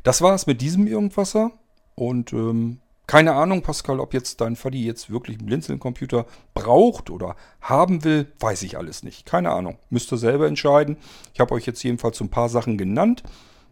Das 0.02 0.22
war 0.22 0.34
es 0.34 0.46
mit 0.46 0.60
diesem 0.60 0.86
Irgendwasser. 0.86 1.52
Und 1.94 2.32
ähm, 2.32 2.80
keine 3.06 3.34
Ahnung, 3.34 3.62
Pascal, 3.62 4.00
ob 4.00 4.14
jetzt 4.14 4.40
dein 4.40 4.56
Faddy 4.56 4.84
jetzt 4.84 5.10
wirklich 5.10 5.38
einen 5.38 5.46
Blinzeln-Computer 5.46 6.26
braucht 6.54 7.08
oder 7.08 7.36
haben 7.60 8.02
will, 8.02 8.32
weiß 8.40 8.62
ich 8.62 8.76
alles 8.76 9.04
nicht. 9.04 9.26
Keine 9.26 9.52
Ahnung. 9.52 9.78
Müsst 9.90 10.12
ihr 10.12 10.18
selber 10.18 10.48
entscheiden. 10.48 10.96
Ich 11.32 11.38
habe 11.38 11.54
euch 11.54 11.66
jetzt 11.66 11.82
jedenfalls 11.84 12.18
so 12.18 12.24
ein 12.24 12.30
paar 12.30 12.48
Sachen 12.48 12.78
genannt, 12.78 13.22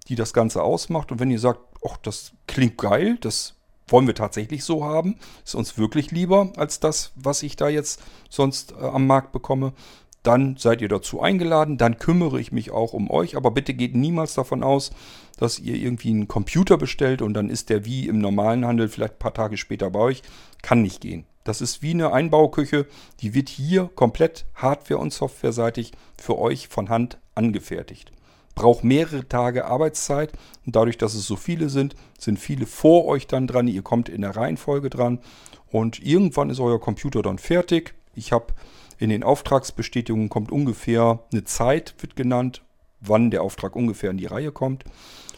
die 0.08 0.14
das 0.14 0.32
Ganze 0.32 0.62
ausmacht. 0.62 1.10
Und 1.10 1.18
wenn 1.18 1.32
ihr 1.32 1.40
sagt, 1.40 1.60
ach, 1.84 1.96
das 1.96 2.32
klingt 2.46 2.78
geil, 2.78 3.18
das 3.20 3.54
wollen 3.88 4.06
wir 4.06 4.14
tatsächlich 4.14 4.64
so 4.64 4.84
haben, 4.84 5.16
ist 5.44 5.54
uns 5.54 5.76
wirklich 5.76 6.10
lieber 6.10 6.52
als 6.56 6.80
das, 6.80 7.12
was 7.16 7.42
ich 7.42 7.56
da 7.56 7.68
jetzt 7.68 8.02
sonst 8.30 8.72
äh, 8.72 8.84
am 8.84 9.06
Markt 9.06 9.32
bekomme, 9.32 9.72
dann 10.22 10.56
seid 10.56 10.80
ihr 10.80 10.88
dazu 10.88 11.20
eingeladen, 11.20 11.76
dann 11.76 11.98
kümmere 11.98 12.40
ich 12.40 12.50
mich 12.50 12.70
auch 12.70 12.94
um 12.94 13.10
euch, 13.10 13.36
aber 13.36 13.50
bitte 13.50 13.74
geht 13.74 13.94
niemals 13.94 14.34
davon 14.34 14.62
aus, 14.62 14.90
dass 15.38 15.58
ihr 15.58 15.76
irgendwie 15.76 16.10
einen 16.10 16.28
Computer 16.28 16.76
bestellt 16.76 17.22
und 17.22 17.34
dann 17.34 17.50
ist 17.50 17.70
der 17.70 17.84
wie 17.84 18.08
im 18.08 18.18
normalen 18.18 18.64
Handel 18.64 18.88
vielleicht 18.88 19.14
ein 19.14 19.18
paar 19.18 19.34
Tage 19.34 19.56
später 19.56 19.90
bei 19.90 20.00
euch. 20.00 20.22
Kann 20.62 20.82
nicht 20.82 21.00
gehen. 21.00 21.26
Das 21.44 21.60
ist 21.60 21.82
wie 21.82 21.90
eine 21.90 22.12
Einbauküche, 22.12 22.86
die 23.20 23.34
wird 23.34 23.50
hier 23.50 23.90
komplett 23.94 24.46
hardware- 24.54 24.98
und 24.98 25.12
softwareseitig 25.12 25.92
für 26.18 26.38
euch 26.38 26.68
von 26.68 26.88
Hand 26.88 27.18
angefertigt. 27.34 28.12
Braucht 28.54 28.84
mehrere 28.84 29.28
Tage 29.28 29.66
Arbeitszeit 29.66 30.32
und 30.64 30.74
dadurch, 30.76 30.96
dass 30.96 31.14
es 31.14 31.26
so 31.26 31.36
viele 31.36 31.68
sind, 31.68 31.96
sind 32.18 32.38
viele 32.38 32.66
vor 32.66 33.04
euch 33.04 33.26
dann 33.26 33.46
dran. 33.46 33.68
Ihr 33.68 33.82
kommt 33.82 34.08
in 34.08 34.22
der 34.22 34.36
Reihenfolge 34.36 34.88
dran 34.88 35.18
und 35.70 36.00
irgendwann 36.00 36.50
ist 36.50 36.60
euer 36.60 36.80
Computer 36.80 37.20
dann 37.20 37.38
fertig. 37.38 37.94
Ich 38.14 38.32
habe 38.32 38.54
in 38.98 39.10
den 39.10 39.24
Auftragsbestätigungen 39.24 40.28
kommt 40.28 40.52
ungefähr 40.52 41.18
eine 41.32 41.44
Zeit, 41.44 41.94
wird 41.98 42.16
genannt, 42.16 42.62
wann 43.00 43.30
der 43.30 43.42
Auftrag 43.42 43.76
ungefähr 43.76 44.10
in 44.10 44.18
die 44.18 44.26
Reihe 44.26 44.52
kommt. 44.52 44.84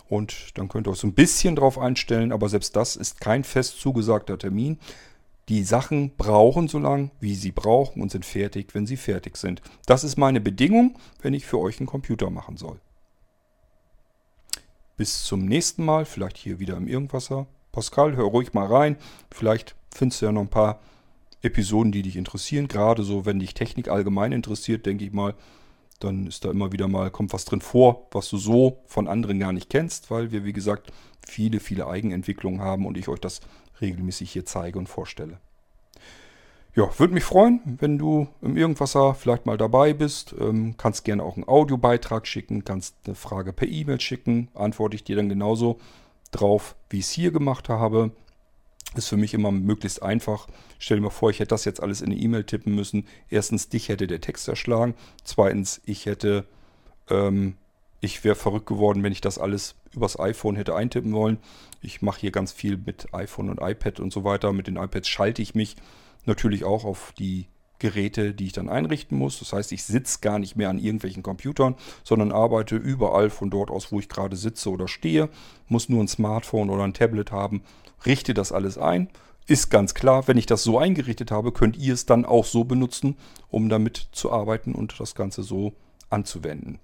Und 0.08 0.56
dann 0.58 0.68
könnt 0.68 0.86
ihr 0.86 0.92
euch 0.92 0.98
so 0.98 1.06
ein 1.06 1.14
bisschen 1.14 1.56
drauf 1.56 1.78
einstellen, 1.78 2.32
aber 2.32 2.48
selbst 2.48 2.76
das 2.76 2.96
ist 2.96 3.20
kein 3.20 3.44
fest 3.44 3.80
zugesagter 3.80 4.38
Termin. 4.38 4.78
Die 5.48 5.62
Sachen 5.62 6.16
brauchen 6.16 6.68
so 6.68 6.78
lange, 6.78 7.10
wie 7.20 7.34
sie 7.34 7.52
brauchen 7.52 8.02
und 8.02 8.10
sind 8.10 8.24
fertig, 8.24 8.74
wenn 8.74 8.86
sie 8.86 8.96
fertig 8.96 9.36
sind. 9.36 9.62
Das 9.86 10.02
ist 10.02 10.16
meine 10.16 10.40
Bedingung, 10.40 10.98
wenn 11.22 11.34
ich 11.34 11.46
für 11.46 11.58
euch 11.58 11.78
einen 11.78 11.86
Computer 11.86 12.30
machen 12.30 12.56
soll. 12.56 12.80
Bis 14.96 15.24
zum 15.24 15.44
nächsten 15.44 15.84
Mal, 15.84 16.04
vielleicht 16.04 16.36
hier 16.36 16.58
wieder 16.58 16.76
im 16.76 16.88
Irgendwasser. 16.88 17.46
Pascal, 17.70 18.16
hör 18.16 18.24
ruhig 18.24 18.54
mal 18.54 18.66
rein. 18.66 18.96
Vielleicht 19.30 19.76
findest 19.94 20.22
du 20.22 20.26
ja 20.26 20.32
noch 20.32 20.40
ein 20.40 20.48
paar 20.48 20.80
Episoden, 21.42 21.92
die 21.92 22.02
dich 22.02 22.16
interessieren. 22.16 22.66
Gerade 22.66 23.02
so, 23.02 23.26
wenn 23.26 23.38
dich 23.38 23.54
Technik 23.54 23.88
allgemein 23.88 24.32
interessiert, 24.32 24.86
denke 24.86 25.04
ich 25.04 25.12
mal, 25.12 25.34
dann 26.04 26.26
ist 26.26 26.44
da 26.44 26.50
immer 26.50 26.72
wieder 26.72 26.88
mal, 26.88 27.10
kommt 27.10 27.32
was 27.32 27.44
drin 27.44 27.60
vor, 27.60 28.06
was 28.10 28.28
du 28.28 28.36
so 28.36 28.78
von 28.86 29.08
anderen 29.08 29.38
gar 29.38 29.52
nicht 29.52 29.70
kennst, 29.70 30.10
weil 30.10 30.32
wir, 30.32 30.44
wie 30.44 30.52
gesagt, 30.52 30.92
viele, 31.26 31.60
viele 31.60 31.86
Eigenentwicklungen 31.86 32.60
haben 32.60 32.86
und 32.86 32.96
ich 32.96 33.08
euch 33.08 33.20
das 33.20 33.40
regelmäßig 33.80 34.30
hier 34.30 34.46
zeige 34.46 34.78
und 34.78 34.88
vorstelle. 34.88 35.38
Ja, 36.74 36.90
würde 36.98 37.14
mich 37.14 37.24
freuen, 37.24 37.60
wenn 37.80 37.96
du 37.96 38.28
im 38.42 38.58
Irgendwasser 38.58 39.14
vielleicht 39.14 39.46
mal 39.46 39.56
dabei 39.56 39.94
bist. 39.94 40.34
Ähm, 40.38 40.74
kannst 40.76 41.04
gerne 41.04 41.22
auch 41.22 41.36
einen 41.36 41.48
Audiobeitrag 41.48 42.26
schicken, 42.26 42.64
kannst 42.64 42.96
eine 43.06 43.14
Frage 43.14 43.54
per 43.54 43.66
E-Mail 43.66 43.98
schicken, 43.98 44.48
antworte 44.52 44.94
ich 44.94 45.02
dir 45.02 45.16
dann 45.16 45.30
genauso 45.30 45.78
drauf, 46.32 46.76
wie 46.90 46.98
ich 46.98 47.06
es 47.06 47.10
hier 47.12 47.30
gemacht 47.30 47.70
habe. 47.70 48.10
Ist 48.96 49.08
für 49.08 49.16
mich 49.16 49.34
immer 49.34 49.52
möglichst 49.52 50.02
einfach. 50.02 50.48
Stell 50.78 50.96
dir 50.96 51.02
mal 51.02 51.10
vor, 51.10 51.30
ich 51.30 51.40
hätte 51.40 51.50
das 51.50 51.64
jetzt 51.64 51.82
alles 51.82 52.00
in 52.00 52.12
eine 52.12 52.20
E-Mail 52.20 52.44
tippen 52.44 52.74
müssen. 52.74 53.06
Erstens, 53.28 53.68
dich 53.68 53.88
hätte 53.88 54.06
der 54.06 54.20
Text 54.20 54.48
erschlagen. 54.48 54.94
Zweitens, 55.22 55.82
ich 55.84 56.06
hätte, 56.06 56.46
ähm, 57.10 57.56
ich 58.00 58.24
wäre 58.24 58.36
verrückt 58.36 58.66
geworden, 58.66 59.02
wenn 59.02 59.12
ich 59.12 59.20
das 59.20 59.38
alles 59.38 59.74
übers 59.92 60.18
iPhone 60.18 60.56
hätte 60.56 60.74
eintippen 60.74 61.12
wollen. 61.12 61.38
Ich 61.82 62.00
mache 62.00 62.20
hier 62.20 62.30
ganz 62.30 62.52
viel 62.52 62.78
mit 62.78 63.12
iPhone 63.12 63.50
und 63.50 63.60
iPad 63.60 64.00
und 64.00 64.12
so 64.12 64.24
weiter. 64.24 64.52
Mit 64.52 64.66
den 64.66 64.76
iPads 64.76 65.08
schalte 65.08 65.42
ich 65.42 65.54
mich 65.54 65.76
natürlich 66.24 66.64
auch 66.64 66.84
auf 66.84 67.12
die 67.18 67.46
Geräte, 67.78 68.32
die 68.32 68.46
ich 68.46 68.52
dann 68.52 68.68
einrichten 68.68 69.18
muss. 69.18 69.38
Das 69.38 69.52
heißt, 69.52 69.72
ich 69.72 69.84
sitze 69.84 70.20
gar 70.20 70.38
nicht 70.38 70.56
mehr 70.56 70.70
an 70.70 70.78
irgendwelchen 70.78 71.22
Computern, 71.22 71.74
sondern 72.04 72.32
arbeite 72.32 72.76
überall 72.76 73.30
von 73.30 73.50
dort 73.50 73.70
aus, 73.70 73.92
wo 73.92 74.00
ich 74.00 74.08
gerade 74.08 74.36
sitze 74.36 74.70
oder 74.70 74.88
stehe. 74.88 75.28
Muss 75.68 75.88
nur 75.88 76.02
ein 76.02 76.08
Smartphone 76.08 76.70
oder 76.70 76.84
ein 76.84 76.94
Tablet 76.94 77.32
haben, 77.32 77.62
richte 78.04 78.34
das 78.34 78.52
alles 78.52 78.78
ein. 78.78 79.08
Ist 79.46 79.70
ganz 79.70 79.94
klar, 79.94 80.26
wenn 80.26 80.36
ich 80.36 80.46
das 80.46 80.64
so 80.64 80.78
eingerichtet 80.78 81.30
habe, 81.30 81.52
könnt 81.52 81.76
ihr 81.76 81.94
es 81.94 82.04
dann 82.04 82.24
auch 82.24 82.44
so 82.44 82.64
benutzen, 82.64 83.16
um 83.48 83.68
damit 83.68 84.08
zu 84.12 84.32
arbeiten 84.32 84.74
und 84.74 84.98
das 84.98 85.14
Ganze 85.14 85.42
so 85.42 85.72
anzuwenden. 86.10 86.80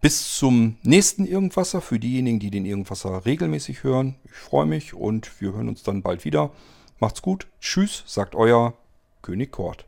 Bis 0.00 0.36
zum 0.36 0.76
nächsten 0.82 1.26
Irgendwasser 1.26 1.80
für 1.80 1.98
diejenigen, 1.98 2.38
die 2.38 2.50
den 2.50 2.64
Irgendwasser 2.64 3.24
regelmäßig 3.24 3.82
hören. 3.82 4.14
Ich 4.24 4.32
freue 4.32 4.66
mich 4.66 4.94
und 4.94 5.40
wir 5.40 5.52
hören 5.52 5.68
uns 5.68 5.82
dann 5.82 6.02
bald 6.02 6.24
wieder. 6.24 6.52
Macht's 7.00 7.22
gut. 7.22 7.48
Tschüss, 7.60 8.04
sagt 8.06 8.36
euer 8.36 8.74
König 9.22 9.50
Kort. 9.50 9.87